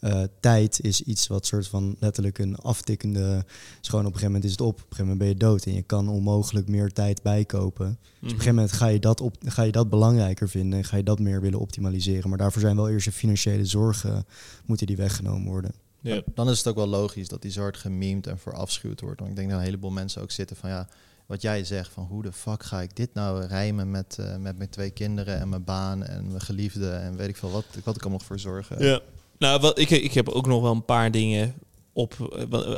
eh, 0.00 0.22
tijd 0.40 0.80
is 0.80 1.02
iets 1.02 1.26
wat 1.26 1.46
soort 1.46 1.68
van 1.68 1.96
letterlijk 2.00 2.38
een 2.38 2.56
aftikkende. 2.56 3.44
Is 3.82 3.88
gewoon 3.88 4.06
op 4.06 4.12
een 4.12 4.18
gegeven 4.18 4.26
moment 4.26 4.44
is 4.44 4.50
het 4.50 4.60
op, 4.60 4.68
op 4.68 4.76
een 4.76 4.82
gegeven 4.82 5.04
moment 5.04 5.18
ben 5.18 5.28
je 5.28 5.36
dood 5.36 5.64
en 5.64 5.74
je 5.74 5.82
kan 5.82 6.08
onmogelijk 6.08 6.68
meer 6.68 6.92
tijd 6.92 7.22
bijkopen. 7.22 7.86
Dus 7.86 8.06
op 8.14 8.22
een 8.22 8.28
gegeven 8.28 8.54
moment 8.54 8.72
ga 8.72 8.86
je, 8.86 8.98
dat 8.98 9.20
op, 9.20 9.36
ga 9.44 9.62
je 9.62 9.72
dat 9.72 9.90
belangrijker 9.90 10.48
vinden 10.48 10.78
en 10.78 10.84
ga 10.84 10.96
je 10.96 11.02
dat 11.02 11.18
meer 11.18 11.40
willen 11.40 11.58
optimaliseren. 11.58 12.28
Maar 12.28 12.38
daarvoor 12.38 12.60
zijn 12.60 12.76
wel 12.76 12.88
eerst 12.88 13.04
je 13.04 13.12
financiële 13.12 13.64
zorgen, 13.64 14.26
moeten 14.64 14.86
die 14.86 14.96
weggenomen 14.96 15.50
worden. 15.50 15.72
Ja. 16.00 16.22
Dan 16.34 16.50
is 16.50 16.58
het 16.58 16.66
ook 16.66 16.76
wel 16.76 16.86
logisch 16.86 17.28
dat 17.28 17.42
die 17.42 17.52
hard 17.60 17.76
gememd 17.76 18.26
en 18.26 18.38
verafschuwd 18.38 19.00
wordt. 19.00 19.18
Want 19.18 19.30
ik 19.30 19.36
denk 19.36 19.50
dat 19.50 19.58
een 19.58 19.64
heleboel 19.64 19.90
mensen 19.90 20.22
ook 20.22 20.30
zitten 20.30 20.56
van 20.56 20.70
ja, 20.70 20.88
wat 21.26 21.42
jij 21.42 21.64
zegt 21.64 21.92
van 21.92 22.04
hoe 22.04 22.22
de 22.22 22.32
fuck 22.32 22.62
ga 22.62 22.80
ik 22.80 22.96
dit 22.96 23.14
nou 23.14 23.44
rijmen 23.44 23.90
met, 23.90 24.16
eh, 24.18 24.36
met 24.36 24.58
mijn 24.58 24.70
twee 24.70 24.90
kinderen 24.90 25.38
en 25.40 25.48
mijn 25.48 25.64
baan 25.64 26.04
en 26.04 26.26
mijn 26.28 26.40
geliefde 26.40 26.90
en 26.90 27.16
weet 27.16 27.28
ik 27.28 27.36
veel 27.36 27.50
wat, 27.50 27.64
wat 27.84 27.96
ik 27.96 28.02
allemaal 28.02 28.20
voor 28.20 28.38
zorgen. 28.38 28.84
Ja. 28.84 29.00
Nou, 29.38 29.72
ik, 29.74 29.90
ik 29.90 30.12
heb 30.12 30.28
ook 30.28 30.46
nog 30.46 30.62
wel 30.62 30.72
een 30.72 30.84
paar 30.84 31.10
dingen 31.10 31.54
op. 31.92 32.14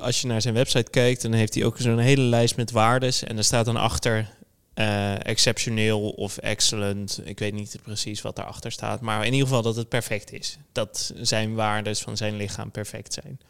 Als 0.00 0.20
je 0.20 0.26
naar 0.26 0.42
zijn 0.42 0.54
website 0.54 0.90
kijkt, 0.90 1.22
dan 1.22 1.32
heeft 1.32 1.54
hij 1.54 1.64
ook 1.64 1.78
zo'n 1.78 1.98
hele 1.98 2.22
lijst 2.22 2.56
met 2.56 2.70
waardes. 2.70 3.22
En 3.22 3.36
er 3.36 3.44
staat 3.44 3.64
dan 3.64 3.76
achter 3.76 4.30
eh, 4.74 5.26
exceptioneel 5.26 6.11
of 6.11 6.36
excellent. 6.36 7.20
Ik 7.24 7.38
weet 7.38 7.54
niet 7.54 7.78
precies 7.82 8.22
wat 8.22 8.36
daarachter 8.36 8.72
staat. 8.72 9.00
Maar 9.00 9.26
in 9.26 9.32
ieder 9.32 9.46
geval 9.48 9.62
dat 9.62 9.76
het 9.76 9.88
perfect 9.88 10.32
is. 10.32 10.59
Dat 10.72 11.12
zijn 11.20 11.54
waardes 11.54 12.00
van 12.00 12.16
zijn 12.16 12.36
lichaam 12.36 12.70
perfect 12.70 13.12
zijn. 13.12 13.40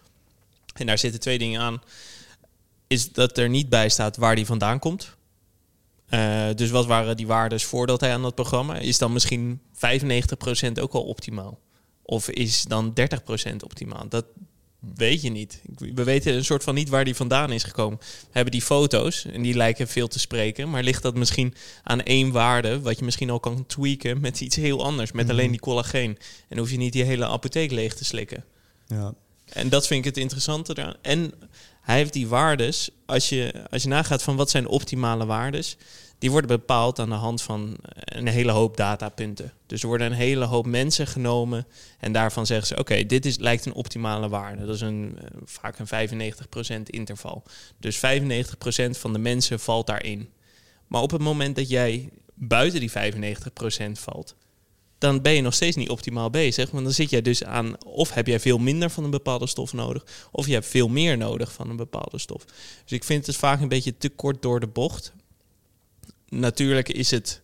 En 0.74 0.86
daar 0.86 0.98
zitten 0.98 1.20
twee 1.20 1.38
dingen 1.38 1.60
aan. 1.60 1.82
Is 2.86 3.12
dat 3.12 3.38
er 3.38 3.48
niet 3.48 3.68
bij 3.68 3.88
staat 3.88 4.16
waar 4.16 4.34
die 4.34 4.46
vandaan 4.46 4.78
komt. 4.78 5.16
Eh, 6.06 6.46
dus 6.54 6.70
wat 6.70 6.86
waren 6.86 7.16
die 7.16 7.26
waardes 7.26 7.64
voordat 7.64 8.00
hij 8.00 8.12
aan 8.12 8.22
dat 8.22 8.34
programma? 8.34 8.76
Is 8.78 8.98
dan 8.98 9.12
misschien 9.12 9.60
95% 9.72 10.80
ook 10.80 10.92
al 10.92 11.02
optimaal? 11.02 11.58
Of 12.10 12.28
is 12.30 12.62
dan 12.62 12.92
30% 13.52 13.62
optimaal? 13.64 14.08
Dat 14.08 14.24
weet 14.94 15.22
je 15.22 15.30
niet. 15.30 15.62
We 15.78 16.04
weten 16.04 16.34
een 16.34 16.44
soort 16.44 16.62
van 16.64 16.74
niet 16.74 16.88
waar 16.88 17.04
die 17.04 17.14
vandaan 17.14 17.52
is 17.52 17.62
gekomen. 17.62 17.98
We 18.00 18.06
hebben 18.32 18.52
die 18.52 18.62
foto's 18.62 19.24
en 19.24 19.42
die 19.42 19.54
lijken 19.54 19.88
veel 19.88 20.08
te 20.08 20.18
spreken. 20.18 20.70
Maar 20.70 20.82
ligt 20.82 21.02
dat 21.02 21.14
misschien 21.14 21.54
aan 21.82 22.02
één 22.02 22.30
waarde, 22.32 22.80
wat 22.80 22.98
je 22.98 23.04
misschien 23.04 23.30
al 23.30 23.40
kan 23.40 23.66
tweaken 23.66 24.20
met 24.20 24.40
iets 24.40 24.56
heel 24.56 24.84
anders, 24.84 25.12
met 25.12 25.24
Mhm. 25.24 25.32
alleen 25.34 25.50
die 25.50 25.60
collageen? 25.60 26.18
En 26.48 26.58
hoef 26.58 26.70
je 26.70 26.76
niet 26.76 26.92
die 26.92 27.04
hele 27.04 27.26
apotheek 27.26 27.70
leeg 27.70 27.94
te 27.94 28.04
slikken. 28.04 28.44
Ja. 28.86 29.14
En 29.52 29.68
dat 29.68 29.86
vind 29.86 30.00
ik 30.00 30.04
het 30.06 30.16
interessante 30.16 30.72
eraan. 30.78 30.94
En 31.02 31.32
hij 31.82 31.96
heeft 31.96 32.12
die 32.12 32.28
waardes, 32.28 32.90
als 33.06 33.28
je, 33.28 33.64
als 33.70 33.82
je 33.82 33.88
nagaat 33.88 34.22
van 34.22 34.36
wat 34.36 34.50
zijn 34.50 34.66
optimale 34.66 35.26
waardes, 35.26 35.76
die 36.18 36.30
worden 36.30 36.50
bepaald 36.50 36.98
aan 36.98 37.08
de 37.08 37.14
hand 37.14 37.42
van 37.42 37.76
een 38.04 38.26
hele 38.26 38.52
hoop 38.52 38.76
datapunten. 38.76 39.52
Dus 39.66 39.82
er 39.82 39.88
worden 39.88 40.06
een 40.06 40.16
hele 40.16 40.44
hoop 40.44 40.66
mensen 40.66 41.06
genomen 41.06 41.66
en 41.98 42.12
daarvan 42.12 42.46
zeggen 42.46 42.66
ze: 42.66 42.78
oké, 42.78 43.06
dit 43.06 43.26
is, 43.26 43.38
lijkt 43.38 43.66
een 43.66 43.72
optimale 43.72 44.28
waarde. 44.28 44.66
Dat 44.66 44.74
is 44.74 44.80
een, 44.80 45.18
eh, 45.20 45.26
vaak 45.44 45.78
een 45.78 45.86
95% 45.86 46.90
interval. 46.90 47.42
Dus 47.78 47.96
95% 47.96 48.98
van 48.98 49.12
de 49.12 49.18
mensen 49.18 49.60
valt 49.60 49.86
daarin. 49.86 50.28
Maar 50.86 51.02
op 51.02 51.10
het 51.10 51.20
moment 51.20 51.56
dat 51.56 51.68
jij 51.68 52.10
buiten 52.34 52.80
die 52.80 52.90
95% 52.90 53.98
valt, 53.98 54.34
dan 54.98 55.22
ben 55.22 55.32
je 55.32 55.40
nog 55.40 55.54
steeds 55.54 55.76
niet 55.76 55.88
optimaal 55.88 56.30
bezig. 56.30 56.70
Want 56.70 56.84
dan 56.84 56.92
zit 56.92 57.10
jij 57.10 57.22
dus 57.22 57.44
aan, 57.44 57.84
of 57.84 58.10
heb 58.10 58.26
jij 58.26 58.40
veel 58.40 58.58
minder 58.58 58.90
van 58.90 59.04
een 59.04 59.10
bepaalde 59.10 59.46
stof 59.46 59.72
nodig, 59.72 60.28
of 60.30 60.46
je 60.46 60.52
hebt 60.52 60.66
veel 60.66 60.88
meer 60.88 61.16
nodig 61.16 61.52
van 61.52 61.70
een 61.70 61.76
bepaalde 61.76 62.18
stof. 62.18 62.44
Dus 62.84 62.92
ik 62.92 63.04
vind 63.04 63.26
het 63.26 63.36
vaak 63.36 63.60
een 63.60 63.68
beetje 63.68 63.96
te 63.96 64.08
kort 64.08 64.42
door 64.42 64.60
de 64.60 64.66
bocht. 64.66 65.12
Natuurlijk 66.28 66.88
is 66.88 67.10
het, 67.10 67.42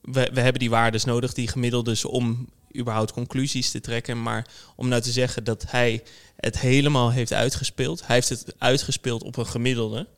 we, 0.00 0.30
we 0.32 0.40
hebben 0.40 0.60
die 0.60 0.70
waardes 0.70 1.04
nodig, 1.04 1.32
die 1.32 1.48
gemiddeldes, 1.48 2.04
om 2.04 2.48
überhaupt 2.76 3.12
conclusies 3.12 3.70
te 3.70 3.80
trekken. 3.80 4.22
Maar 4.22 4.46
om 4.76 4.88
nou 4.88 5.02
te 5.02 5.10
zeggen 5.10 5.44
dat 5.44 5.64
hij 5.68 6.02
het 6.36 6.58
helemaal 6.58 7.12
heeft 7.12 7.32
uitgespeeld, 7.32 8.06
hij 8.06 8.14
heeft 8.14 8.28
het 8.28 8.54
uitgespeeld 8.58 9.22
op 9.22 9.36
een 9.36 9.46
gemiddelde, 9.46 10.08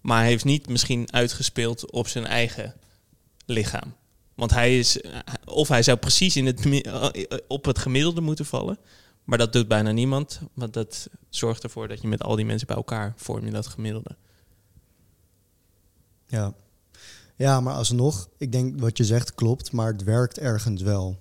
maar 0.00 0.18
hij 0.18 0.28
heeft 0.28 0.44
niet 0.44 0.68
misschien 0.68 1.12
uitgespeeld 1.12 1.90
op 1.90 2.08
zijn 2.08 2.26
eigen 2.26 2.74
lichaam. 3.46 3.94
Want 4.34 4.50
hij 4.50 4.78
is, 4.78 5.00
of 5.44 5.68
hij 5.68 5.82
zou 5.82 5.98
precies 5.98 6.36
in 6.36 6.46
het, 6.46 6.66
eh, 6.66 7.38
op 7.48 7.64
het 7.64 7.78
gemiddelde 7.78 8.20
moeten 8.20 8.46
vallen. 8.46 8.78
Maar 9.24 9.38
dat 9.38 9.52
doet 9.52 9.68
bijna 9.68 9.90
niemand. 9.90 10.40
Want 10.54 10.72
dat 10.72 11.08
zorgt 11.28 11.62
ervoor 11.62 11.88
dat 11.88 12.00
je 12.00 12.08
met 12.08 12.22
al 12.22 12.36
die 12.36 12.44
mensen 12.44 12.66
bij 12.66 12.76
elkaar 12.76 13.12
vorm 13.16 13.44
je 13.44 13.50
dat 13.50 13.66
gemiddelde. 13.66 14.16
Ja. 16.26 16.54
Ja, 17.38 17.60
maar 17.60 17.74
alsnog, 17.74 18.28
ik 18.38 18.52
denk 18.52 18.80
wat 18.80 18.96
je 18.96 19.04
zegt 19.04 19.34
klopt, 19.34 19.72
maar 19.72 19.92
het 19.92 20.04
werkt 20.04 20.38
ergens 20.38 20.82
wel. 20.82 21.18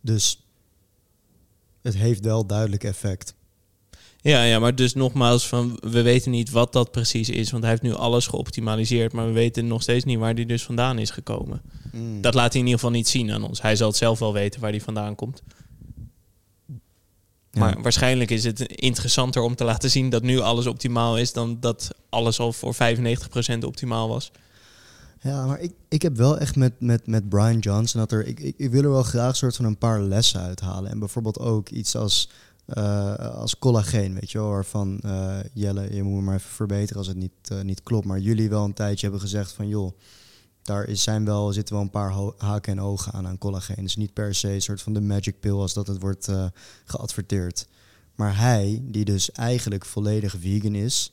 Dus 0.00 0.46
het 1.82 1.94
heeft 1.94 2.24
wel 2.24 2.46
duidelijk 2.46 2.84
effect. 2.84 3.34
Ja, 4.22 4.42
ja, 4.42 4.58
maar 4.58 4.74
dus 4.74 4.94
nogmaals, 4.94 5.48
van, 5.48 5.78
we 5.80 6.02
weten 6.02 6.30
niet 6.30 6.50
wat 6.50 6.72
dat 6.72 6.90
precies 6.90 7.28
is. 7.28 7.50
Want 7.50 7.62
hij 7.62 7.72
heeft 7.72 7.84
nu 7.84 7.94
alles 7.94 8.26
geoptimaliseerd. 8.26 9.12
Maar 9.12 9.26
we 9.26 9.32
weten 9.32 9.66
nog 9.66 9.82
steeds 9.82 10.04
niet 10.04 10.18
waar 10.18 10.34
hij 10.34 10.46
dus 10.46 10.62
vandaan 10.62 10.98
is 10.98 11.10
gekomen. 11.10 11.62
Mm. 11.92 12.20
Dat 12.20 12.34
laat 12.34 12.52
hij 12.52 12.60
in 12.60 12.66
ieder 12.66 12.80
geval 12.80 12.96
niet 12.96 13.08
zien 13.08 13.32
aan 13.32 13.44
ons. 13.44 13.62
Hij 13.62 13.76
zal 13.76 13.88
het 13.88 13.96
zelf 13.96 14.18
wel 14.18 14.32
weten 14.32 14.60
waar 14.60 14.70
hij 14.70 14.80
vandaan 14.80 15.14
komt. 15.14 15.42
Ja. 16.66 17.60
Maar 17.60 17.82
waarschijnlijk 17.82 18.30
is 18.30 18.44
het 18.44 18.60
interessanter 18.60 19.42
om 19.42 19.54
te 19.54 19.64
laten 19.64 19.90
zien 19.90 20.10
dat 20.10 20.22
nu 20.22 20.38
alles 20.38 20.66
optimaal 20.66 21.18
is... 21.18 21.32
dan 21.32 21.56
dat 21.60 21.90
alles 22.08 22.38
al 22.40 22.52
voor 22.52 22.74
95% 22.74 22.78
optimaal 23.60 24.08
was. 24.08 24.30
Ja, 25.22 25.46
maar 25.46 25.60
ik, 25.60 25.72
ik 25.88 26.02
heb 26.02 26.16
wel 26.16 26.38
echt 26.38 26.56
met, 26.56 26.80
met, 26.80 27.06
met 27.06 27.28
Brian 27.28 27.58
Johnson 27.58 28.00
dat 28.00 28.12
er. 28.12 28.26
Ik, 28.26 28.40
ik, 28.40 28.70
wil 28.70 28.82
er 28.82 28.90
wel 28.90 29.02
graag 29.02 29.36
soort 29.36 29.56
van 29.56 29.64
een 29.64 29.78
paar 29.78 30.00
lessen 30.00 30.40
uithalen. 30.40 30.90
En 30.90 30.98
bijvoorbeeld 30.98 31.38
ook 31.38 31.68
iets 31.68 31.96
als, 31.96 32.30
eh, 32.66 33.14
als 33.14 33.58
collageen, 33.58 34.14
weet 34.14 34.30
je 34.30 34.38
wel, 34.38 34.48
waarvan 34.48 35.00
eh, 35.00 35.38
Jelle, 35.52 35.94
je 35.94 36.02
moet 36.02 36.14
me 36.14 36.22
maar 36.22 36.34
even 36.34 36.50
verbeteren 36.50 36.96
als 36.96 37.06
het 37.06 37.16
niet, 37.16 37.30
eh, 37.42 37.60
niet 37.60 37.82
klopt. 37.82 38.06
Maar 38.06 38.18
jullie 38.18 38.48
wel 38.48 38.64
een 38.64 38.72
tijdje 38.72 39.02
hebben 39.02 39.20
gezegd 39.20 39.52
van 39.52 39.68
joh, 39.68 39.98
daar 40.62 40.84
is, 40.84 41.02
zijn 41.02 41.24
wel, 41.24 41.52
zitten 41.52 41.74
wel 41.74 41.84
een 41.84 41.90
paar 41.90 42.12
haken 42.36 42.72
en 42.72 42.80
ogen 42.80 43.12
aan 43.12 43.26
aan 43.26 43.38
collageen. 43.38 43.82
Dus 43.82 43.96
niet 43.96 44.12
per 44.12 44.34
se 44.34 44.52
een 44.52 44.62
soort 44.62 44.82
van 44.82 44.92
de 44.92 45.00
magic 45.00 45.40
pill 45.40 45.52
als 45.52 45.74
dat 45.74 45.86
het 45.86 46.00
wordt 46.00 46.28
geadverteerd. 46.84 47.66
Maar 48.14 48.38
hij, 48.38 48.82
die 48.82 49.04
dus 49.04 49.32
eigenlijk 49.32 49.84
volledig 49.84 50.34
vegan 50.38 50.74
is, 50.74 51.12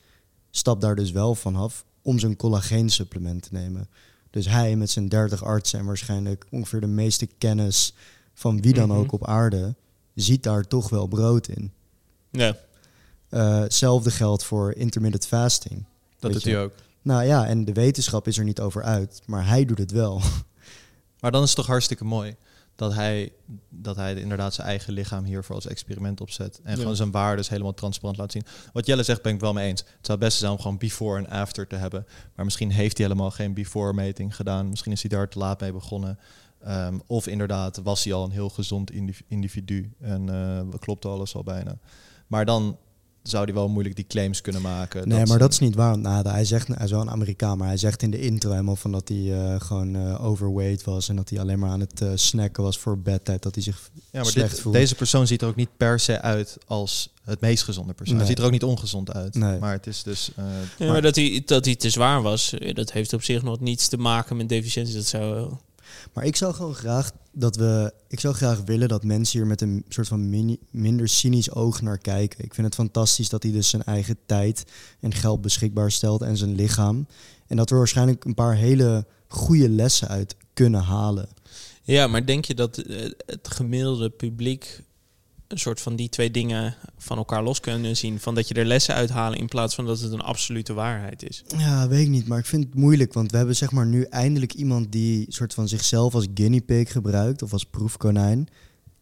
stapt 0.52 0.82
daar 0.82 0.96
dus 0.96 1.12
wel 1.12 1.36
vanaf 1.36 1.86
om 2.08 2.20
zijn 2.20 2.36
collageensupplement 2.36 3.42
te 3.44 3.50
nemen. 3.52 3.90
Dus 4.30 4.48
hij 4.48 4.76
met 4.76 4.90
zijn 4.90 5.10
30 5.10 5.44
artsen 5.44 5.80
en 5.80 5.86
waarschijnlijk 5.86 6.46
ongeveer 6.52 6.80
de 6.82 6.88
meeste 6.88 7.26
kennis 7.38 7.94
van 8.34 8.62
wie 8.62 8.74
dan 8.74 8.88
Mhm. 8.90 8.98
ook 8.98 9.12
op 9.12 9.26
aarde, 9.28 9.76
ziet 10.14 10.44
daar 10.44 10.64
toch 10.64 10.90
wel 10.90 11.08
brood 11.08 11.48
in. 11.48 11.72
Ja, 12.32 12.56
Eh, 13.30 13.60
Hetzelfde 13.60 14.12
geldt 14.12 14.44
voor 14.44 14.74
intermittent 14.74 15.28
fasting. 15.28 15.86
Dat 16.20 16.32
doet 16.32 16.44
je. 16.44 16.50
hij 16.50 16.64
ook. 16.64 16.74
Nou 17.02 17.24
ja, 17.26 17.46
en 17.48 17.66
de 17.66 17.74
wetenschap 17.74 18.28
is 18.28 18.38
er 18.38 18.44
niet 18.44 18.60
over 18.60 18.84
uit, 18.84 19.22
maar 19.26 19.48
hij 19.48 19.66
doet 19.66 19.78
het 19.78 19.92
wel. 19.92 20.22
Maar 21.20 21.32
dan 21.32 21.42
is 21.42 21.48
het 21.48 21.58
toch 21.58 21.68
hartstikke 21.68 22.04
mooi 22.06 22.36
dat 22.78 22.94
hij, 22.94 23.32
dat 23.70 23.96
hij 23.96 24.14
inderdaad 24.16 24.54
zijn 24.54 24.68
eigen 24.68 24.94
lichaam 24.94 25.24
hiervoor 25.24 25.56
als 25.56 25.68
experiment 25.68 26.22
opzet. 26.22 26.60
En 26.64 26.72
Ja. 26.72 26.78
gewoon 26.78 26.96
zijn 26.96 27.12
waardes 27.12 27.50
helemaal 27.50 27.74
transparant 27.74 28.18
laat 28.18 28.32
zien. 28.32 28.44
Wat 28.74 28.86
Jelle 28.86 29.04
zegt 29.04 29.22
ben 29.22 29.34
ik 29.34 29.40
wel 29.40 29.54
mee 29.54 29.68
eens. 29.68 29.80
Het 29.80 29.90
zou 30.02 30.18
het 30.18 30.20
beste 30.20 30.40
zijn 30.40 30.52
om 30.52 30.60
gewoon 30.60 30.78
before 30.78 31.18
en 31.18 31.30
after 31.30 31.68
te 31.68 31.76
hebben. 31.76 32.06
Maar 32.36 32.46
misschien 32.46 32.72
heeft 32.72 32.98
hij 32.98 33.08
helemaal 33.08 33.32
geen 33.32 33.54
before 33.54 33.94
meting 33.94 34.36
gedaan. 34.36 34.70
Misschien 34.70 34.92
is 34.92 35.02
hij 35.02 35.10
daar 35.10 35.30
te 35.30 35.38
laat 35.40 35.60
mee 35.60 35.72
begonnen. 35.72 36.20
Ehm, 36.64 37.00
of 37.08 37.28
inderdaad 37.28 37.78
was 37.84 38.04
hij 38.04 38.14
al 38.14 38.24
een 38.24 38.32
heel 38.32 38.50
gezond 38.50 38.92
indiv- 38.92 39.22
individu. 39.28 39.94
En 40.00 40.30
eh 40.30 40.80
klopte 40.80 41.08
alles 41.08 41.36
al 41.36 41.44
bijna. 41.44 41.78
Maar 42.28 42.46
dan 42.46 42.78
zou 43.30 43.44
hij 43.46 43.54
wel 43.54 43.68
moeilijk 43.70 43.96
die 43.96 44.08
claims 44.08 44.42
kunnen 44.42 44.62
maken. 44.62 45.08
nee, 45.08 45.26
maar 45.26 45.40
dat 45.40 45.52
is 45.52 45.60
niet 45.60 45.76
waar. 45.76 45.98
Nou, 45.98 46.30
hij 46.30 46.46
zegt, 46.46 46.68
hij 46.68 46.86
is 46.86 46.92
wel 46.92 47.02
een 47.02 47.10
Amerikaan, 47.10 47.58
maar 47.58 47.68
hij 47.68 47.78
zegt 47.78 48.02
in 48.02 48.12
de 48.12 48.20
intro 48.22 48.50
helemaal 48.52 48.76
van 48.76 48.92
dat 48.92 49.08
hij 49.08 49.34
eh, 49.34 49.56
gewoon 49.62 49.96
eh, 49.96 50.26
overweight 50.26 50.84
was 50.84 51.10
en 51.10 51.16
dat 51.16 51.30
hij 51.30 51.40
alleen 51.40 51.60
maar 51.60 51.70
aan 51.70 51.80
het 51.80 52.02
eh, 52.02 52.12
snacken 52.16 52.64
was 52.64 52.78
voor 52.80 53.00
bedtijd, 53.00 53.42
dat 53.44 53.56
hij 53.56 53.64
zich 53.64 53.90
Ja, 53.94 54.02
maar 54.22 54.26
slecht 54.32 54.50
dit, 54.52 54.60
voelt. 54.60 54.76
deze 54.76 54.96
persoon 54.96 55.28
ziet 55.28 55.42
er 55.42 55.48
ook 55.48 55.56
niet 55.56 55.78
per 55.78 56.00
se 56.00 56.22
uit 56.22 56.58
als 56.68 57.14
het 57.24 57.42
meest 57.42 57.64
gezonde 57.64 57.94
persoon. 57.94 58.16
Nee. 58.16 58.26
Hij 58.26 58.34
ziet 58.34 58.40
er 58.40 58.46
ook 58.46 58.54
niet 58.54 58.64
ongezond 58.64 59.14
uit. 59.14 59.36
Nee. 59.36 59.60
Maar 59.60 59.72
het 59.74 59.88
is 59.88 60.04
dus... 60.04 60.32
eh, 60.36 60.46
Ja, 60.78 60.92
maar 60.92 61.02
dat 61.02 61.16
hij, 61.16 61.42
dat 61.46 61.66
hij 61.66 61.76
te 61.76 61.90
zwaar 61.90 62.22
was, 62.22 62.54
dat 62.74 62.92
heeft 62.92 63.14
op 63.14 63.24
zich 63.24 63.42
nog 63.44 63.60
niets 63.60 63.88
te 63.88 63.98
maken 63.98 64.38
met 64.38 64.50
deficiëntie. 64.50 64.96
Dat 64.96 65.06
zou 65.06 65.34
wel- 65.34 65.62
Maar 66.14 66.26
ik 66.26 66.36
zou 66.36 66.54
gewoon 66.54 66.74
graag 66.76 67.12
dat 67.40 67.56
we. 67.56 67.94
Ik 68.08 68.20
zou 68.20 68.34
graag 68.34 68.62
willen 68.66 68.88
dat 68.88 69.04
mensen 69.04 69.40
hier 69.40 69.48
met 69.48 69.62
een 69.62 69.86
soort 69.90 70.08
van 70.08 70.30
minder 70.72 71.08
cynisch 71.08 71.52
oog 71.52 71.82
naar 71.82 71.98
kijken. 71.98 72.44
Ik 72.44 72.54
vind 72.54 72.68
het 72.68 72.76
fantastisch 72.76 73.30
dat 73.30 73.44
hij 73.44 73.52
dus 73.52 73.70
zijn 73.70 73.84
eigen 73.84 74.18
tijd 74.26 74.66
en 75.00 75.14
geld 75.14 75.42
beschikbaar 75.42 75.92
stelt 75.92 76.22
en 76.22 76.38
zijn 76.38 76.56
lichaam. 76.56 77.08
En 77.48 77.58
dat 77.58 77.70
we 77.70 77.76
waarschijnlijk 77.76 78.26
een 78.26 78.34
paar 78.34 78.56
hele 78.56 79.06
goede 79.28 79.70
lessen 79.70 80.08
uit 80.08 80.36
kunnen 80.54 80.82
halen. 80.82 81.30
Ja, 81.84 82.08
maar 82.08 82.26
denk 82.26 82.46
je 82.46 82.56
dat 82.56 82.78
eh, 82.78 83.12
het 83.26 83.48
gemiddelde 83.48 84.10
publiek 84.10 84.82
een 85.48 85.60
soort 85.60 85.82
van 85.82 85.96
die 85.96 86.10
twee 86.10 86.32
dingen 86.32 86.76
van 86.98 87.18
elkaar 87.18 87.44
los 87.44 87.60
kunnen 87.60 87.98
zien? 87.98 88.20
Van 88.20 88.36
dat 88.36 88.48
je 88.48 88.54
er 88.54 88.66
lessen 88.66 88.96
uithalen 88.96 89.40
in 89.40 89.48
plaats 89.48 89.76
van 89.76 89.86
dat 89.86 90.00
het 90.00 90.12
een 90.12 90.22
absolute 90.22 90.74
waarheid 90.74 91.30
is. 91.30 91.44
Ja, 91.58 91.88
weet 91.88 92.02
ik 92.02 92.10
niet, 92.10 92.28
maar 92.28 92.40
ik 92.40 92.46
vind 92.46 92.64
het 92.64 92.76
moeilijk, 92.76 93.14
want 93.14 93.32
we 93.32 93.38
hebben 93.38 93.56
zeg 93.56 93.72
maar 93.72 93.86
nu 93.86 94.04
eindelijk 94.04 94.54
iemand 94.54 94.92
die 94.92 95.26
soort 95.30 95.54
van 95.54 95.68
zichzelf 95.68 96.14
als 96.16 96.28
guinea 96.34 96.60
pig 96.66 96.92
gebruikt 96.92 97.42
of 97.42 97.54
als 97.54 97.64
proefkonijn 97.66 98.48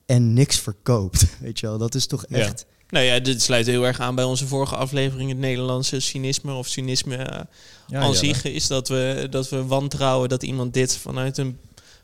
en 0.06 0.34
niks 0.34 0.60
verkoopt. 0.60 1.26
Weet 1.42 1.60
je 1.60 1.66
wel, 1.68 1.78
dat 1.78 1.96
is 1.96 2.06
toch 2.06 2.26
Ja. 2.30 2.38
echt. 2.38 2.66
Nou 2.90 3.06
ja, 3.06 3.20
dit 3.20 3.42
sluit 3.42 3.66
heel 3.66 3.86
erg 3.86 4.00
aan 4.00 4.16
bij 4.16 4.24
onze 4.24 4.48
vorige 4.48 4.76
aflevering, 4.76 5.30
het 5.30 5.38
Nederlandse 5.40 6.00
cynisme 6.00 6.54
of 6.54 6.68
cynisme 6.68 7.16
ja, 7.18 7.38
aan 8.00 8.12
Jelle. 8.12 8.14
zich 8.16 8.44
is 8.44 8.68
dat 8.68 8.88
we, 8.88 9.28
dat 9.30 9.50
we 9.50 9.66
wantrouwen 9.66 10.30
dat 10.30 10.44
iemand 10.44 10.74
dit 10.74 10.98
vanuit 10.98 11.38
een 11.38 11.58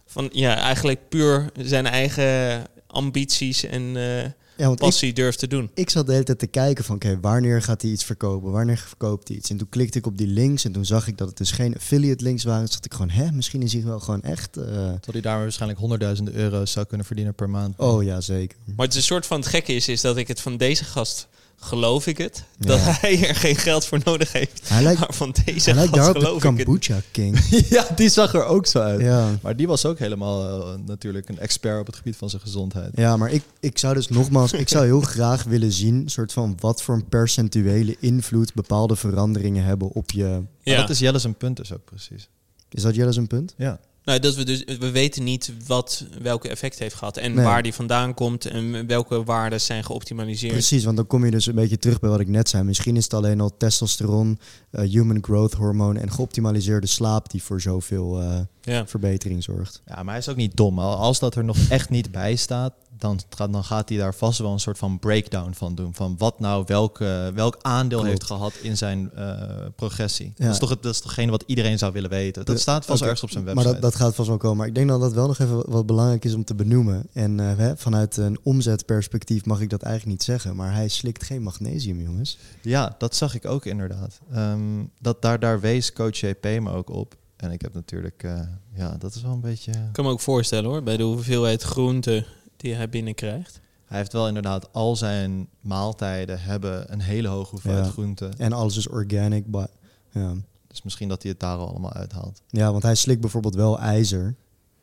van 0.05 0.29
ja, 0.31 0.55
eigenlijk 0.57 1.09
puur 1.09 1.49
zijn 1.59 1.85
eigen 1.85 2.63
ambities 2.91 3.63
en 3.65 3.81
eh, 3.81 4.21
Ja, 4.57 4.67
want 4.67 4.79
ik, 4.79 4.85
passie 4.85 5.13
durft 5.13 5.39
te 5.39 5.47
doen. 5.47 5.69
ik 5.73 5.89
zat 5.89 6.05
de 6.05 6.11
hele 6.11 6.23
tijd 6.23 6.39
te 6.39 6.47
kijken 6.47 6.83
van, 6.83 6.95
oké, 6.95 7.17
wanneer 7.21 7.61
gaat 7.61 7.81
hij 7.81 7.91
iets 7.91 8.03
verkopen? 8.03 8.51
Wanneer 8.51 8.77
verkoopt 8.77 9.27
hij 9.27 9.37
iets? 9.37 9.49
En 9.49 9.57
toen 9.57 9.69
klikte 9.69 9.97
ik 9.97 10.05
op 10.05 10.17
die 10.17 10.27
links 10.27 10.65
en 10.65 10.71
toen 10.71 10.85
zag 10.85 11.07
ik 11.07 11.17
dat 11.17 11.27
het 11.27 11.37
dus 11.37 11.51
geen 11.51 11.75
affiliate 11.75 12.23
links 12.23 12.43
waren. 12.43 12.59
Toen 12.61 12.71
dacht 12.71 12.85
ik 12.85 12.93
gewoon, 12.93 13.09
hè, 13.09 13.31
misschien 13.31 13.61
is 13.61 13.73
hij 13.73 13.83
wel 13.83 13.99
gewoon 13.99 14.21
echt... 14.21 14.57
eh, 14.57 14.65
Dat 15.01 15.11
hij 15.13 15.21
daar 15.21 15.39
waarschijnlijk 15.39 15.79
honderdduizenden 15.79 16.33
euro's 16.33 16.71
zou 16.71 16.85
kunnen 16.85 17.05
verdienen 17.05 17.33
per 17.35 17.49
maand. 17.49 17.77
Oh 17.79 18.03
ja, 18.03 18.21
zeker. 18.21 18.57
Maar 18.75 18.85
het 18.85 18.95
is 18.95 19.01
een 19.01 19.05
soort 19.05 19.25
van 19.25 19.39
het 19.39 19.47
gekke 19.49 19.73
is, 19.73 19.87
is 19.87 20.01
dat 20.01 20.17
ik 20.17 20.27
het 20.27 20.41
van 20.41 20.57
deze 20.57 20.83
gast 20.83 21.27
geloof 21.63 22.07
ik 22.07 22.17
het. 22.17 22.43
Ja. 22.59 22.67
Dat 22.67 22.79
hij 22.81 23.27
er 23.27 23.35
geen 23.35 23.55
geld 23.55 23.85
voor 23.85 23.99
nodig 24.03 24.31
heeft. 24.31 24.69
Hij 24.69 24.83
lijkt, 24.83 24.99
Maar 24.99 25.13
van 25.13 25.35
deze 25.45 25.69
hij 25.69 25.79
lijkt 25.79 25.93
de 25.93 26.01
geloof 26.01 26.43
ik 26.43 26.57
het. 26.57 26.65
kombucha 26.65 27.01
king. 27.11 27.39
ja, 27.69 27.87
die 27.95 28.09
zag 28.09 28.33
er 28.33 28.45
ook 28.45 28.65
zo 28.65 28.79
uit. 28.79 29.01
ja. 29.01 29.29
Maar 29.41 29.55
die 29.55 29.67
was 29.67 29.85
ook 29.85 29.99
helemaal 29.99 30.63
eh, 30.73 30.79
natuurlijk 30.85 31.29
een 31.29 31.39
expert 31.39 31.79
op 31.79 31.85
het 31.85 31.95
gebied 31.95 32.15
van 32.15 32.29
zijn 32.29 32.41
gezondheid. 32.41 32.91
ja, 32.95 33.17
maar 33.17 33.31
ik, 33.31 33.43
ik 33.59 33.77
zou 33.77 33.93
dus 33.93 34.07
nogmaals, 34.07 34.53
ik 34.53 34.69
zou 34.69 34.85
heel 34.85 35.01
graag 35.01 35.43
willen 35.43 35.71
zien, 35.71 36.09
soort 36.09 36.33
van 36.33 36.57
wat 36.59 36.81
voor 36.81 36.95
een 36.95 37.09
percentuele 37.09 37.95
invloed 37.99 38.53
bepaalde 38.53 38.95
veranderingen 38.95 39.63
hebben 39.63 39.87
op 39.91 40.11
je... 40.11 40.23
Maar 40.23 40.41
Ja. 40.63 40.77
dat 40.81 40.89
is 40.89 40.99
Jelle 40.99 41.19
zijn 41.19 41.35
punt 41.35 41.57
dus 41.57 41.73
ook 41.73 41.85
precies. 41.85 42.29
Is 42.69 42.81
dat 42.81 42.95
Jelle 42.95 43.11
zijn 43.11 43.27
punt? 43.27 43.53
Ja. 43.57 43.79
Nou, 44.11 44.23
dat 44.23 44.35
we 44.35 44.43
dus 44.43 44.63
we 44.79 44.91
weten 44.91 45.23
niet 45.23 45.53
wat 45.67 46.05
welke 46.21 46.49
effect 46.49 46.79
heeft 46.79 46.95
gehad 46.95 47.17
en 47.17 47.33
Nee. 47.33 47.45
waar 47.45 47.63
die 47.63 47.73
vandaan 47.73 48.13
komt 48.13 48.45
en 48.45 48.87
welke 48.87 49.23
waarden 49.23 49.61
zijn 49.61 49.83
geoptimaliseerd. 49.83 50.53
Precies, 50.53 50.83
want 50.83 50.97
dan 50.97 51.07
kom 51.07 51.25
je 51.25 51.31
dus 51.31 51.45
een 51.45 51.55
beetje 51.55 51.77
terug 51.77 51.99
bij 51.99 52.09
wat 52.09 52.19
ik 52.19 52.27
net 52.27 52.49
zei. 52.49 52.63
Misschien 52.63 52.95
is 52.95 53.03
het 53.03 53.13
alleen 53.13 53.41
al 53.41 53.57
testosteron, 53.57 54.39
eh, 54.71 54.89
human 54.89 55.23
growth 55.23 55.53
hormone 55.53 55.99
en 55.99 56.11
geoptimaliseerde 56.11 56.87
slaap 56.87 57.31
die 57.31 57.43
voor 57.43 57.61
zoveel 57.61 58.21
eh, 58.21 58.39
Ja. 58.61 58.87
verbetering 58.87 59.43
zorgt. 59.43 59.81
Ja, 59.85 59.95
maar 59.95 60.05
hij 60.13 60.17
is 60.17 60.29
ook 60.29 60.35
niet 60.35 60.57
dom. 60.57 60.79
Al- 60.79 60.95
Als 60.95 61.19
dat 61.19 61.35
er 61.35 61.43
nog 61.43 61.57
echt 61.69 61.89
niet 61.89 62.11
bij 62.11 62.35
staat, 62.35 62.73
dan, 62.97 63.19
gaat- 63.29 63.51
dan 63.53 63.63
gaat 63.63 63.89
hij 63.89 63.97
daar 63.97 64.15
vast 64.15 64.39
wel 64.39 64.51
een 64.51 64.59
soort 64.59 64.77
van 64.77 64.99
breakdown 64.99 65.51
van 65.53 65.75
doen. 65.75 65.93
Van 65.93 66.15
wat 66.17 66.39
nou 66.39 66.63
welke, 66.67 67.31
welk 67.35 67.57
aandeel 67.61 67.97
Klopt. 67.97 68.07
heeft 68.13 68.23
gehad 68.23 68.53
in 68.61 68.77
zijn 68.77 69.11
eh, 69.15 69.35
progressie. 69.75 70.33
Ja. 70.35 70.43
Dat, 70.45 70.53
is 70.53 70.59
toch, 70.59 70.69
het- 70.69 70.83
dat 70.83 70.93
is 70.93 70.99
toch 71.01 71.15
wat 71.29 71.43
iedereen 71.47 71.77
zou 71.77 71.91
willen 71.93 72.09
weten. 72.09 72.45
Dat 72.45 72.55
De- 72.55 72.61
staat 72.61 72.85
vast 72.85 73.01
ergens 73.01 73.23
op 73.23 73.29
zijn 73.31 73.43
website. 73.43 73.65
Maar 73.65 73.73
dat, 73.73 73.83
dat 73.91 73.95
gaat 73.95 74.15
vast 74.15 74.27
wel 74.27 74.37
komen. 74.37 74.57
Maar 74.57 74.67
ik 74.67 74.75
denk 74.75 74.89
dat 74.89 74.99
dat 75.01 75.13
wel 75.13 75.27
nog 75.27 75.39
even 75.39 75.69
wat 75.71 75.85
belangrijk 75.85 76.25
is 76.25 76.33
om 76.33 76.43
te 76.43 76.55
benoemen. 76.55 77.07
En 77.13 77.39
eh, 77.39 77.57
hè, 77.57 77.77
vanuit 77.77 78.17
een 78.17 78.39
omzetperspectief 78.43 79.45
mag 79.45 79.61
ik 79.61 79.69
dat 79.69 79.81
eigenlijk 79.81 80.11
niet 80.17 80.23
zeggen. 80.23 80.55
Maar 80.55 80.73
hij 80.73 80.87
slikt 80.87 81.23
geen 81.23 81.41
magnesium, 81.43 82.01
jongens. 82.01 82.37
Ja, 82.61 82.95
dat 82.97 83.15
zag 83.15 83.35
ik 83.35 83.45
ook 83.45 83.65
inderdaad. 83.65 84.19
Ehm, 84.33 84.59
dat, 84.99 85.21
daar, 85.21 85.39
daar 85.39 85.59
wees 85.59 85.93
coach 85.93 86.17
JP 86.19 86.43
me 86.43 86.71
ook 86.71 86.89
op. 86.89 87.15
En 87.41 87.51
ik 87.51 87.61
heb 87.61 87.73
natuurlijk, 87.73 88.23
eh, 88.23 88.41
ja, 88.73 88.95
dat 88.97 89.15
is 89.15 89.21
wel 89.21 89.31
een 89.31 89.41
beetje... 89.41 89.71
Ik 89.71 89.91
kan 89.91 90.05
me 90.05 90.11
ook 90.11 90.19
voorstellen 90.19 90.69
hoor, 90.69 90.83
bij 90.83 90.97
de 90.97 91.03
hoeveelheid 91.03 91.61
groente 91.61 92.25
die 92.57 92.73
hij 92.73 92.89
binnenkrijgt. 92.89 93.59
Hij 93.85 93.97
heeft 93.97 94.13
wel 94.13 94.27
inderdaad 94.27 94.73
al 94.73 94.95
zijn 94.95 95.47
maaltijden 95.61 96.41
hebben 96.41 96.91
een 96.93 97.01
hele 97.01 97.27
hoge 97.27 97.49
hoeveelheid 97.49 97.85
Ja. 97.85 97.91
groenten. 97.91 98.37
En 98.37 98.53
alles 98.53 98.77
is 98.77 98.87
organic. 98.87 99.45
ba- 99.51 99.67
Ja. 100.11 100.33
Dus 100.67 100.81
misschien 100.81 101.07
dat 101.09 101.21
hij 101.21 101.31
het 101.31 101.39
daar 101.39 101.57
al 101.57 101.69
allemaal 101.69 101.93
uithaalt. 101.93 102.41
ja, 102.47 102.71
want 102.71 102.83
hij 102.83 102.95
slikt 102.95 103.21
bijvoorbeeld 103.21 103.55
wel 103.55 103.79
ijzer. 103.79 104.35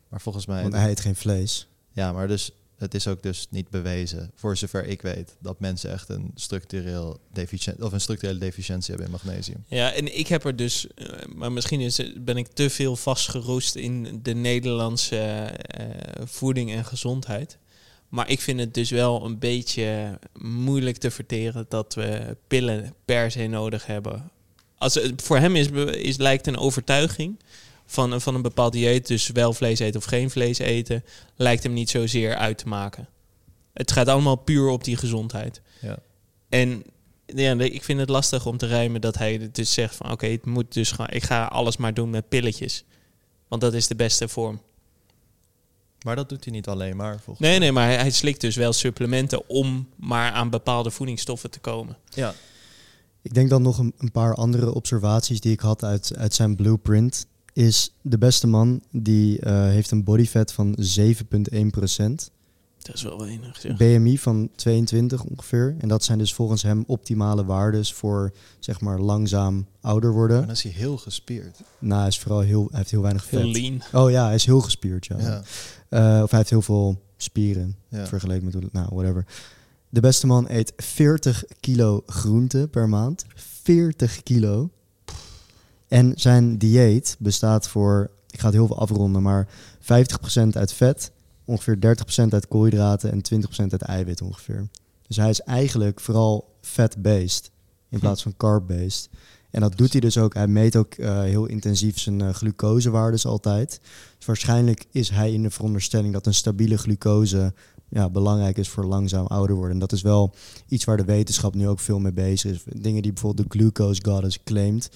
Maar 0.09 0.21
volgens 0.21 0.45
mij... 0.45 0.61
Want 0.61 0.73
hij 0.73 0.89
eet 0.89 0.99
geen 0.99 1.15
vlees. 1.15 1.67
Ja, 1.91 2.11
maar 2.11 2.27
dus 2.27 2.51
het 2.79 2.93
is 2.93 3.07
ook 3.07 3.23
dus 3.23 3.47
niet 3.49 3.69
bewezen, 3.69 4.31
voor 4.35 4.57
zover 4.57 4.85
ik 4.85 5.01
weet, 5.01 5.35
dat 5.39 5.59
mensen 5.59 5.91
echt 5.91 6.09
een 6.09 6.31
structureel 6.35 7.19
deficient 7.33 7.81
of 7.81 7.91
een 7.91 8.01
structurele 8.01 8.39
deficiëntie 8.39 8.95
hebben 8.95 9.05
in 9.05 9.19
magnesium. 9.23 9.63
Ja, 9.67 9.93
en 9.93 10.17
ik 10.17 10.27
heb 10.27 10.45
er 10.45 10.55
dus, 10.55 10.87
eh, 10.95 11.07
maar 11.35 11.51
misschien 11.51 11.79
is, 11.79 12.01
ben 12.17 12.37
ik 12.37 12.47
te 12.47 12.69
veel 12.69 12.95
vastgeroest 12.95 13.75
in 13.75 14.19
de 14.23 14.33
Nederlandse 14.33 15.17
eh, 15.17 15.85
voeding 16.25 16.71
en 16.71 16.85
gezondheid. 16.85 17.57
Maar 18.09 18.29
ik 18.29 18.41
vind 18.41 18.59
het 18.59 18.73
dus 18.73 18.89
wel 18.89 19.25
een 19.25 19.39
beetje 19.39 20.19
moeilijk 20.41 20.97
te 20.97 21.11
verteren 21.11 21.65
dat 21.69 21.93
we 21.93 22.37
pillen 22.47 22.93
per 23.05 23.31
se 23.31 23.47
nodig 23.47 23.85
hebben. 23.85 24.31
Als 24.77 24.99
voor 25.15 25.37
hem 25.37 25.55
is, 25.55 25.67
is 25.91 26.17
lijkt 26.17 26.47
een 26.47 26.57
overtuiging 26.57 27.39
van, 27.91 28.11
een- 28.11 28.21
van 28.21 28.35
een 28.35 28.41
bepaald 28.41 28.73
dieet, 28.73 29.07
dus 29.07 29.27
wel 29.29 29.53
vlees 29.53 29.79
eten 29.79 29.99
of 29.99 30.05
geen 30.05 30.29
vlees 30.29 30.57
eten, 30.57 31.03
lijkt 31.35 31.63
hem 31.63 31.73
niet 31.73 31.89
zozeer 31.89 32.35
uit 32.35 32.57
te 32.57 32.67
maken. 32.67 33.07
Het 33.73 33.91
gaat 33.91 34.07
allemaal 34.07 34.35
puur 34.35 34.67
op 34.67 34.83
die 34.83 34.95
gezondheid. 34.97 35.61
Ja. 35.81 35.97
En 36.49 36.83
ja, 37.25 37.59
ik 37.59 37.83
vind 37.83 37.99
het 37.99 38.09
lastig 38.09 38.45
om 38.45 38.57
te 38.57 38.65
rijmen 38.65 39.01
dat 39.01 39.17
hij 39.17 39.49
dus 39.51 39.73
zegt 39.73 39.95
van 39.95 40.11
oké, 40.11 40.27
het 40.27 40.45
moet 40.45 40.73
dus 40.73 40.91
gewoon, 40.91 41.09
ik 41.09 41.23
ga 41.23 41.45
alles 41.45 41.77
maar 41.77 41.93
doen 41.93 42.09
met 42.09 42.29
pilletjes. 42.29 42.83
Want 43.47 43.61
dat 43.61 43.73
is 43.73 43.87
de 43.87 43.95
beste 43.95 44.27
vorm. 44.27 44.61
Maar 46.05 46.15
dat 46.15 46.29
doet 46.29 46.43
hij 46.43 46.53
niet 46.53 46.67
alleen 46.67 46.95
maar, 46.95 47.19
volgens 47.19 47.47
Nee, 47.47 47.59
nee, 47.59 47.71
maar 47.71 47.85
hij, 47.87 47.95
hij 47.97 48.11
slikt 48.11 48.41
dus 48.41 48.55
wel 48.55 48.73
supplementen 48.73 49.49
om 49.49 49.89
maar 49.95 50.31
aan 50.31 50.49
bepaalde 50.49 50.91
voedingsstoffen 50.91 51.51
te 51.51 51.59
komen. 51.59 51.97
Ja. 52.09 52.33
Ik 53.21 53.33
denk 53.33 53.49
dan 53.49 53.61
nog 53.61 53.77
een, 53.77 53.93
een 53.97 54.11
paar 54.11 54.35
andere 54.35 54.73
observaties 54.73 55.39
die 55.41 55.51
ik 55.51 55.59
had 55.59 55.83
uit, 55.83 56.11
uit 56.17 56.33
zijn 56.33 56.55
blueprint. 56.55 57.25
Is 57.59 57.93
de 58.01 58.17
beste 58.17 58.47
man 58.47 58.81
die 58.91 59.39
eh, 59.39 59.53
heeft 59.53 59.91
een 59.91 60.03
bodyfat 60.03 60.53
van 60.53 60.77
7,1%. 60.77 62.31
Dat 62.81 62.95
is 62.95 63.01
wel 63.03 63.19
weinig. 63.19 63.57
Zeg. 63.59 63.77
BMI 63.77 64.17
van 64.17 64.49
22 64.55 65.23
ongeveer. 65.23 65.75
En 65.79 65.87
dat 65.87 66.03
zijn 66.03 66.17
dus 66.17 66.33
volgens 66.33 66.61
hem 66.63 66.83
optimale 66.87 67.45
waardes 67.45 67.93
voor 67.93 68.33
zeg 68.59 68.81
maar 68.81 68.99
langzaam 68.99 69.67
ouder 69.81 70.09
En 70.09 70.15
worden. 70.15 70.41
dan 70.41 70.49
is 70.49 70.63
hij 70.63 70.71
heel 70.71 70.97
gespierd. 70.97 71.59
Nou, 71.79 71.99
hij, 71.99 72.07
is 72.07 72.19
vooral 72.19 72.39
heel, 72.39 72.67
hij 72.69 72.77
heeft 72.77 72.91
heel 72.91 73.01
weinig 73.01 73.25
vet. 73.25 73.39
Heel 73.39 73.51
lean. 73.51 73.81
Oh 73.93 74.11
ja, 74.11 74.25
hij 74.25 74.35
is 74.35 74.45
heel 74.45 74.61
gespierd, 74.61 75.05
ja. 75.05 75.17
Ja. 75.19 75.41
Eh, 75.89 76.23
of 76.23 76.29
hij 76.29 76.39
heeft 76.39 76.49
heel 76.49 76.61
veel 76.61 77.01
spieren 77.17 77.75
Ja. 77.87 78.07
vergeleken 78.07 78.45
met 78.45 78.53
hoe, 78.53 78.63
nou, 78.71 78.87
whatever. 78.91 79.25
De 79.89 79.99
beste 79.99 80.27
man 80.27 80.45
eet 80.49 80.73
40 80.77 81.43
kilo 81.59 82.03
groente 82.05 82.67
per 82.71 82.89
maand. 82.89 83.25
40 83.35 84.23
kilo. 84.23 84.69
En 85.89 86.13
zijn 86.15 86.57
dieet 86.57 87.15
bestaat 87.19 87.67
voor, 87.67 88.09
ik 88.29 88.39
ga 88.39 88.45
het 88.45 88.55
heel 88.55 88.67
veel 88.67 88.79
afronden, 88.79 89.21
maar 89.21 89.47
50% 89.81 89.85
uit 90.51 90.73
vet, 90.73 91.11
ongeveer 91.45 91.75
30% 91.75 92.29
uit 92.29 92.47
koolhydraten 92.47 93.11
en 93.11 93.43
20% 93.43 93.47
uit 93.57 93.81
eiwit 93.81 94.21
ongeveer. 94.21 94.67
Dus 95.07 95.17
hij 95.17 95.29
is 95.29 95.41
eigenlijk 95.41 95.99
vooral 95.99 96.55
fat-based 96.61 97.51
in 97.89 97.99
plaats 97.99 98.21
van 98.21 98.37
carb-based. 98.37 99.09
En 99.51 99.61
dat 99.61 99.77
doet 99.77 99.91
hij 99.91 100.01
dus 100.01 100.17
ook. 100.17 100.33
Hij 100.33 100.47
meet 100.47 100.75
ook 100.75 100.93
eh, 100.93 101.21
heel 101.21 101.45
intensief 101.45 101.99
zijn 101.99 102.21
eh, 102.21 102.33
glucosewaardes 102.33 103.25
altijd. 103.25 103.79
Dus 104.17 104.25
waarschijnlijk 104.25 104.85
is 104.91 105.09
hij 105.09 105.33
in 105.33 105.41
de 105.41 105.49
veronderstelling 105.49 106.13
dat 106.13 106.25
een 106.25 106.33
stabiele 106.33 106.77
glucose 106.77 107.53
ja, 107.89 108.09
belangrijk 108.09 108.57
is 108.57 108.69
voor 108.69 108.85
langzaam 108.85 109.25
ouder 109.25 109.55
worden. 109.55 109.73
En 109.73 109.79
dat 109.79 109.91
is 109.91 110.01
wel 110.01 110.33
iets 110.67 110.83
waar 110.85 110.97
de 110.97 111.05
wetenschap 111.05 111.55
nu 111.55 111.67
ook 111.67 111.79
veel 111.79 111.99
mee 111.99 112.13
bezig 112.13 112.51
is. 112.51 112.63
Dingen 112.81 113.01
die 113.01 113.13
bijvoorbeeld 113.13 113.51
de 113.51 113.57
glucose 113.57 114.01
goddess 114.05 114.43
claimt. 114.43 114.89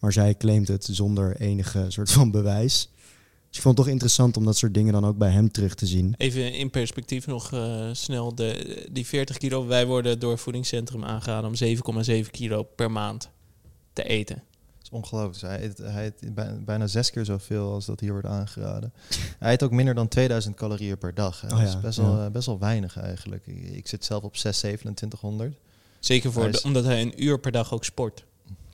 Maar 0.00 0.12
zij 0.12 0.36
claimt 0.36 0.68
het 0.68 0.88
zonder 0.90 1.36
enige 1.40 1.84
soort 1.88 2.10
van 2.10 2.30
bewijs. 2.30 2.88
Dus 3.48 3.56
ik 3.58 3.62
vond 3.64 3.76
het 3.76 3.84
toch 3.86 3.94
interessant 3.94 4.36
om 4.36 4.44
dat 4.44 4.56
soort 4.56 4.74
dingen 4.74 4.92
dan 4.92 5.04
ook 5.06 5.18
bij 5.18 5.30
hem 5.30 5.50
terug 5.50 5.74
te 5.74 5.86
zien. 5.86 6.14
Even 6.16 6.52
in 6.54 6.70
perspectief 6.70 7.26
nog 7.26 7.52
eh, 7.52 7.88
snel. 7.92 8.34
De, 8.34 8.86
die 8.92 9.06
40 9.06 9.36
kilo, 9.36 9.66
wij 9.66 9.86
worden 9.86 10.18
door 10.18 10.30
het 10.32 10.40
voedingscentrum 10.40 11.04
aangeraden 11.04 11.50
om 11.50 12.02
7,7 12.24 12.30
kilo 12.30 12.62
per 12.62 12.90
maand 12.90 13.28
te 13.92 14.02
eten. 14.02 14.34
Dat 14.36 14.82
is 14.82 14.90
ongelooflijk. 14.90 15.40
Hij 15.40 15.64
eet, 15.64 15.78
hij 15.78 16.06
eet 16.06 16.34
bij- 16.34 16.60
bijna 16.64 16.86
zes 16.86 17.10
keer 17.10 17.24
zoveel 17.24 17.72
als 17.72 17.86
dat 17.86 18.00
hier 18.00 18.12
wordt 18.12 18.26
aangeraden. 18.26 18.92
Hij 19.38 19.52
eet 19.52 19.62
ook 19.62 19.70
minder 19.70 19.94
dan 19.94 20.08
2000 20.08 20.54
calorieën 20.56 20.98
per 20.98 21.14
dag. 21.14 21.40
Hè. 21.40 21.48
Oh 21.48 21.58
dat 21.58 21.68
is 21.68 21.80
best 21.80 21.98
wel, 21.98 22.16
ja. 22.16 22.30
best 22.30 22.46
wel 22.46 22.58
weinig 22.58 22.96
eigenlijk. 22.98 23.46
Ik, 23.46 23.70
ik 23.70 23.88
zit 23.88 24.04
zelf 24.04 24.22
op 24.22 24.36
6, 24.36 24.58
2700. 24.58 25.56
Zeker 25.98 26.32
voor 26.32 26.42
Hij 26.42 26.50
de- 26.50 26.56
is- 26.56 26.64
omdat 26.64 26.84
hij 26.84 27.00
een 27.00 27.24
uur 27.24 27.38
per 27.38 27.52
dag 27.52 27.72
ook 27.72 27.84
sport. 27.84 28.24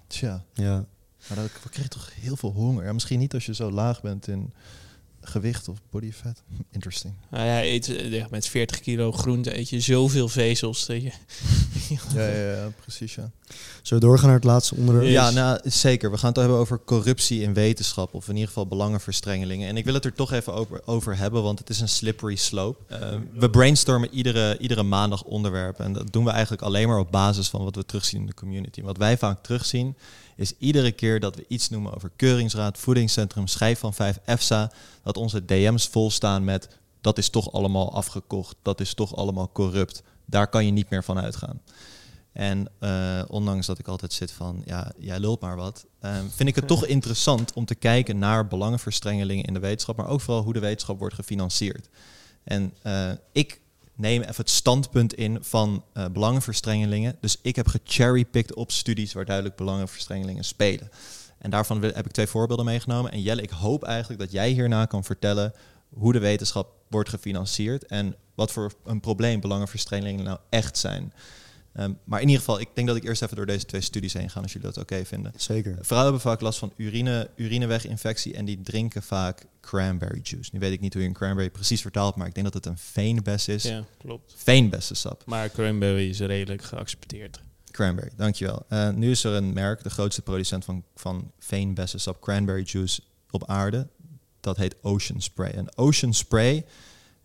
Tja, 0.07 0.45
Ja, 0.55 0.85
maar 1.29 1.37
dat 1.37 1.47
ik 1.47 1.71
kreeg 1.71 1.89
toch 1.89 2.11
heel 2.21 2.37
veel 2.37 2.53
honger. 2.53 2.85
Ja, 2.85 2.93
misschien 2.93 3.19
niet 3.19 3.35
als 3.35 3.47
je 3.47 3.55
zo 3.55 3.71
laag 3.71 4.01
bent 4.01 4.29
in 4.29 4.53
gewicht 5.29 5.69
of 5.69 5.79
body 5.91 6.13
fat. 6.13 6.43
Interesting. 6.71 7.15
Nou, 7.31 7.45
hij 7.45 7.73
eet 7.73 7.89
eh, 7.89 8.13
ja, 8.13 8.27
met 8.31 8.47
40 8.47 8.81
kilo 8.81 9.13
groente 9.13 9.59
eet 9.59 9.69
je 9.69 9.81
zoveel 9.81 10.29
vezels. 10.29 10.87
Dat 10.87 11.03
je, 11.03 11.13
Ja, 12.15 12.29
ja, 12.29 12.53
ja 12.53 12.73
precies. 12.81 13.15
Ja. 13.15 13.31
Zullen 13.83 14.03
we 14.03 14.09
doorgaan 14.09 14.27
naar 14.27 14.37
het 14.37 14.45
laatste 14.45 14.75
onderwerp? 14.75 15.07
Ja, 15.07 15.31
nou, 15.31 15.61
zeker. 15.65 16.11
We 16.11 16.19
gaan 16.19 16.29
het 16.29 16.39
hebben 16.39 16.57
over 16.57 16.81
corruptie 16.85 17.43
in 17.43 17.55
wetenschap. 17.55 18.15
Of 18.15 18.29
in 18.29 18.33
ieder 18.33 18.49
geval 18.49 18.67
belangenverstrengelingen. 18.67 19.69
En 19.69 19.77
ik 19.77 19.85
wil 19.85 19.95
het 19.95 20.05
er 20.05 20.13
toch 20.13 20.33
even 20.33 20.55
over, 20.55 20.81
over 20.85 21.17
hebben, 21.17 21.43
want 21.43 21.59
het 21.59 21.69
is 21.69 21.81
een 21.81 21.89
slippery 21.89 22.37
slope. 22.37 22.95
Eh, 22.95 23.15
we 23.33 23.51
brainstormen 23.51 24.09
iedere, 24.13 24.59
iedere 24.59 24.83
maandag 24.83 25.23
onderwerpen. 25.23 25.85
En 25.85 25.93
dat 25.93 26.13
doen 26.13 26.25
we 26.25 26.31
eigenlijk 26.31 26.63
alleen 26.63 26.89
maar 26.89 26.99
op 26.99 27.11
basis 27.11 27.49
van 27.49 27.65
wat 27.65 27.75
we 27.75 27.85
terugzien 27.85 28.21
in 28.21 28.27
de 28.27 28.35
community. 28.35 28.83
Wat 28.83 28.97
wij 28.97 29.19
vaak 29.19 29.43
terugzien, 29.43 29.97
is 30.37 30.53
iedere 30.59 30.93
keer 30.93 31.21
dat 31.21 31.37
we 31.37 31.45
iets 31.49 31.69
noemen 31.69 31.95
over 31.95 32.11
Keuringsraad, 32.17 32.79
Voedingscentrum, 32.79 33.47
Schijf 33.47 33.79
van 33.79 33.95
5, 33.95 34.19
EFSA, 34.25 34.73
dat 35.03 35.17
onze 35.17 35.45
DM's 35.45 35.87
volstaan 35.87 36.45
met 36.45 36.69
dat 37.01 37.19
is 37.19 37.29
toch 37.29 37.53
allemaal 37.53 37.93
afgekocht, 37.93 38.57
dat 38.63 38.81
is 38.81 38.95
toch 38.95 39.17
allemaal 39.17 39.51
corrupt. 39.53 40.03
Daar 40.25 40.49
kan 40.49 40.67
je 40.67 40.73
niet 40.73 40.91
meer 40.91 41.05
van 41.05 41.19
uitgaan. 41.19 41.61
En 42.33 42.69
eh, 42.79 43.23
ondanks 43.29 43.67
dat 43.67 43.79
ik 43.79 43.89
altijd 43.89 44.13
zit 44.13 44.31
van, 44.31 44.63
ja, 44.65 44.93
jij 44.99 45.19
lult 45.19 45.41
maar 45.41 45.57
wat, 45.57 45.87
eh, 45.99 46.17
vind 46.35 46.49
ik 46.49 46.55
het 46.55 46.67
toch 46.67 46.87
interessant 46.87 47.53
om 47.53 47.65
te 47.65 47.75
kijken 47.75 48.19
naar 48.19 48.47
belangenverstrengelingen 48.47 49.45
in 49.45 49.55
de 49.55 49.61
wetenschap, 49.61 49.97
maar 49.97 50.09
ook 50.09 50.21
vooral 50.21 50.43
hoe 50.43 50.53
de 50.53 50.61
wetenschap 50.61 50.99
wordt 50.99 51.15
gefinancierd. 51.15 51.89
En 52.45 52.75
eh, 52.83 53.11
ik 53.33 53.61
neem 53.97 54.23
even 54.23 54.35
het 54.37 54.51
standpunt 54.51 55.15
in 55.15 55.39
van 55.41 55.85
eh, 55.93 56.05
belangenverstrengelingen. 56.13 57.17
Dus 57.21 57.39
ik 57.43 57.57
heb 57.57 57.69
gecherrypicked 57.69 58.55
op 58.55 58.71
studies 58.71 59.13
waar 59.13 59.25
duidelijk 59.25 59.57
belangenverstrengelingen 59.57 60.45
spelen. 60.45 60.91
En 61.39 61.51
daarvan 61.51 61.83
heb 61.83 62.07
ik 62.07 62.13
twee 62.13 62.27
voorbeelden 62.27 62.65
meegenomen. 62.65 63.13
En 63.13 63.23
Jelle, 63.23 63.43
ik 63.43 63.51
hoop 63.51 63.85
eigenlijk 63.85 64.21
dat 64.21 64.33
jij 64.33 64.51
hierna 64.51 64.85
kan 64.85 65.05
vertellen 65.05 65.53
hoe 65.89 66.13
de 66.13 66.19
wetenschap 66.19 66.75
wordt 66.89 67.09
gefinancierd 67.09 67.87
en 67.87 68.17
wat 68.35 68.53
voor 68.53 68.73
een 68.85 69.01
probleem 69.01 69.41
belangenverstrengelingen 69.41 70.25
nou 70.25 70.39
echt 70.49 70.79
zijn. 70.79 71.13
Ehm, 71.77 71.93
maar 72.05 72.21
in 72.21 72.27
ieder 72.27 72.45
geval, 72.45 72.61
ik 72.61 72.69
denk 72.75 72.87
dat 72.87 72.97
ik 72.97 73.05
eerst 73.05 73.23
even 73.23 73.37
door 73.37 73.47
deze 73.47 73.65
twee 73.65 73.81
studies 73.81 74.13
heen 74.13 74.31
ga, 74.31 74.41
als 74.41 74.53
jullie 74.53 74.69
dat 74.69 74.79
oké 74.79 75.05
vinden. 75.05 75.33
Zeker. 75.37 75.77
Vrouwen 75.81 76.13
hebben 76.13 76.31
vaak 76.31 76.41
last 76.41 76.59
van 76.59 76.73
urine, 76.77 77.31
urineweginfectie 77.37 78.35
en 78.35 78.45
die 78.45 78.61
drinken 78.63 79.03
vaak 79.03 79.47
cranberry 79.61 80.21
juice. 80.23 80.51
Nu 80.53 80.59
weet 80.59 80.73
ik 80.73 80.81
niet 80.81 80.93
hoe 80.93 81.03
je 81.03 81.09
een 81.09 81.15
cranberry 81.15 81.51
precies 81.51 81.81
vertaalt, 81.81 82.17
maar 82.17 82.27
ik 82.27 82.35
denk 82.35 82.47
dat 82.47 82.55
het 82.55 82.67
een 82.67 82.79
veenbes 82.79 83.49
is. 83.49 83.63
ja, 83.63 83.85
klopt. 83.99 84.35
Veenbessensap. 84.37 85.23
Maar 85.27 85.51
cranberry 85.51 86.09
is 86.09 86.21
redelijk 86.21 86.63
geaccepteerd. 86.63 87.41
Cranberry, 87.71 88.11
dankjewel. 88.17 88.65
Eh, 88.69 88.91
nu 88.91 89.11
is 89.11 89.25
er 89.25 89.33
een 89.33 89.53
merk, 89.53 89.83
de 89.83 89.91
grootste 89.91 90.23
producent 90.23 90.65
van, 90.65 90.85
van 90.95 91.33
veenbessensap 91.39 92.21
cranberry 92.21 92.63
juice 92.67 93.01
op 93.31 93.49
aarde. 93.49 93.89
Dat 94.41 94.57
heet 94.57 94.77
Ocean 94.83 95.21
Spray. 95.23 95.51
En 95.51 95.77
Ocean 95.77 96.15
Spray 96.15 96.65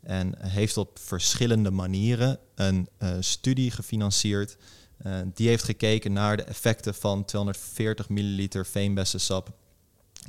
en 0.02 0.48
heeft 0.48 0.78
op 0.78 1.00
verschillende 1.00 1.72
manieren 1.72 2.40
een 2.56 2.88
eh, 2.98 3.10
studie 3.20 3.72
gefinancierd. 3.72 4.58
Eh, 4.98 5.20
die 5.34 5.48
heeft 5.48 5.64
gekeken 5.64 6.14
naar 6.14 6.38
de 6.38 6.44
effecten 6.44 6.94
van 6.94 7.26
240 7.26 8.10
milliliter 8.10 8.66
veenbessensap 8.66 9.52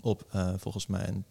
op 0.01 0.27
eh, 0.31 0.53
volgens 0.57 0.87
mij 0.87 1.09
een 1.09 1.25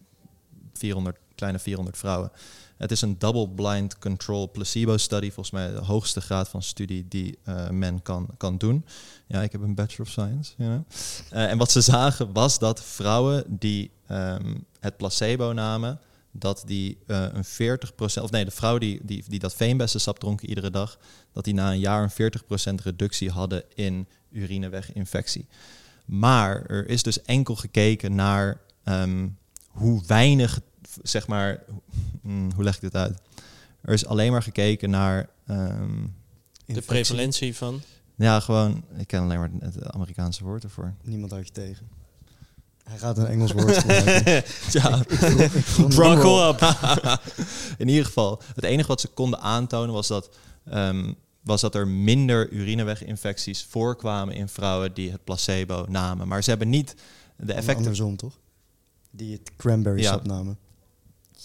400, 0.72 1.18
kleine 1.34 1.58
400 1.58 1.98
vrouwen. 1.98 2.32
Het 2.76 2.90
is 2.90 3.00
een 3.00 3.18
double-blind 3.18 3.98
control 3.98 4.50
placebo 4.50 4.96
study, 4.96 5.26
volgens 5.26 5.50
mij 5.50 5.70
de 5.70 5.84
hoogste 5.84 6.20
graad 6.20 6.48
van 6.48 6.62
studie 6.62 7.08
die 7.08 7.38
men 7.70 8.02
kan, 8.02 8.28
kan 8.36 8.58
doen. 8.58 8.84
Ja, 9.26 9.42
ik 9.42 9.52
heb 9.52 9.60
een 9.60 9.74
Bachelor 9.74 10.06
of 10.06 10.08
Science. 10.08 10.52
You 10.56 10.70
know? 10.70 10.84
en 11.30 11.58
wat 11.58 11.70
ze 11.70 11.80
zagen 11.80 12.32
was 12.32 12.58
dat 12.58 12.82
vrouwen 12.82 13.44
die 13.48 13.90
um, 14.10 14.64
het 14.80 14.96
placebo 14.96 15.52
namen, 15.52 16.00
dat 16.32 16.62
die 16.66 16.98
uh, 17.06 17.26
een 17.32 17.44
40%, 17.44 18.22
of 18.22 18.30
nee, 18.30 18.44
de 18.44 18.50
vrouw 18.50 18.78
die, 18.78 19.00
die, 19.02 19.24
die 19.28 19.38
dat 19.38 19.54
veenbessensap 19.54 20.18
dronken 20.18 20.48
iedere 20.48 20.70
dag, 20.70 20.98
dat 21.32 21.44
die 21.44 21.54
na 21.54 21.70
een 21.70 21.78
jaar 21.78 22.02
een 22.02 22.32
40% 22.80 22.82
reductie 22.82 23.30
hadden 23.30 23.64
in 23.74 24.08
urineweginfectie. 24.30 25.46
Maar 26.04 26.64
er 26.66 26.88
is 26.88 27.02
dus 27.02 27.22
enkel 27.22 27.56
gekeken 27.56 28.14
naar 28.14 28.60
um, 28.84 29.38
hoe 29.68 30.02
weinig, 30.06 30.60
zeg 31.02 31.26
maar, 31.26 31.64
hmm, 32.22 32.52
hoe 32.54 32.64
leg 32.64 32.74
ik 32.74 32.80
dit 32.80 32.96
uit? 32.96 33.20
Er 33.80 33.92
is 33.92 34.06
alleen 34.06 34.32
maar 34.32 34.42
gekeken 34.42 34.90
naar... 34.90 35.30
Um, 35.50 36.14
de 36.66 36.80
prevalentie 36.80 37.56
van? 37.56 37.82
Ja, 38.16 38.40
gewoon, 38.40 38.84
ik 38.96 39.06
ken 39.06 39.22
alleen 39.22 39.38
maar 39.38 39.50
het 39.58 39.90
Amerikaanse 39.90 40.44
woord 40.44 40.64
ervoor. 40.64 40.94
Niemand 41.02 41.30
houdt 41.30 41.46
je 41.46 41.52
tegen. 41.52 41.88
Hij 42.92 43.00
gaat 43.00 43.18
een 43.18 43.26
Engels 43.26 43.52
woord 43.52 43.78
gebruiken. 43.78 44.42
ja, 44.80 44.98
buckle 45.96 46.48
up. 46.48 46.60
In 47.82 47.88
ieder 47.88 48.04
geval, 48.04 48.42
het 48.54 48.64
enige 48.64 48.88
wat 48.88 49.00
ze 49.00 49.08
konden 49.08 49.40
aantonen 49.40 49.94
was 49.94 50.08
dat, 50.08 50.30
um, 50.72 51.14
was 51.40 51.60
dat 51.60 51.74
er 51.74 51.88
minder 51.88 52.50
urineweginfecties 52.50 53.64
voorkwamen 53.64 54.34
in 54.34 54.48
vrouwen 54.48 54.94
die 54.94 55.10
het 55.10 55.24
placebo 55.24 55.84
namen. 55.88 56.28
Maar 56.28 56.42
ze 56.42 56.50
hebben 56.50 56.68
niet 56.68 56.94
de 57.36 57.52
effecten... 57.52 57.76
Andersom, 57.76 58.16
toch? 58.16 58.38
Die 59.10 59.32
het 59.32 59.50
cranberry 59.56 60.02
sap 60.02 60.26
ja. 60.26 60.32
namen. 60.32 60.58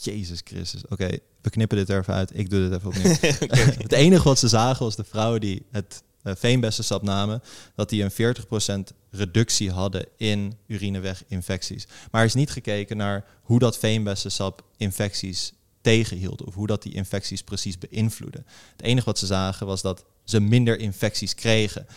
Jezus 0.01 0.41
Christus. 0.43 0.83
Oké, 0.83 0.93
okay, 0.93 1.19
we 1.41 1.49
knippen 1.49 1.77
dit 1.77 1.89
er 1.89 1.99
even 1.99 2.13
uit. 2.13 2.37
Ik 2.37 2.49
doe 2.49 2.69
dit 2.69 2.79
even 2.79 2.87
opnieuw. 2.87 3.11
okay. 3.43 3.75
Het 3.77 3.91
enige 3.91 4.23
wat 4.23 4.39
ze 4.39 4.47
zagen 4.47 4.85
was 4.85 4.95
de 4.95 5.03
vrouwen 5.03 5.41
die 5.41 5.65
het 5.71 6.03
uh, 6.27 6.33
veenbessensap 6.35 7.01
namen, 7.01 7.41
dat 7.75 7.89
die 7.89 8.03
een 8.03 8.35
40% 8.91 8.95
reductie 9.11 9.71
hadden 9.71 10.05
in 10.17 10.57
urineweginfecties. 10.67 11.87
Maar 12.11 12.21
er 12.21 12.27
is 12.27 12.33
niet 12.33 12.51
gekeken 12.51 12.97
naar 12.97 13.25
hoe 13.41 13.59
dat 13.59 13.77
veenbessensap 13.77 14.63
infecties 14.77 15.53
tegenhield 15.81 16.43
of 16.43 16.53
hoe 16.53 16.67
dat 16.67 16.83
die 16.83 16.93
infecties 16.93 17.43
precies 17.43 17.77
beïnvloedde. 17.77 18.43
Het 18.71 18.81
enige 18.81 19.05
wat 19.05 19.19
ze 19.19 19.25
zagen 19.25 19.67
was 19.67 19.81
dat 19.81 20.05
ze 20.23 20.39
minder 20.39 20.79
infecties 20.79 21.35
kregen. 21.35 21.87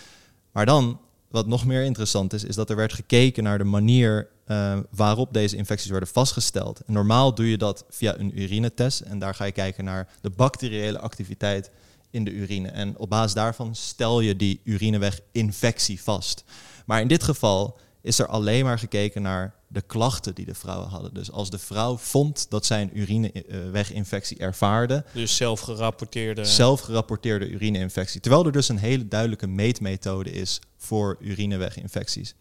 Maar 0.52 0.66
dan, 0.66 1.00
wat 1.28 1.46
nog 1.46 1.64
meer 1.64 1.82
interessant 1.82 2.32
is, 2.32 2.44
is 2.44 2.54
dat 2.54 2.70
er 2.70 2.76
werd 2.76 2.92
gekeken 2.92 3.42
naar 3.42 3.58
de 3.58 3.64
manier 3.64 4.28
uh, 4.46 4.78
waarop 4.90 5.32
deze 5.32 5.56
infecties 5.56 5.90
worden 5.90 6.08
vastgesteld. 6.08 6.80
Normaal 6.86 7.34
doe 7.34 7.50
je 7.50 7.58
dat 7.58 7.84
via 7.90 8.18
een 8.18 8.40
urinetest 8.40 9.00
en 9.00 9.18
daar 9.18 9.34
ga 9.34 9.44
je 9.44 9.52
kijken 9.52 9.84
naar 9.84 10.08
de 10.20 10.30
bacteriële 10.30 10.98
activiteit 10.98 11.70
in 12.10 12.24
de 12.24 12.30
urine. 12.30 12.68
En 12.68 12.98
op 12.98 13.10
basis 13.10 13.34
daarvan 13.34 13.74
stel 13.74 14.20
je 14.20 14.36
die 14.36 14.60
urineweginfectie 14.64 16.02
vast. 16.02 16.44
Maar 16.86 17.00
in 17.00 17.08
dit 17.08 17.22
geval 17.22 17.78
is 18.02 18.18
er 18.18 18.26
alleen 18.26 18.64
maar 18.64 18.78
gekeken 18.78 19.22
naar 19.22 19.54
de 19.68 19.80
klachten 19.80 20.34
die 20.34 20.46
de 20.46 20.54
vrouwen 20.54 20.88
hadden. 20.88 21.14
Dus 21.14 21.30
als 21.30 21.50
de 21.50 21.58
vrouw 21.58 21.96
vond 21.96 22.46
dat 22.48 22.66
zij 22.66 22.82
een 22.82 22.98
urineweginfectie 22.98 24.38
ervaarde. 24.38 25.04
Dus 25.12 25.36
zelf 25.36 25.60
gerapporteerde. 25.60 26.44
Zelf 26.44 26.80
gerapporteerde 26.80 27.48
urineinfectie. 27.48 28.20
Terwijl 28.20 28.46
er 28.46 28.52
dus 28.52 28.68
een 28.68 28.78
hele 28.78 29.08
duidelijke 29.08 29.46
meetmethode 29.46 30.30
is 30.30 30.60
voor 30.76 31.16
urineweginfecties. 31.20 32.34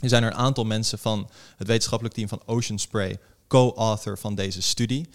Er 0.00 0.08
zijn 0.08 0.22
er 0.22 0.30
een 0.30 0.36
aantal 0.36 0.64
mensen 0.64 0.98
van 0.98 1.30
het 1.56 1.66
wetenschappelijk 1.66 2.14
team 2.14 2.28
van 2.28 2.42
Ocean 2.46 2.78
Spray, 2.78 3.18
co-author 3.48 4.18
van 4.18 4.34
deze 4.34 4.62
studie. 4.62 5.08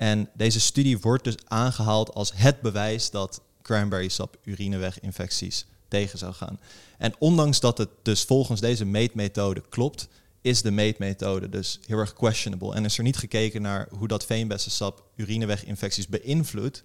En 0.00 0.28
deze 0.34 0.60
studie 0.60 0.98
wordt 0.98 1.24
dus 1.24 1.34
aangehaald 1.44 2.14
als 2.14 2.32
het 2.34 2.60
bewijs 2.60 3.10
dat 3.10 3.40
cranberry 3.62 4.08
sap 4.08 4.36
urineweginfecties 4.44 5.66
tegen 5.88 6.18
zou 6.18 6.32
gaan. 6.32 6.60
En 6.98 7.14
ondanks 7.18 7.60
dat 7.60 7.78
het 7.78 7.88
dus 8.02 8.22
volgens 8.22 8.60
deze 8.60 8.84
meetmethode 8.84 9.62
klopt, 9.68 10.08
is 10.40 10.62
de 10.62 10.70
meetmethode 10.70 11.48
dus 11.48 11.80
heel 11.86 11.98
erg 11.98 12.12
questionable. 12.12 12.74
En 12.74 12.84
is 12.84 12.98
er 12.98 13.02
niet 13.02 13.16
gekeken 13.16 13.62
naar 13.62 13.88
hoe 13.90 14.08
dat 14.08 14.24
veenbessensap 14.24 15.04
urineweginfecties 15.16 16.08
beïnvloedt, 16.08 16.82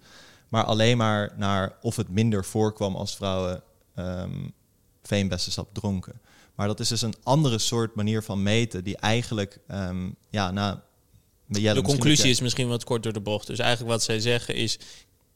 maar 0.48 0.64
alleen 0.64 0.96
maar 0.96 1.32
naar 1.36 1.76
of 1.80 1.96
het 1.96 2.08
minder 2.08 2.44
voorkwam 2.44 2.96
als 2.96 3.16
vrouwen 3.16 3.62
um, 3.94 4.52
veenbessensap 5.02 5.74
dronken. 5.74 6.20
Maar 6.54 6.66
dat 6.66 6.80
is 6.80 6.88
dus 6.88 7.02
een 7.02 7.16
andere 7.22 7.58
soort 7.58 7.94
manier 7.94 8.22
van 8.22 8.42
meten 8.42 8.84
die 8.84 8.96
eigenlijk 8.96 9.58
um, 9.68 10.16
ja, 10.30 10.50
na 10.50 10.84
de 11.46 11.82
conclusie 11.82 12.30
is 12.30 12.40
misschien 12.40 12.68
wat 12.68 12.84
kort 12.84 13.02
door 13.02 13.12
de 13.12 13.20
bocht. 13.20 13.46
Dus 13.46 13.58
eigenlijk 13.58 13.90
wat 13.90 14.02
zij 14.02 14.20
zeggen 14.20 14.54
is... 14.54 14.78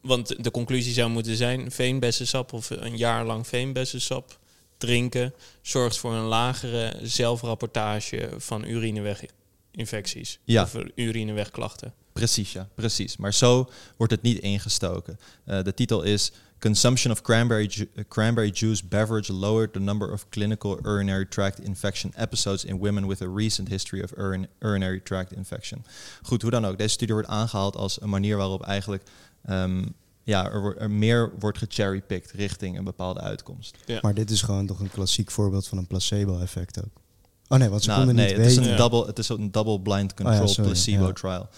Want 0.00 0.44
de 0.44 0.50
conclusie 0.50 0.92
zou 0.92 1.10
moeten 1.10 1.36
zijn... 1.36 1.70
veenbessensap 1.70 2.52
of 2.52 2.70
een 2.70 2.96
jaar 2.96 3.24
lang 3.24 3.46
veenbessensap 3.46 4.38
drinken... 4.78 5.34
zorgt 5.62 5.98
voor 5.98 6.12
een 6.12 6.24
lagere 6.24 6.98
zelfrapportage 7.02 8.28
van 8.36 8.64
urineweginfecties. 8.64 10.38
Ja. 10.44 10.62
Of 10.62 10.76
urinewegklachten. 10.94 11.94
Precies, 12.12 12.52
ja. 12.52 12.68
Precies. 12.74 13.16
Maar 13.16 13.34
zo 13.34 13.70
wordt 13.96 14.12
het 14.12 14.22
niet 14.22 14.38
ingestoken. 14.38 15.18
Uh, 15.46 15.62
de 15.62 15.74
titel 15.74 16.02
is... 16.02 16.32
Consumption 16.60 17.12
of 17.12 17.22
cranberry, 17.22 17.66
ju 17.66 17.86
cranberry 18.08 18.50
juice 18.50 18.82
beverage 18.88 19.32
lowered 19.32 19.72
the 19.72 19.80
number 19.80 20.12
of 20.12 20.28
clinical 20.28 20.78
urinary 20.84 21.26
tract 21.26 21.58
infection 21.58 22.12
episodes 22.16 22.64
in 22.64 22.78
women 22.78 23.06
with 23.06 23.22
a 23.22 23.28
recent 23.28 23.68
history 23.68 24.02
of 24.02 24.12
urin 24.18 24.46
urinary 24.58 25.00
tract 25.00 25.32
infection. 25.32 25.84
Goed, 26.22 26.42
hoe 26.42 26.50
dan 26.50 26.66
ook. 26.66 26.78
Deze 26.78 26.90
studie 26.90 27.14
wordt 27.14 27.28
aangehaald 27.28 27.76
als 27.76 28.00
een 28.00 28.08
manier 28.08 28.36
waarop 28.36 28.62
eigenlijk 28.62 29.02
um, 29.50 29.94
ja, 30.22 30.50
er, 30.50 30.76
er, 30.76 30.90
meer 30.90 31.32
wordt 31.38 31.58
gecherrypicked 31.58 32.30
richting 32.30 32.78
een 32.78 32.84
bepaalde 32.84 33.20
uitkomst. 33.20 33.76
Ja. 33.86 33.98
Maar 34.02 34.14
dit 34.14 34.30
is 34.30 34.42
gewoon 34.42 34.66
toch 34.66 34.80
een 34.80 34.90
klassiek 34.90 35.30
voorbeeld 35.30 35.68
van 35.68 35.78
een 35.78 35.86
placebo-effect 35.86 36.84
ook. 36.84 37.00
Oh 37.48 37.58
nee, 37.58 37.68
want 37.68 37.82
ze 37.82 37.88
nou, 37.88 37.98
konden 37.98 38.16
nee, 38.16 38.26
niet 38.26 38.36
het 38.36 38.46
weten. 38.46 38.62
Is 38.62 38.70
een 38.70 38.76
double, 38.76 39.06
het 39.06 39.18
is 39.18 39.28
een 39.28 39.50
double 39.50 39.80
blind 39.80 40.14
control 40.14 40.48
oh 40.48 40.54
ja, 40.54 40.62
placebo 40.62 41.06
ja. 41.06 41.12
trial. 41.12 41.48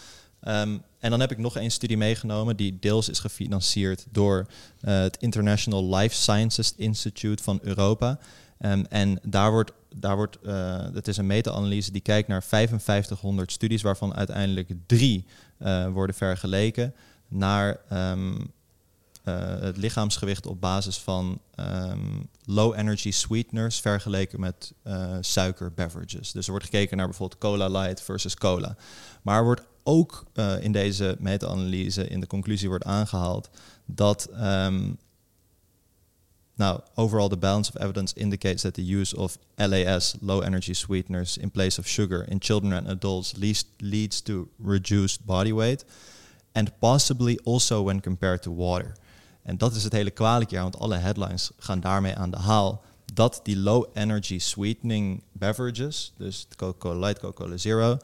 Um, 0.48 0.82
en 0.98 1.10
dan 1.10 1.20
heb 1.20 1.30
ik 1.30 1.38
nog 1.38 1.56
één 1.56 1.70
studie 1.70 1.96
meegenomen 1.96 2.56
die 2.56 2.78
deels 2.80 3.08
is 3.08 3.18
gefinancierd 3.18 4.06
door 4.10 4.46
uh, 4.80 5.00
het 5.00 5.16
International 5.16 5.96
Life 5.96 6.14
Sciences 6.14 6.74
Institute 6.76 7.42
van 7.42 7.58
Europa. 7.62 8.18
Um, 8.60 8.86
en 8.88 9.20
daar 9.22 9.50
wordt, 9.50 9.72
daar 9.96 10.16
wordt 10.16 10.38
het 10.94 11.08
is 11.08 11.16
een 11.16 11.26
meta-analyse 11.26 11.92
die 11.92 12.00
kijkt 12.00 12.28
naar 12.28 12.42
5500 12.42 13.52
studies, 13.52 13.82
waarvan 13.82 14.14
uiteindelijk 14.14 14.70
drie 14.86 15.26
uh, 15.58 15.88
worden 15.88 16.16
vergeleken 16.16 16.94
naar 17.28 17.80
um, 17.92 18.52
het 19.22 19.76
lichaamsgewicht 19.76 20.46
op 20.46 20.60
basis 20.60 20.98
van 20.98 21.40
low 22.44 22.78
energy 22.78 23.10
sweeteners 23.10 23.80
vergeleken 23.80 24.40
met 24.40 24.72
suiker 25.20 25.72
beverages. 25.72 26.32
Dus 26.32 26.44
er 26.44 26.50
wordt 26.50 26.66
gekeken 26.66 26.96
naar 26.96 27.06
bijvoorbeeld 27.06 27.40
cola 27.40 27.68
light 27.68 28.02
versus 28.02 28.34
cola. 28.34 28.76
Maar 29.22 29.38
er 29.38 29.44
wordt 29.44 29.62
ook 29.84 30.24
uh, 30.34 30.62
in 30.62 30.72
deze 30.72 31.16
meta-analyse 31.18 32.08
in 32.08 32.20
de 32.20 32.26
conclusie 32.26 32.68
wordt 32.68 32.84
aangehaald 32.84 33.50
dat 33.86 34.28
um, 34.34 34.98
nou, 36.54 36.80
overall 36.94 37.28
the 37.28 37.36
balance 37.36 37.72
of 37.74 37.80
evidence 37.80 38.14
indicates 38.14 38.62
that 38.62 38.74
the 38.74 38.96
use 38.96 39.16
of 39.16 39.38
LAS, 39.56 40.14
low 40.20 40.42
energy 40.42 40.72
sweeteners, 40.72 41.36
in 41.36 41.50
place 41.50 41.78
of 41.78 41.88
sugar 41.88 42.30
in 42.30 42.40
children 42.40 42.72
and 42.72 42.88
adults 42.88 43.32
leads, 43.36 43.64
leads 43.78 44.20
to 44.20 44.48
reduced 44.58 45.26
body 45.26 45.52
weight 45.52 45.84
and 46.52 46.78
possibly 46.78 47.38
also 47.44 47.82
when 47.82 48.00
compared 48.00 48.42
to 48.42 48.54
water. 48.54 48.96
En 49.42 49.58
dat 49.58 49.74
is 49.74 49.84
het 49.84 49.92
hele 49.92 50.10
kwalijke 50.10 50.58
want 50.58 50.78
alle 50.78 50.96
headlines 50.96 51.50
gaan 51.58 51.80
daarmee 51.80 52.14
aan 52.14 52.30
de 52.30 52.36
haal 52.36 52.82
dat 53.14 53.40
die 53.42 53.56
low 53.56 53.84
energy 53.94 54.38
sweetening 54.38 55.22
beverages, 55.32 56.12
dus 56.16 56.46
Coca-Cola 56.56 57.06
Light, 57.06 57.18
Coca-Cola 57.18 57.56
Zero, 57.56 57.98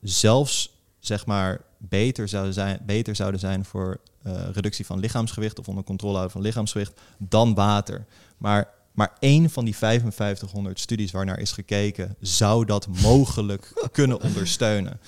zelfs 0.00 0.75
zeg 1.06 1.26
maar 1.26 1.60
beter 1.78 2.28
zouden 2.28 2.54
zijn, 2.54 2.80
beter 2.86 3.16
zouden 3.16 3.40
zijn 3.40 3.64
voor 3.64 4.00
uh, 4.26 4.48
reductie 4.52 4.86
van 4.86 4.98
lichaamsgewicht 4.98 5.58
of 5.58 5.68
onder 5.68 5.84
controle 5.84 6.12
houden 6.12 6.32
van 6.32 6.42
lichaamsgewicht 6.42 7.00
dan 7.18 7.54
water. 7.54 8.04
Maar, 8.36 8.68
maar 8.92 9.12
één 9.18 9.50
van 9.50 9.64
die 9.64 9.76
5500 9.76 10.80
studies 10.80 11.10
waarnaar 11.10 11.38
is 11.38 11.52
gekeken, 11.52 12.16
zou 12.20 12.64
dat 12.64 12.86
mogelijk 13.02 13.72
kunnen 13.92 14.20
ondersteunen. 14.20 15.00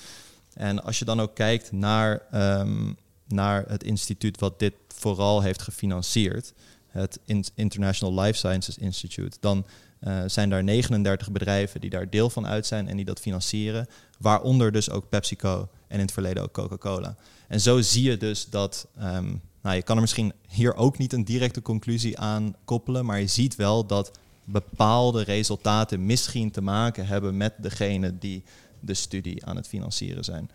En 0.53 0.83
als 0.83 0.99
je 0.99 1.05
dan 1.05 1.21
ook 1.21 1.35
kijkt 1.35 1.71
naar, 1.71 2.21
um, 2.59 2.97
naar 3.27 3.65
het 3.67 3.83
instituut 3.83 4.39
wat 4.39 4.59
dit 4.59 4.73
vooral 4.87 5.41
heeft 5.41 5.61
gefinancierd, 5.61 6.53
het 6.87 7.19
International 7.55 8.21
Life 8.21 8.37
Sciences 8.37 8.77
Institute, 8.77 9.37
dan 9.39 9.65
uh, 10.01 10.23
zijn 10.25 10.49
daar 10.49 10.63
39 10.63 11.31
bedrijven 11.31 11.81
die 11.81 11.89
daar 11.89 12.09
deel 12.09 12.29
van 12.29 12.47
uit 12.47 12.65
zijn 12.65 12.87
en 12.87 12.95
die 12.95 13.05
dat 13.05 13.19
financieren, 13.19 13.87
waaronder 14.19 14.71
dus 14.71 14.89
ook 14.89 15.09
PepsiCo 15.09 15.69
en 15.89 15.95
in 15.95 16.05
het 16.05 16.11
verleden 16.11 16.43
ook 16.43 16.51
Coca-Cola. 16.51 17.15
En 17.47 17.61
zo 17.61 17.81
zie 17.81 18.03
je 18.03 18.17
dus 18.17 18.49
dat, 18.49 18.87
um, 19.01 19.41
nou 19.61 19.75
je 19.75 19.81
kan 19.81 19.95
er 19.95 20.01
misschien 20.01 20.33
hier 20.47 20.75
ook 20.75 20.97
niet 20.97 21.13
een 21.13 21.25
directe 21.25 21.61
conclusie 21.61 22.19
aan 22.19 22.55
koppelen, 22.65 23.05
maar 23.05 23.19
je 23.19 23.27
ziet 23.27 23.55
wel 23.55 23.85
dat 23.85 24.11
bepaalde 24.43 25.23
resultaten 25.23 26.05
misschien 26.05 26.51
te 26.51 26.61
maken 26.61 27.07
hebben 27.07 27.37
met 27.37 27.53
degene 27.57 28.17
die 28.17 28.43
de 28.79 28.93
studie 28.93 29.45
aan 29.45 29.55
het 29.55 29.67
financieren 29.67 30.23
zijn. 30.23 30.51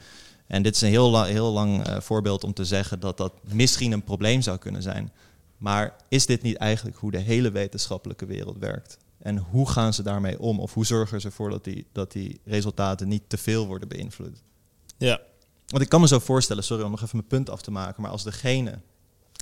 En 0.46 0.62
dit 0.62 0.74
is 0.74 0.80
een 0.80 0.88
heel, 0.88 1.10
la- 1.10 1.24
heel 1.24 1.52
lang 1.52 1.84
eh, 1.86 2.00
voorbeeld 2.00 2.44
om 2.44 2.52
te 2.52 2.64
zeggen 2.64 3.00
dat 3.00 3.16
dat 3.16 3.32
misschien 3.42 3.92
een 3.92 4.04
probleem 4.04 4.42
zou 4.42 4.58
kunnen 4.58 4.82
zijn. 4.82 5.12
Maar 5.58 5.96
is 6.08 6.26
dit 6.26 6.42
niet 6.42 6.56
eigenlijk 6.56 6.96
hoe 6.96 7.10
de 7.10 7.18
hele 7.18 7.50
wetenschappelijke 7.50 8.26
wereld 8.26 8.58
werkt? 8.58 8.98
En 9.18 9.38
hoe 9.38 9.68
gaan 9.70 9.94
ze 9.94 10.02
daarmee 10.02 10.40
om? 10.40 10.60
Of 10.60 10.74
hoe 10.74 10.86
zorgen 10.86 11.20
ze 11.20 11.26
ervoor 11.26 11.50
dat 11.50 11.64
die, 11.64 11.86
dat 11.92 12.12
die 12.12 12.40
resultaten 12.44 13.08
niet 13.08 13.22
te 13.26 13.36
veel 13.36 13.66
worden 13.66 13.88
beïnvloed? 13.88 14.42
Ja. 14.96 15.20
Want 15.66 15.82
ik 15.82 15.88
kan 15.88 16.00
me 16.00 16.06
zo 16.06 16.18
voorstellen, 16.18 16.64
sorry 16.64 16.84
om 16.84 16.90
nog 16.90 17.02
even 17.02 17.16
mijn 17.16 17.28
punt 17.28 17.50
af 17.50 17.62
te 17.62 17.70
maken, 17.70 18.02
maar 18.02 18.10
als 18.10 18.22
degene 18.22 18.80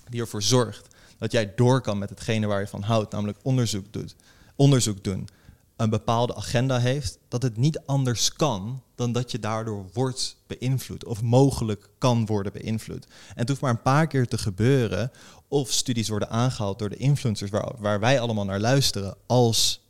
die 0.08 0.20
ervoor 0.20 0.42
zorgt 0.42 0.86
dat 1.18 1.32
jij 1.32 1.54
door 1.54 1.80
kan 1.80 1.98
met 1.98 2.10
hetgene 2.10 2.46
waar 2.46 2.60
je 2.60 2.66
van 2.66 2.82
houdt, 2.82 3.12
namelijk 3.12 3.38
onderzoek 3.42 3.92
doet, 3.92 4.16
onderzoek 4.56 5.04
doen, 5.04 5.28
een 5.76 5.90
bepaalde 5.90 6.34
agenda 6.34 6.78
heeft, 6.78 7.18
dat 7.28 7.42
het 7.42 7.56
niet 7.56 7.80
anders 7.86 8.32
kan 8.32 8.82
dan 8.94 9.12
dat 9.12 9.30
je 9.30 9.38
daardoor 9.38 9.86
wordt 9.92 10.36
beïnvloed 10.46 11.04
of 11.04 11.22
mogelijk 11.22 11.88
kan 11.98 12.26
worden 12.26 12.52
beïnvloed. 12.52 13.04
En 13.04 13.34
het 13.34 13.48
hoeft 13.48 13.60
maar 13.60 13.70
een 13.70 13.82
paar 13.82 14.06
keer 14.06 14.28
te 14.28 14.38
gebeuren 14.38 15.10
of 15.48 15.70
studies 15.70 16.08
worden 16.08 16.30
aangehaald 16.30 16.78
door 16.78 16.88
de 16.88 16.96
influencers 16.96 17.50
waar, 17.50 17.72
waar 17.78 18.00
wij 18.00 18.20
allemaal 18.20 18.44
naar 18.44 18.60
luisteren 18.60 19.16
als 19.26 19.80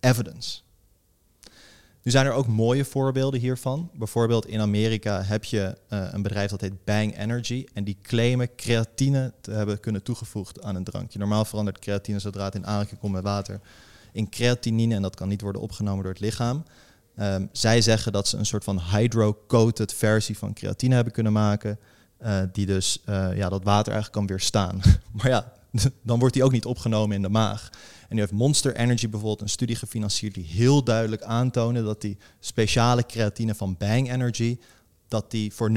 evidence. 0.00 0.60
Nu 2.06 2.12
zijn 2.12 2.26
er 2.26 2.32
ook 2.32 2.46
mooie 2.46 2.84
voorbeelden 2.84 3.40
hiervan. 3.40 3.90
Bijvoorbeeld 3.94 4.46
in 4.46 4.60
Amerika 4.60 5.22
heb 5.22 5.44
je 5.44 5.76
eh, 5.88 6.08
een 6.12 6.22
bedrijf 6.22 6.50
dat 6.50 6.60
heet 6.60 6.84
Bang 6.84 7.18
Energy. 7.18 7.64
En 7.72 7.84
die 7.84 7.98
claimen 8.02 8.54
creatine 8.56 9.32
te 9.40 9.50
hebben 9.50 9.80
kunnen 9.80 10.02
toegevoegd 10.02 10.62
aan 10.62 10.76
een 10.76 10.84
drankje. 10.84 11.18
Normaal 11.18 11.44
verandert 11.44 11.78
creatine 11.78 12.18
zodra 12.18 12.44
het 12.44 12.54
in 12.54 12.66
aanraking 12.66 13.00
komt 13.00 13.12
met 13.12 13.22
water 13.22 13.60
in 14.12 14.28
creatinine. 14.28 14.94
En 14.94 15.02
dat 15.02 15.16
kan 15.16 15.28
niet 15.28 15.40
worden 15.40 15.60
opgenomen 15.62 16.02
door 16.02 16.12
het 16.12 16.22
lichaam. 16.22 16.64
Ehm, 17.16 17.46
zij 17.52 17.80
zeggen 17.80 18.12
dat 18.12 18.28
ze 18.28 18.36
een 18.36 18.46
soort 18.46 18.64
van 18.64 18.80
hydro-coated 18.80 19.94
versie 19.94 20.38
van 20.38 20.54
creatine 20.54 20.94
hebben 20.94 21.12
kunnen 21.12 21.32
maken. 21.32 21.78
eh, 22.18 22.42
die 22.52 22.66
dus 22.66 23.02
eh, 23.04 23.36
ja, 23.36 23.48
dat 23.48 23.64
water 23.64 23.92
eigenlijk 23.92 24.12
kan 24.12 24.26
weerstaan. 24.26 24.80
maar 25.16 25.28
ja, 25.28 25.52
dan 26.02 26.18
wordt 26.18 26.34
die 26.34 26.44
ook 26.44 26.52
niet 26.52 26.64
opgenomen 26.64 27.16
in 27.16 27.22
de 27.22 27.28
maag. 27.28 27.70
En 28.08 28.14
nu 28.14 28.20
heeft 28.20 28.32
Monster 28.32 28.76
Energy 28.76 29.08
bijvoorbeeld 29.08 29.40
een 29.40 29.48
studie 29.48 29.76
gefinancierd 29.76 30.34
die 30.34 30.44
heel 30.44 30.84
duidelijk 30.84 31.22
aantoonde 31.22 31.82
dat 31.82 32.00
die 32.00 32.18
speciale 32.40 33.06
creatine 33.06 33.54
van 33.54 33.76
Bang 33.78 34.12
Energy, 34.12 34.58
dat 35.08 35.30
die 35.30 35.52
voor 35.52 35.70
0% 35.70 35.72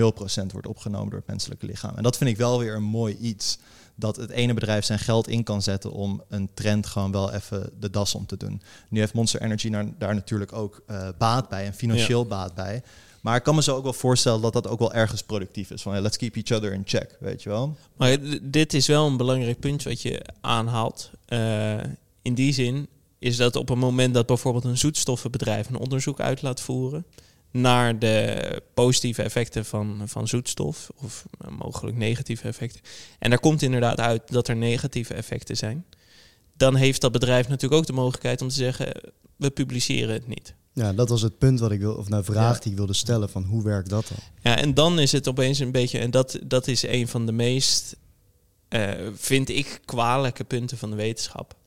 wordt 0.52 0.68
opgenomen 0.68 1.10
door 1.10 1.20
het 1.20 1.28
menselijke 1.28 1.66
lichaam. 1.66 1.96
En 1.96 2.04
dat 2.04 2.18
vind 2.18 2.30
ik 2.30 2.38
wel 2.38 2.60
weer 2.60 2.76
een 2.76 2.84
mooi 2.84 3.18
iets. 3.18 3.58
Dat 3.96 4.16
het 4.16 4.30
ene 4.30 4.54
bedrijf 4.54 4.86
zijn 4.86 5.00
geld 5.00 5.28
in 5.28 5.44
kan 5.44 5.62
zetten 5.62 5.92
om 5.92 6.24
een 6.30 6.50
trend 6.54 6.86
gewoon 6.86 7.12
wel 7.12 7.34
even 7.34 7.70
de 7.80 7.90
das 7.90 8.16
om 8.16 8.26
te 8.26 8.38
doen. 8.38 8.62
Nu 8.90 9.00
heeft 9.00 9.14
Monster 9.14 9.42
Energy 9.42 9.70
daar, 9.70 9.86
daar 9.98 10.16
natuurlijk 10.16 10.54
ook 10.54 10.84
eh, 10.88 11.08
baat 11.18 11.50
bij 11.50 11.66
en 11.66 11.74
financieel 11.74 12.26
baat 12.26 12.54
bij. 12.54 12.84
Maar 13.22 13.36
ik 13.36 13.44
kan 13.44 13.56
me 13.56 13.64
zo 13.64 13.76
ook 13.76 13.84
wel 13.84 13.94
voorstellen 13.94 14.42
dat 14.42 14.54
dat 14.54 14.68
ook 14.68 14.80
wel 14.80 14.94
ergens 14.94 15.24
productief 15.24 15.72
is. 15.72 15.82
Van 15.82 15.92
hey, 15.92 16.02
let's 16.02 16.18
keep 16.18 16.36
each 16.36 16.52
other 16.52 16.74
in 16.74 16.84
check, 16.86 17.18
weet 17.20 17.44
je 17.44 17.50
wel. 17.50 17.76
Maar 17.98 18.18
dit 18.42 18.74
is 18.74 18.88
wel 18.88 19.08
een 19.08 19.18
belangrijk 19.18 19.60
punt 19.60 19.84
wat 19.84 20.02
je 20.02 20.22
aanhaalt. 20.42 21.12
Eh, 21.26 21.78
in 22.22 22.34
die 22.34 22.54
zin 22.54 22.88
is 23.20 23.38
dat 23.38 23.56
op 23.56 23.70
het 23.70 23.78
moment 23.78 24.14
dat 24.14 24.26
bijvoorbeeld 24.26 24.64
een 24.64 24.78
zoetstoffenbedrijf 24.78 25.70
een 25.70 25.78
onderzoek 25.78 26.20
uit 26.20 26.42
laat 26.42 26.62
voeren 26.62 27.06
naar 27.52 28.00
de 28.00 28.62
positieve 28.74 29.22
effecten 29.22 29.66
van, 29.66 30.02
van 30.06 30.28
zoetstof 30.28 30.90
of 30.96 31.26
eh, 31.40 31.52
mogelijk 31.52 31.98
negatieve 31.98 32.48
effecten. 32.48 32.82
En 33.20 33.30
daar 33.30 33.40
komt 33.40 33.62
inderdaad 33.62 34.00
uit 34.00 34.32
dat 34.32 34.48
er 34.48 34.56
negatieve 34.56 35.14
effecten 35.14 35.58
zijn. 35.58 35.86
Dan 36.58 36.76
heeft 36.76 37.02
dat 37.02 37.12
bedrijf 37.12 37.48
natuurlijk 37.48 37.82
ook 37.82 37.88
de 37.88 37.94
mogelijkheid 37.94 38.42
om 38.42 38.48
te 38.48 38.56
zeggen, 38.56 38.92
we 39.36 39.50
publiceren 39.50 40.14
het 40.14 40.28
niet. 40.28 40.54
Ja, 40.74 40.94
dat 40.94 41.10
was 41.10 41.22
het 41.22 41.38
punt 41.38 41.60
wat 41.60 41.72
ik 41.72 41.80
wil, 41.80 41.94
of 41.94 42.10
nou 42.10 42.24
vraag 42.24 42.56
Ja. 42.56 42.60
die 42.62 42.72
ik 42.72 42.78
wilde 42.78 42.94
stellen 42.94 43.30
van 43.30 43.44
hoe 43.44 43.64
werkt 43.64 43.90
dat 43.90 44.08
dan? 44.08 44.18
Ja, 44.42 44.58
en 44.58 44.74
dan 44.74 45.00
is 45.00 45.12
het 45.12 45.28
opeens 45.28 45.60
een 45.60 45.72
beetje, 45.72 46.00
en 46.00 46.12
dat, 46.12 46.40
dat 46.44 46.68
is 46.68 46.84
een 46.84 47.08
van 47.08 47.26
de 47.26 47.32
meest, 47.32 47.96
eh, 48.68 48.92
vind 49.14 49.50
ik, 49.50 49.80
kwalijke 49.86 50.44
punten 50.44 50.78
van 50.78 50.90
de 50.90 50.96
wetenschap. 50.96 51.58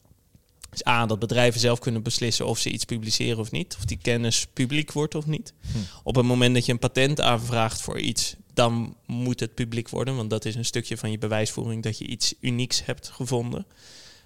Dus 0.71 0.87
A, 0.87 1.07
dat 1.07 1.19
bedrijven 1.19 1.61
zelf 1.61 1.79
kunnen 1.79 2.03
beslissen 2.03 2.47
of 2.47 2.59
ze 2.59 2.71
iets 2.71 2.85
publiceren 2.85 3.39
of 3.39 3.51
niet, 3.51 3.77
of 3.79 3.85
die 3.85 3.99
kennis 4.03 4.47
publiek 4.53 4.93
wordt 4.93 5.15
of 5.15 5.27
niet. 5.27 5.53
Hm. 5.73 5.79
Op 6.03 6.15
het 6.15 6.25
moment 6.25 6.55
dat 6.55 6.67
je 6.67 6.73
een 6.73 6.79
patent 6.79 7.21
aanvraagt 7.21 7.81
voor 7.81 7.99
iets, 8.01 8.37
dan 8.55 8.97
moet 9.07 9.41
het 9.41 9.55
publiek 9.55 9.89
worden, 9.89 10.17
want 10.17 10.31
dat 10.31 10.45
is 10.45 10.55
een 10.55 10.65
stukje 10.65 10.97
van 10.97 11.11
je 11.11 11.19
bewijsvoering 11.19 11.83
dat 11.83 11.99
je 11.99 12.07
iets 12.07 12.35
unieks 12.41 12.85
hebt 12.85 13.09
gevonden. 13.09 13.67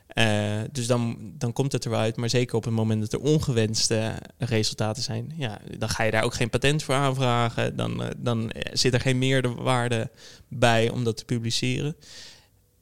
Eh, 0.06 0.60
dus 0.72 0.86
dan, 0.86 1.18
dan 1.38 1.52
komt 1.52 1.72
het 1.72 1.84
er 1.84 1.90
wel 1.90 1.98
uit. 1.98 2.16
Maar 2.16 2.28
zeker 2.30 2.56
op 2.56 2.64
het 2.64 2.72
moment 2.72 3.00
dat 3.00 3.12
er 3.12 3.28
ongewenste 3.28 4.12
resultaten 4.38 5.02
zijn, 5.02 5.32
ja, 5.36 5.58
dan 5.78 5.88
ga 5.88 6.02
je 6.02 6.10
daar 6.10 6.22
ook 6.22 6.34
geen 6.34 6.50
patent 6.50 6.82
voor 6.82 6.94
aanvragen. 6.94 7.76
Dan, 7.76 8.02
eh, 8.02 8.10
dan 8.16 8.50
eh, 8.50 8.72
zit 8.72 8.94
er 8.94 9.00
geen 9.00 9.18
meerwaarde 9.18 10.10
bij 10.48 10.90
om 10.90 11.04
dat 11.04 11.16
te 11.16 11.24
publiceren. 11.24 11.96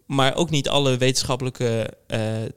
Maar 0.07 0.37
ook 0.37 0.51
niet 0.51 0.69
alle 0.69 0.97
wetenschappelijke 0.97 1.97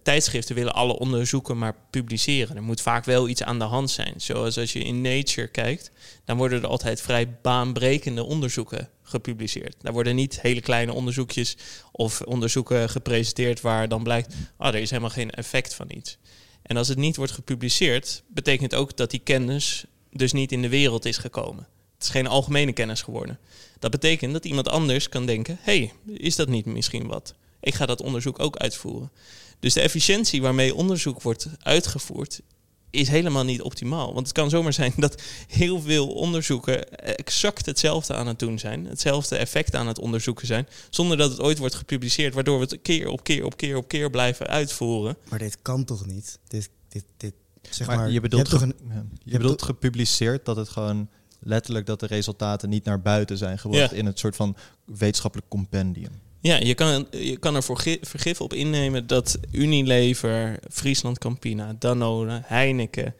tijdschriften 0.03 0.55
willen 0.55 0.73
alle 0.73 0.99
onderzoeken 0.99 1.57
maar 1.57 1.75
publiceren. 1.89 2.55
Er 2.55 2.63
moet 2.63 2.81
vaak 2.81 3.05
wel 3.05 3.27
iets 3.27 3.43
aan 3.43 3.59
de 3.59 3.65
hand 3.65 3.89
zijn. 3.89 4.13
Zoals 4.17 4.57
als 4.57 4.73
je 4.73 4.79
in 4.79 5.01
Nature 5.01 5.47
kijkt, 5.47 5.91
dan 6.25 6.37
worden 6.37 6.61
er 6.61 6.67
altijd 6.67 7.01
vrij 7.01 7.35
baanbrekende 7.41 8.23
onderzoeken 8.23 8.89
gepubliceerd. 9.09 9.75
Daar 9.81 9.93
worden 9.93 10.15
niet 10.15 10.41
hele 10.41 10.61
kleine 10.61 10.93
onderzoekjes 10.93 11.57
of 11.91 12.21
onderzoeken 12.21 12.89
gepresenteerd 12.89 13.61
waar 13.61 13.87
dan 13.87 14.03
blijkt, 14.03 14.33
ah, 14.57 14.67
er 14.67 14.81
is 14.81 14.89
helemaal 14.89 15.09
geen 15.09 15.31
effect 15.31 15.73
van 15.73 15.87
iets. 15.89 16.17
En 16.61 16.77
als 16.77 16.87
het 16.87 16.97
niet 16.97 17.15
wordt 17.15 17.31
gepubliceerd, 17.31 18.23
betekent 18.27 18.75
ook 18.75 18.97
dat 18.97 19.11
die 19.11 19.19
kennis 19.19 19.85
dus 20.11 20.31
niet 20.31 20.51
in 20.51 20.61
de 20.61 20.69
wereld 20.69 21.05
is 21.05 21.17
gekomen. 21.17 21.67
Het 21.93 22.03
is 22.03 22.09
geen 22.09 22.27
algemene 22.27 22.73
kennis 22.73 23.01
geworden. 23.01 23.39
Dat 23.79 23.91
betekent 23.91 24.33
dat 24.33 24.45
iemand 24.45 24.69
anders 24.69 25.09
kan 25.09 25.25
denken: 25.25 25.57
hey, 25.61 25.93
is 26.05 26.35
dat 26.35 26.47
niet 26.47 26.65
misschien 26.65 27.07
wat? 27.07 27.33
Ik 27.59 27.73
ga 27.73 27.85
dat 27.85 28.01
onderzoek 28.01 28.39
ook 28.39 28.57
uitvoeren. 28.57 29.11
Dus 29.59 29.73
de 29.73 29.81
efficiëntie 29.81 30.41
waarmee 30.41 30.75
onderzoek 30.75 31.21
wordt 31.21 31.47
uitgevoerd 31.59 32.41
is 32.89 33.07
helemaal 33.07 33.43
niet 33.43 33.61
optimaal. 33.61 34.13
Want 34.13 34.27
het 34.27 34.35
kan 34.35 34.49
zomaar 34.49 34.73
zijn 34.73 34.93
dat 35.05 35.21
heel 35.47 35.81
veel 35.81 36.07
onderzoeken 36.07 36.91
exact 37.17 37.65
hetzelfde 37.65 38.13
aan 38.13 38.27
het 38.27 38.39
doen 38.39 38.59
zijn, 38.59 38.85
hetzelfde 38.85 39.35
effect 39.37 39.75
aan 39.75 39.87
het 39.87 39.99
onderzoeken 39.99 40.47
zijn, 40.47 40.67
zonder 40.89 41.17
dat 41.17 41.31
het 41.31 41.39
ooit 41.39 41.57
wordt 41.57 41.75
gepubliceerd, 41.75 42.33
waardoor 42.33 42.59
we 42.59 42.65
het 42.65 42.81
keer 42.81 43.07
op 43.07 43.23
keer 43.23 43.45
op 43.45 43.57
keer 43.57 43.75
op 43.77 43.87
keer 43.87 44.09
blijven 44.09 44.47
uitvoeren. 44.47 45.17
Maar 45.29 45.39
dit 45.39 45.57
kan 45.61 45.83
toch 45.85 46.05
niet? 46.05 46.39
Dit, 46.47 46.69
dit, 46.89 47.03
dit, 47.17 47.33
zeg 47.69 47.87
maar, 47.87 47.97
maar, 47.97 48.11
je 48.11 48.19
bedoelt, 48.19 48.49
ge- 48.49 48.63
een, 48.63 48.75
je 49.23 49.37
bedoelt 49.37 49.57
toch- 49.57 49.67
gepubliceerd 49.67 50.45
dat 50.45 50.55
het 50.55 50.69
gewoon 50.69 51.09
letterlijk 51.39 51.85
dat 51.85 51.99
de 51.99 52.05
resultaten 52.05 52.69
niet 52.69 52.83
naar 52.83 53.01
buiten 53.01 53.37
zijn 53.37 53.59
gebracht 53.59 53.91
Ja. 53.91 53.97
in 53.97 54.05
het 54.05 54.19
soort 54.19 54.35
van 54.35 54.55
wetenschappelijk 54.85 55.49
compendium. 55.49 56.11
Ja, 56.39 56.55
je 56.59 56.73
kan, 56.73 57.07
je 57.11 57.37
kan 57.37 57.55
er 57.55 57.63
vergif 58.01 58.41
op 58.41 58.53
innemen 58.53 59.07
dat 59.07 59.39
Unilever, 59.51 60.59
Friesland 60.71 61.17
Campina, 61.17 61.75
Danone, 61.79 62.41
Heineken, 62.45 63.15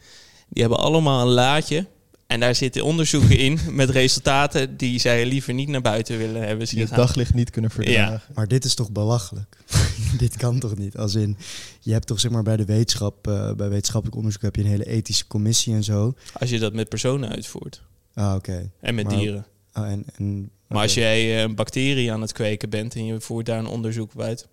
die 0.50 0.62
hebben 0.64 0.80
allemaal 0.80 1.22
een 1.28 1.34
laadje. 1.34 1.86
En 2.28 2.40
daar 2.40 2.56
zitten 2.56 2.84
onderzoeken 2.84 3.38
in 3.38 3.60
met 3.72 3.90
resultaten 3.90 4.78
die 4.78 5.00
zij 5.00 5.26
liever 5.26 5.54
niet 5.54 5.68
naar 5.68 5.82
buiten 5.82 6.18
willen 6.18 6.48
hebben 6.48 6.68
Die 6.68 6.80
het 6.80 6.96
daglicht 6.96 7.34
niet 7.34 7.50
kunnen 7.50 7.72
verdragen. 7.72 8.22
Maar 8.36 8.48
dit 8.48 8.66
is 8.66 8.76
toch 8.76 8.92
belachelijk? 8.92 9.58
dit 10.18 10.38
kan 10.38 10.60
toch 10.60 10.78
niet? 10.78 10.98
Als 10.98 11.16
in, 11.16 11.38
je 11.80 11.92
hebt 11.92 12.08
toch 12.08 12.20
zeg 12.20 12.32
maar 12.32 12.44
bij 12.44 12.58
de 12.58 12.66
wetenschap, 12.66 13.28
eh, 13.28 13.54
bij 13.54 13.70
wetenschappelijk 13.70 14.18
onderzoek 14.18 14.42
heb 14.42 14.56
je 14.56 14.62
een 14.62 14.68
hele 14.68 14.86
ethische 14.88 15.28
commissie 15.28 15.74
en 15.74 15.84
zo. 15.84 16.14
Als 16.34 16.50
je 16.50 16.60
dat 16.60 16.74
met 16.74 16.90
personen 16.90 17.30
uitvoert 17.30 17.82
Ah, 18.14 18.36
oké. 18.36 18.72
en 18.80 18.96
met 18.96 19.06
Maar- 19.06 19.18
dieren. 19.18 19.46
Ah, 19.72 19.92
en, 19.92 20.06
en, 20.16 20.50
Maar 20.68 20.82
als 20.82 20.94
jij 20.94 21.36
eh, 21.36 21.42
een 21.42 21.56
bacterie 21.56 22.12
aan 22.12 22.22
het 22.22 22.32
kweken 22.32 22.70
bent 22.70 22.96
en 22.96 23.06
je 23.06 23.22
voert 23.22 23.46
daar 23.46 23.60
een 23.60 23.68
onderzoek 23.68 24.12
uit, 24.18 24.48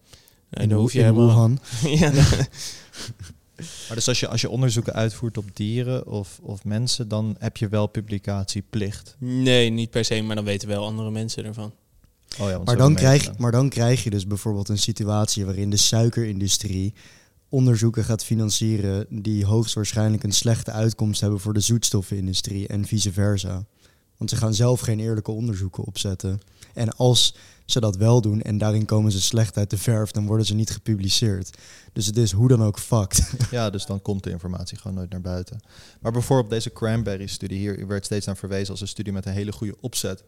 in, 0.51 0.69
dan 0.69 0.79
hoef 0.79 0.93
je 0.93 1.01
helemaal... 1.01 1.27
Wuhan. 1.27 1.59
ja, 2.01 2.11
dan- 2.11 2.25
Maar 3.57 3.97
dus 3.97 4.09
als 4.09 4.21
je, 4.21 4.29
als 4.29 4.41
je 4.41 4.49
onderzoeken 4.49 4.93
uitvoert 4.93 5.39
op 5.39 5.45
dieren 5.57 6.07
of, 6.07 6.39
of 6.43 6.65
mensen, 6.65 7.09
dan 7.09 7.37
heb 7.39 7.57
je 7.57 7.69
wel 7.69 7.87
publicatieplicht. 7.87 9.17
nee, 9.19 9.71
niet 9.71 9.91
per 9.91 10.05
se, 10.05 10.23
maar 10.23 10.37
dan 10.37 10.45
weten 10.45 10.69
wel 10.69 10.85
andere 10.85 11.11
mensen 11.11 11.45
ervan. 11.45 11.73
Oh 12.41 12.47
ja, 12.49 12.53
want 12.53 12.65
Maar 12.65 12.77
dan, 12.77 12.95
krijg, 12.95 13.39
maar 13.39 13.53
dan 13.53 13.69
krijg 13.69 14.05
je 14.05 14.11
dus 14.11 14.27
bijvoorbeeld 14.27 14.69
een 14.69 14.79
situatie 14.79 15.45
waarin 15.45 15.71
de 15.71 15.77
suikerindustrie 15.77 16.95
onderzoeken 17.49 18.05
gaat 18.05 18.25
financieren 18.25 19.07
die 19.09 19.45
hoogstwaarschijnlijk 19.45 20.23
een 20.23 20.33
slechte 20.33 20.71
uitkomst 20.71 21.21
hebben 21.21 21.41
voor 21.41 21.55
de 21.55 21.61
zoetstoffenindustrie 21.61 22.67
en 22.67 22.85
vice 22.87 23.13
versa. 23.13 23.65
Want 24.25 24.37
ze 24.37 24.45
gaan 24.45 24.55
zelf 24.55 24.81
geen 24.81 25.01
eerlijke 25.01 25.31
onderzoeken 25.31 25.85
opzetten. 25.85 26.41
En 26.75 26.97
als 26.97 27.35
ze 27.65 27.81
dat 27.81 27.97
wel 27.97 28.21
doen 28.21 28.43
en 28.43 28.59
daarin 28.59 28.85
komen 28.85 29.13
ze 29.13 29.21
slecht 29.21 29.57
uit 29.57 29.71
de 29.71 29.79
verf, 29.79 30.11
dan 30.11 30.27
worden 30.27 30.47
ze 30.47 30.55
niet 30.55 30.71
gepubliceerd. 30.71 31.59
Dus 31.93 32.07
het 32.07 32.17
is 32.17 32.33
hoe 32.33 32.49
dan 32.49 32.63
ook 32.63 32.79
fucked. 32.79 33.31
Ja, 33.51 33.71
dus 33.71 33.87
dan 33.87 34.03
komt 34.03 34.23
de 34.25 34.31
informatie 34.31 34.79
gewoon 34.79 34.97
nooit 34.97 35.11
naar 35.11 35.21
buiten. 35.21 35.61
Maar 36.01 36.13
bijvoorbeeld 36.13 36.51
deze 36.51 36.73
cranberry-studie 36.73 37.59
hier 37.59 37.87
werd 37.87 38.05
steeds 38.05 38.27
naar 38.27 38.37
verwezen 38.37 38.71
als 38.71 38.81
een 38.81 38.89
studie 38.89 39.13
met 39.13 39.27
een 39.27 39.33
hele 39.33 39.53
goede 39.53 39.77
opzet. 39.81 40.25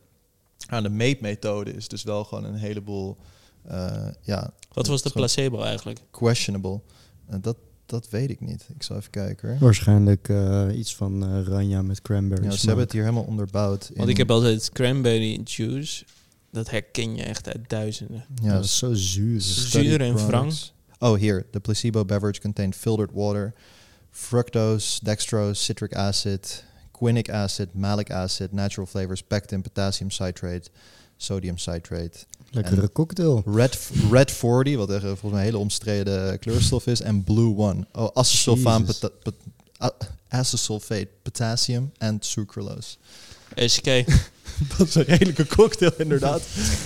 Aan 0.66 0.82
de 0.82 0.88
meetmethode 0.88 1.72
is 1.72 1.88
dus 1.88 2.02
wel 2.02 2.24
gewoon 2.24 2.44
een 2.44 2.54
heleboel, 2.54 3.16
eh, 3.62 4.08
ja, 4.20 4.52
Wat 4.72 4.86
was 4.86 5.02
de 5.02 5.10
placebo 5.10 5.62
eigenlijk? 5.62 6.00
questionable. 6.10 6.80
En 7.26 7.40
dat 7.40 7.56
dat 7.86 8.08
weet 8.10 8.30
ik 8.30 8.40
niet. 8.40 8.66
Ik 8.74 8.82
zal 8.82 8.96
even 8.96 9.10
kijken. 9.10 9.48
hoor. 9.48 9.58
Waarschijnlijk 9.58 10.28
eh, 10.28 10.66
iets 10.74 10.96
van 10.96 11.24
eh, 11.24 11.42
Ranja 11.42 11.82
met 11.82 12.02
cranberry 12.02 12.44
Ja, 12.44 12.50
ze 12.50 12.66
hebben 12.66 12.84
het 12.84 12.92
hier 12.92 13.02
helemaal 13.02 13.24
onderbouwd. 13.24 13.90
Want 13.94 14.08
ik 14.08 14.16
heb 14.16 14.30
altijd 14.30 14.70
cranberry 14.70 15.40
juice. 15.44 16.04
Dat 16.50 16.70
herken 16.70 17.16
je 17.16 17.22
echt 17.22 17.48
uit 17.48 17.68
duizenden. 17.68 18.24
Ja, 18.42 18.52
dat 18.52 18.64
is 18.64 18.78
zo 18.78 18.94
zuur. 18.94 19.40
Zuur 19.40 20.00
en 20.00 20.14
products. 20.14 20.74
Oh, 20.98 21.18
hier. 21.18 21.46
The 21.50 21.60
placebo 21.60 22.04
beverage 22.04 22.40
contained 22.40 22.76
filtered 22.76 23.10
water, 23.12 23.52
fructose, 24.10 25.04
dextrose, 25.04 25.62
citric 25.62 25.94
acid, 25.94 26.64
quinic 26.90 27.30
acid, 27.30 27.74
malic 27.74 28.10
acid, 28.10 28.52
natural 28.52 28.86
flavors, 28.86 29.22
pectin, 29.22 29.62
potassium 29.62 30.10
citrate, 30.10 30.70
sodium 31.16 31.58
citrate. 31.58 32.26
Lekkere 32.62 32.92
cocktail. 32.92 33.42
Red, 33.54 33.78
red 34.10 34.30
40, 34.30 34.76
wat 34.76 34.90
echt 34.90 35.02
eh, 35.02 35.08
volgens 35.08 35.30
mij 35.30 35.40
een 35.40 35.46
hele 35.46 35.58
omstreden 35.58 36.38
kleurstof 36.38 36.86
is. 36.86 37.00
En 37.00 37.24
Blue 37.24 37.56
One. 37.56 37.86
Oh, 37.92 38.08
acesulfaan, 38.14 38.84
pota- 38.84 39.10
pot- 39.22 39.94
acesulfate, 40.28 41.08
potassium 41.22 41.92
en 41.98 42.16
sucralose. 42.20 42.96
SK. 43.56 43.84
Dat 44.78 44.86
is 44.88 44.94
een 44.94 45.02
redelijke 45.02 45.46
cocktail, 45.46 45.92
inderdaad. 45.98 46.42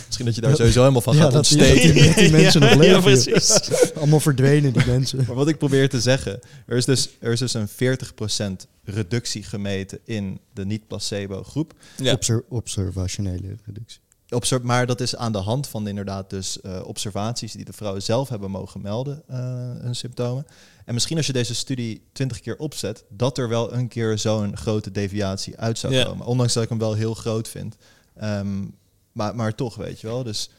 Misschien 0.06 0.26
dat 0.26 0.34
je 0.34 0.40
daar 0.40 0.56
sowieso 0.56 0.80
helemaal 0.80 1.01
van 1.01 1.16
Ja, 1.16 1.22
gaat 1.22 1.32
dat 1.32 1.47
die- 1.48 1.59
ontsteken. 1.59 2.05
dat 2.06 2.14
die 2.14 2.30
mensen 2.40 2.60
nog 2.60 2.74
leven. 2.74 2.86
Ja, 2.94 3.01
precies. 3.01 3.70
Allemaal 3.98 4.20
verdwenen, 4.20 4.72
die 4.72 4.86
mensen. 4.86 5.24
Maar 5.26 5.36
wat 5.36 5.48
ik 5.48 5.59
probeer 5.59 5.88
te 5.88 6.01
zeggen, 6.01 6.40
er 6.66 6.76
is 6.76 6.84
dus, 6.84 7.09
er 7.20 7.32
is 7.32 7.38
dus 7.38 7.55
een 7.55 7.68
40% 7.68 8.66
reductie 8.84 9.42
gemeten 9.42 9.98
in 10.05 10.40
de 10.55 10.64
niet-placebo 10.66 11.42
groep. 11.42 11.74
Ja. 11.97 12.12
Obser- 12.12 12.44
observationele 12.48 13.56
reductie. 13.66 13.98
Obser- 14.31 14.65
maar 14.65 14.86
dat 14.86 15.01
is 15.01 15.16
aan 15.16 15.32
de 15.32 15.39
hand 15.39 15.69
van 15.69 15.89
inderdaad 15.89 16.31
dus 16.31 16.61
eh, 16.61 16.81
observaties 16.85 17.52
die 17.52 17.65
de 17.65 17.73
vrouwen 17.73 18.02
zelf 18.02 18.28
hebben 18.28 18.51
mogen 18.51 18.81
melden, 18.81 19.23
eh, 19.27 19.36
hun 19.82 19.94
symptomen. 19.94 20.47
En 20.85 20.94
misschien 20.94 21.16
als 21.16 21.27
je 21.27 21.32
deze 21.32 21.55
studie 21.55 22.09
20 22.12 22.40
keer 22.40 22.57
opzet, 22.57 23.05
dat 23.09 23.39
er 23.39 23.48
wel 23.48 23.73
een 23.73 23.89
keer 23.89 24.19
zo'n 24.19 24.57
grote 24.57 24.90
deviatie 24.90 25.59
uit 25.59 25.78
zou 25.78 26.05
komen. 26.05 26.27
Ondanks 26.27 26.52
dat 26.52 26.62
ik 26.62 26.69
hem 26.69 26.78
wel 26.78 26.94
heel 26.94 27.15
groot 27.15 27.48
vind. 27.48 27.77
Ehm, 28.16 28.65
maar, 29.12 29.36
maar 29.36 29.55
toch, 29.55 29.74
weet 29.74 30.01
je 30.01 30.07
wel. 30.07 30.23
Dus 30.23 30.51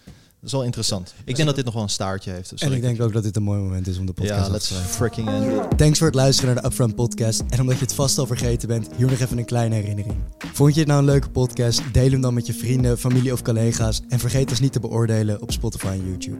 dat 0.41 0.49
is 0.49 0.55
wel 0.55 0.65
interessant. 0.65 1.13
Ik 1.25 1.35
denk 1.35 1.47
dat 1.47 1.55
dit 1.55 1.65
nog 1.65 1.73
wel 1.73 1.83
een 1.83 1.89
staartje 1.89 2.31
heeft. 2.31 2.51
En 2.51 2.71
ik 2.71 2.81
denk 2.81 3.01
ook 3.01 3.13
dat 3.13 3.23
dit 3.23 3.35
een 3.35 3.43
mooi 3.43 3.59
moment 3.59 3.87
is 3.87 3.97
om 3.97 4.05
de 4.05 4.13
podcast 4.13 4.35
ja, 4.35 4.39
af 4.39 4.45
te 4.45 4.51
let's 4.51 4.67
sluiten. 4.67 4.93
freaking 4.93 5.27
end. 5.29 5.77
Thanks 5.77 5.97
voor 5.97 6.07
het 6.07 6.15
luisteren 6.15 6.53
naar 6.53 6.63
de 6.63 6.69
Upfront 6.69 6.95
Podcast. 6.95 7.43
En 7.49 7.59
omdat 7.59 7.75
je 7.77 7.83
het 7.83 7.93
vast 7.93 8.17
al 8.17 8.25
vergeten 8.25 8.67
bent, 8.67 8.89
hier 8.97 9.07
nog 9.07 9.19
even 9.19 9.37
een 9.37 9.45
kleine 9.45 9.75
herinnering. 9.75 10.15
Vond 10.53 10.73
je 10.73 10.79
het 10.79 10.89
nou 10.89 10.99
een 10.99 11.05
leuke 11.05 11.29
podcast? 11.29 11.81
Deel 11.93 12.11
hem 12.11 12.21
dan 12.21 12.33
met 12.33 12.45
je 12.45 12.53
vrienden, 12.53 12.97
familie 12.97 13.33
of 13.33 13.41
collega's. 13.41 14.01
En 14.09 14.19
vergeet 14.19 14.49
ons 14.49 14.59
niet 14.59 14.71
te 14.71 14.79
beoordelen 14.79 15.41
op 15.41 15.51
Spotify 15.51 15.87
en 15.87 16.07
YouTube. 16.07 16.37